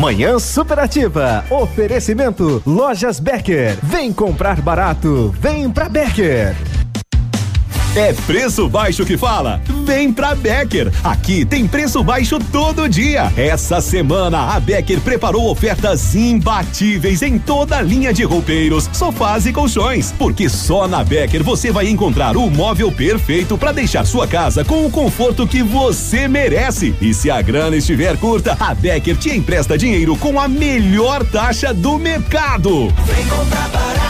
Manhã 0.00 0.38
superativa. 0.38 1.44
Oferecimento 1.50 2.62
Lojas 2.64 3.20
Becker. 3.20 3.76
Vem 3.82 4.10
comprar 4.10 4.62
barato. 4.62 5.30
Vem 5.38 5.70
pra 5.70 5.90
Becker. 5.90 6.69
É 7.96 8.12
preço 8.12 8.68
baixo 8.68 9.04
que 9.04 9.16
fala? 9.16 9.60
Vem 9.84 10.12
pra 10.12 10.36
Becker. 10.36 10.92
Aqui 11.02 11.44
tem 11.44 11.66
preço 11.66 12.04
baixo 12.04 12.38
todo 12.38 12.88
dia. 12.88 13.32
Essa 13.36 13.80
semana 13.80 14.54
a 14.54 14.60
Becker 14.60 15.00
preparou 15.00 15.50
ofertas 15.50 16.14
imbatíveis 16.14 17.20
em 17.20 17.36
toda 17.36 17.78
a 17.78 17.82
linha 17.82 18.12
de 18.12 18.22
roupeiros, 18.22 18.88
sofás 18.92 19.44
e 19.44 19.52
colchões. 19.52 20.14
Porque 20.16 20.48
só 20.48 20.86
na 20.86 21.02
Becker 21.02 21.42
você 21.42 21.72
vai 21.72 21.88
encontrar 21.88 22.36
o 22.36 22.48
móvel 22.48 22.92
perfeito 22.92 23.58
para 23.58 23.72
deixar 23.72 24.06
sua 24.06 24.24
casa 24.24 24.64
com 24.64 24.86
o 24.86 24.90
conforto 24.90 25.44
que 25.44 25.60
você 25.60 26.28
merece. 26.28 26.94
E 27.00 27.12
se 27.12 27.28
a 27.28 27.42
grana 27.42 27.74
estiver 27.74 28.16
curta, 28.18 28.56
a 28.60 28.72
Becker 28.72 29.16
te 29.16 29.36
empresta 29.36 29.76
dinheiro 29.76 30.16
com 30.16 30.38
a 30.38 30.46
melhor 30.46 31.24
taxa 31.24 31.74
do 31.74 31.98
mercado. 31.98 32.86
Vem 33.04 33.26
comprar 33.26 33.68
barato, 33.68 34.09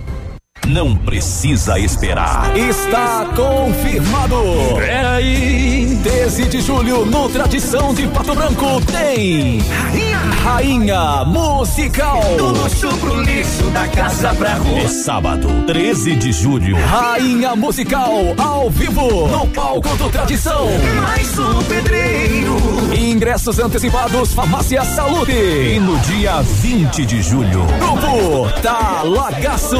Não 0.67 0.95
precisa 0.95 1.79
esperar. 1.79 2.55
Está 2.55 3.25
confirmado. 3.35 4.35
É 4.81 5.05
aí. 5.05 5.99
13 6.03 6.45
de 6.45 6.61
julho, 6.61 7.05
no 7.05 7.29
Tradição 7.29 7.93
de 7.93 8.07
Pato 8.07 8.33
Branco, 8.33 8.81
tem 8.91 9.59
Rainha, 9.59 10.17
Rainha 10.43 11.25
Musical. 11.25 12.21
Do 12.37 12.47
luxo 12.47 12.87
pro 12.97 13.21
lixo, 13.21 13.63
da 13.71 13.87
casa 13.87 14.33
pra 14.33 14.55
rua. 14.55 14.79
É 14.79 14.87
sábado, 14.87 15.47
13 15.67 16.15
de 16.15 16.31
julho. 16.31 16.75
Rainha 16.87 17.55
Musical, 17.55 18.11
ao 18.37 18.69
vivo, 18.69 19.27
no 19.27 19.45
palco 19.47 19.95
do 19.97 20.09
Tradição. 20.09 20.67
Mais 21.01 21.37
um 21.37 21.61
pedreiro. 21.63 22.57
Ingressos 22.97 23.59
antecipados, 23.59 24.33
Farmácia 24.33 24.83
Saúde. 24.83 25.33
E 25.33 25.79
no 25.79 25.97
dia 25.99 26.41
20 26.41 27.05
de 27.05 27.21
julho, 27.21 27.63
Grupo 27.79 28.49
Talagaço. 28.61 29.77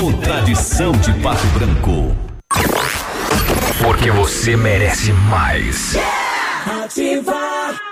No 0.00 0.16
Tradição 0.16 0.92
de 0.92 1.12
Pato 1.20 1.46
Branco. 1.48 2.16
Porque 3.82 4.10
você 4.10 4.56
merece 4.56 5.12
mais. 5.12 5.94
Ativa. 6.84 7.89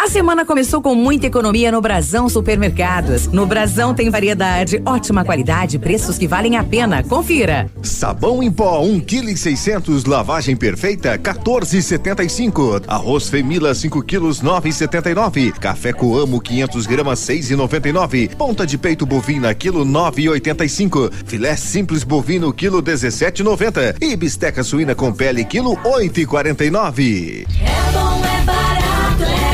A 0.00 0.08
semana 0.08 0.44
começou 0.44 0.82
com 0.82 0.94
muita 0.94 1.28
economia 1.28 1.72
no 1.72 1.80
Brasão 1.80 2.28
Supermercados. 2.28 3.28
No 3.28 3.46
Brasão 3.46 3.94
tem 3.94 4.10
variedade, 4.10 4.82
ótima 4.84 5.24
qualidade, 5.24 5.78
preços 5.78 6.18
que 6.18 6.28
valem 6.28 6.56
a 6.58 6.62
pena. 6.64 7.02
Confira. 7.02 7.70
Sabão 7.82 8.42
em 8.42 8.50
pó, 8.52 8.82
1 8.82 9.00
kg 9.00 9.30
e 9.32 9.36
600, 9.36 10.04
lavagem 10.04 10.56
perfeita, 10.56 11.16
14,75. 11.18 12.82
Arroz 12.86 13.30
Femila, 13.30 13.74
5 13.74 14.02
quilos, 14.02 14.42
9,79. 14.42 15.52
Café 15.52 15.92
Coamo, 15.92 16.38
500 16.38 16.86
gramas, 16.86 17.20
6,99. 17.20 18.36
Ponta 18.36 18.66
de 18.66 18.76
peito 18.76 19.06
bovina, 19.06 19.54
quilo 19.54 19.86
9,85. 19.86 21.12
Filé 21.24 21.56
simples 21.56 22.04
bovino, 22.04 22.52
quilo 22.52 22.82
17,90. 22.82 23.96
E 24.02 24.14
bisteca 24.16 24.62
suína 24.62 24.94
com 24.94 25.10
pele, 25.12 25.44
quilo 25.46 25.76
8,49. 25.78 27.46
É 27.62 27.92
bom, 27.92 28.22
é 28.22 28.42
barato, 28.44 29.22
é 29.22 29.53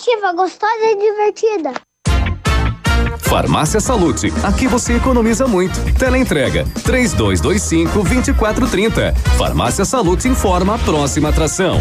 Ativa, 0.00 0.32
gostosa 0.34 0.84
e 0.84 0.96
divertida. 0.96 1.72
Farmácia 3.20 3.80
Salute, 3.80 4.32
aqui 4.44 4.66
você 4.66 4.96
economiza 4.96 5.46
muito. 5.48 5.78
Teleentrega 5.98 6.64
3225 6.84 8.02
2430. 8.02 9.14
Farmácia 9.36 9.84
Salute 9.84 10.28
informa 10.28 10.74
a 10.74 10.78
próxima 10.78 11.28
atração. 11.30 11.80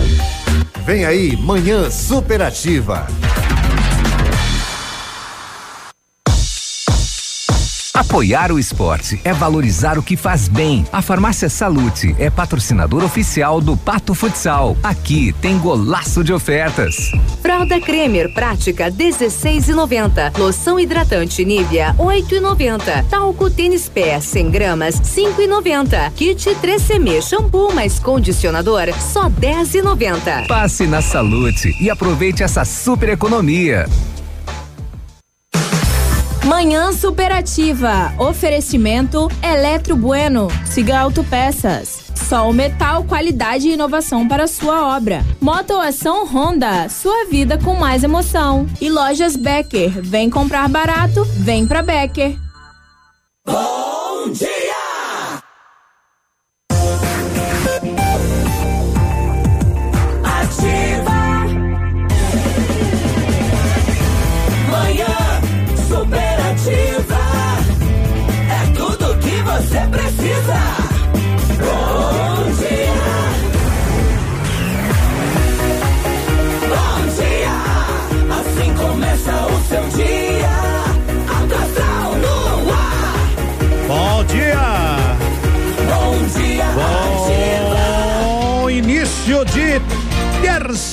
Vem 0.86 1.06
aí, 1.06 1.36
Manhã 1.38 1.90
Superativa. 1.92 3.06
Apoiar 7.95 8.51
o 8.51 8.59
esporte 8.59 9.22
é 9.23 9.31
valorizar 9.31 9.97
o 9.97 10.03
que 10.03 10.17
faz 10.17 10.50
bem. 10.50 10.85
A 10.91 11.01
Farmácia 11.01 11.47
Salute 11.47 12.13
é 12.19 12.29
patrocinador 12.29 13.06
oficial 13.06 13.61
do 13.61 13.78
Pato 13.78 14.13
Futsal. 14.13 14.75
Aqui 14.83 15.33
tem 15.39 15.57
golaço 15.57 16.22
de 16.22 16.33
ofertas. 16.33 17.13
Fralda 17.41 17.79
Cremer 17.79 18.33
Prática 18.33 18.91
16,90. 18.91 20.38
Loção 20.38 20.78
hidratante 20.78 21.45
Nivea 21.45 21.95
8,90. 21.97 23.06
Talco 23.09 23.50
Tênis 23.50 23.88
Pé 23.88 24.19
100 24.19 24.51
gramas 24.51 25.00
5,90. 25.00 26.12
Kit 26.16 26.50
3CM 26.50 27.22
shampoo 27.22 27.73
mais 27.73 27.97
condicionador 27.97 28.94
só 29.00 29.29
10,90. 29.29 30.47
Passe 30.47 30.85
na 30.85 31.01
Salute 31.01 31.73
e 31.81 31.89
aproveite 31.89 32.44
essa 32.44 32.66
super 32.66 33.07
economia. 33.07 33.85
Manhã 36.56 36.94
superativa. 36.94 38.14
Oferecimento 38.18 39.28
Eletro 39.44 39.94
Bueno. 39.94 40.48
Siga 40.66 40.98
Autopeças. 41.00 42.06
Sol 42.16 42.54
Metal, 42.54 43.04
qualidade 43.04 43.68
e 43.68 43.74
inovação 43.74 44.26
para 44.26 44.48
sua 44.48 44.96
obra. 44.96 45.22
Motoação 45.42 46.26
Honda, 46.26 46.88
sua 46.88 47.26
vida 47.26 47.58
com 47.58 47.76
mais 47.76 48.06
emoção. 48.06 48.66
E 48.80 48.90
lojas 48.90 49.36
Becker, 49.36 50.02
vem 50.02 50.30
comprar 50.30 50.70
barato, 50.70 51.26
vem 51.26 51.68
pra 51.68 51.82
Becker. 51.82 52.38
Bom 53.46 54.32
dia! 54.32 54.75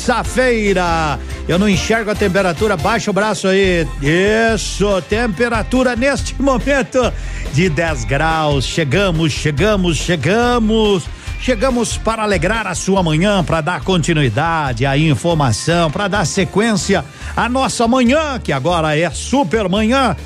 Terça-feira. 0.02 1.18
Eu 1.46 1.58
não 1.58 1.68
enxergo 1.68 2.10
a 2.10 2.14
temperatura, 2.14 2.76
baixa 2.76 3.10
o 3.10 3.14
braço 3.14 3.46
aí. 3.46 3.86
Isso, 4.02 5.00
temperatura 5.02 5.94
neste 5.94 6.34
momento 6.42 7.12
de 7.52 7.68
10 7.68 8.04
graus. 8.04 8.64
Chegamos, 8.64 9.32
chegamos, 9.32 9.96
chegamos. 9.96 11.04
Chegamos 11.40 11.96
para 11.96 12.22
alegrar 12.22 12.68
a 12.68 12.74
sua 12.74 13.02
manhã, 13.02 13.42
para 13.42 13.60
dar 13.60 13.80
continuidade 13.82 14.86
à 14.86 14.96
informação, 14.96 15.90
para 15.90 16.06
dar 16.06 16.24
sequência 16.24 17.04
à 17.36 17.48
nossa 17.48 17.88
manhã, 17.88 18.38
que 18.38 18.52
agora 18.52 18.96
é 18.96 19.10
super 19.10 19.68
manhã 19.68 20.16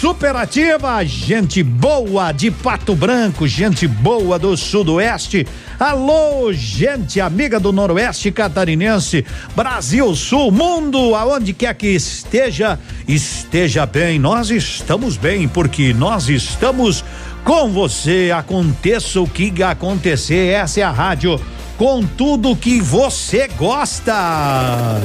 Superativa, 0.00 1.02
gente 1.06 1.62
boa 1.62 2.30
de 2.30 2.50
Pato 2.50 2.94
Branco, 2.94 3.48
gente 3.48 3.88
boa 3.88 4.38
do 4.38 4.54
Sudoeste. 4.54 5.46
Alô, 5.80 6.52
gente 6.52 7.18
amiga 7.18 7.58
do 7.58 7.72
Noroeste 7.72 8.30
Catarinense, 8.30 9.24
Brasil 9.56 10.14
Sul, 10.14 10.52
mundo, 10.52 11.14
aonde 11.14 11.54
quer 11.54 11.74
que 11.74 11.88
esteja, 11.88 12.78
esteja 13.08 13.86
bem. 13.86 14.18
Nós 14.18 14.50
estamos 14.50 15.16
bem 15.16 15.48
porque 15.48 15.94
nós 15.94 16.28
estamos 16.28 17.02
com 17.42 17.72
você. 17.72 18.30
Aconteça 18.36 19.18
o 19.18 19.26
que 19.26 19.62
acontecer, 19.62 20.52
essa 20.52 20.80
é 20.80 20.82
a 20.82 20.90
rádio 20.90 21.40
com 21.76 22.02
tudo 22.02 22.56
que 22.56 22.80
você 22.80 23.48
gosta. 23.48 24.14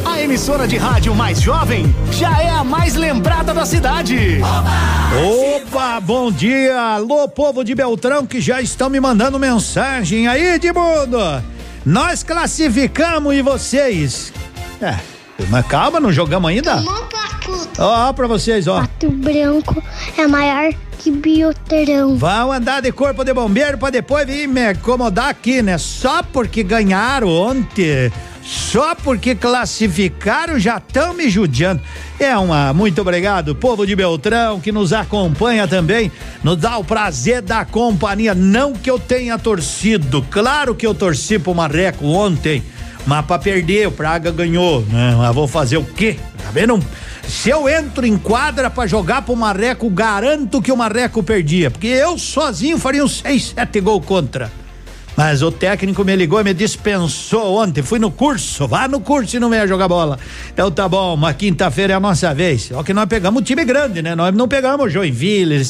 A 0.06 0.22
emissora 0.22 0.68
de 0.68 0.78
rádio 0.78 1.14
mais 1.14 1.42
jovem 1.42 1.94
já 2.12 2.42
é 2.42 2.50
a 2.50 2.64
mais 2.64 2.96
lembrada 2.96 3.54
da 3.54 3.66
cidade. 3.66 4.40
Opa, 5.58 6.00
bom 6.00 6.32
dia. 6.32 6.80
Alô, 6.80 7.28
povo 7.28 7.64
de 7.64 7.76
Beltrão 7.76 8.26
que 8.26 8.40
já 8.40 8.62
estão 8.62 8.90
me 8.90 9.00
mandando 9.00 9.38
mensagem 9.38 10.28
aí, 10.28 10.56
Edmundo. 10.56 11.20
Nós 11.86 12.24
classificamos 12.24 13.34
e 13.36 13.42
vocês? 13.42 14.32
É, 14.82 14.96
mas 15.50 15.66
calma, 15.66 16.00
não 16.00 16.12
jogamos 16.12 16.50
ainda? 16.50 16.82
Ó, 17.78 18.10
ó 18.10 18.14
pra 18.14 18.28
vocês, 18.28 18.68
ó. 18.68 18.82
Pato 18.82 19.10
Branco 19.10 19.84
é 20.18 20.26
maior 20.28 20.74
que 21.02 21.10
Bioterão. 21.10 22.16
Vão 22.16 22.52
andar 22.52 22.80
de 22.82 22.92
corpo 22.92 23.24
de 23.24 23.34
bombeiro 23.34 23.76
pra 23.76 23.90
depois 23.90 24.28
vir 24.28 24.48
me 24.48 24.68
acomodar 24.68 25.30
aqui, 25.30 25.62
né? 25.62 25.78
Só 25.80 26.22
porque 26.22 26.62
ganharam 26.62 27.28
ontem. 27.28 28.12
Só 28.44 28.94
porque 28.96 29.34
classificaram 29.34 30.60
já 30.60 30.78
estão 30.78 31.14
me 31.14 31.28
judiando. 31.28 31.82
É 32.20 32.38
uma, 32.38 32.72
muito 32.72 33.02
obrigado, 33.02 33.56
povo 33.56 33.86
de 33.86 33.96
Beltrão 33.96 34.60
que 34.60 34.72
nos 34.72 34.94
acompanha 34.94 35.68
também, 35.68 36.12
nos 36.44 36.58
dá 36.58 36.78
o 36.78 36.84
prazer 36.84 37.42
da 37.42 37.66
companhia. 37.66 38.36
Não 38.36 38.74
que 38.74 38.90
eu 38.90 39.00
tenha 39.00 39.40
torcido, 39.40 40.24
claro 40.30 40.76
que 40.76 40.86
eu 40.86 40.94
torci 40.94 41.40
pro 41.40 41.56
Marreco 41.56 42.06
ontem, 42.06 42.64
mas 43.08 43.26
pra 43.26 43.40
perder, 43.40 43.88
o 43.88 43.92
Praga 43.92 44.32
ganhou, 44.32 44.82
né? 44.82 45.16
Mas 45.18 45.36
vou 45.36 45.48
fazer 45.48 45.78
o 45.78 45.84
quê? 45.84 46.18
Tá 46.44 46.52
vendo? 46.52 46.80
Se 47.28 47.50
eu 47.50 47.68
entro 47.68 48.06
em 48.06 48.18
quadra 48.18 48.70
pra 48.70 48.86
jogar 48.86 49.22
pro 49.22 49.36
Marreco, 49.36 49.90
garanto 49.90 50.62
que 50.62 50.72
o 50.72 50.78
Marreco 50.78 51.24
perdia, 51.24 51.72
porque 51.72 51.88
eu 51.88 52.18
sozinho 52.18 52.78
faria 52.78 53.04
uns 53.04 53.20
seis, 53.20 53.54
sete 53.56 53.80
gols 53.80 54.06
contra. 54.06 54.52
Mas 55.16 55.42
o 55.42 55.52
técnico 55.52 56.04
me 56.06 56.16
ligou 56.16 56.40
e 56.40 56.44
me 56.44 56.54
dispensou 56.54 57.58
ontem. 57.58 57.84
Fui 57.84 58.00
no 58.00 58.10
curso, 58.10 58.68
vá 58.68 58.88
no 58.88 59.02
curso 59.02 59.36
e 59.36 59.40
não 59.40 59.50
venha 59.50 59.68
jogar 59.68 59.88
bola. 59.88 60.18
Então 60.54 60.72
tá 60.72 60.88
bom, 60.88 61.18
mas 61.18 61.36
quinta-feira 61.36 61.94
é 61.94 61.96
a 61.96 62.00
nossa 62.00 62.34
vez. 62.34 62.64
Só 62.64 62.82
que 62.82 62.94
nós 62.94 63.06
pegamos 63.08 63.44
time 63.44 63.66
grande, 63.66 64.02
né? 64.02 64.16
Nós 64.16 64.34
não 64.34 64.48
pegamos 64.48 64.92
Joinville, 64.92 65.62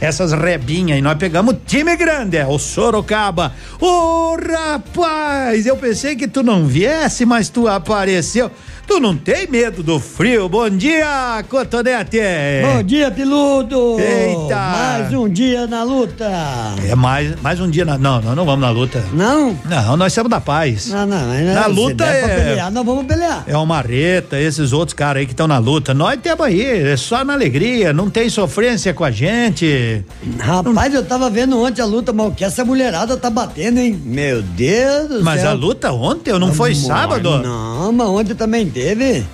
essas 0.00 0.32
rebinhas, 0.32 0.98
e 0.98 1.00
nós 1.00 1.16
pegamos 1.16 1.56
time 1.64 1.96
grande, 1.96 2.36
é 2.36 2.46
o 2.46 2.58
Sorocaba. 2.58 3.54
Ô 3.80 4.36
rapaz, 4.36 5.64
eu 5.64 5.76
pensei 5.76 6.16
que 6.16 6.26
tu 6.26 6.42
não 6.42 6.66
viesse, 6.66 7.24
mas 7.24 7.48
tu 7.48 7.68
apareceu. 7.68 8.50
Tu 8.88 8.98
não 9.00 9.14
tem 9.14 9.46
medo 9.46 9.82
do 9.82 10.00
frio? 10.00 10.48
Bom 10.48 10.68
dia, 10.70 11.44
Cotonete! 11.50 12.18
Bom 12.62 12.82
dia, 12.82 13.10
piludo! 13.10 13.96
Eita! 14.00 14.56
Mais 14.56 15.12
um 15.12 15.28
dia 15.28 15.66
na 15.66 15.82
luta! 15.84 16.24
É 16.88 16.94
mais, 16.94 17.38
mais 17.42 17.60
um 17.60 17.68
dia 17.68 17.84
na. 17.84 17.98
Não, 17.98 18.22
nós 18.22 18.34
não 18.34 18.46
vamos 18.46 18.62
na 18.62 18.70
luta. 18.70 19.04
Não? 19.12 19.54
Não, 19.66 19.94
nós 19.98 20.10
somos 20.14 20.30
da 20.30 20.40
paz. 20.40 20.88
Não, 20.88 21.04
não, 21.06 21.26
mas 21.28 21.44
Na 21.54 21.66
luta 21.66 22.02
é- 22.06 22.44
pelear, 22.44 22.72
nós 22.72 22.84
vamos 22.84 23.04
pelear. 23.04 23.44
É 23.46 23.54
o 23.58 23.66
Marreta, 23.66 24.40
esses 24.40 24.72
outros 24.72 24.94
caras 24.94 25.20
aí 25.20 25.26
que 25.26 25.32
estão 25.32 25.46
na 25.46 25.58
luta. 25.58 25.92
Nós 25.92 26.18
temos 26.22 26.46
aí, 26.46 26.62
é 26.62 26.96
só 26.96 27.22
na 27.22 27.34
alegria, 27.34 27.92
não 27.92 28.08
tem 28.08 28.30
sofrência 28.30 28.94
com 28.94 29.04
a 29.04 29.10
gente. 29.10 30.02
Rapaz, 30.40 30.94
eu 30.94 31.04
tava 31.04 31.28
vendo 31.28 31.60
ontem 31.62 31.82
a 31.82 31.86
luta, 31.86 32.10
mas 32.10 32.34
que 32.34 32.42
essa 32.42 32.64
mulherada 32.64 33.18
tá 33.18 33.28
batendo, 33.28 33.80
hein? 33.80 34.00
Meu 34.02 34.40
Deus 34.40 35.08
do 35.08 35.22
Mas 35.22 35.42
céu. 35.42 35.50
a 35.50 35.52
luta 35.52 35.92
ontem, 35.92 36.32
não 36.38 36.54
foi 36.54 36.72
Amor, 36.72 36.82
sábado? 36.86 37.38
Não, 37.42 37.92
mas 37.92 38.08
ontem 38.08 38.34
também 38.34 38.66
teve. 38.78 39.26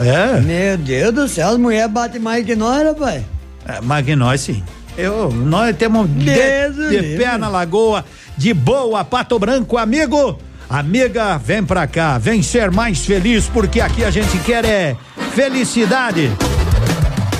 É? 0.00 0.40
Meu 0.40 0.76
Deus 0.78 1.14
do 1.14 1.28
céu, 1.28 1.50
as 1.50 1.56
mulheres 1.58 1.90
batem 1.90 2.20
mais 2.20 2.44
que 2.44 2.56
nós, 2.56 2.84
rapaz. 2.84 3.22
É, 3.66 3.80
mas 3.82 4.04
que 4.04 4.16
nós 4.16 4.40
sim. 4.40 4.62
Eu, 4.96 5.32
nós 5.32 5.74
temos 5.76 6.08
de, 6.08 6.24
Deus 6.24 6.76
de 6.90 6.98
livre. 6.98 7.24
pé 7.24 7.38
na 7.38 7.48
lagoa, 7.48 8.04
de 8.36 8.52
boa, 8.52 9.04
Pato 9.04 9.38
Branco, 9.38 9.78
amigo. 9.78 10.38
Amiga, 10.68 11.38
vem 11.38 11.62
pra 11.62 11.86
cá, 11.86 12.18
vem 12.18 12.42
ser 12.42 12.70
mais 12.70 13.04
feliz, 13.04 13.46
porque 13.46 13.80
aqui 13.80 14.04
a 14.04 14.10
gente 14.10 14.38
quer 14.38 14.64
é 14.64 14.96
felicidade. 15.34 16.30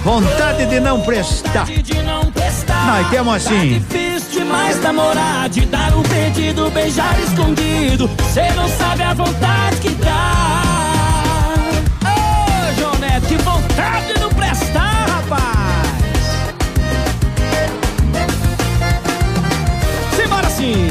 Vontade 0.04 0.66
de 0.66 0.80
não 0.80 1.00
prestar. 1.00 1.64
de 1.66 2.02
não 2.02 2.30
prestar. 2.32 2.86
Nós 2.86 3.10
temos 3.10 3.34
assim. 3.34 3.80
Tá 3.88 3.96
difícil 3.96 4.40
demais 4.40 4.80
namorar, 4.82 5.48
de 5.48 5.64
dar 5.66 5.96
um 5.96 6.02
pedido, 6.02 6.70
beijar 6.70 7.18
escondido. 7.20 8.10
Cê 8.32 8.50
não 8.54 8.68
sabe 8.68 9.02
a 9.02 9.14
vontade 9.14 9.76
que 9.80 9.90
dá. 9.90 10.71
Que 13.32 13.38
vontade 13.38 14.12
de 14.12 14.20
não 14.20 14.28
prestar, 14.28 15.06
rapaz. 15.08 15.88
Simbora 20.14 20.50
sim. 20.50 20.88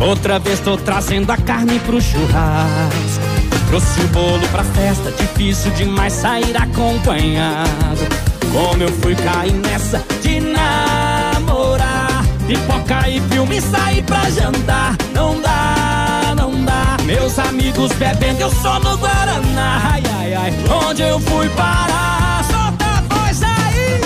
Outra 0.00 0.40
vez 0.40 0.58
tô 0.58 0.76
trazendo 0.76 1.30
a 1.30 1.36
carne 1.36 1.78
pro 1.86 2.00
churrasco. 2.00 3.22
Trouxe 3.68 4.00
o 4.00 4.08
bolo 4.08 4.48
pra 4.48 4.64
festa, 4.64 5.12
difícil 5.12 5.70
demais 5.74 6.12
sair 6.12 6.56
acompanhado. 6.56 8.08
Como 8.50 8.82
eu 8.82 8.88
fui 9.00 9.14
cair 9.14 9.52
nessa 9.52 10.04
de 10.20 10.40
namorar. 10.40 12.24
Pipoca 12.48 13.08
e 13.08 13.20
filme 13.32 13.60
sair 13.60 14.02
pra 14.02 14.28
jantar. 14.28 14.96
Não 15.14 15.40
dá. 15.40 15.69
Meus 17.10 17.40
amigos 17.40 17.90
bebendo, 17.94 18.40
eu 18.40 18.50
só 18.52 18.78
no 18.78 18.96
Guaraná. 18.96 19.82
Ai, 19.82 20.02
ai, 20.16 20.32
ai. 20.32 20.54
Onde 20.86 21.02
eu 21.02 21.18
fui 21.18 21.48
parar? 21.48 22.44
Solta 22.44 22.84
a 22.84 23.00
voz 23.12 23.42
aí. 23.42 24.00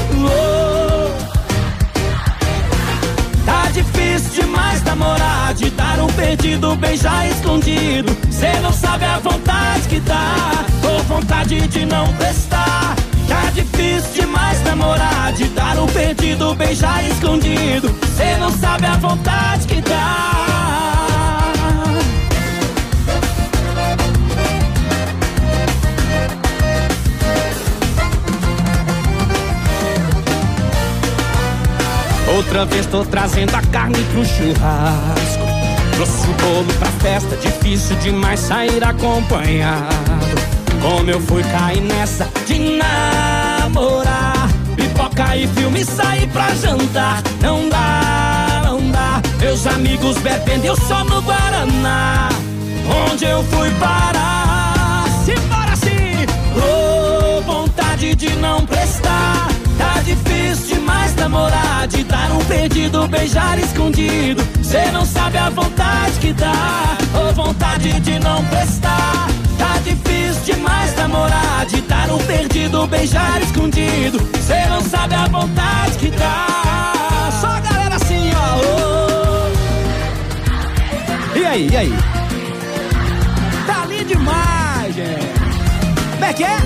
Tá 3.45 3.71
difícil 3.75 4.43
demais 4.43 4.83
namorar, 4.85 5.53
de 5.53 5.69
dar 5.69 6.01
um 6.01 6.07
perdido, 6.07 6.75
beijar 6.77 7.29
escondido. 7.29 8.17
Cê 8.31 8.59
não 8.63 8.73
sabe 8.73 9.05
a 9.05 9.19
vontade 9.19 9.83
que 9.87 10.01
dá, 10.01 10.65
ou 10.91 11.03
vontade 11.03 11.61
de 11.69 11.85
não 11.85 12.11
prestar. 12.15 12.97
Tá 13.29 13.51
difícil 13.53 14.23
demais 14.23 14.65
namorar, 14.65 15.31
de 15.35 15.45
dar 15.49 15.79
um 15.79 15.87
perdido, 15.89 16.55
beijar 16.55 17.05
escondido. 17.05 17.95
Cê 18.17 18.39
não 18.39 18.51
sabe 18.51 18.87
a 18.87 18.97
vontade 18.97 19.67
que 19.67 19.83
dá. 19.83 20.54
Outra 32.35 32.65
vez 32.65 32.85
tô 32.87 33.05
trazendo 33.05 33.55
a 33.55 33.63
carne 33.63 34.03
pro 34.13 34.25
churrasco. 34.25 35.45
Trouxe 35.95 36.27
o 36.29 36.33
bolo 36.35 36.75
pra 36.81 36.89
festa, 37.01 37.37
difícil 37.37 37.95
demais 37.97 38.41
sair 38.41 38.83
acompanhado. 38.83 39.95
Como 40.83 41.09
eu 41.09 41.21
fui 41.21 41.45
cair 41.45 41.81
nessa 41.81 42.29
de 42.45 42.59
namorar. 42.59 44.49
Pipoca 44.75 45.37
e 45.37 45.47
filme 45.47 45.85
sair 45.85 46.27
pra 46.29 46.53
jantar. 46.57 47.23
Não 47.41 47.69
dá, 47.69 48.63
não 48.65 48.91
dá. 48.91 49.23
Meus 49.39 49.65
amigos 49.69 50.19
bebendo, 50.19 50.67
eu 50.67 50.77
só 50.77 51.05
no 51.05 51.23
Guaraná. 51.23 52.31
Onde 53.13 53.27
eu 53.27 53.45
fui 53.45 53.71
parar? 53.79 55.05
Simbora 55.25 55.77
sim! 55.77 56.27
Oh, 56.57 57.41
vontade 57.43 58.17
de 58.17 58.35
não 58.37 58.67
prestar. 58.67 59.54
Difícil 60.05 60.77
demais 60.77 61.15
namorar, 61.17 61.87
de 61.89 62.05
dar 62.05 62.31
um 62.31 62.45
perdido, 62.45 63.09
beijar 63.09 63.59
escondido. 63.59 64.47
Cê 64.63 64.91
não 64.93 65.05
sabe 65.07 65.39
a 65.39 65.49
vontade 65.49 66.13
que 66.21 66.33
dá, 66.35 66.99
ou 67.15 67.33
vontade 67.33 67.99
de 68.01 68.19
não 68.19 68.45
prestar. 68.45 69.27
Tá 69.57 69.79
difícil 69.83 70.55
demais 70.55 70.95
namorar, 70.97 71.65
de 71.67 71.81
dar 71.83 72.11
um 72.11 72.19
perdido, 72.19 72.87
beijar 72.87 73.41
escondido. 73.43 74.19
Cê 74.43 74.67
não 74.69 74.83
sabe 74.83 75.15
a 75.15 75.27
vontade 75.27 75.97
que 75.99 76.11
dá. 76.11 77.31
Só 77.41 77.47
a 77.47 77.61
galera 77.61 77.97
assim, 77.97 78.31
ó. 78.35 78.59
oh. 78.61 78.65
E 81.39 81.47
aí, 81.47 81.67
e 81.71 81.77
aí? 81.77 81.95
Tá 83.67 83.87
lindo 83.87 84.05
demais, 84.05 84.95
gente. 84.95 85.33
Como 86.13 86.25
é 86.25 86.33
que 86.35 86.45
é? 86.45 86.59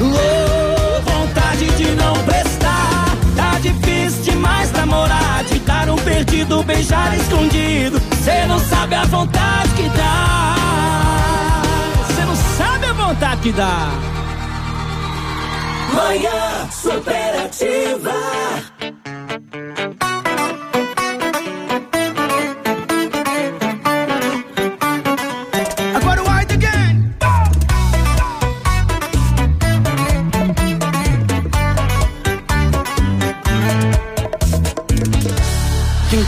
Ô, 0.00 0.67
de 1.66 1.94
não 1.96 2.14
prestar. 2.24 3.06
Tá 3.36 3.58
difícil 3.60 4.32
demais 4.32 4.70
namorar. 4.72 5.44
De 5.44 5.58
dar 5.60 5.88
um 5.88 5.96
perdido, 5.96 6.62
beijar 6.62 7.16
escondido. 7.16 8.00
Cê 8.22 8.46
não 8.46 8.58
sabe 8.58 8.94
a 8.94 9.04
vontade 9.04 9.68
que 9.74 9.88
dá. 9.90 10.54
Cê 12.14 12.24
não 12.24 12.36
sabe 12.36 12.86
a 12.86 12.92
vontade 12.92 13.40
que 13.40 13.52
dá. 13.52 13.90
Manhã 15.94 16.68
superativa. 16.70 18.67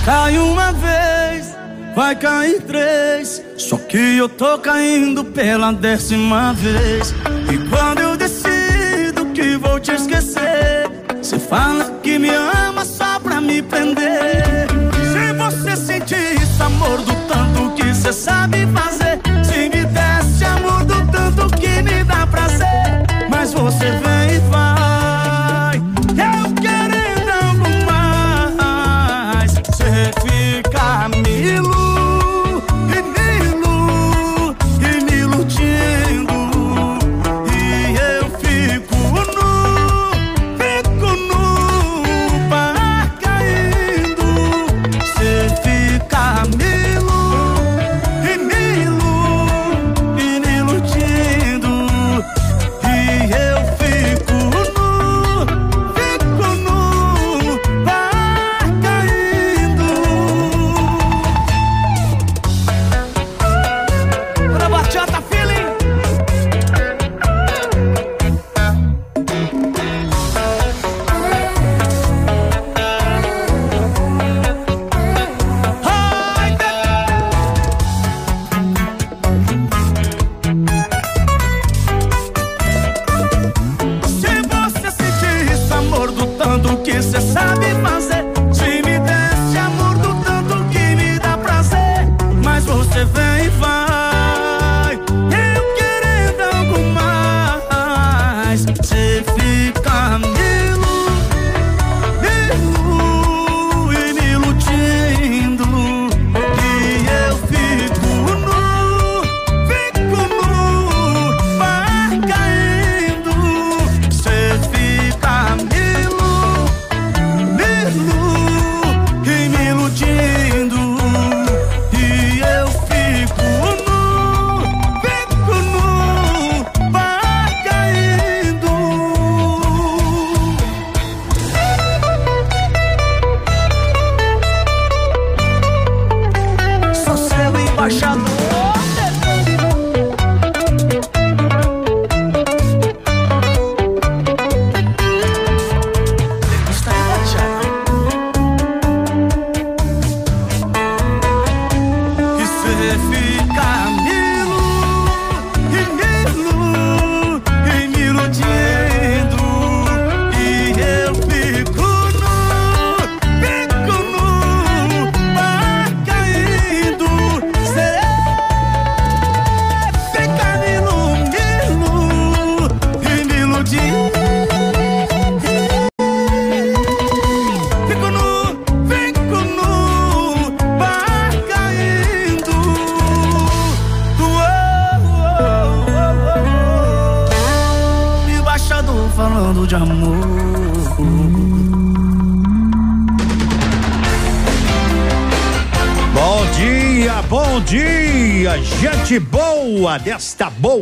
Cai 0.04 0.38
uma 0.38 0.72
vez, 0.72 1.56
vai 1.94 2.14
cair 2.16 2.62
três. 2.62 3.42
Só 3.56 3.76
que 3.76 4.16
eu 4.16 4.28
tô 4.28 4.58
caindo 4.58 5.24
pela 5.24 5.72
décima 5.72 6.52
vez. 6.54 7.14
E 7.52 7.58
quando 7.68 8.00
eu 8.00 8.16
decido 8.16 9.26
que 9.34 9.56
vou 9.56 9.78
te 9.78 9.92
esquecer, 9.92 10.90
você 11.16 11.38
fala 11.38 11.98
que 12.02 12.18
me 12.18 12.30
ama 12.30 12.84
só 12.84 13.18
pra 13.20 13.40
me 13.40 13.62
prender. 13.62 14.68
Se 15.12 15.32
você 15.34 15.76
sentir 15.76 16.42
esse 16.42 16.62
amor 16.62 16.98
do 16.98 17.14
tanto 17.28 17.74
que 17.74 17.94
você 17.94 18.12
sabe 18.12 18.66
fazer, 18.66 19.20
se 19.44 19.68
me 19.68 19.84
desse 19.84 20.44
amor 20.44 20.84
do 20.84 21.06
tanto 21.10 21.48
que 21.56 21.82
me 21.82 22.04
dá 22.04 22.26
prazer, 22.26 22.66
mas 23.28 23.52
você 23.52 23.90
vem 24.02 24.09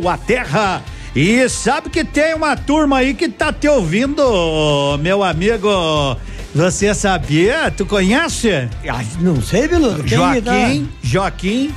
boa 0.09 0.17
terra. 0.17 0.81
E 1.15 1.47
sabe 1.49 1.89
que 1.89 2.03
tem 2.03 2.33
uma 2.33 2.55
turma 2.55 2.97
aí 2.97 3.13
que 3.13 3.29
tá 3.29 3.51
te 3.53 3.67
ouvindo, 3.67 4.97
meu 4.99 5.23
amigo. 5.23 6.17
Você 6.55 6.95
sabia? 6.95 7.71
Tu 7.75 7.85
conhece? 7.85 8.67
não 9.19 9.39
sei, 9.41 9.67
Biludo. 9.67 10.07
Joaquim? 10.07 10.89
Joaquim. 11.03 11.73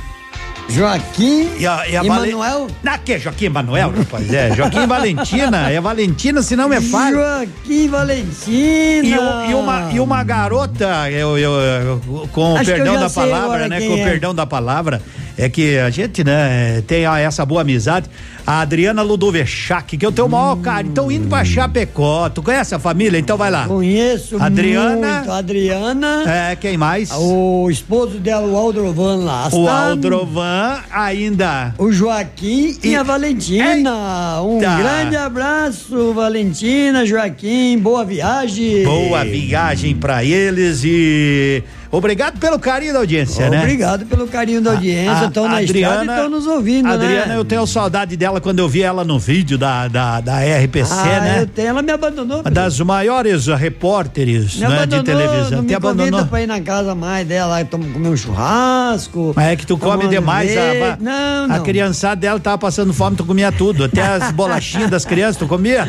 Joaquim 0.69 1.49
e, 1.59 1.67
a, 1.67 1.87
e 1.89 1.97
a 1.97 2.03
e 2.03 2.07
Manuel? 2.07 2.67
Na 2.81 2.97
que 2.97 3.19
Joaquim 3.19 3.49
Manuel, 3.49 3.91
rapaz? 3.95 4.33
É, 4.33 4.55
Joaquim 4.55 4.87
Valentina. 4.87 5.69
É 5.69 5.79
Valentina, 5.81 6.41
se 6.41 6.55
não 6.55 6.69
me 6.69 6.79
falha. 6.79 7.15
Joaquim 7.17 7.89
Valentina. 7.89 9.45
E, 9.45 9.51
e 9.51 9.53
uma, 9.53 9.89
e 9.91 9.99
uma 9.99 10.23
garota, 10.23 11.11
eu, 11.11 11.37
eu- 11.37 11.51
eu- 11.59 12.29
com 12.31 12.53
o 12.53 12.59
que 12.63 12.71
eu 12.71 12.75
perdão 12.75 12.99
da 12.99 13.09
palavra, 13.09 13.67
né? 13.67 13.81
Com 13.81 13.93
o 13.93 13.97
é. 13.97 14.03
perdão 14.03 14.33
da 14.33 14.45
palavra, 14.45 15.01
é 15.37 15.49
que 15.49 15.77
a 15.77 15.89
gente, 15.89 16.23
né, 16.23 16.81
tem 16.85 17.05
essa 17.05 17.45
boa 17.45 17.61
amizade. 17.61 18.09
A 18.45 18.59
Adriana 18.59 19.01
Ludovechac, 19.01 19.97
que 19.97 20.05
eu 20.05 20.11
tenho 20.11 20.27
o 20.27 20.29
maior 20.29 20.57
carinho. 20.57 20.91
Então, 20.91 21.11
indo 21.11 21.27
pra 21.29 21.45
Chapecó. 21.45 22.29
Tu 22.29 22.43
conhece 22.43 22.75
a 22.75 22.79
família? 22.79 23.17
Então 23.17 23.37
vai 23.37 23.49
lá. 23.49 23.65
Conheço 23.65 24.37
Adriana. 24.37 25.17
muito. 25.19 25.31
Adriana. 25.31 26.23
É, 26.27 26.55
quem 26.55 26.75
mais? 26.77 27.09
O 27.11 27.69
esposo 27.71 28.19
dela, 28.19 28.45
o 28.45 28.55
Aldrovan 28.55 29.23
Lasta. 29.23 29.55
O 29.55 29.67
Aldrovan, 29.69 30.79
ainda. 30.91 31.73
O 31.77 31.91
Joaquim 31.91 32.77
e, 32.83 32.95
a 32.95 33.03
Valentina. 33.03 34.41
Um 34.41 34.59
grande 34.59 35.15
abraço, 35.15 36.13
Valentina, 36.13 37.05
Joaquim. 37.05 37.79
Boa 37.79 38.03
viagem. 38.03 38.83
Boa 38.83 39.23
viagem 39.23 39.95
pra 39.95 40.23
eles 40.23 40.83
e 40.83 41.63
obrigado 41.97 42.39
pelo 42.39 42.59
carinho 42.59 42.93
da 42.93 42.99
audiência, 42.99 43.49
né? 43.49 43.59
Obrigado 43.59 44.05
pelo 44.05 44.27
carinho 44.27 44.61
da 44.61 44.71
audiência. 44.71 45.25
Estão 45.27 45.47
na 45.47 45.61
estrada 45.63 46.03
e 46.03 46.07
estão 46.07 46.29
nos 46.29 46.47
ouvindo, 46.47 46.87
Adriana, 46.89 47.25
né? 47.27 47.37
eu 47.37 47.45
tenho 47.45 47.65
saudade 47.67 48.17
dela 48.17 48.41
quando 48.41 48.59
eu 48.59 48.67
vi 48.67 48.81
ela 48.81 49.03
no 49.03 49.17
vídeo 49.19 49.57
da, 49.57 49.87
da, 49.87 50.19
da 50.19 50.39
RPC, 50.39 50.91
ah, 50.93 51.19
né? 51.21 51.41
eu 51.41 51.47
tenho, 51.47 51.67
ela 51.69 51.81
me 51.81 51.91
abandonou. 51.91 52.41
Uma 52.41 52.51
das 52.51 52.79
maiores 52.79 53.47
repórteres 53.47 54.55
Me 54.55 54.61
né, 54.61 54.67
de 54.67 54.95
abandonou, 54.95 55.03
televisão. 55.03 55.51
não 55.51 55.61
Te 55.63 55.67
me 55.67 55.73
abandonou. 55.75 56.11
convida 56.11 56.29
pra 56.29 56.41
ir 56.41 56.47
na 56.47 56.61
casa 56.61 56.95
mais 56.95 57.27
dela, 57.27 57.63
tom- 57.65 57.79
comer 57.79 58.09
um 58.09 58.17
churrasco. 58.17 59.33
Mas 59.35 59.45
é 59.47 59.55
que 59.55 59.65
tu 59.65 59.77
come 59.77 60.07
demais. 60.07 60.51
A, 60.57 60.97
não, 60.99 61.43
a 61.45 61.57
não. 61.57 61.63
criançada 61.63 62.15
dela 62.19 62.39
tava 62.39 62.57
passando 62.57 62.93
fome, 62.93 63.15
tu 63.15 63.25
comia 63.25 63.51
tudo. 63.51 63.83
Até 63.83 64.01
as 64.01 64.31
bolachinhas 64.33 64.89
das 64.89 65.05
crianças, 65.05 65.37
tu 65.37 65.47
comia? 65.47 65.87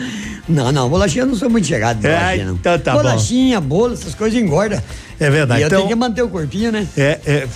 Não, 0.48 0.70
não, 0.70 0.88
bolachinha 0.90 1.22
eu 1.22 1.26
não 1.26 1.34
sou 1.34 1.48
muito 1.48 1.66
chegado 1.66 2.00
de 2.00 2.06
É, 2.06 2.10
bolachinha, 2.18 2.44
não. 2.46 2.54
então 2.54 2.78
tá 2.78 2.92
bom. 2.92 2.98
bolachinha, 3.02 3.60
bolo, 3.60 3.94
essas 3.94 4.14
coisas 4.14 4.38
engorda. 4.38 4.82
É 5.18 5.30
verdade. 5.30 5.60
E 5.60 5.62
eu 5.62 5.66
Então- 5.68 5.78
tenho 5.78 5.88
que 5.88 5.94
manter 5.94 6.22
o 6.22 6.28
corpinho, 6.28 6.70
né? 6.72 6.86
É, 6.96 7.18
é. 7.24 7.48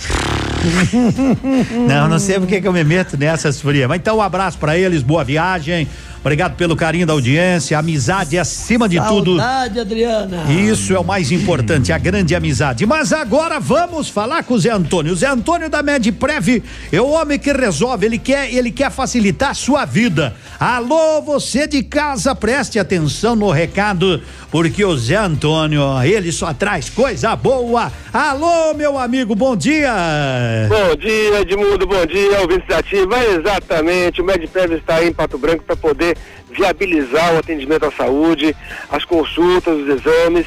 Não, 1.87 2.07
não 2.09 2.19
sei 2.19 2.37
porque 2.39 2.59
que 2.59 2.67
eu 2.67 2.73
me 2.73 2.83
meto 2.83 3.15
nessas 3.17 3.61
frias. 3.61 3.87
Mas 3.87 3.99
então 3.99 4.17
um 4.17 4.21
abraço 4.21 4.57
pra 4.57 4.77
eles, 4.77 5.01
boa 5.01 5.23
viagem. 5.23 5.87
Obrigado 6.21 6.57
pelo 6.57 6.75
carinho 6.75 7.07
da 7.07 7.13
audiência, 7.13 7.79
amizade 7.79 8.37
acima 8.37 8.89
de 8.89 8.99
tudo. 8.99 9.37
Saudade, 9.37 9.79
Adriana. 9.79 10.51
Isso 10.51 10.93
é 10.93 10.99
o 10.99 11.03
mais 11.03 11.31
importante, 11.31 11.93
a 11.93 11.97
grande 11.97 12.35
amizade. 12.35 12.85
Mas 12.85 13.13
agora 13.13 13.57
vamos 13.57 14.09
falar 14.09 14.43
com 14.43 14.55
o 14.55 14.59
Zé 14.59 14.69
Antônio. 14.69 15.13
O 15.13 15.15
Zé 15.15 15.27
Antônio 15.27 15.69
da 15.69 15.81
Medprev 15.81 16.61
é 16.91 16.99
o 16.99 17.07
homem 17.07 17.39
que 17.39 17.53
resolve, 17.53 18.05
ele 18.05 18.17
quer, 18.17 18.53
ele 18.53 18.69
quer 18.69 18.91
facilitar 18.91 19.51
a 19.51 19.53
sua 19.53 19.85
vida. 19.85 20.35
Alô, 20.59 21.21
você 21.21 21.65
de 21.65 21.81
casa, 21.83 22.35
preste 22.35 22.77
atenção 22.77 23.33
no 23.33 23.49
recado, 23.49 24.21
porque 24.51 24.83
o 24.83 24.97
Zé 24.97 25.15
Antônio, 25.15 25.81
ele 26.03 26.33
só 26.33 26.53
traz 26.53 26.89
coisa 26.89 27.33
boa. 27.33 27.93
Alô, 28.11 28.73
meu 28.73 28.99
amigo, 28.99 29.33
bom 29.35 29.55
dia. 29.55 29.93
Bom 30.67 30.97
dia, 30.97 31.39
Edmundo, 31.39 31.87
bom 31.87 32.05
dia, 32.05 32.41
ouvintes 32.41 32.67
da 32.67 32.79
Ativa. 32.79 33.23
Exatamente, 33.23 34.21
o 34.21 34.25
Medprev 34.25 34.73
está 34.73 34.95
aí 34.95 35.07
em 35.07 35.13
Pato 35.13 35.37
Branco 35.37 35.63
para 35.63 35.77
poder 35.77 36.08
viabilizar 36.49 37.35
o 37.35 37.39
atendimento 37.39 37.85
à 37.85 37.91
saúde, 37.91 38.55
as 38.89 39.05
consultas, 39.05 39.77
os 39.77 39.87
exames, 39.87 40.45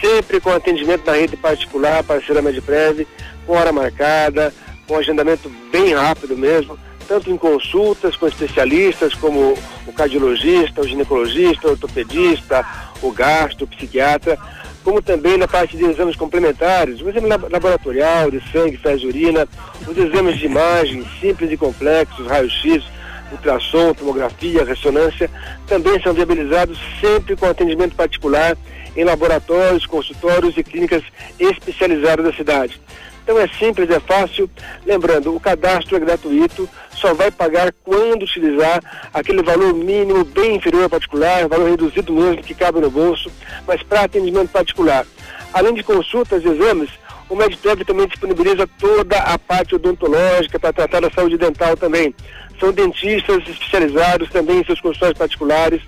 sempre 0.00 0.40
com 0.40 0.50
atendimento 0.50 1.06
na 1.06 1.12
rede 1.12 1.36
particular, 1.36 2.02
parceira 2.02 2.42
Medprev, 2.42 3.06
com 3.46 3.54
hora 3.54 3.72
marcada, 3.72 4.52
com 4.86 4.96
agendamento 4.96 5.50
bem 5.70 5.94
rápido 5.94 6.36
mesmo, 6.36 6.78
tanto 7.08 7.30
em 7.30 7.36
consultas 7.36 8.16
com 8.16 8.26
especialistas 8.26 9.14
como 9.14 9.56
o 9.86 9.92
cardiologista, 9.92 10.80
o 10.80 10.88
ginecologista, 10.88 11.68
o 11.68 11.70
ortopedista, 11.72 12.64
o 13.00 13.10
gastro, 13.12 13.64
o 13.64 13.68
psiquiatra, 13.68 14.36
como 14.82 15.02
também 15.02 15.36
na 15.36 15.48
parte 15.48 15.76
de 15.76 15.84
exames 15.84 16.14
complementares, 16.14 17.00
o 17.00 17.08
exame 17.08 17.28
lab- 17.28 17.50
laboratorial 17.50 18.30
de 18.30 18.40
sangue, 18.52 18.76
fezes 18.76 19.02
urina, 19.04 19.48
os 19.86 19.96
exames 19.96 20.38
de 20.38 20.46
imagem 20.46 21.04
simples 21.20 21.50
e 21.50 21.56
complexos, 21.56 22.26
raio-x, 22.26 22.84
ultrassom, 23.32 23.92
tomografia, 23.94 24.64
ressonância, 24.64 25.30
também 25.66 26.00
são 26.02 26.12
viabilizados 26.12 26.78
sempre 27.00 27.36
com 27.36 27.46
atendimento 27.46 27.94
particular 27.94 28.56
em 28.96 29.04
laboratórios, 29.04 29.86
consultórios 29.86 30.56
e 30.56 30.62
clínicas 30.62 31.02
especializadas 31.38 32.24
da 32.24 32.32
cidade. 32.32 32.80
Então 33.26 33.40
é 33.40 33.48
simples, 33.48 33.90
é 33.90 33.98
fácil. 33.98 34.48
Lembrando, 34.86 35.34
o 35.34 35.40
cadastro 35.40 35.96
é 35.96 36.00
gratuito, 36.00 36.68
só 36.92 37.12
vai 37.12 37.28
pagar 37.28 37.74
quando 37.82 38.22
utilizar 38.22 38.80
aquele 39.12 39.42
valor 39.42 39.74
mínimo 39.74 40.24
bem 40.24 40.54
inferior 40.54 40.84
ao 40.84 40.90
particular, 40.90 41.48
valor 41.48 41.68
reduzido 41.68 42.12
mesmo 42.12 42.42
que 42.42 42.54
cabe 42.54 42.80
no 42.80 42.88
bolso, 42.88 43.28
mas 43.66 43.82
para 43.82 44.02
atendimento 44.02 44.50
particular. 44.50 45.04
Além 45.52 45.74
de 45.74 45.82
consultas 45.82 46.44
e 46.44 46.48
exames, 46.48 46.90
o 47.28 47.34
Medprev 47.34 47.84
também 47.84 48.06
disponibiliza 48.06 48.68
toda 48.78 49.18
a 49.18 49.36
parte 49.36 49.74
odontológica 49.74 50.60
para 50.60 50.72
tratar 50.72 51.00
da 51.00 51.10
saúde 51.10 51.36
dental 51.36 51.76
também. 51.76 52.14
São 52.58 52.72
dentistas 52.72 53.42
especializados 53.48 54.30
também 54.30 54.60
em 54.60 54.64
seus 54.64 54.80
consultórios 54.80 55.18
particulares, 55.18 55.82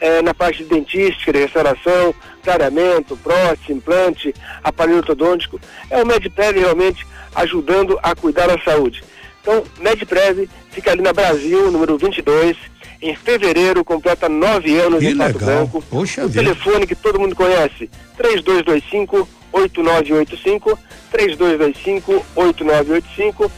eh, 0.00 0.22
na 0.22 0.32
parte 0.32 0.62
de 0.62 0.70
dentística, 0.70 1.32
de 1.32 1.38
restauração, 1.40 2.14
clareamento, 2.42 3.16
prótese, 3.16 3.72
implante, 3.72 4.34
aparelho 4.62 4.98
ortodôntico. 4.98 5.60
É 5.90 6.02
o 6.02 6.06
Medprev 6.06 6.58
realmente 6.58 7.06
ajudando 7.34 7.98
a 8.02 8.14
cuidar 8.14 8.46
da 8.46 8.58
saúde. 8.58 9.02
Então, 9.42 9.62
Medprev 9.78 10.48
fica 10.70 10.92
ali 10.92 11.02
na 11.02 11.12
Brasil, 11.12 11.70
número 11.70 11.98
22. 11.98 12.56
Em 13.02 13.14
fevereiro, 13.14 13.84
completa 13.84 14.28
nove 14.30 14.78
anos 14.78 15.00
Que 15.00 15.08
em 15.08 15.16
Pato 15.16 15.38
legal. 15.38 15.56
Branco. 15.56 15.84
Poxa 15.90 16.24
o 16.24 16.28
vida. 16.28 16.42
telefone 16.42 16.86
que 16.86 16.94
todo 16.94 17.20
mundo 17.20 17.36
conhece, 17.36 17.90
3225 18.16 19.28
8985, 19.52 20.78
3225 21.12 22.24
8985 22.34 23.52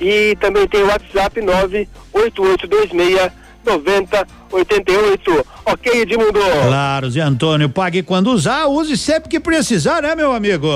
e 0.00 0.34
também 0.36 0.66
tem 0.66 0.82
o 0.82 0.86
WhatsApp 0.86 1.40
98826 1.42 3.40
9088. 3.64 5.46
Ok, 5.66 6.00
Edmundo? 6.00 6.40
Claro, 6.66 7.10
Zé 7.10 7.20
Antônio, 7.20 7.68
pague 7.68 8.02
quando 8.02 8.30
usar, 8.32 8.66
use 8.66 8.96
sempre 8.96 9.28
que 9.28 9.38
precisar, 9.38 10.02
né, 10.02 10.14
meu 10.14 10.32
amigo? 10.32 10.66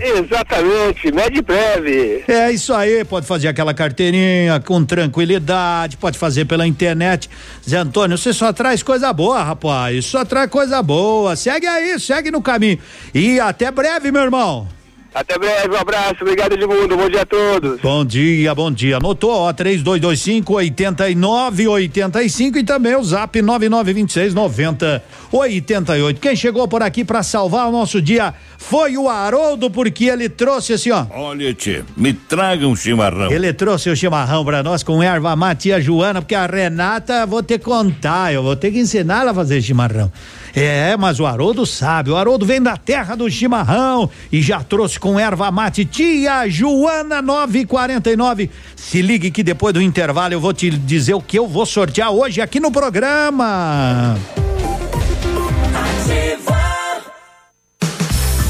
Exatamente, 0.00 1.12
Medprev. 1.12 2.24
É 2.28 2.50
isso 2.52 2.72
aí, 2.72 3.04
pode 3.04 3.26
fazer 3.26 3.48
aquela 3.48 3.74
carteirinha 3.74 4.60
com 4.60 4.84
tranquilidade, 4.84 5.96
pode 5.96 6.16
fazer 6.16 6.44
pela 6.44 6.66
internet. 6.66 7.28
Zé 7.68 7.78
Antônio, 7.78 8.16
você 8.16 8.32
só 8.32 8.52
traz 8.52 8.82
coisa 8.82 9.12
boa, 9.12 9.42
rapaz, 9.42 10.06
só 10.06 10.24
traz 10.24 10.48
coisa 10.48 10.80
boa. 10.82 11.34
Segue 11.36 11.66
aí, 11.66 11.98
segue 11.98 12.30
no 12.30 12.40
caminho. 12.40 12.78
E 13.12 13.40
até 13.40 13.70
breve, 13.70 14.12
meu 14.12 14.22
irmão. 14.22 14.77
Até 15.14 15.38
breve, 15.38 15.74
um 15.74 15.76
abraço, 15.76 16.16
obrigado 16.20 16.52
Edmundo, 16.52 16.96
bom 16.96 17.08
dia 17.08 17.22
a 17.22 17.26
todos. 17.26 17.80
Bom 17.80 18.04
dia, 18.04 18.54
bom 18.54 18.70
dia. 18.70 18.98
Anotou, 18.98 19.30
ó, 19.30 19.52
3225 19.52 20.54
8985 20.54 22.58
e 22.58 22.62
também 22.62 22.94
o 22.94 23.02
zap 23.02 23.40
9926 23.40 24.34
90 24.34 25.02
88. 25.32 26.20
Quem 26.20 26.36
chegou 26.36 26.68
por 26.68 26.82
aqui 26.82 27.04
pra 27.04 27.22
salvar 27.22 27.68
o 27.68 27.72
nosso 27.72 28.02
dia 28.02 28.34
foi 28.58 28.98
o 28.98 29.08
Haroldo, 29.08 29.70
porque 29.70 30.04
ele 30.04 30.28
trouxe 30.28 30.74
assim, 30.74 30.90
ó. 30.90 31.06
Olha, 31.10 31.54
tchê, 31.54 31.82
me 31.96 32.12
traga 32.12 32.66
um 32.66 32.76
chimarrão. 32.76 33.32
Ele 33.32 33.52
trouxe 33.52 33.88
o 33.88 33.96
chimarrão 33.96 34.44
pra 34.44 34.62
nós 34.62 34.82
com 34.82 35.02
erva 35.02 35.34
mate 35.34 35.70
e 35.70 35.72
a 35.72 35.80
Joana, 35.80 36.20
porque 36.20 36.34
a 36.34 36.46
Renata, 36.46 37.24
vou 37.24 37.42
ter 37.42 37.58
que 37.58 37.64
contar, 37.64 38.32
eu 38.32 38.42
vou 38.42 38.54
ter 38.54 38.70
que 38.70 38.78
ensinar 38.78 39.22
ela 39.22 39.30
a 39.30 39.34
fazer 39.34 39.62
chimarrão. 39.62 40.12
É, 40.60 40.96
mas 40.96 41.20
o 41.20 41.26
Haroldo 41.26 41.64
sabe, 41.64 42.10
o 42.10 42.16
Haroldo 42.16 42.44
vem 42.44 42.60
da 42.60 42.76
terra 42.76 43.14
do 43.14 43.30
chimarrão 43.30 44.10
e 44.32 44.42
já 44.42 44.60
trouxe 44.60 44.98
com 44.98 45.18
erva 45.18 45.52
mate 45.52 45.84
tia 45.84 46.48
Joana 46.48 47.22
949. 47.22 48.50
Se 48.74 49.00
ligue 49.00 49.30
que 49.30 49.44
depois 49.44 49.72
do 49.72 49.80
intervalo 49.80 50.34
eu 50.34 50.40
vou 50.40 50.52
te 50.52 50.68
dizer 50.68 51.14
o 51.14 51.22
que 51.22 51.38
eu 51.38 51.46
vou 51.46 51.64
sortear 51.64 52.10
hoje 52.10 52.40
aqui 52.40 52.58
no 52.58 52.72
programa. 52.72 54.18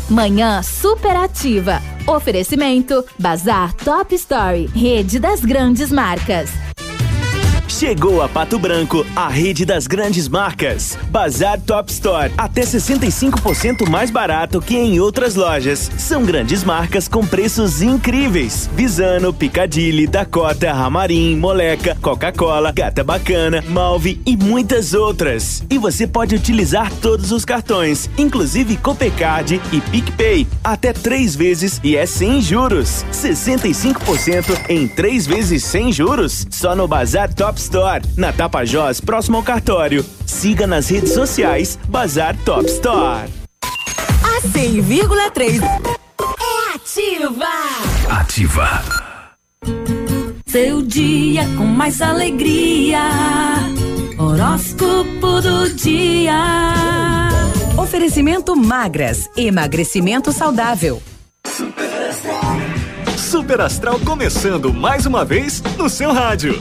Manhã 0.09 0.63
superativa. 0.63 1.83
Oferecimento 2.07 3.05
Bazar 3.19 3.75
Top 3.75 4.15
Story, 4.15 4.71
rede 4.75 5.19
das 5.19 5.45
grandes 5.45 5.93
marcas. 5.93 6.49
Chegou 7.69 8.23
a 8.23 8.29
Pato 8.29 8.59
Branco, 8.59 9.05
a 9.15 9.29
rede 9.29 9.67
das 9.67 9.87
grandes 9.87 10.27
marcas. 10.27 10.99
Bazar 11.11 11.61
Top 11.61 11.93
Store, 11.93 12.33
até 12.37 12.63
65% 12.63 13.89
mais 13.89 14.11
barato 14.11 14.59
que 14.61 14.75
em 14.75 14.99
outras 14.99 15.35
lojas. 15.35 15.91
São 15.99 16.25
grandes 16.25 16.65
marcas 16.65 17.07
com 17.07 17.25
preços 17.27 17.83
incríveis. 17.83 18.69
Visano, 18.75 19.35
Picadilly, 19.35 20.07
Dakota, 20.07 20.73
Ramarim, 20.73 21.37
Moleca, 21.37 21.95
Coca-Cola, 22.01 22.73
Gata 22.73 23.05
Bacana, 23.05 23.63
Malve 23.69 24.21
e 24.25 24.35
muitas 24.35 24.95
outras. 24.95 25.63
E 25.69 25.77
você 25.77 26.07
pode 26.07 26.35
utilizar 26.35 26.91
todos 27.03 27.33
os 27.33 27.45
cartões, 27.45 28.09
inclusive 28.17 28.79
Copecard 28.79 29.61
e 29.71 29.81
PicPay, 29.83 30.47
até 30.65 30.95
três 30.95 31.37
vezes 31.37 31.79
e 31.85 31.97
é 31.97 32.07
sem 32.07 32.41
juros. 32.41 33.05
65% 33.13 34.59
em 34.71 34.89
três 34.89 35.27
vezes 35.27 35.63
sem 35.65 35.93
juros, 35.93 36.47
só 36.51 36.75
no 36.75 36.89
Bazar 36.89 37.33
Top 37.35 37.58
Store, 37.59 38.03
na 38.17 38.33
Tapajós, 38.33 39.01
próximo 39.01 39.37
ao 39.37 39.43
cartório. 39.43 40.05
Siga 40.25 40.67
nas 40.67 40.89
redes 40.89 41.13
sociais 41.13 41.79
Bazar 41.89 42.37
Top 42.45 42.67
Store. 42.67 43.29
A 43.63 44.41
100,3 44.49 45.63
é 45.63 46.75
ativa. 46.75 47.47
Ativa. 48.09 48.83
Seu 50.47 50.83
dia 50.83 51.45
com 51.57 51.65
mais 51.65 52.01
alegria. 52.01 53.03
Horóscopo 54.19 55.41
do 55.41 55.69
dia. 55.75 56.35
Oferecimento 57.77 58.57
magras, 58.57 59.29
emagrecimento 59.37 60.33
saudável. 60.33 61.03
Super 63.17 63.61
Astral 63.61 64.01
começando 64.01 64.73
mais 64.73 65.05
uma 65.05 65.25
vez 65.25 65.63
no 65.77 65.89
seu 65.89 66.13
rádio. 66.13 66.59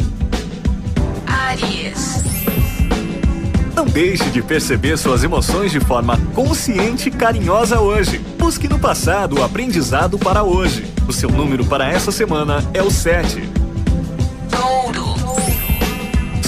Não 3.76 3.86
deixe 3.86 4.30
de 4.32 4.42
perceber 4.42 4.98
suas 4.98 5.24
emoções 5.24 5.72
de 5.72 5.80
forma 5.80 6.18
consciente 6.34 7.10
e 7.10 7.12
carinhosa 7.12 7.80
hoje. 7.80 8.20
Busque 8.38 8.68
no 8.68 8.80
passado 8.80 9.40
o 9.40 9.44
aprendizado 9.44 10.18
para 10.18 10.44
hoje. 10.44 10.86
O 11.08 11.14
seu 11.14 11.30
número 11.30 11.64
para 11.66 11.88
essa 11.88 12.12
semana 12.12 12.64
é 12.74 12.82
o 12.82 12.90
7. 12.90 13.48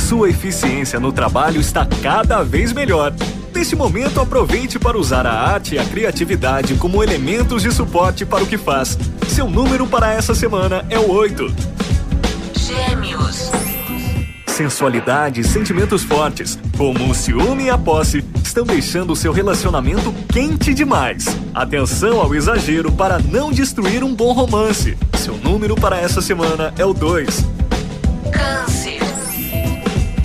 Sua 0.08 0.28
eficiência 0.28 1.00
no 1.00 1.12
trabalho 1.12 1.62
está 1.62 1.86
cada 2.02 2.42
vez 2.42 2.74
melhor. 2.74 3.14
Neste 3.54 3.76
momento, 3.76 4.20
aproveite 4.20 4.80
para 4.80 4.98
usar 4.98 5.28
a 5.28 5.32
arte 5.32 5.76
e 5.76 5.78
a 5.78 5.86
criatividade 5.86 6.74
como 6.76 7.04
elementos 7.04 7.62
de 7.62 7.72
suporte 7.72 8.26
para 8.26 8.44
o 8.44 8.48
que 8.48 8.58
faz. 8.58 8.98
Seu 9.28 9.48
número 9.48 9.86
para 9.86 10.12
essa 10.12 10.34
semana 10.34 10.84
é 10.90 10.98
o 10.98 11.12
8. 11.12 11.54
Gêmeos. 12.56 13.59
Sensualidade 14.60 15.40
e 15.40 15.44
sentimentos 15.46 16.04
fortes, 16.04 16.60
como 16.78 17.10
o 17.10 17.16
ciúme 17.16 17.68
e 17.68 17.70
a 17.70 17.78
posse, 17.78 18.22
estão 18.44 18.66
deixando 18.66 19.14
o 19.14 19.16
seu 19.16 19.32
relacionamento 19.32 20.14
quente 20.28 20.74
demais. 20.74 21.28
Atenção 21.54 22.20
ao 22.20 22.36
exagero 22.36 22.92
para 22.92 23.20
não 23.20 23.54
destruir 23.54 24.04
um 24.04 24.14
bom 24.14 24.34
romance. 24.34 24.98
Seu 25.14 25.38
número 25.38 25.76
para 25.76 25.98
essa 25.98 26.22
semana 26.22 26.74
é 26.78 26.84
o 26.84 26.94
2. 26.94 27.46
Câncer. 28.34 29.00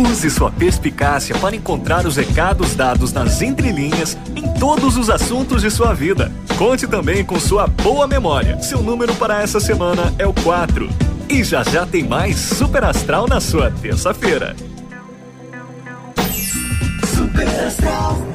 Use 0.01 0.29
sua 0.29 0.51
perspicácia 0.51 1.39
para 1.39 1.55
encontrar 1.55 2.05
os 2.05 2.17
recados 2.17 2.75
dados 2.75 3.13
nas 3.13 3.41
entrelinhas 3.41 4.19
em 4.35 4.53
todos 4.59 4.97
os 4.97 5.11
assuntos 5.11 5.63
de 5.63 5.71
sua 5.71 5.95
vida. 5.95 6.33
Conte 6.59 6.89
também 6.89 7.25
com 7.25 7.39
sua 7.39 7.69
boa 7.69 8.09
memória. 8.09 8.61
Seu 8.61 8.83
número 8.83 9.15
para 9.15 9.41
essa 9.41 9.61
semana 9.61 10.13
é 10.19 10.27
o 10.27 10.35
4. 10.35 11.14
E 11.29 11.43
já 11.43 11.63
já 11.63 11.87
tem 11.87 12.05
mais 12.05 12.37
Super 12.37 12.85
Astral 12.85 13.27
na 13.27 13.41
sua 13.41 13.71
terça-feira. 13.71 14.55
Super 17.15 17.49
Astral. 17.67 18.34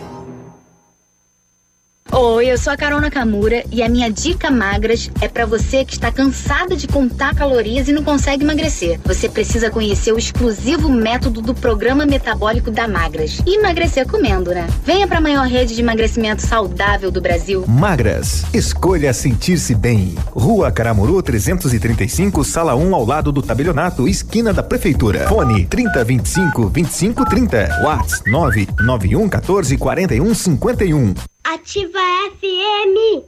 Oi, 2.12 2.48
eu 2.48 2.58
sou 2.58 2.74
a 2.74 2.78
Carol 2.78 3.00
Nakamura 3.00 3.64
e 3.72 3.84
a 3.84 3.88
minha 3.88 4.10
dica 4.10 4.50
magras 4.50 5.12
é 5.22 5.28
para 5.28 5.46
você 5.46 5.86
que 5.86 5.94
está 5.94 6.12
cansada 6.12 6.76
de 6.76 6.88
contar 6.88 7.36
calorias 7.36 7.88
e 7.88 7.94
não 7.94 8.04
consegue 8.04 8.44
emagrecer. 8.44 9.00
Você 9.06 9.30
precisa 9.30 9.70
conhecer 9.70 10.12
o 10.12 10.18
exclusivo 10.18 10.90
método 10.90 11.40
do 11.40 11.54
programa 11.54 12.08
metabólico 12.08 12.72
da 12.72 12.88
Magras. 12.88 13.40
E 13.46 13.60
emagrecer 13.60 14.08
comendo, 14.08 14.50
né? 14.50 14.68
Venha 14.84 15.08
para 15.08 15.20
a 15.20 15.22
maior 15.22 15.46
rede 15.46 15.76
de 15.76 15.82
emagrecimento 15.82 16.42
saudável 16.42 17.12
do 17.12 17.22
Brasil. 17.22 17.64
Magras, 17.68 18.44
escolha 18.56 19.14
sentir-se 19.14 19.76
bem. 19.76 20.16
Rua 20.32 20.72
Caramuru 20.72 21.22
335, 21.22 22.44
sala 22.44 22.76
1 22.76 22.96
ao 22.96 23.06
lado 23.06 23.32
do 23.32 23.44
tabelionato, 23.44 24.08
esquina 24.08 24.52
da 24.52 24.64
prefeitura. 24.64 25.28
Fone 25.28 25.68
3025 25.68 26.72
2530. 26.72 27.84
Whats 27.84 28.24
991 28.26 29.30
14 29.30 29.78
41 29.78 30.34
51. 30.34 31.14
Ativa 31.44 32.00
FM. 32.38 33.24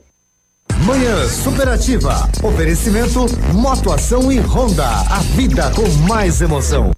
Manhã 0.86 1.28
Superativa. 1.30 2.30
Oferecimento 2.43 3.26
Motoação 3.54 4.32
e 4.32 4.39
Honda. 4.39 4.86
A 4.86 5.19
vida 5.36 5.71
com 5.71 5.88
mais 6.08 6.41
emoção. 6.41 6.91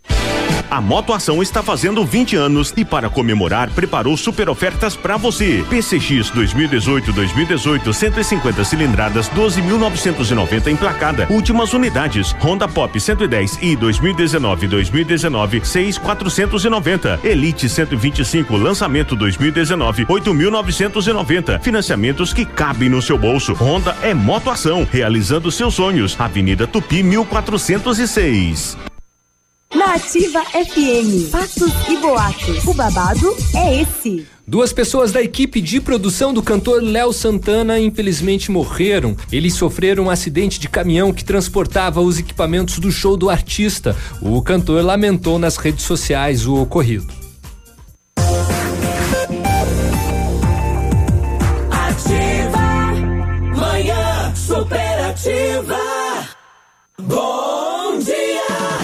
A 0.74 0.82
Motoação 0.82 1.44
está 1.44 1.62
fazendo 1.62 2.04
20 2.04 2.36
anos 2.36 2.74
e 2.76 2.84
para 2.84 3.08
comemorar 3.08 3.70
preparou 3.70 4.18
super 4.18 4.50
ofertas 4.50 4.96
para 4.96 5.18
você. 5.18 5.64
PCX 5.70 6.32
2018-2018 6.32 7.94
150 7.94 8.64
cilindradas 8.66 9.30
12.990 9.30 10.72
emplacada. 10.72 11.28
Últimas 11.30 11.74
unidades. 11.74 12.36
Honda 12.42 12.68
Pop 12.68 13.00
110 13.00 13.60
e 13.62 13.78
2019-2019 13.78 15.62
6.490. 15.62 17.24
Elite 17.24 17.70
125 17.70 18.58
lançamento 18.58 19.16
2019 19.16 20.08
8.990. 20.08 21.62
Financiamentos 21.62 22.34
que 22.34 22.46
cabem 22.46 22.90
no 22.90 23.00
seu 23.00 23.20
bolso. 23.20 23.54
Honda 23.54 23.96
é 24.02 24.16
Motoação, 24.16 24.88
realizando 24.92 25.52
seus 25.52 25.76
sonhos. 25.76 26.20
Avenida 26.20 26.66
Tupi 26.66 27.04
1406. 27.04 28.93
Na 29.76 29.96
Ativa 29.96 30.44
FM, 30.46 31.30
fatos 31.32 31.72
e 31.90 31.98
boatos. 31.98 32.64
O 32.66 32.74
babado 32.76 33.36
é 33.56 33.82
esse. 33.82 34.28
Duas 34.46 34.72
pessoas 34.72 35.12
da 35.12 35.22
equipe 35.22 35.60
de 35.62 35.82
produção 35.82 36.32
do 36.32 36.44
cantor 36.44 36.84
Léo 36.84 37.12
Santana 37.12 37.80
infelizmente 37.80 38.52
morreram. 38.52 39.16
Eles 39.32 39.56
sofreram 39.56 40.06
um 40.06 40.10
acidente 40.12 40.60
de 40.60 40.70
caminhão 40.70 41.12
que 41.12 41.26
transportava 41.26 42.02
os 42.02 42.20
equipamentos 42.20 42.78
do 42.78 42.92
show 42.92 43.18
do 43.18 43.30
artista. 43.30 43.96
O 44.22 44.42
cantor 44.44 44.84
lamentou 44.84 45.40
nas 45.40 45.58
redes 45.58 45.86
sociais 45.86 46.46
o 46.46 46.56
ocorrido. 46.56 47.08
Ativa. 51.72 52.60
Manhã 53.56 54.36
superativa. 54.36 55.83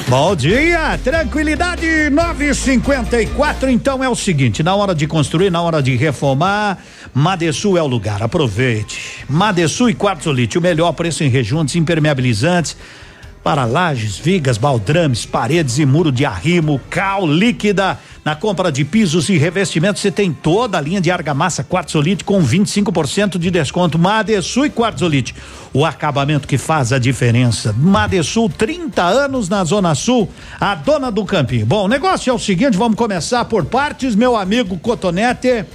Bom 0.10 0.36
dia, 0.36 0.98
tranquilidade 1.04 2.10
954. 2.10 3.70
Então 3.70 4.04
é 4.04 4.10
o 4.10 4.16
seguinte, 4.16 4.64
na 4.64 4.74
hora 4.74 4.96
de 4.96 5.06
construir, 5.06 5.52
na 5.52 5.62
hora 5.62 5.84
de 5.84 5.96
reformar, 5.96 6.80
Madesul 7.14 7.78
é 7.78 7.84
o 7.84 7.86
lugar. 7.86 8.24
Aproveite. 8.24 9.24
Madesul 9.30 9.92
e 9.92 9.94
Quartzolite, 9.94 10.58
o 10.58 10.62
melhor 10.62 10.94
preço 10.94 11.24
em 11.24 11.30
rejuntos 11.30 11.76
impermeabilizantes 11.76 12.76
para 13.44 13.66
lajes, 13.66 14.18
vigas, 14.18 14.58
baldrames, 14.58 15.26
paredes 15.26 15.80
e 15.80 15.86
muro 15.86 16.12
de 16.12 16.26
arrimo, 16.26 16.80
cal 16.90 17.26
líquida. 17.26 17.98
Na 18.24 18.36
compra 18.36 18.72
de 18.72 18.84
pisos 18.84 19.30
e 19.30 19.38
revestimentos, 19.38 20.02
você 20.02 20.12
tem 20.12 20.32
toda 20.32 20.78
a 20.78 20.82
linha 20.82 21.00
de 21.00 21.10
argamassa 21.10 21.64
Quartzolite 21.64 22.24
com 22.24 22.44
25% 22.44 23.38
de 23.38 23.50
desconto. 23.50 23.98
Madesul 23.98 24.66
e 24.66 24.70
Quartzolite, 24.70 25.34
o 25.74 25.86
acabamento 25.86 26.48
que 26.48 26.58
faz 26.58 26.92
a 26.92 27.00
diferença. 27.00 27.74
Madesul, 27.74 28.50
30 28.50 29.02
anos 29.02 29.48
na 29.48 29.64
Zona 29.64 29.96
Sul, 29.96 30.30
a 30.60 30.76
dona 30.76 31.10
do 31.10 31.24
campinho. 31.26 31.66
Bom, 31.66 31.86
o 31.86 31.88
negócio 31.88 32.30
é 32.30 32.34
o 32.34 32.40
seguinte, 32.40 32.78
vamos 32.78 32.98
começar 32.98 33.46
por 33.46 33.66
partes, 33.66 34.16
meu 34.16 34.36
amigo 34.36 34.78
Cotonete. 34.78 35.66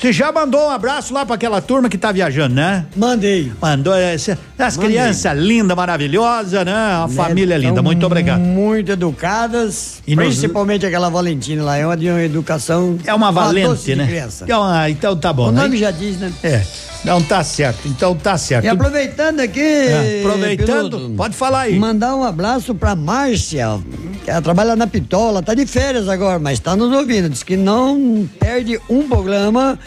Você 0.00 0.14
já 0.14 0.32
mandou 0.32 0.66
um 0.66 0.70
abraço 0.70 1.12
lá 1.12 1.26
para 1.26 1.34
aquela 1.34 1.60
turma 1.60 1.86
que 1.86 1.98
tá 1.98 2.10
viajando, 2.10 2.54
né? 2.54 2.86
Mandei. 2.96 3.52
Mandou 3.60 3.94
essa, 3.94 4.38
as 4.58 4.74
Mandei. 4.78 4.92
crianças 4.92 5.36
linda, 5.38 5.76
maravilhosa, 5.76 6.64
né? 6.64 6.72
Uma 7.00 7.06
Né, 7.08 7.14
família 7.14 7.58
linda. 7.58 7.82
Muito 7.82 8.06
obrigado. 8.06 8.40
Muito 8.40 8.92
educadas. 8.92 10.00
E 10.06 10.16
nos- 10.16 10.24
principalmente 10.24 10.86
aquela 10.86 11.10
Valentina 11.10 11.62
lá, 11.62 11.76
é 11.76 11.84
uma 11.84 11.98
de 11.98 12.08
uma 12.08 12.22
educação. 12.22 12.98
É 13.04 13.12
uma 13.12 13.30
valente, 13.30 13.94
né? 13.94 14.06
criança. 14.06 14.44
Então, 14.44 14.62
ah, 14.64 14.88
então 14.88 15.14
tá 15.14 15.34
bom. 15.34 15.48
O 15.48 15.52
né? 15.52 15.62
nome 15.64 15.76
já 15.76 15.90
diz, 15.90 16.16
né? 16.18 16.32
É. 16.42 16.62
Não 17.04 17.22
tá 17.22 17.42
certo. 17.42 17.86
Então 17.88 18.14
tá 18.14 18.36
certo. 18.36 18.64
E 18.64 18.68
aproveitando 18.68 19.40
aqui. 19.40 19.58
É, 19.60 20.20
aproveitando, 20.22 20.90
Piludo, 20.98 21.14
pode 21.16 21.34
falar 21.34 21.60
aí. 21.60 21.78
Mandar 21.78 22.14
um 22.14 22.22
abraço 22.22 22.74
pra 22.74 22.94
Márcia, 22.94 23.78
que 24.22 24.30
ela 24.30 24.42
trabalha 24.42 24.76
na 24.76 24.86
Pitola, 24.86 25.42
tá 25.42 25.54
de 25.54 25.64
férias 25.64 26.08
agora, 26.10 26.38
mas 26.38 26.58
tá 26.58 26.76
nos 26.76 26.92
ouvindo. 26.94 27.30
Diz 27.30 27.42
que 27.42 27.56
não 27.56 28.28
perde 28.38 28.78
um 28.88 29.08
programa 29.08 29.78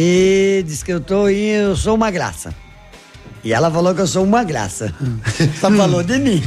e 0.00 0.62
diz 0.64 0.84
que 0.84 0.92
eu 0.92 1.00
tô 1.00 1.28
eu 1.28 1.74
sou 1.74 1.96
uma 1.96 2.08
graça. 2.08 2.54
E 3.44 3.52
ela 3.52 3.70
falou 3.70 3.94
que 3.94 4.00
eu 4.00 4.06
sou 4.06 4.24
uma 4.24 4.42
graça. 4.44 4.92
Só 5.60 5.70
falou 5.70 6.02
de 6.02 6.18
mim. 6.18 6.42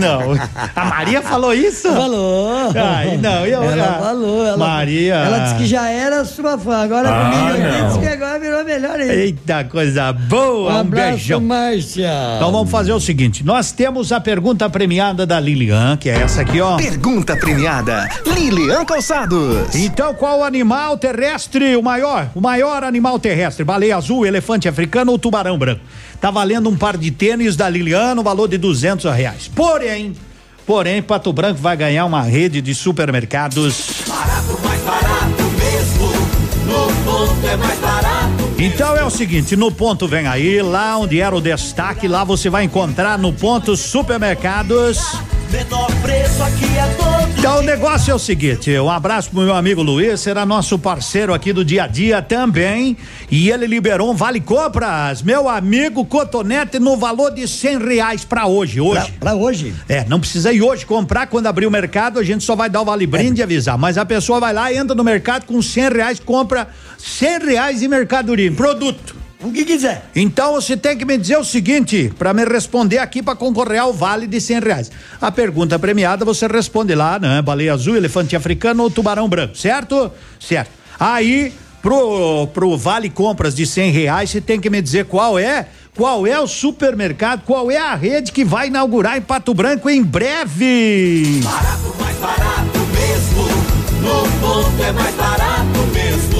Não. 0.00 0.32
A 0.74 0.84
Maria 0.86 1.20
falou 1.22 1.52
isso? 1.54 1.88
Falou. 1.92 2.72
Ai, 2.74 3.16
não, 3.18 3.46
eu- 3.46 3.62
ela 3.62 3.96
ah, 3.98 4.02
falou. 4.04 4.46
Ela, 4.46 4.56
Maria. 4.56 5.14
Ela 5.14 5.38
disse 5.40 5.54
que 5.56 5.66
já 5.66 5.88
era 5.90 6.24
sua 6.24 6.56
fã. 6.58 6.78
Agora 6.84 7.08
Ah, 7.10 7.30
comigo 7.30 7.58
não. 7.68 7.86
disse 7.88 7.98
que 8.00 8.06
agora 8.06 8.38
virou 8.38 8.64
melhor 8.64 8.98
ainda. 8.98 9.14
Eita, 9.14 9.64
coisa 9.64 10.12
boa. 10.12 10.72
Um 10.72 10.76
Um, 10.76 10.80
abraço, 10.80 11.10
beijão. 11.10 11.40
Márcia. 11.40 12.10
Então 12.36 12.50
vamos 12.52 12.70
fazer 12.70 12.92
o 12.92 13.00
seguinte: 13.00 13.44
nós 13.44 13.70
temos 13.72 14.10
a 14.12 14.20
pergunta 14.20 14.68
premiada 14.70 15.26
da 15.26 15.38
Lilian, 15.38 15.96
que 15.96 16.08
é 16.10 16.14
essa 16.22 16.40
aqui, 16.40 16.60
ó. 16.60 16.76
Pergunta 16.76 17.36
premiada, 17.36 18.08
Lilian 18.26 18.84
Calçados. 18.84 19.74
Então, 19.74 20.14
qual 20.14 20.42
animal 20.42 20.96
terrestre, 20.96 21.76
o 21.76 21.82
maior? 21.82 22.28
O 22.34 22.40
maior 22.40 22.82
animal 22.84 23.18
terrestre? 23.18 23.64
Baleia 23.64 23.96
azul, 23.96 24.24
elefante 24.26 24.68
africano 24.68 25.12
ou 25.12 25.18
tubarão 25.18 25.58
branco? 25.58 25.80
Tá 26.24 26.30
valendo 26.30 26.70
um 26.70 26.74
par 26.74 26.96
de 26.96 27.10
tênis 27.10 27.54
da 27.54 27.68
Lilian 27.68 28.14
no 28.14 28.22
valor 28.22 28.48
de 28.48 28.56
duzentos 28.56 29.04
reais. 29.12 29.50
Porém, 29.54 30.14
porém, 30.66 31.02
Pato 31.02 31.30
Branco 31.34 31.60
vai 31.60 31.76
ganhar 31.76 32.06
uma 32.06 32.22
rede 32.22 32.62
de 32.62 32.74
supermercados. 32.74 33.90
Barato, 34.08 34.58
mais 34.64 34.80
barato 34.80 35.42
mesmo. 35.58 36.06
No 36.64 37.04
ponto 37.04 37.46
é 37.46 37.56
mais 37.58 37.78
barato. 37.78 38.54
Então 38.58 38.96
é 38.96 39.04
o 39.04 39.10
seguinte, 39.10 39.54
no 39.54 39.70
ponto 39.70 40.08
vem 40.08 40.26
aí, 40.26 40.62
lá 40.62 40.96
onde 40.96 41.20
era 41.20 41.36
o 41.36 41.42
destaque, 41.42 42.08
lá 42.08 42.24
você 42.24 42.48
vai 42.48 42.64
encontrar 42.64 43.18
no 43.18 43.30
ponto 43.30 43.76
supermercados. 43.76 44.96
Menor 45.50 45.90
preço 46.00 46.42
aqui 46.42 46.64
é 46.78 46.86
todo. 46.96 47.23
Então 47.44 47.58
o 47.58 47.62
negócio 47.62 48.10
é 48.10 48.14
o 48.14 48.18
seguinte, 48.18 48.70
um 48.78 48.88
abraço 48.88 49.28
pro 49.28 49.42
meu 49.42 49.54
amigo 49.54 49.82
Luiz, 49.82 50.18
será 50.18 50.46
nosso 50.46 50.78
parceiro 50.78 51.34
aqui 51.34 51.52
do 51.52 51.62
dia 51.62 51.84
a 51.84 51.86
dia 51.86 52.22
também, 52.22 52.96
e 53.30 53.50
ele 53.50 53.66
liberou 53.66 54.10
um 54.10 54.14
vale 54.14 54.40
compras, 54.40 55.20
meu 55.20 55.46
amigo 55.46 56.06
Cotonete 56.06 56.78
no 56.78 56.96
valor 56.96 57.32
de 57.32 57.46
cem 57.46 57.76
reais 57.78 58.24
pra 58.24 58.46
hoje, 58.46 58.80
hoje. 58.80 59.12
Pra, 59.20 59.34
hoje? 59.34 59.74
É, 59.90 60.06
não 60.06 60.18
precisa 60.18 60.54
ir 60.54 60.62
hoje 60.62 60.86
comprar, 60.86 61.26
quando 61.26 61.46
abrir 61.46 61.66
o 61.66 61.70
mercado 61.70 62.18
a 62.18 62.24
gente 62.24 62.42
só 62.42 62.56
vai 62.56 62.70
dar 62.70 62.80
o 62.80 62.84
vale 62.86 63.06
brinde 63.06 63.42
e 63.42 63.44
avisar, 63.44 63.76
mas 63.76 63.98
a 63.98 64.06
pessoa 64.06 64.40
vai 64.40 64.54
lá, 64.54 64.72
entra 64.72 64.94
no 64.94 65.04
mercado 65.04 65.44
com 65.44 65.60
cem 65.60 65.90
reais, 65.90 66.18
compra 66.18 66.68
cem 66.96 67.38
reais 67.40 67.82
em 67.82 67.88
mercadoria, 67.88 68.48
em 68.48 68.54
produto. 68.54 69.23
O 69.44 69.52
que 69.52 69.64
quiser. 69.64 70.08
Então 70.16 70.54
você 70.54 70.74
tem 70.74 70.96
que 70.96 71.04
me 71.04 71.18
dizer 71.18 71.36
o 71.36 71.44
seguinte, 71.44 72.10
para 72.18 72.32
me 72.32 72.44
responder 72.44 72.96
aqui 72.96 73.22
para 73.22 73.36
concorrer 73.36 73.78
ao 73.78 73.92
vale 73.92 74.26
de 74.26 74.40
cem 74.40 74.58
reais. 74.58 74.90
A 75.20 75.30
pergunta 75.30 75.78
premiada 75.78 76.24
você 76.24 76.46
responde 76.46 76.94
lá, 76.94 77.18
né? 77.18 77.42
Baleia 77.42 77.74
azul, 77.74 77.94
elefante 77.94 78.34
africano 78.34 78.82
ou 78.82 78.90
tubarão 78.90 79.28
branco, 79.28 79.54
certo? 79.54 80.10
Certo. 80.40 80.70
Aí, 80.98 81.52
pro, 81.82 82.46
pro 82.54 82.78
vale 82.78 83.10
compras 83.10 83.54
de 83.54 83.66
cem 83.66 83.90
reais, 83.90 84.30
você 84.30 84.40
tem 84.40 84.58
que 84.58 84.70
me 84.70 84.80
dizer 84.80 85.04
qual 85.04 85.38
é, 85.38 85.66
qual 85.94 86.26
é 86.26 86.40
o 86.40 86.46
supermercado, 86.46 87.42
qual 87.44 87.70
é 87.70 87.76
a 87.76 87.94
rede 87.94 88.32
que 88.32 88.46
vai 88.46 88.68
inaugurar 88.68 89.18
em 89.18 89.20
Pato 89.20 89.52
Branco 89.52 89.90
em 89.90 90.02
breve. 90.02 91.40
Barato, 91.44 91.94
mais 92.00 92.16
barato 92.16 92.78
mesmo. 92.94 93.44
No 94.00 94.22
ponto 94.40 94.82
é 94.82 94.92
mais 94.92 95.14
barato 95.14 95.78
mesmo. 95.92 96.33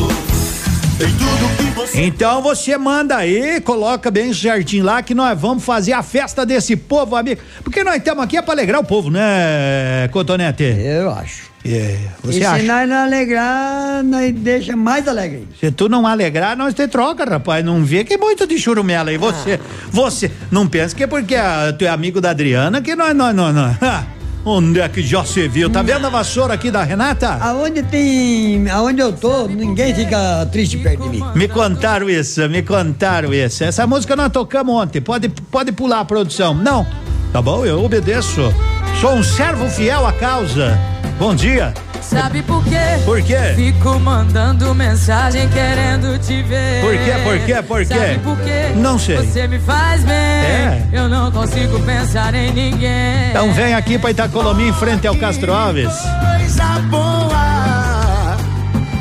Você 1.75 2.03
Então 2.03 2.41
você 2.41 2.77
manda 2.79 3.17
aí, 3.17 3.61
coloca 3.61 4.11
bem 4.11 4.33
certinho 4.33 4.85
lá 4.85 5.03
que 5.03 5.15
nós 5.15 5.39
vamos 5.39 5.65
fazer 5.65 5.93
a 5.93 6.03
festa 6.03 6.47
desse 6.47 6.77
povo, 6.77 7.17
amigo. 7.17 7.41
Porque 7.63 7.85
nós 7.85 7.97
estamos 7.97 8.25
aqui 8.25 8.37
é 8.37 8.43
pra 8.43 8.55
alegrar 8.55 8.81
o 8.81 8.85
povo, 8.85 9.11
né, 9.11 10.09
Cotonete? 10.11 10.65
Eu 10.65 11.11
acho. 11.11 11.53
É, 11.67 11.99
você 12.23 12.39
e 12.39 12.41
se 12.41 12.45
acha? 12.45 12.63
nós 12.65 12.89
não 12.89 12.97
alegrar, 12.97 14.05
nós 14.05 14.33
deixa 14.35 14.77
mais 14.77 15.09
alegre. 15.09 15.49
Se 15.59 15.71
tu 15.71 15.89
não 15.89 16.07
alegrar, 16.07 16.57
nós 16.57 16.75
te 16.75 16.87
troca, 16.87 17.25
rapaz. 17.25 17.65
Não 17.65 17.83
vê 17.83 18.05
que 18.05 18.15
é 18.15 18.19
muito 18.19 18.47
de 18.47 18.59
churumela 18.59 19.11
aí. 19.11 19.17
Você, 19.17 19.59
você, 19.91 20.31
não 20.51 20.69
pensa 20.69 20.95
que 20.95 21.05
é 21.05 21.07
porque 21.07 21.37
tu 21.79 21.85
é 21.85 21.89
amigo 21.89 22.21
da 22.21 22.31
Adriana 22.31 22.83
que 22.83 22.95
nós, 22.95 23.15
nós, 23.15 23.35
nós, 23.35 23.55
nós. 23.55 23.77
Onde 24.47 24.79
é 24.79 24.89
que 24.89 25.03
já 25.03 25.25
se 25.25 25.49
viu? 25.49 25.71
Tá 25.71 25.81
vendo 25.83 26.07
a 26.07 26.11
vassoura 26.11 26.53
aqui 26.53 26.71
da 26.71 26.83
Renata? 26.83 27.39
Aonde 27.41 27.83
tem. 27.83 28.69
Aonde 28.69 29.01
eu 29.01 29.11
tô, 29.11 29.47
ninguém 29.47 29.95
fica 29.95 30.47
triste 30.53 30.77
perto 30.77 31.05
de 31.05 31.09
mim. 31.09 31.25
Me 31.35 31.49
contaram 31.49 32.11
isso, 32.11 32.47
me 32.51 32.63
contaram 32.63 33.33
isso. 33.33 33.65
Essa 33.65 33.87
música 33.87 34.15
nós 34.15 34.31
tocamos 34.31 34.75
ontem. 34.75 35.01
Pode, 35.01 35.31
pode 35.31 35.73
pular 35.73 36.01
a 36.01 36.05
produção. 36.05 36.53
Não. 36.53 36.87
Tá 37.33 37.41
bom, 37.41 37.65
eu 37.65 37.83
obedeço. 37.83 38.53
Sou 39.01 39.15
um 39.15 39.23
servo 39.23 39.67
fiel 39.71 40.07
à 40.07 40.13
causa. 40.13 40.79
Bom 41.19 41.35
dia. 41.35 41.73
Sabe 42.05 42.43
por 42.43 42.63
quê? 42.65 43.03
Por 43.05 43.23
quê? 43.23 43.55
Fico 43.57 43.99
mandando 43.99 44.75
mensagem 44.75 45.49
querendo 45.49 46.19
te 46.19 46.43
ver. 46.43 46.83
Por 46.83 46.93
quê? 46.93 47.13
Por 47.25 47.39
quê? 47.47 47.63
Por 47.63 47.79
quê? 47.79 47.85
Sabe 47.87 48.19
por 48.19 48.37
quê? 48.39 48.73
Não 48.77 48.99
sei. 48.99 49.17
Você 49.17 49.49
me 49.49 49.59
faz 49.59 50.05
bem. 50.05 50.15
É. 50.15 50.83
Eu 50.93 51.09
não 51.09 51.33
consigo 51.33 51.81
pensar 51.81 52.35
em 52.35 52.53
ninguém. 52.53 53.31
Então 53.31 53.53
vem 53.53 53.75
aqui 53.75 53.99
pra 53.99 54.11
Itacolomi 54.11 54.69
em 54.69 54.73
frente 54.75 55.07
ao 55.07 55.17
Castro 55.17 55.53
Alves. 55.53 55.93
coisa 56.37 56.65
boa. 56.91 58.37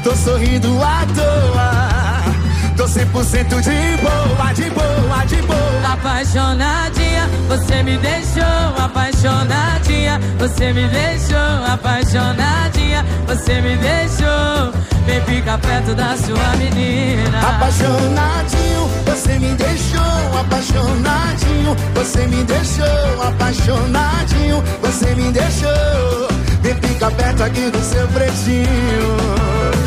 Tô 0.04 0.16
sorrindo 0.16 0.82
à 0.82 1.06
toa. 1.14 1.83
Tô 2.76 2.86
100% 2.86 3.62
de 3.62 3.98
boa, 4.02 4.54
de 4.54 4.70
boa, 4.72 5.26
de 5.26 5.42
boa. 5.44 5.94
Apaixonadinha, 5.94 7.30
você 7.48 7.84
me 7.84 7.98
deixou 7.98 8.44
apaixonadinha. 8.78 10.20
Você 10.40 10.74
me 10.74 10.88
deixou 10.88 11.38
apaixonadinha. 11.72 13.06
Você 13.28 13.62
me 13.62 13.78
deixou. 13.78 14.74
Vem 15.06 15.22
ficar 15.22 15.60
perto 15.60 15.94
da 15.94 16.18
sua 16.18 16.56
menina. 16.58 17.40
Apaixonadinho, 17.40 18.90
você 19.06 19.38
me 19.38 19.54
deixou 19.56 20.40
apaixonadinho. 20.40 21.76
Você 21.94 22.28
me 22.28 22.44
deixou 22.44 23.24
apaixonadinho. 23.24 24.64
Você 24.82 25.14
me 25.14 25.32
deixou. 25.32 26.28
Vem 26.62 26.76
ficar 26.76 27.12
perto 27.12 27.44
aqui 27.44 27.70
do 27.70 27.84
seu 27.84 28.08
pretinho. 28.08 29.83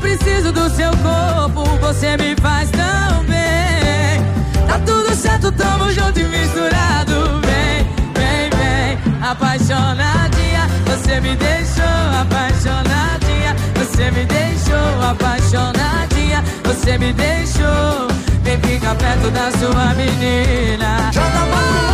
Preciso 0.00 0.50
do 0.52 0.68
seu 0.70 0.90
corpo, 0.90 1.64
você 1.78 2.16
me 2.16 2.34
faz 2.40 2.70
tão 2.70 3.24
bem. 3.24 4.20
Tá 4.66 4.78
tudo 4.84 5.14
certo, 5.14 5.52
tamo 5.52 5.90
junto 5.92 6.18
e 6.18 6.24
misturado. 6.24 7.40
Vem, 7.42 7.84
vem, 8.14 8.50
vem, 8.50 9.22
apaixonadinha. 9.22 10.68
Você 10.86 11.20
me 11.20 11.36
deixou 11.36 11.84
apaixonadinha. 12.20 13.54
Você 13.76 14.10
me 14.10 14.24
deixou 14.24 15.10
apaixonadinha. 15.10 16.42
Você 16.64 16.98
me 16.98 17.12
deixou. 17.12 18.08
Vem 18.42 18.58
ficar 18.60 18.94
perto 18.96 19.30
da 19.30 19.50
sua 19.52 19.94
menina. 19.94 21.10
Joga 21.12 21.38
a 21.38 21.46
mão 21.46 21.89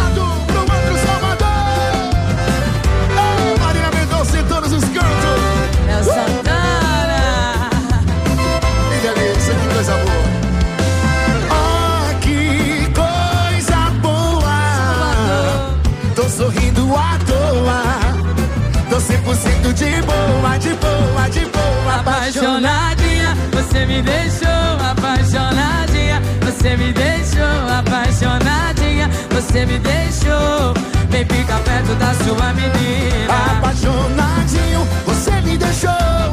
Tô 18.97 19.03
100% 19.03 19.75
de 19.75 20.03
boa, 20.07 20.59
de 20.59 20.71
boa, 20.71 21.29
de 21.29 21.45
boa. 21.45 21.97
Apaixonadinha, 21.97 23.37
você 23.53 23.85
me 23.85 24.01
deixou 24.01 24.49
apaixonadinha. 24.91 26.23
Você 26.41 26.79
me 26.79 26.95
deixou 26.95 27.45
apaixonadinha. 27.79 29.11
Você 29.33 29.67
me 29.67 29.79
deixou. 29.81 30.73
Vem 31.11 31.27
ficar 31.27 31.59
perto 31.61 31.95
da 31.97 32.15
sua 32.25 32.55
menina. 32.55 33.59
Apaixonadinho, 33.59 34.89
você 35.05 35.43
me 35.43 35.59
deixou 35.59 35.91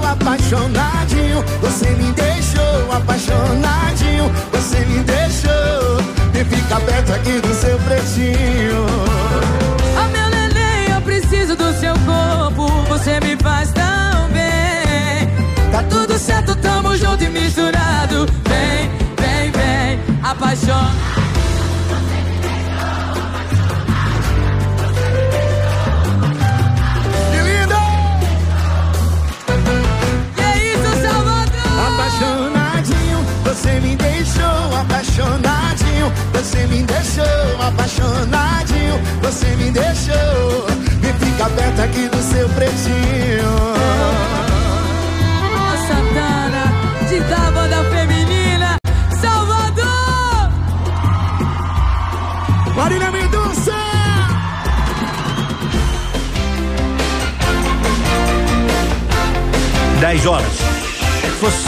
apaixonadinho. 0.09 1.43
Você 1.59 1.89
me 1.89 2.13
deixou 2.13 2.93
apaixonadinho. 2.93 4.31
Você 4.53 4.79
me 4.85 5.03
deixou. 5.03 5.97
Vem 6.31 6.45
ficar 6.45 6.79
perto 6.79 7.11
aqui 7.11 7.41
do 7.41 7.53
seu 7.53 7.77
pretinho. 7.79 9.62
Corpo. 12.05 12.67
Você 12.89 13.19
me 13.19 13.35
faz 13.37 13.71
tão 13.71 14.29
bem. 14.31 15.71
Tá 15.71 15.83
tudo 15.83 16.17
certo, 16.17 16.55
tamo 16.55 16.95
junto 16.95 17.23
e 17.23 17.29
misturado. 17.29 18.25
Vem, 18.47 18.89
vem, 19.17 19.51
vem, 19.51 19.99
apaixona. 20.23 20.91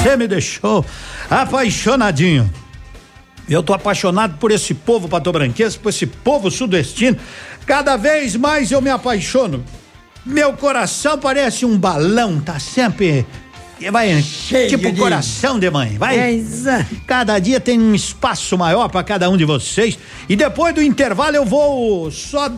Você 0.05 0.15
me 0.15 0.27
deixou 0.27 0.85
apaixonadinho. 1.27 2.47
Eu 3.49 3.63
tô 3.63 3.73
apaixonado 3.73 4.37
por 4.37 4.51
esse 4.51 4.71
povo 4.75 5.07
patobranquense, 5.09 5.79
por 5.79 5.89
esse 5.89 6.05
povo 6.05 6.51
sudestino. 6.51 7.17
Cada 7.65 7.97
vez 7.97 8.35
mais 8.35 8.71
eu 8.71 8.79
me 8.83 8.91
apaixono. 8.91 9.65
Meu 10.23 10.53
coração 10.53 11.17
parece 11.17 11.65
um 11.65 11.75
balão, 11.75 12.39
tá 12.39 12.59
sempre 12.59 13.25
vai 13.91 14.11
tipo 14.69 14.91
de- 14.91 14.99
coração 14.99 15.57
de 15.57 15.71
mãe, 15.71 15.97
vai. 15.97 16.19
É, 16.19 16.31
Cada 17.07 17.39
dia 17.39 17.59
tem 17.59 17.79
um 17.79 17.95
espaço 17.95 18.55
maior 18.59 18.87
para 18.89 19.03
cada 19.03 19.27
um 19.27 19.35
de 19.35 19.43
vocês. 19.43 19.97
E 20.29 20.35
depois 20.35 20.75
do 20.75 20.83
intervalo 20.83 21.35
eu 21.35 21.45
vou 21.45 22.11
só 22.11 22.51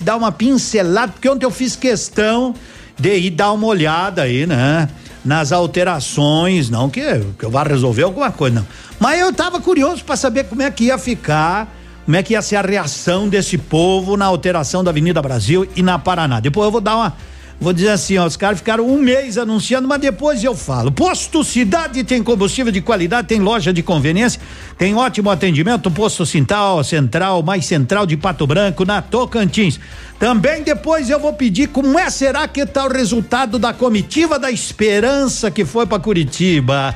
dar 0.00 0.16
uma 0.16 0.32
pincelada, 0.32 1.12
porque 1.12 1.28
ontem 1.28 1.46
eu 1.46 1.52
fiz 1.52 1.76
questão 1.76 2.52
de 2.98 3.14
ir 3.16 3.30
dar 3.30 3.52
uma 3.52 3.66
olhada 3.68 4.22
aí, 4.22 4.44
né? 4.44 4.88
Nas 5.24 5.52
alterações, 5.52 6.68
não 6.68 6.90
que, 6.90 7.00
que 7.38 7.44
eu 7.44 7.50
vá 7.50 7.62
resolver 7.62 8.02
alguma 8.02 8.30
coisa, 8.30 8.56
não. 8.56 8.66
Mas 9.00 9.20
eu 9.20 9.32
tava 9.32 9.60
curioso 9.60 10.04
para 10.04 10.16
saber 10.16 10.44
como 10.44 10.62
é 10.62 10.70
que 10.70 10.84
ia 10.84 10.98
ficar, 10.98 11.72
como 12.04 12.16
é 12.16 12.22
que 12.22 12.34
ia 12.34 12.42
ser 12.42 12.56
a 12.56 12.62
reação 12.62 13.28
desse 13.28 13.56
povo 13.56 14.16
na 14.16 14.26
alteração 14.26 14.84
da 14.84 14.90
Avenida 14.90 15.22
Brasil 15.22 15.66
e 15.74 15.82
na 15.82 15.98
Paraná. 15.98 16.40
Depois 16.40 16.66
eu 16.66 16.70
vou 16.72 16.80
dar 16.80 16.96
uma 16.96 17.14
Vou 17.60 17.72
dizer 17.72 17.90
assim, 17.90 18.18
ó, 18.18 18.26
os 18.26 18.36
caras 18.36 18.58
ficaram 18.58 18.86
um 18.86 18.98
mês 18.98 19.38
anunciando, 19.38 19.88
mas 19.88 20.00
depois 20.00 20.42
eu 20.42 20.54
falo. 20.54 20.90
Posto 20.90 21.42
Cidade 21.44 22.04
tem 22.04 22.22
combustível 22.22 22.72
de 22.72 22.80
qualidade, 22.80 23.28
tem 23.28 23.40
loja 23.40 23.72
de 23.72 23.82
conveniência, 23.82 24.40
tem 24.76 24.94
ótimo 24.94 25.30
atendimento, 25.30 25.90
posto 25.90 26.26
Cintal, 26.26 26.82
Central, 26.84 27.42
mais 27.42 27.64
Central 27.64 28.06
de 28.06 28.16
Pato 28.16 28.46
Branco, 28.46 28.84
na 28.84 29.00
Tocantins. 29.00 29.78
Também 30.18 30.62
depois 30.62 31.08
eu 31.10 31.18
vou 31.18 31.32
pedir 31.32 31.68
como 31.68 31.98
é 31.98 32.10
será 32.10 32.46
que 32.46 32.66
tá 32.66 32.84
o 32.84 32.92
resultado 32.92 33.58
da 33.58 33.72
comitiva 33.72 34.38
da 34.38 34.50
esperança 34.50 35.50
que 35.50 35.64
foi 35.64 35.86
para 35.86 35.98
Curitiba. 35.98 36.94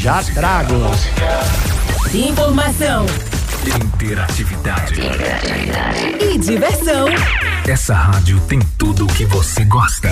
Já 0.00 0.22
trago. 0.22 0.74
Informação 2.12 3.06
Interatividade. 3.64 5.00
e 6.20 6.38
diversão. 6.38 7.06
Essa 7.68 7.94
rádio 7.94 8.40
tem 8.48 8.58
tudo 8.76 9.04
o 9.04 9.06
que 9.06 9.24
você 9.24 9.64
gosta. 9.64 10.10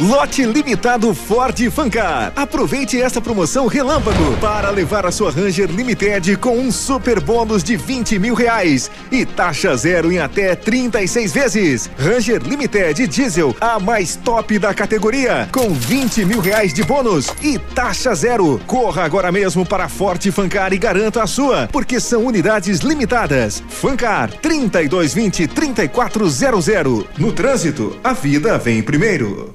Lote 0.00 0.46
limitado 0.46 1.14
Ford 1.14 1.70
Fancar. 1.70 2.32
Aproveite 2.34 2.98
esta 2.98 3.20
promoção 3.20 3.66
relâmpago 3.66 4.34
para 4.40 4.70
levar 4.70 5.04
a 5.04 5.12
sua 5.12 5.30
Ranger 5.30 5.70
Limited 5.70 6.38
com 6.38 6.58
um 6.58 6.72
super 6.72 7.20
bônus 7.20 7.62
de 7.62 7.76
20 7.76 8.18
mil 8.18 8.32
reais 8.32 8.90
e 9.12 9.26
taxa 9.26 9.76
zero 9.76 10.10
em 10.10 10.18
até 10.18 10.54
36 10.54 11.32
vezes. 11.34 11.90
Ranger 11.98 12.42
Limited 12.42 13.06
Diesel, 13.08 13.54
a 13.60 13.78
mais 13.78 14.16
top 14.16 14.58
da 14.58 14.72
categoria, 14.72 15.46
com 15.52 15.68
20 15.74 16.24
mil 16.24 16.40
reais 16.40 16.72
de 16.72 16.82
bônus 16.82 17.26
e 17.42 17.58
taxa 17.58 18.14
zero. 18.14 18.58
Corra 18.66 19.04
agora 19.04 19.30
mesmo 19.30 19.66
para 19.66 19.86
Ford 19.86 20.24
Fancar 20.32 20.72
e 20.72 20.78
garanta 20.78 21.22
a 21.22 21.26
sua, 21.26 21.68
porque 21.70 22.00
são 22.00 22.24
unidades 22.24 22.78
limitadas. 22.78 23.62
Fancar 23.68 24.32
3220 24.32 25.46
3400. 25.46 27.04
No 27.18 27.32
trânsito, 27.32 27.98
a 28.02 28.14
vida 28.14 28.56
vem 28.56 28.82
primeiro. 28.82 29.54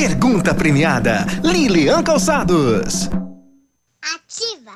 Pergunta 0.00 0.54
premiada, 0.54 1.26
Lilian 1.44 2.02
Calçados. 2.02 3.10
Ativa. 4.00 4.72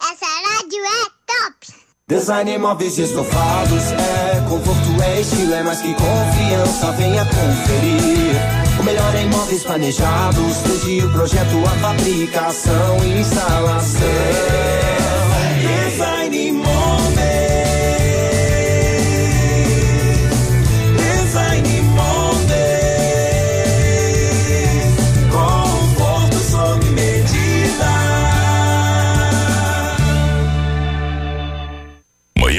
Essa 0.00 0.24
rádio 0.24 0.78
é 0.82 1.04
top. 1.26 1.74
Design 2.08 2.56
móveis 2.56 2.96
e 2.96 3.02
estofados 3.02 3.92
é 3.92 4.40
conforto, 4.48 5.02
é 5.02 5.20
estilo, 5.20 5.52
é 5.52 5.62
mais 5.62 5.78
que 5.78 5.92
confiança. 5.92 6.90
Venha 6.92 7.22
conferir. 7.26 8.80
O 8.80 8.82
melhor 8.82 9.14
em 9.14 9.28
móveis 9.28 9.62
planejados, 9.62 10.56
desde 10.66 11.04
o 11.04 11.12
projeto, 11.12 11.62
a 11.66 11.78
fabricação 11.78 13.04
e 13.04 13.20
instalação. 13.20 14.81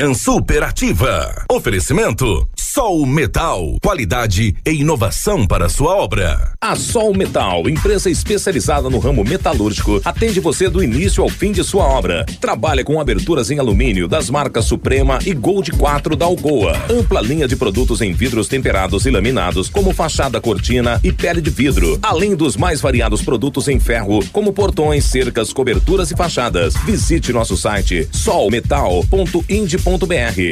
Manhã 0.04 0.14
Superativa. 0.14 1.46
Oferecimento 1.50 2.50
Sol 2.74 3.06
Metal. 3.06 3.78
Qualidade 3.84 4.56
e 4.66 4.72
inovação 4.72 5.46
para 5.46 5.70
sua 5.70 5.96
obra. 5.96 6.54
A 6.60 6.76
Sol 6.76 7.14
Metal, 7.14 7.70
empresa 7.70 8.10
especializada 8.10 8.90
no 8.90 8.98
ramo 8.98 9.24
metalúrgico, 9.24 10.02
atende 10.04 10.40
você 10.40 10.68
do 10.68 10.84
início 10.84 11.22
ao 11.22 11.30
fim 11.30 11.52
de 11.52 11.64
sua 11.64 11.86
obra. 11.86 12.26
Trabalha 12.42 12.84
com 12.84 13.00
aberturas 13.00 13.52
em 13.52 13.60
alumínio 13.60 14.08
das 14.08 14.28
marcas 14.28 14.66
Suprema 14.66 15.20
e 15.24 15.36
Gold 15.36 15.70
4 15.74 16.16
da 16.16 16.26
Algoa. 16.26 16.76
Ampla 16.90 17.22
linha 17.22 17.48
de 17.48 17.56
produtos 17.56 18.02
em 18.02 18.12
vidros 18.12 18.48
temperados 18.48 19.06
e 19.06 19.12
laminados, 19.12 19.70
como 19.70 19.94
fachada 19.94 20.42
cortina 20.42 21.00
e 21.04 21.12
pele 21.12 21.42
de 21.42 21.52
vidro. 21.52 22.00
Além 22.02 22.36
dos 22.36 22.58
mais 22.58 22.82
variados 22.82 23.22
produtos 23.22 23.68
em 23.68 23.80
ferro, 23.80 24.26
como 24.32 24.52
portões, 24.52 25.06
cercas, 25.06 25.54
coberturas 25.54 26.10
e 26.10 26.16
fachadas. 26.16 26.74
Visite 26.88 27.32
nosso 27.32 27.56
site 27.56 28.10
solmetal.ind.br 28.12 29.44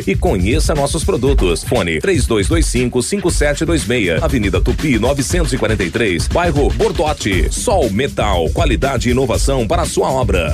e 0.06 0.16
conheça 0.16 0.76
nossos 0.76 1.04
produtos. 1.04 1.64
Fone 1.64 2.00
3225-5726. 2.12 4.22
Avenida 4.22 4.62
Tupi 4.62 5.00
943, 5.00 6.28
bairro 6.28 6.70
Bordote. 6.72 7.50
Sol 7.52 7.90
Metal, 7.90 8.50
qualidade 8.50 9.10
e 9.10 9.12
inovação 9.12 9.68
para 9.68 9.84
a 9.84 9.86
sua 9.86 10.10
obra. 10.10 10.54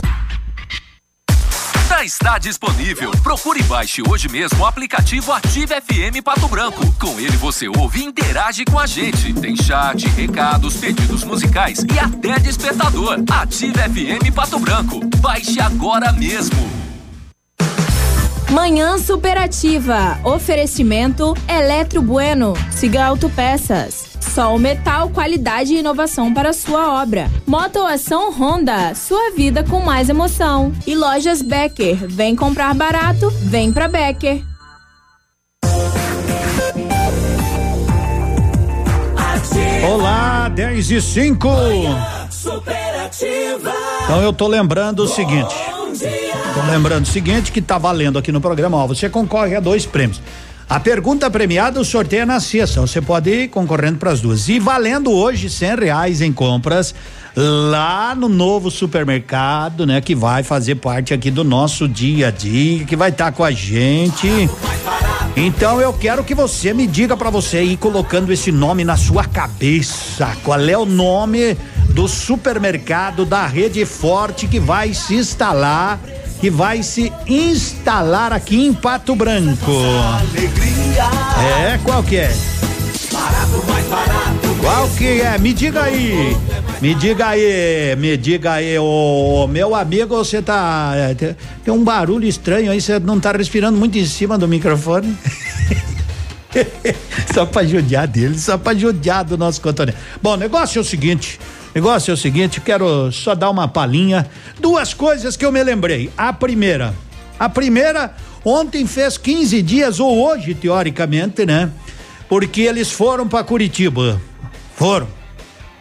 Já 1.90 2.04
está 2.04 2.38
disponível. 2.38 3.10
Procure 3.24 3.60
e 3.60 3.64
baixe 3.64 4.04
hoje 4.08 4.30
mesmo 4.30 4.62
o 4.62 4.66
aplicativo 4.68 5.32
Ative 5.32 5.74
FM 5.82 6.22
Pato 6.24 6.48
Branco. 6.48 6.86
Com 7.00 7.20
ele 7.20 7.36
você 7.38 7.68
ouve 7.68 8.02
e 8.02 8.06
interage 8.06 8.64
com 8.66 8.78
a 8.78 8.86
gente. 8.86 9.34
Tem 9.34 9.56
chat, 9.56 10.08
recados, 10.10 10.78
pedidos 10.78 11.24
musicais 11.24 11.84
e 11.92 11.98
até 11.98 12.38
despertador. 12.40 13.18
Ative 13.28 13.74
FM 13.74 14.32
Pato 14.36 14.60
Branco. 14.60 15.00
Baixe 15.18 15.60
agora 15.60 16.12
mesmo. 16.12 16.77
Manhã 18.52 18.98
Superativa. 18.98 20.20
Oferecimento 20.24 21.34
Eletro 21.50 22.02
Bueno. 22.02 22.54
Siga 22.72 23.06
Autopeças. 23.06 24.18
Sol 24.22 24.58
Metal, 24.58 25.10
qualidade 25.10 25.74
e 25.74 25.80
inovação 25.80 26.34
para 26.34 26.54
sua 26.54 27.02
obra. 27.02 27.30
Motoação 27.46 28.32
Honda, 28.32 28.96
sua 28.96 29.32
vida 29.32 29.64
com 29.64 29.82
mais 29.82 30.08
emoção. 30.10 30.72
E 30.86 30.96
lojas 30.96 31.42
Becker, 31.42 32.08
vem 32.08 32.36
comprar 32.36 32.74
barato, 32.74 33.30
vem 33.44 33.74
pra 33.74 33.88
Becker. 33.88 34.42
Olá, 39.92 40.50
10 40.50 40.92
e 40.92 41.02
5. 41.02 41.50
Superativa. 42.30 43.74
Então 44.04 44.22
eu 44.22 44.32
tô 44.32 44.48
lembrando 44.48 45.04
o 45.04 45.08
seguinte. 45.08 45.56
Lembrando 46.66 47.04
o 47.04 47.08
seguinte 47.08 47.52
que 47.52 47.62
tá 47.62 47.78
valendo 47.78 48.18
aqui 48.18 48.32
no 48.32 48.42
programa, 48.42 48.78
ó, 48.78 48.88
você 48.88 49.10
concorre 49.10 49.56
a 49.56 49.60
dois 49.60 49.86
prêmios. 49.86 50.22
A 50.70 50.82
pergunta 50.82 51.30
premiada, 51.30 51.80
o 51.80 51.86
sorteio 51.86 52.24
é 52.24 52.26
na 52.26 52.42
sexta. 52.42 52.82
Você 52.82 53.02
pode 53.02 53.30
ir 53.30 53.48
concorrendo 53.48 53.98
para 53.98 54.12
as 54.12 54.20
duas. 54.20 54.50
E 54.50 54.60
valendo 54.60 55.12
hoje 55.12 55.50
cem 55.50 55.76
reais 55.76 56.22
em 56.22 56.34
compras 56.34 56.94
lá 57.36 58.14
no 58.14 58.28
novo 58.28 58.70
supermercado, 58.70 59.86
né? 59.86 60.02
Que 60.02 60.14
vai 60.14 60.44
fazer 60.44 60.76
parte 60.76 61.14
aqui 61.14 61.32
do 61.32 61.44
nosso 61.44 61.88
dia 61.88 62.28
a 62.28 62.32
dia, 62.32 62.84
que 62.84 62.98
vai 62.98 63.12
estar 63.12 63.26
tá 63.26 63.32
com 63.32 63.46
a 63.46 63.52
gente. 63.52 64.28
Então 65.38 65.80
eu 65.80 65.94
quero 65.94 66.24
que 66.24 66.36
você 66.36 66.74
me 66.74 66.86
diga 66.86 67.16
para 67.16 67.30
você 67.30 67.64
ir 67.64 67.78
colocando 67.78 68.34
esse 68.34 68.52
nome 68.52 68.84
na 68.84 68.98
sua 68.98 69.24
cabeça. 69.24 70.36
Qual 70.44 70.60
é 70.60 70.78
o 70.78 70.86
nome 70.86 71.56
do 71.92 72.08
supermercado 72.08 73.26
da 73.26 73.46
Rede 73.46 73.86
Forte 73.86 74.48
que 74.48 74.60
vai 74.60 74.94
se 74.94 75.16
instalar, 75.16 76.00
que 76.40 76.50
vai 76.50 76.84
se 76.84 77.12
instalar 77.28 78.32
aqui 78.32 78.66
em 78.66 78.74
Pato 78.74 79.16
Branco? 79.16 79.72
É, 81.40 81.80
qual 81.84 82.04
que 82.04 82.18
é? 82.18 82.32
Qual 84.62 84.90
que 84.90 85.22
é? 85.22 85.38
Me 85.38 85.54
diga 85.54 85.84
aí. 85.84 86.36
Me 86.82 86.94
diga 86.94 87.28
aí, 87.30 87.96
me 87.98 88.16
diga 88.18 88.54
aí, 88.54 88.78
ô 88.78 89.48
meu 89.48 89.74
amigo, 89.74 90.16
você 90.16 90.42
tá. 90.42 90.92
é, 90.96 91.16
Tem, 91.16 91.36
um 91.74 91.84
barulho 91.84 92.28
estranho 92.28 92.72
aí, 92.72 92.80
você 92.80 93.00
não 93.00 93.20
tá 93.20 93.32
respirando 93.32 93.78
muito 93.80 93.98
em 93.98 94.06
cima 94.06 94.38
do 94.38 94.48
microfone? 94.48 95.18
só 97.34 97.46
pra 97.48 97.64
judiar 97.64 98.08
dele, 98.08 98.38
só 98.38 98.58
pra 98.58 98.76
judiar 98.76 99.24
do 99.24 99.38
nosso 99.38 99.60
cotonete. 99.60 99.98
Bom, 100.22 100.34
o 100.34 100.38
negócio 100.38 100.78
é 100.78 100.82
o 100.82 100.86
seguinte. 100.86 101.40
Negócio 101.78 102.10
é 102.10 102.16
o 102.16 102.18
seguinte, 102.18 102.60
quero 102.60 103.12
só 103.12 103.36
dar 103.36 103.52
uma 103.52 103.68
palhinha. 103.68 104.26
Duas 104.60 104.96
coisas 104.96 105.38
que 105.38 105.46
eu 105.46 105.52
me 105.52 105.64
lembrei. 105.64 106.10
A 106.18 106.34
primeira, 106.34 106.92
a 107.40 107.48
primeira, 107.48 108.16
ontem 108.44 108.88
fez 108.88 109.16
15 109.16 109.62
dias, 109.62 110.00
ou 110.00 110.26
hoje, 110.26 110.56
teoricamente, 110.56 111.46
né? 111.46 111.70
Porque 112.28 112.62
eles 112.62 112.92
foram 112.92 113.28
para 113.28 113.44
Curitiba. 113.44 114.20
Foram. 114.76 115.08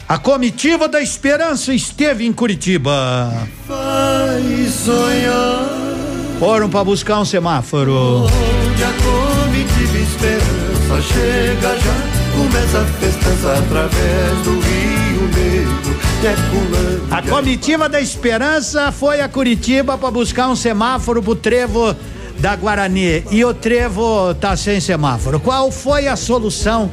A 0.06 0.18
comitiva 0.18 0.86
da 0.86 1.00
esperança 1.00 1.72
esteve 1.72 2.26
em 2.26 2.32
Curitiba. 2.34 3.48
Vai 3.66 4.68
sonhar 4.68 5.66
Foram 6.38 6.68
para 6.68 6.84
buscar 6.84 7.20
um 7.20 7.24
semáforo. 7.24 8.26
onde 8.26 8.84
a 8.84 8.92
comitiva 9.02 9.96
esperança 9.96 11.14
chega 11.14 11.78
já. 11.78 12.36
Começa 12.36 12.80
a 12.82 12.84
festança 12.84 13.54
através 13.54 14.42
do 14.44 14.60
Rio 14.60 15.05
Negro. 15.26 15.96
Decolando. 16.20 17.14
A 17.14 17.22
comitiva 17.22 17.88
da 17.88 18.00
esperança 18.00 18.90
foi 18.90 19.20
a 19.20 19.28
Curitiba 19.28 19.96
para 19.96 20.10
buscar 20.10 20.48
um 20.48 20.56
semáforo 20.56 21.22
pro 21.22 21.34
trevo 21.34 21.94
da 22.38 22.54
Guarani 22.54 23.24
e 23.30 23.44
o 23.44 23.54
trevo 23.54 24.34
tá 24.34 24.56
sem 24.56 24.80
semáforo. 24.80 25.40
Qual 25.40 25.70
foi 25.70 26.06
a 26.06 26.16
solução? 26.16 26.90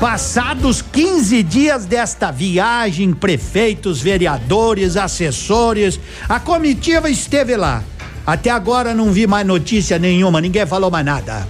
Passados 0.00 0.82
15 0.82 1.42
dias 1.42 1.86
desta 1.86 2.30
viagem, 2.30 3.12
prefeitos, 3.12 4.00
vereadores, 4.00 4.96
assessores, 4.96 5.98
a 6.28 6.40
comitiva 6.40 7.08
esteve 7.08 7.56
lá. 7.56 7.82
Até 8.26 8.50
agora 8.50 8.94
não 8.94 9.12
vi 9.12 9.26
mais 9.26 9.46
notícia 9.46 9.98
nenhuma, 9.98 10.40
ninguém 10.40 10.66
falou 10.66 10.90
mais 10.90 11.04
nada. 11.04 11.46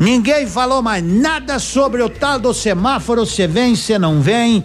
Ninguém 0.00 0.46
falou 0.46 0.82
mais 0.82 1.04
nada 1.04 1.58
sobre 1.58 2.02
o 2.02 2.08
tal 2.08 2.38
do 2.38 2.52
semáforo, 2.52 3.24
se 3.24 3.46
vem, 3.46 3.76
se 3.76 3.98
não 3.98 4.20
vem. 4.20 4.64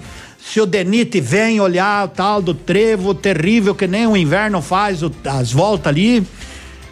Se 0.52 0.62
o 0.62 0.66
Denite 0.66 1.20
vem 1.20 1.60
olhar 1.60 2.06
o 2.06 2.08
tal 2.08 2.42
do 2.42 2.54
trevo 2.54 3.14
terrível 3.14 3.76
que 3.76 3.86
nem 3.88 4.08
o 4.08 4.16
inverno 4.16 4.62
faz 4.62 5.04
o- 5.04 5.12
as 5.26 5.52
voltas 5.52 5.88
ali. 5.88 6.26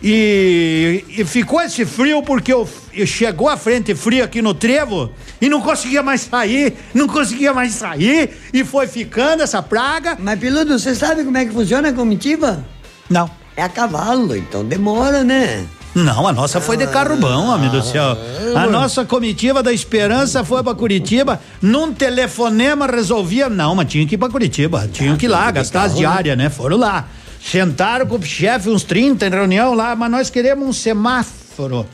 E, 0.03 1.03
e 1.17 1.25
ficou 1.25 1.61
esse 1.61 1.85
frio 1.85 2.21
porque 2.21 2.53
o- 2.53 2.67
e 2.93 3.07
chegou 3.07 3.49
a 3.49 3.57
frente 3.57 3.95
fria 3.95 4.25
aqui 4.25 4.41
no 4.41 4.53
trevo 4.53 5.09
e 5.41 5.49
não 5.49 5.61
conseguia 5.61 6.03
mais 6.03 6.21
sair, 6.21 6.73
não 6.93 7.07
conseguia 7.07 7.53
mais 7.53 7.73
sair 7.73 8.29
e 8.53 8.63
foi 8.63 8.87
ficando 8.87 9.41
essa 9.41 9.63
praga. 9.63 10.15
Mas, 10.19 10.37
Piludo, 10.39 10.77
você 10.77 10.93
sabe 10.93 11.23
como 11.23 11.37
é 11.37 11.45
que 11.45 11.51
funciona 11.51 11.89
a 11.89 11.93
comitiva? 11.93 12.63
Não. 13.09 13.29
É 13.57 13.63
a 13.63 13.69
cavalo, 13.69 14.35
então 14.35 14.65
demora, 14.65 15.23
né? 15.23 15.65
Não, 15.95 16.27
a 16.27 16.33
nossa 16.33 16.59
foi 16.59 16.75
de 16.75 16.85
carro 16.87 17.15
bom, 17.15 17.49
amigo 17.49 17.77
do 17.77 17.81
céu. 17.81 18.17
A 18.53 18.67
nossa 18.67 19.05
comitiva 19.05 19.63
da 19.63 19.71
Esperança 19.71 20.43
foi 20.43 20.61
pra 20.61 20.75
Curitiba, 20.75 21.39
num 21.61 21.93
telefonema 21.93 22.85
resolvia, 22.85 23.47
não, 23.47 23.73
mas 23.75 23.87
tinha 23.87 24.05
que 24.05 24.15
ir 24.15 24.17
pra 24.17 24.27
Curitiba, 24.27 24.89
tinha 24.91 25.15
que 25.15 25.25
ir 25.25 25.29
lá, 25.29 25.49
gastar 25.51 25.83
as 25.83 25.95
diárias, 25.95 26.37
né? 26.37 26.49
Foram 26.49 26.75
lá. 26.75 27.07
Sentaram 27.41 28.05
com 28.07 28.15
o 28.17 28.23
chefe, 28.23 28.69
uns 28.69 28.83
30 28.83 29.27
em 29.27 29.29
reunião 29.29 29.73
lá, 29.73 29.95
mas 29.95 30.11
nós 30.11 30.29
queremos 30.29 30.67
um 30.67 30.73
semáforo. 30.73 31.85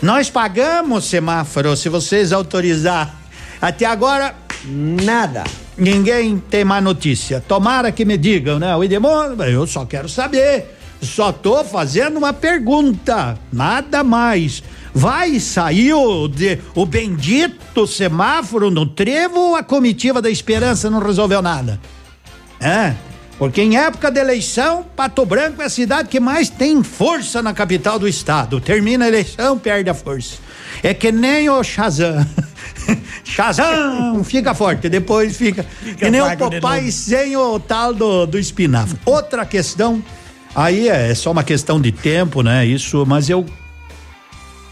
Nós 0.00 0.30
pagamos 0.30 1.06
semáforo, 1.06 1.76
se 1.76 1.88
vocês 1.88 2.30
autorizar. 2.30 3.12
Até 3.60 3.86
agora, 3.86 4.36
nada. 4.66 5.42
Ninguém 5.76 6.38
tem 6.38 6.64
mais 6.64 6.84
notícia. 6.84 7.42
Tomara 7.46 7.90
que 7.90 8.04
me 8.04 8.16
digam, 8.16 8.60
né? 8.60 8.76
O 8.76 8.84
Idemon, 8.84 9.34
eu 9.48 9.66
só 9.66 9.84
quero 9.84 10.08
saber. 10.08 10.77
Só 11.00 11.30
tô 11.32 11.64
fazendo 11.64 12.16
uma 12.18 12.32
pergunta, 12.32 13.38
nada 13.52 14.02
mais. 14.02 14.62
Vai 14.94 15.38
sair 15.38 15.92
o, 15.94 16.26
de- 16.26 16.58
o 16.74 16.84
bendito 16.84 17.86
semáforo 17.86 18.70
no 18.70 18.84
trevo 18.84 19.38
ou 19.38 19.56
a 19.56 19.62
comitiva 19.62 20.20
da 20.20 20.28
esperança 20.30 20.90
não 20.90 20.98
resolveu 20.98 21.40
nada? 21.40 21.78
É, 22.60 22.94
porque 23.38 23.62
em 23.62 23.76
época 23.76 24.10
de 24.10 24.18
eleição, 24.18 24.84
Pato 24.96 25.24
Branco 25.24 25.62
é 25.62 25.66
a 25.66 25.70
cidade 25.70 26.08
que 26.08 26.18
mais 26.18 26.48
tem 26.50 26.82
força 26.82 27.40
na 27.40 27.54
capital 27.54 27.96
do 27.96 28.08
estado. 28.08 28.60
Termina 28.60 29.04
a 29.04 29.08
eleição, 29.08 29.56
perde 29.56 29.88
a 29.88 29.94
força. 29.94 30.38
É 30.82 30.92
que 30.92 31.12
nem 31.12 31.48
o 31.48 31.62
Shazam. 31.62 32.26
Shazam 33.24 34.24
fica 34.24 34.54
forte, 34.54 34.88
depois 34.88 35.36
fica. 35.36 35.64
que 35.96 36.10
nem 36.10 36.20
o 36.20 36.36
Popeye 36.36 36.60
novo. 36.60 36.92
sem 36.92 37.36
o 37.36 37.60
tal 37.60 37.94
do, 37.94 38.26
do 38.26 38.38
espinafre. 38.38 38.98
Outra 39.04 39.44
questão, 39.46 40.02
aí 40.62 40.88
é 40.88 41.14
só 41.14 41.30
uma 41.32 41.44
questão 41.44 41.80
de 41.80 41.92
tempo, 41.92 42.42
né? 42.42 42.66
Isso, 42.66 43.04
mas 43.06 43.28
eu. 43.30 43.44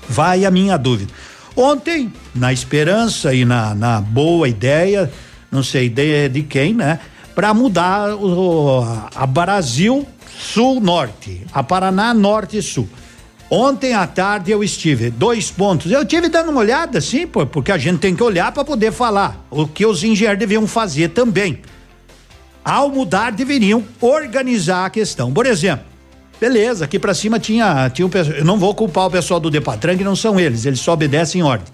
Vai 0.09 0.45
a 0.45 0.51
minha 0.51 0.77
dúvida. 0.77 1.13
Ontem, 1.57 2.13
na 2.35 2.53
esperança 2.53 3.35
e 3.35 3.45
na, 3.45 3.75
na 3.75 4.01
boa 4.01 4.49
ideia, 4.49 5.11
não 5.51 5.63
sei 5.63 5.89
de, 5.89 6.29
de 6.29 6.43
quem, 6.43 6.75
né? 6.75 7.01
Para 7.35 7.53
mudar 7.55 8.15
o, 8.15 8.83
a- 9.15 9.27
Brasil 9.27 10.07
Sul-Norte, 10.39 11.43
a 11.53 11.63
Paraná 11.63 12.13
Norte 12.15 12.61
Sul. 12.63 12.89
Ontem 13.51 13.95
à 13.95 14.07
tarde 14.07 14.51
eu 14.51 14.63
estive, 14.63 15.09
dois 15.11 15.51
pontos. 15.51 15.91
Eu 15.91 16.05
tive 16.05 16.29
dando 16.29 16.51
uma 16.51 16.61
olhada, 16.61 17.01
sim, 17.01 17.27
porque 17.27 17.71
a 17.73 17.79
gente 17.79 17.99
tem 18.01 18.15
que 18.15 18.23
olhar 18.23 18.53
para 18.53 18.65
poder 18.65 18.93
falar. 18.93 19.47
O 19.51 19.67
que 19.67 19.87
os 19.87 20.03
engenheiros 20.03 20.39
deviam 20.39 20.67
fazer 20.67 21.11
também. 21.11 21.61
Ao 22.67 22.89
mudar, 22.89 23.31
deveriam 23.31 23.85
organizar 24.01 24.87
a 24.87 24.91
questão. 24.91 25.33
Por 25.33 25.47
exemplo, 25.47 25.87
beleza, 26.41 26.85
aqui 26.85 26.99
pra 26.99 27.15
cima 27.15 27.39
tinha, 27.39 27.89
tinha 27.91 28.05
um. 28.05 28.11
Eu 28.37 28.45
não 28.45 28.59
vou 28.59 28.75
culpar 28.75 29.07
o 29.07 29.11
pessoal 29.13 29.39
do 29.39 29.49
Depatran, 29.49 29.97
que 29.97 30.03
não 30.03 30.17
são 30.17 30.41
eles, 30.41 30.67
eles 30.67 30.81
só 30.81 30.95
obedecem 30.95 31.45
ordem. 31.45 31.73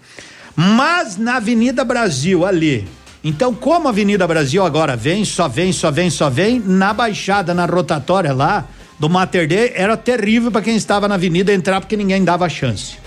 Mas 0.54 1.16
na 1.16 1.36
Avenida 1.36 1.82
Brasil, 1.82 2.44
ali. 2.44 2.86
Então, 3.24 3.54
como 3.54 3.88
a 3.88 3.90
Avenida 3.90 4.26
Brasil 4.26 4.62
agora 4.62 4.94
vem, 4.94 5.24
só 5.24 5.48
vem, 5.48 5.72
só 5.72 5.90
vem, 5.90 6.10
só 6.10 6.28
vem, 6.28 6.60
na 6.60 6.92
baixada, 6.92 7.54
na 7.54 7.64
rotatória 7.64 8.34
lá 8.34 8.66
do 8.98 9.08
Mater 9.08 9.48
Dei, 9.48 9.72
era 9.74 9.96
terrível 9.96 10.52
para 10.52 10.60
quem 10.60 10.76
estava 10.76 11.08
na 11.08 11.14
avenida 11.14 11.54
entrar, 11.54 11.80
porque 11.80 11.96
ninguém 11.96 12.22
dava 12.22 12.46
chance. 12.50 12.98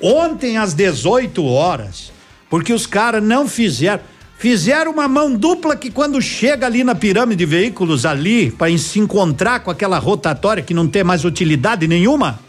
Ontem, 0.00 0.58
às 0.58 0.74
18 0.74 1.44
horas, 1.44 2.12
porque 2.48 2.72
os 2.72 2.86
caras 2.86 3.20
não 3.20 3.48
fizeram. 3.48 4.00
Fizeram 4.42 4.90
uma 4.90 5.06
mão 5.06 5.32
dupla 5.32 5.76
que 5.76 5.88
quando 5.88 6.20
chega 6.20 6.66
ali 6.66 6.82
na 6.82 6.96
pirâmide 6.96 7.36
de 7.36 7.46
veículos 7.46 8.04
ali, 8.04 8.50
para 8.50 8.76
se 8.76 8.98
encontrar 8.98 9.60
com 9.60 9.70
aquela 9.70 10.00
rotatória 10.00 10.64
que 10.64 10.74
não 10.74 10.88
tem 10.88 11.04
mais 11.04 11.24
utilidade 11.24 11.86
nenhuma, 11.86 12.40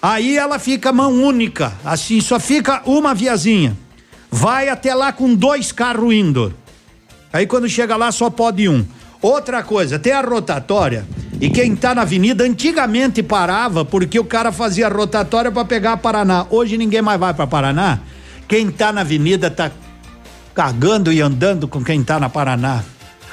aí 0.00 0.38
ela 0.38 0.60
fica 0.60 0.92
mão 0.92 1.12
única, 1.12 1.72
assim, 1.84 2.20
só 2.20 2.38
fica 2.38 2.82
uma 2.86 3.16
viazinha. 3.16 3.76
Vai 4.30 4.68
até 4.68 4.94
lá 4.94 5.10
com 5.10 5.34
dois 5.34 5.72
carros 5.72 6.14
indo. 6.14 6.54
Aí 7.32 7.48
quando 7.48 7.68
chega 7.68 7.96
lá 7.96 8.12
só 8.12 8.30
pode 8.30 8.68
um. 8.68 8.84
Outra 9.20 9.64
coisa, 9.64 9.98
tem 9.98 10.12
a 10.12 10.20
rotatória 10.20 11.04
e 11.40 11.50
quem 11.50 11.74
tá 11.74 11.96
na 11.96 12.02
avenida 12.02 12.44
antigamente 12.44 13.24
parava 13.24 13.84
porque 13.84 14.20
o 14.20 14.24
cara 14.24 14.52
fazia 14.52 14.88
rotatória 14.88 15.50
para 15.50 15.64
pegar 15.64 15.96
Paraná. 15.96 16.46
Hoje 16.48 16.78
ninguém 16.78 17.02
mais 17.02 17.18
vai 17.18 17.34
para 17.34 17.44
Paraná. 17.44 17.98
Quem 18.46 18.70
tá 18.70 18.92
na 18.92 19.00
avenida 19.00 19.50
tá 19.50 19.68
cagando 20.58 21.12
e 21.12 21.20
andando 21.20 21.68
com 21.68 21.84
quem 21.84 22.02
tá 22.02 22.18
na 22.18 22.28
Paraná. 22.28 22.82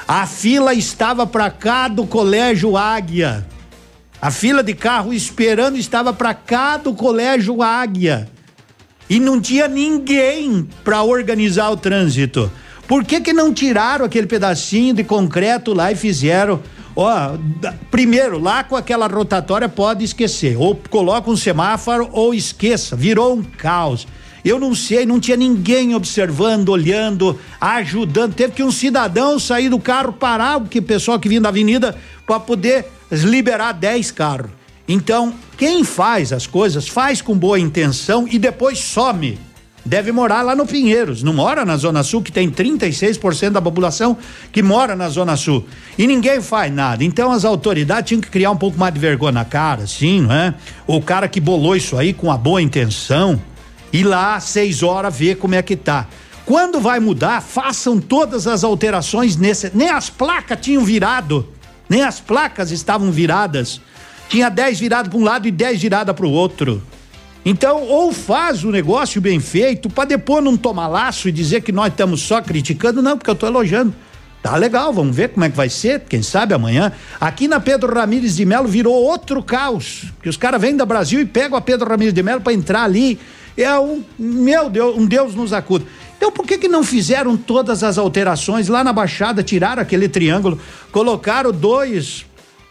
A 0.06 0.28
fila 0.28 0.72
estava 0.72 1.26
para 1.26 1.50
cá 1.50 1.88
do 1.88 2.06
Colégio 2.06 2.76
Águia. 2.76 3.44
A 4.22 4.30
fila 4.30 4.62
de 4.62 4.72
carro 4.74 5.12
esperando 5.12 5.76
estava 5.76 6.12
para 6.12 6.32
cá 6.32 6.76
do 6.76 6.94
Colégio 6.94 7.64
Águia. 7.64 8.28
E 9.10 9.18
não 9.18 9.40
tinha 9.40 9.66
ninguém 9.66 10.68
para 10.84 11.02
organizar 11.02 11.68
o 11.70 11.76
trânsito. 11.76 12.48
Por 12.86 13.04
que 13.04 13.20
que 13.20 13.32
não 13.32 13.52
tiraram 13.52 14.04
aquele 14.04 14.28
pedacinho 14.28 14.94
de 14.94 15.02
concreto 15.02 15.74
lá 15.74 15.90
e 15.90 15.96
fizeram? 15.96 16.62
Ó, 16.94 17.36
primeiro, 17.90 18.38
lá 18.38 18.62
com 18.62 18.76
aquela 18.76 19.08
rotatória 19.08 19.68
pode 19.68 20.04
esquecer. 20.04 20.56
Ou 20.56 20.80
coloca 20.88 21.28
um 21.28 21.36
semáforo 21.36 22.08
ou 22.12 22.32
esqueça. 22.32 22.94
Virou 22.94 23.34
um 23.34 23.42
caos. 23.42 24.06
Eu 24.46 24.60
não 24.60 24.76
sei, 24.76 25.04
não 25.04 25.18
tinha 25.18 25.36
ninguém 25.36 25.92
observando, 25.92 26.68
olhando, 26.68 27.36
ajudando. 27.60 28.32
Teve 28.32 28.52
que 28.52 28.62
um 28.62 28.70
cidadão 28.70 29.40
sair 29.40 29.68
do 29.68 29.80
carro, 29.80 30.12
parar 30.12 30.60
que 30.60 30.80
pessoal 30.80 31.18
que 31.18 31.28
vinha 31.28 31.40
da 31.40 31.48
avenida 31.48 31.96
para 32.24 32.38
poder 32.38 32.86
liberar 33.10 33.72
10 33.72 34.12
carros. 34.12 34.52
Então, 34.86 35.34
quem 35.58 35.82
faz 35.82 36.32
as 36.32 36.46
coisas 36.46 36.86
faz 36.86 37.20
com 37.20 37.36
boa 37.36 37.58
intenção 37.58 38.28
e 38.30 38.38
depois 38.38 38.78
some. 38.78 39.36
Deve 39.84 40.12
morar 40.12 40.42
lá 40.42 40.54
no 40.54 40.64
Pinheiros, 40.64 41.24
não 41.24 41.32
mora 41.32 41.64
na 41.64 41.76
Zona 41.76 42.04
Sul, 42.04 42.22
que 42.22 42.30
tem 42.30 42.48
36% 42.48 43.50
da 43.50 43.60
população 43.60 44.16
que 44.52 44.62
mora 44.62 44.94
na 44.94 45.08
Zona 45.08 45.36
Sul. 45.36 45.64
E 45.98 46.06
ninguém 46.06 46.40
faz 46.40 46.72
nada. 46.72 47.02
Então 47.02 47.32
as 47.32 47.44
autoridades 47.44 48.08
tinham 48.08 48.20
que 48.20 48.30
criar 48.30 48.52
um 48.52 48.56
pouco 48.56 48.78
mais 48.78 48.94
de 48.94 49.00
vergonha 49.00 49.32
na 49.32 49.44
cara, 49.44 49.88
sim, 49.88 50.20
não 50.20 50.32
é? 50.32 50.54
O 50.86 51.02
cara 51.02 51.26
que 51.26 51.40
bolou 51.40 51.74
isso 51.74 51.96
aí 51.96 52.12
com 52.12 52.30
a 52.30 52.36
boa 52.36 52.62
intenção, 52.62 53.40
ir 53.96 54.04
lá 54.04 54.36
às 54.36 54.44
seis 54.44 54.82
horas 54.82 55.16
ver 55.16 55.36
como 55.36 55.54
é 55.54 55.62
que 55.62 55.76
tá. 55.76 56.06
Quando 56.44 56.80
vai 56.80 57.00
mudar, 57.00 57.42
façam 57.42 57.98
todas 57.98 58.46
as 58.46 58.62
alterações 58.62 59.36
nesse. 59.36 59.70
Nem 59.74 59.88
as 59.88 60.08
placas 60.08 60.58
tinham 60.60 60.84
virado, 60.84 61.48
nem 61.88 62.02
as 62.02 62.20
placas 62.20 62.70
estavam 62.70 63.10
viradas. 63.10 63.80
Tinha 64.28 64.48
10 64.48 64.80
viradas 64.80 65.08
para 65.08 65.18
um 65.18 65.24
lado 65.24 65.48
e 65.48 65.50
10 65.50 65.80
viradas 65.80 66.14
para 66.14 66.26
o 66.26 66.30
outro. 66.30 66.82
Então, 67.44 67.82
ou 67.84 68.12
faz 68.12 68.64
o 68.64 68.72
negócio 68.72 69.20
bem 69.20 69.38
feito, 69.38 69.88
para 69.88 70.04
depois 70.04 70.42
não 70.42 70.56
tomar 70.56 70.88
laço 70.88 71.28
e 71.28 71.32
dizer 71.32 71.60
que 71.62 71.70
nós 71.70 71.88
estamos 71.88 72.20
só 72.20 72.42
criticando, 72.42 73.00
não, 73.00 73.16
porque 73.16 73.30
eu 73.30 73.34
estou 73.34 73.48
elogiando. 73.48 73.94
Tá 74.42 74.56
legal, 74.56 74.92
vamos 74.92 75.14
ver 75.14 75.30
como 75.30 75.44
é 75.44 75.50
que 75.50 75.56
vai 75.56 75.68
ser, 75.68 76.00
quem 76.08 76.22
sabe 76.22 76.54
amanhã. 76.54 76.92
Aqui 77.20 77.48
na 77.48 77.58
Pedro 77.58 77.92
Ramires 77.92 78.36
de 78.36 78.44
Melo 78.44 78.68
virou 78.68 78.94
outro 78.94 79.42
caos, 79.42 80.12
que 80.22 80.28
os 80.28 80.36
caras 80.36 80.60
vêm 80.60 80.76
da 80.76 80.84
Brasil 80.84 81.20
e 81.20 81.24
pegam 81.24 81.56
a 81.56 81.60
Pedro 81.60 81.88
Ramires 81.88 82.14
de 82.14 82.22
Melo 82.22 82.40
para 82.40 82.52
entrar 82.52 82.82
ali. 82.82 83.18
É 83.56 83.78
um, 83.78 84.04
meu 84.18 84.68
Deus, 84.68 84.96
um 84.96 85.06
Deus 85.06 85.34
nos 85.34 85.52
acuda. 85.52 85.84
Então 86.16 86.30
por 86.30 86.46
que 86.46 86.58
que 86.58 86.68
não 86.68 86.82
fizeram 86.82 87.36
todas 87.36 87.82
as 87.82 87.98
alterações 87.98 88.68
lá 88.68 88.82
na 88.82 88.92
Baixada, 88.92 89.42
tiraram 89.42 89.82
aquele 89.82 90.08
triângulo, 90.08 90.58
colocaram 90.90 91.52
dois 91.52 92.26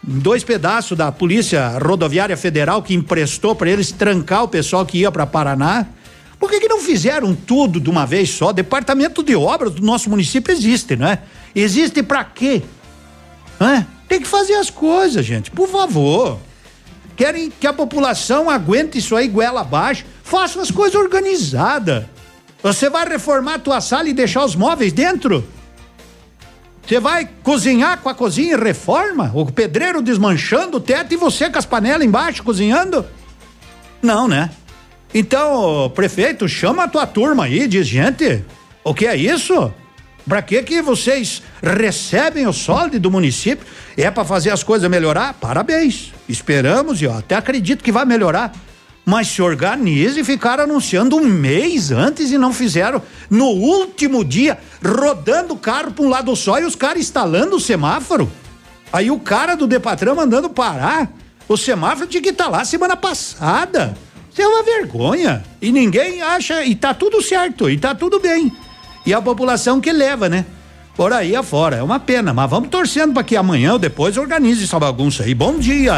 dois 0.06 0.44
pedaços 0.44 0.96
da 0.96 1.10
Polícia 1.10 1.78
Rodoviária 1.78 2.36
Federal 2.36 2.80
que 2.80 2.94
emprestou 2.94 3.56
para 3.56 3.68
eles 3.68 3.90
trancar 3.90 4.44
o 4.44 4.48
pessoal 4.48 4.86
que 4.86 4.98
ia 4.98 5.10
para 5.10 5.26
Paraná. 5.26 5.86
Por 6.38 6.48
que, 6.48 6.60
que 6.60 6.68
não 6.68 6.80
fizeram 6.80 7.34
tudo 7.34 7.80
de 7.80 7.90
uma 7.90 8.06
vez 8.06 8.30
só? 8.30 8.52
Departamento 8.52 9.22
de 9.22 9.34
obras 9.34 9.72
do 9.72 9.82
nosso 9.82 10.08
município 10.08 10.52
existe, 10.52 10.94
não 10.94 11.08
é? 11.08 11.18
Existe 11.54 12.02
para 12.02 12.22
quê? 12.22 12.62
É? 13.58 13.84
Tem 14.06 14.20
que 14.20 14.28
fazer 14.28 14.54
as 14.54 14.70
coisas, 14.70 15.24
gente, 15.24 15.50
por 15.50 15.68
favor. 15.68 16.38
Querem 17.16 17.50
que 17.50 17.66
a 17.66 17.72
população 17.72 18.50
aguente 18.50 18.98
isso 18.98 19.16
aí 19.16 19.26
goela 19.26 19.62
abaixo? 19.62 20.04
Faça 20.22 20.60
as 20.60 20.70
coisas 20.70 21.00
organizadas. 21.00 22.04
Você 22.62 22.90
vai 22.90 23.08
reformar 23.08 23.54
a 23.54 23.58
tua 23.58 23.80
sala 23.80 24.08
e 24.08 24.12
deixar 24.12 24.44
os 24.44 24.54
móveis 24.54 24.92
dentro? 24.92 25.46
Você 26.86 27.00
vai 27.00 27.28
cozinhar 27.42 27.98
com 27.98 28.08
a 28.08 28.14
cozinha 28.14 28.54
e 28.54 28.60
reforma? 28.60 29.32
O 29.34 29.50
pedreiro 29.50 30.02
desmanchando 30.02 30.76
o 30.76 30.80
teto 30.80 31.14
e 31.14 31.16
você 31.16 31.50
com 31.50 31.58
as 31.58 31.66
panelas 31.66 32.06
embaixo 32.06 32.44
cozinhando? 32.44 33.04
Não, 34.02 34.28
né? 34.28 34.50
Então, 35.14 35.90
prefeito, 35.94 36.46
chama 36.46 36.84
a 36.84 36.88
tua 36.88 37.06
turma 37.06 37.44
aí, 37.44 37.66
diz, 37.66 37.86
gente, 37.86 38.44
o 38.84 38.92
que 38.92 39.06
é 39.06 39.16
isso? 39.16 39.72
Pra 40.28 40.42
que 40.42 40.62
que 40.62 40.82
vocês 40.82 41.42
recebem 41.62 42.46
o 42.46 42.52
solde 42.52 42.98
do 42.98 43.10
município? 43.10 43.66
É 43.96 44.10
para 44.10 44.24
fazer 44.24 44.50
as 44.50 44.62
coisas 44.62 44.90
melhorar? 44.90 45.34
Parabéns. 45.34 46.12
Esperamos 46.28 47.00
e 47.00 47.06
ó, 47.06 47.18
até 47.18 47.36
acredito 47.36 47.84
que 47.84 47.92
vai 47.92 48.04
melhorar 48.04 48.52
mas 49.06 49.28
se 49.28 49.40
organize 49.40 50.18
e 50.18 50.24
ficaram 50.24 50.64
anunciando 50.64 51.14
um 51.14 51.24
mês 51.24 51.92
antes 51.92 52.32
e 52.32 52.36
não 52.36 52.52
fizeram 52.52 53.00
no 53.30 53.46
último 53.46 54.24
dia, 54.24 54.58
rodando 54.84 55.54
o 55.54 55.56
carro 55.58 55.92
para 55.92 56.04
um 56.04 56.08
lado 56.08 56.34
só 56.34 56.58
e 56.58 56.64
os 56.64 56.74
caras 56.74 57.02
instalando 57.02 57.54
o 57.54 57.60
semáforo. 57.60 58.28
Aí 58.92 59.08
o 59.08 59.20
cara 59.20 59.54
do 59.54 59.68
Depatrão 59.68 60.16
mandando 60.16 60.50
parar. 60.50 61.08
O 61.48 61.56
semáforo 61.56 62.08
tinha 62.08 62.20
que 62.20 62.30
estar 62.30 62.46
tá 62.46 62.50
lá 62.50 62.64
semana 62.64 62.96
passada. 62.96 63.96
Isso 64.32 64.42
é 64.42 64.48
uma 64.48 64.64
vergonha. 64.64 65.44
E 65.62 65.70
ninguém 65.70 66.20
acha, 66.20 66.64
e 66.64 66.74
tá 66.74 66.92
tudo 66.92 67.22
certo, 67.22 67.70
e 67.70 67.78
tá 67.78 67.94
tudo 67.94 68.18
bem. 68.18 68.52
E 69.06 69.14
a 69.14 69.22
população 69.22 69.80
que 69.80 69.92
leva, 69.92 70.28
né? 70.28 70.44
Por 70.96 71.12
aí 71.12 71.36
afora. 71.36 71.76
É 71.76 71.82
uma 71.82 72.00
pena, 72.00 72.34
mas 72.34 72.50
vamos 72.50 72.68
torcendo 72.68 73.14
para 73.14 73.22
que 73.22 73.36
amanhã 73.36 73.74
ou 73.74 73.78
depois 73.78 74.16
organize 74.16 74.64
essa 74.64 74.78
bagunça 74.78 75.22
aí. 75.22 75.34
Bom 75.34 75.58
dia. 75.58 75.94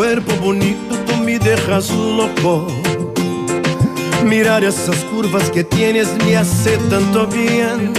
cuerpo 0.00 0.32
bonito, 0.36 0.96
tú 1.06 1.16
me 1.18 1.38
dejas 1.38 1.90
loco. 1.90 2.89
Mirar 4.24 4.64
esas 4.64 4.96
curvas 5.10 5.50
que 5.50 5.64
tienes 5.64 6.08
me 6.24 6.36
hace 6.36 6.76
tanto 6.88 7.26
bien. 7.26 7.92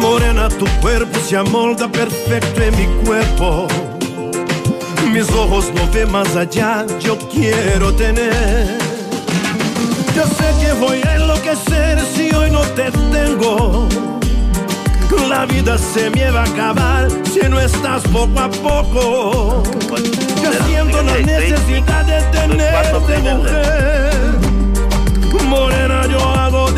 Morena, 0.00 0.48
tu 0.48 0.66
cuerpo 0.80 1.18
se 1.20 1.36
amolda 1.36 1.88
perfecto 1.88 2.62
en 2.62 2.76
mi 2.76 2.86
cuerpo. 3.04 3.66
Mis 5.12 5.30
ojos 5.30 5.72
no 5.74 5.90
ven 5.90 6.10
más 6.12 6.36
allá, 6.36 6.84
yo 7.00 7.16
quiero 7.30 7.94
tener. 7.94 8.78
Yo 10.14 10.24
sé 10.24 10.54
que 10.60 10.72
voy 10.74 11.00
a 11.06 11.16
enloquecer 11.16 11.98
si 12.14 12.34
hoy 12.34 12.50
no 12.50 12.60
te 12.60 12.90
tengo. 13.12 13.88
La 15.28 15.46
vida 15.46 15.78
se 15.78 16.10
me 16.10 16.30
va 16.30 16.42
a 16.42 16.44
acabar 16.44 17.08
si 17.32 17.48
no 17.48 17.58
estás 17.58 18.02
poco 18.08 18.38
a 18.38 18.50
poco. 18.50 19.62
Yo 20.42 20.52
siento 20.66 21.02
la 21.02 21.18
necesidad 21.18 22.04
de 22.04 22.20
tenerte 22.38 23.18
mujer. 23.18 24.13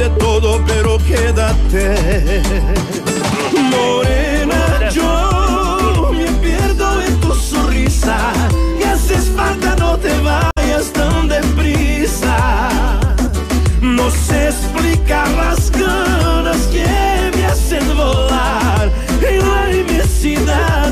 De 0.07 0.13
todo, 0.21 0.63
pero 0.65 0.99
quédate. 0.99 2.41
Morena, 3.73 4.89
yo 4.91 6.13
me 6.13 6.27
pierdo 6.41 7.03
en 7.03 7.21
tu 7.21 7.35
sonrisa. 7.35 8.17
Y 8.79 8.85
haces 8.85 9.33
falta, 9.35 9.75
no 9.75 9.97
te 9.97 10.13
vayas 10.21 10.93
tan 10.93 11.27
deprisa. 11.27 13.01
No 13.81 14.09
sé 14.13 14.51
explicar 14.51 15.29
las 15.31 15.73
ganas 15.73 16.59
que 16.69 16.87
me 17.37 17.47
hacen 17.47 17.97
volar 17.97 18.89
en 19.29 19.39
la 19.41 19.77
inmensidad 19.77 20.86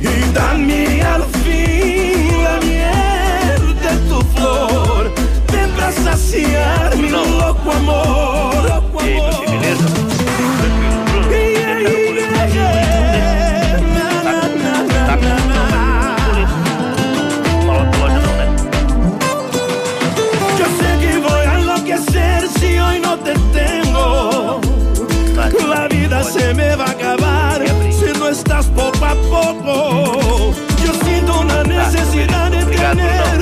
Y 0.00 0.32
dame 0.34 1.00
al 1.02 1.22
fin 1.42 2.42
la 2.44 2.60
miel 2.60 3.74
de 3.80 3.96
tu 4.08 4.20
flor. 4.34 5.10
Ven 5.50 5.70
para 5.70 5.92
saciar 5.92 6.94
mi 6.96 7.08
loco 7.08 7.72
amor. 7.72 8.54
Loco 8.68 9.00
amor. 9.00 9.61
Poco. 29.30 30.54
Yo 30.84 30.92
siento 31.04 31.40
una 31.40 31.62
necesidad 31.64 32.50
de 32.50 32.64
tenerte 32.64 33.41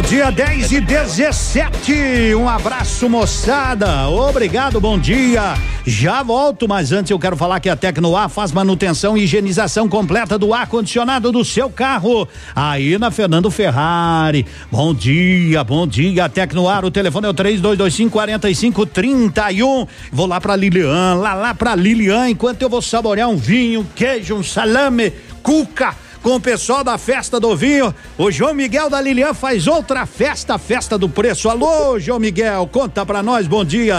Bom 0.00 0.08
dia, 0.08 0.30
10 0.30 0.72
e 0.72 0.80
17. 0.80 2.34
Um 2.34 2.48
abraço, 2.48 3.06
moçada. 3.06 4.08
Obrigado, 4.08 4.80
bom 4.80 4.98
dia. 4.98 5.52
Já 5.86 6.22
volto, 6.22 6.66
mas 6.66 6.90
antes 6.90 7.10
eu 7.10 7.18
quero 7.18 7.36
falar 7.36 7.60
que 7.60 7.68
a 7.68 7.76
Tecnoar 7.76 8.30
faz 8.30 8.50
manutenção 8.50 9.14
e 9.14 9.24
higienização 9.24 9.90
completa 9.90 10.38
do 10.38 10.54
ar-condicionado 10.54 11.30
do 11.30 11.44
seu 11.44 11.68
carro. 11.68 12.26
Aí 12.56 12.96
na 12.98 13.10
Fernando 13.10 13.50
Ferrari. 13.50 14.46
Bom 14.72 14.94
dia, 14.94 15.62
bom 15.62 15.86
dia. 15.86 16.30
Tecnoar, 16.30 16.82
o 16.82 16.90
telefone 16.90 17.26
é 17.26 17.28
o 17.28 17.34
3225 17.34 18.10
4531. 18.10 19.86
Vou 20.10 20.26
lá 20.26 20.40
pra 20.40 20.56
Lilian, 20.56 21.16
lá 21.16 21.34
lá 21.34 21.54
pra 21.54 21.74
Lilian, 21.74 22.30
enquanto 22.30 22.62
eu 22.62 22.70
vou 22.70 22.80
saborear 22.80 23.28
um 23.28 23.36
vinho, 23.36 23.86
queijo, 23.94 24.34
um 24.34 24.42
salame, 24.42 25.12
cuca 25.42 25.94
com 26.22 26.36
o 26.36 26.40
pessoal 26.40 26.84
da 26.84 26.98
festa 26.98 27.40
do 27.40 27.56
vinho. 27.56 27.94
O 28.16 28.30
João 28.30 28.54
Miguel 28.54 28.90
da 28.90 29.00
Lilian 29.00 29.34
faz 29.34 29.66
outra 29.66 30.06
festa, 30.06 30.58
festa 30.58 30.96
do 30.98 31.08
preço. 31.08 31.48
Alô, 31.48 31.98
João 31.98 32.18
Miguel, 32.18 32.68
conta 32.70 33.04
pra 33.04 33.22
nós, 33.22 33.46
bom 33.46 33.64
dia. 33.64 33.96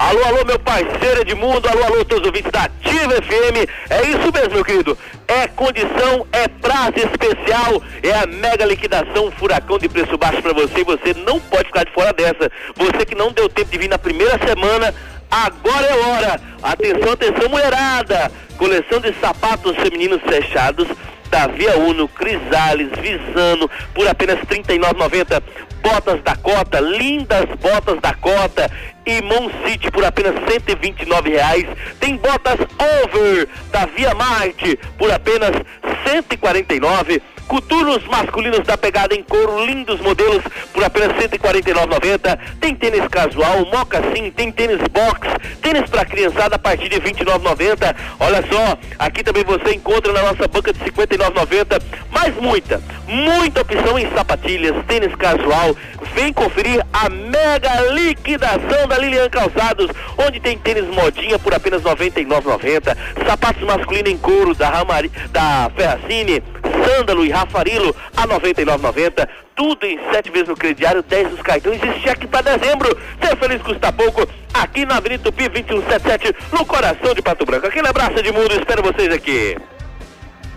Alô, 0.00 0.24
alô, 0.24 0.44
meu 0.46 0.58
parceiro 0.58 1.20
Edmundo, 1.20 1.68
alô, 1.68 1.84
alô, 1.84 2.04
todos 2.06 2.22
os 2.22 2.26
ouvintes 2.28 2.50
da 2.50 2.62
Ativa 2.62 3.16
FM. 3.16 3.68
É 3.90 4.02
isso 4.08 4.32
mesmo, 4.32 4.54
meu 4.54 4.64
querido. 4.64 4.96
É 5.28 5.46
condição, 5.46 6.26
é 6.32 6.48
prazo 6.48 6.94
especial, 6.96 7.82
é 8.02 8.12
a 8.12 8.26
mega 8.26 8.64
liquidação, 8.64 9.30
furacão 9.32 9.78
de 9.78 9.90
preço 9.90 10.16
baixo 10.16 10.40
pra 10.40 10.54
você. 10.54 10.80
E 10.80 10.84
você 10.84 11.12
não 11.26 11.38
pode 11.38 11.66
ficar 11.66 11.84
de 11.84 11.92
fora 11.92 12.14
dessa. 12.14 12.50
Você 12.76 13.04
que 13.04 13.14
não 13.14 13.30
deu 13.30 13.46
tempo 13.50 13.70
de 13.70 13.76
vir 13.76 13.90
na 13.90 13.98
primeira 13.98 14.38
semana, 14.38 14.94
agora 15.30 15.86
é 15.86 16.06
hora. 16.06 16.40
Atenção, 16.62 17.12
atenção, 17.12 17.48
mulherada. 17.48 18.30
Coleção 18.56 19.00
de 19.00 19.14
sapatos 19.14 19.76
femininos 19.76 20.20
fechados 20.22 20.86
da 21.30 21.46
Via 21.46 21.78
Uno, 21.78 22.08
Crisales, 22.08 22.90
Visano, 23.00 23.70
por 23.94 24.06
apenas 24.06 24.38
R$ 24.40 24.46
39,90. 24.46 25.42
Botas 25.82 26.22
da 26.22 26.36
Cota, 26.36 26.80
lindas 26.80 27.46
botas 27.58 27.98
da 28.00 28.12
Cota 28.12 28.70
e 29.06 29.22
Mon 29.22 29.50
City 29.64 29.90
por 29.90 30.04
apenas 30.04 30.34
129 30.48 31.30
reais. 31.30 31.66
Tem 31.98 32.16
botas 32.16 32.58
Over 32.78 33.48
da 33.70 33.86
Via 33.86 34.14
Marte 34.14 34.78
por 34.98 35.10
apenas 35.10 35.50
R$ 35.50 35.96
149. 36.06 37.22
Coturnos 37.50 38.04
masculinos 38.06 38.64
da 38.64 38.78
pegada 38.78 39.12
em 39.12 39.24
couro, 39.24 39.66
lindos 39.66 40.00
modelos 40.00 40.40
por 40.72 40.84
apenas 40.84 41.16
R$ 41.16 41.28
149,90. 41.28 42.38
Tem 42.60 42.76
tênis 42.76 43.08
casual, 43.08 43.66
mocassim, 43.66 44.30
tem 44.30 44.52
tênis 44.52 44.78
box, 44.92 45.26
tênis 45.60 45.90
para 45.90 46.04
criançada 46.04 46.54
a 46.54 46.58
partir 46.60 46.88
de 46.88 47.00
R$ 47.00 47.10
29,90. 47.10 47.96
Olha 48.20 48.44
só, 48.48 48.78
aqui 49.00 49.24
também 49.24 49.42
você 49.42 49.74
encontra 49.74 50.12
na 50.12 50.22
nossa 50.22 50.46
banca 50.46 50.72
de 50.72 50.78
R$ 50.78 50.92
59,90. 50.92 51.82
Mais 52.12 52.36
muita, 52.36 52.80
muita 53.08 53.62
opção 53.62 53.98
em 53.98 54.08
sapatilhas, 54.12 54.84
tênis 54.86 55.12
casual. 55.16 55.74
Vem 56.14 56.32
conferir 56.32 56.84
a 56.92 57.08
mega 57.08 57.80
liquidação 57.92 58.86
da 58.90 58.98
Lilian 58.98 59.30
Calçados, 59.30 59.88
onde 60.18 60.40
tem 60.40 60.58
tênis 60.58 60.84
modinha 60.84 61.38
por 61.38 61.54
apenas 61.54 61.84
R$ 61.84 61.90
99,90. 61.90 62.96
Sapatos 63.24 63.62
masculinos 63.62 64.10
em 64.10 64.18
couro 64.18 64.52
da, 64.52 64.68
Ramari, 64.68 65.08
da 65.30 65.70
Ferracini, 65.76 66.42
sândalo 66.84 67.24
e 67.24 67.30
Rafarilo 67.30 67.94
a 68.16 68.22
R$ 68.22 68.28
99,90. 68.28 69.28
Tudo 69.54 69.86
em 69.86 69.98
sete 70.10 70.30
vezes 70.30 70.48
no 70.48 70.56
crediário, 70.56 71.02
10 71.02 71.30
nos 71.30 71.42
cartões 71.42 71.80
e 71.82 72.00
cheque 72.00 72.26
para 72.26 72.56
dezembro. 72.56 72.98
Ser 73.22 73.36
feliz 73.36 73.62
custa 73.62 73.92
pouco. 73.92 74.26
Aqui 74.52 74.84
na 74.84 74.96
Avenida 74.96 75.22
Tupi 75.22 75.48
2177, 75.48 76.34
no 76.52 76.66
coração 76.66 77.14
de 77.14 77.22
Pato 77.22 77.46
Branco. 77.46 77.68
Aquele 77.68 77.86
abraço 77.86 78.20
de 78.20 78.32
mundo, 78.32 78.52
espero 78.52 78.82
vocês 78.82 79.12
aqui. 79.14 79.56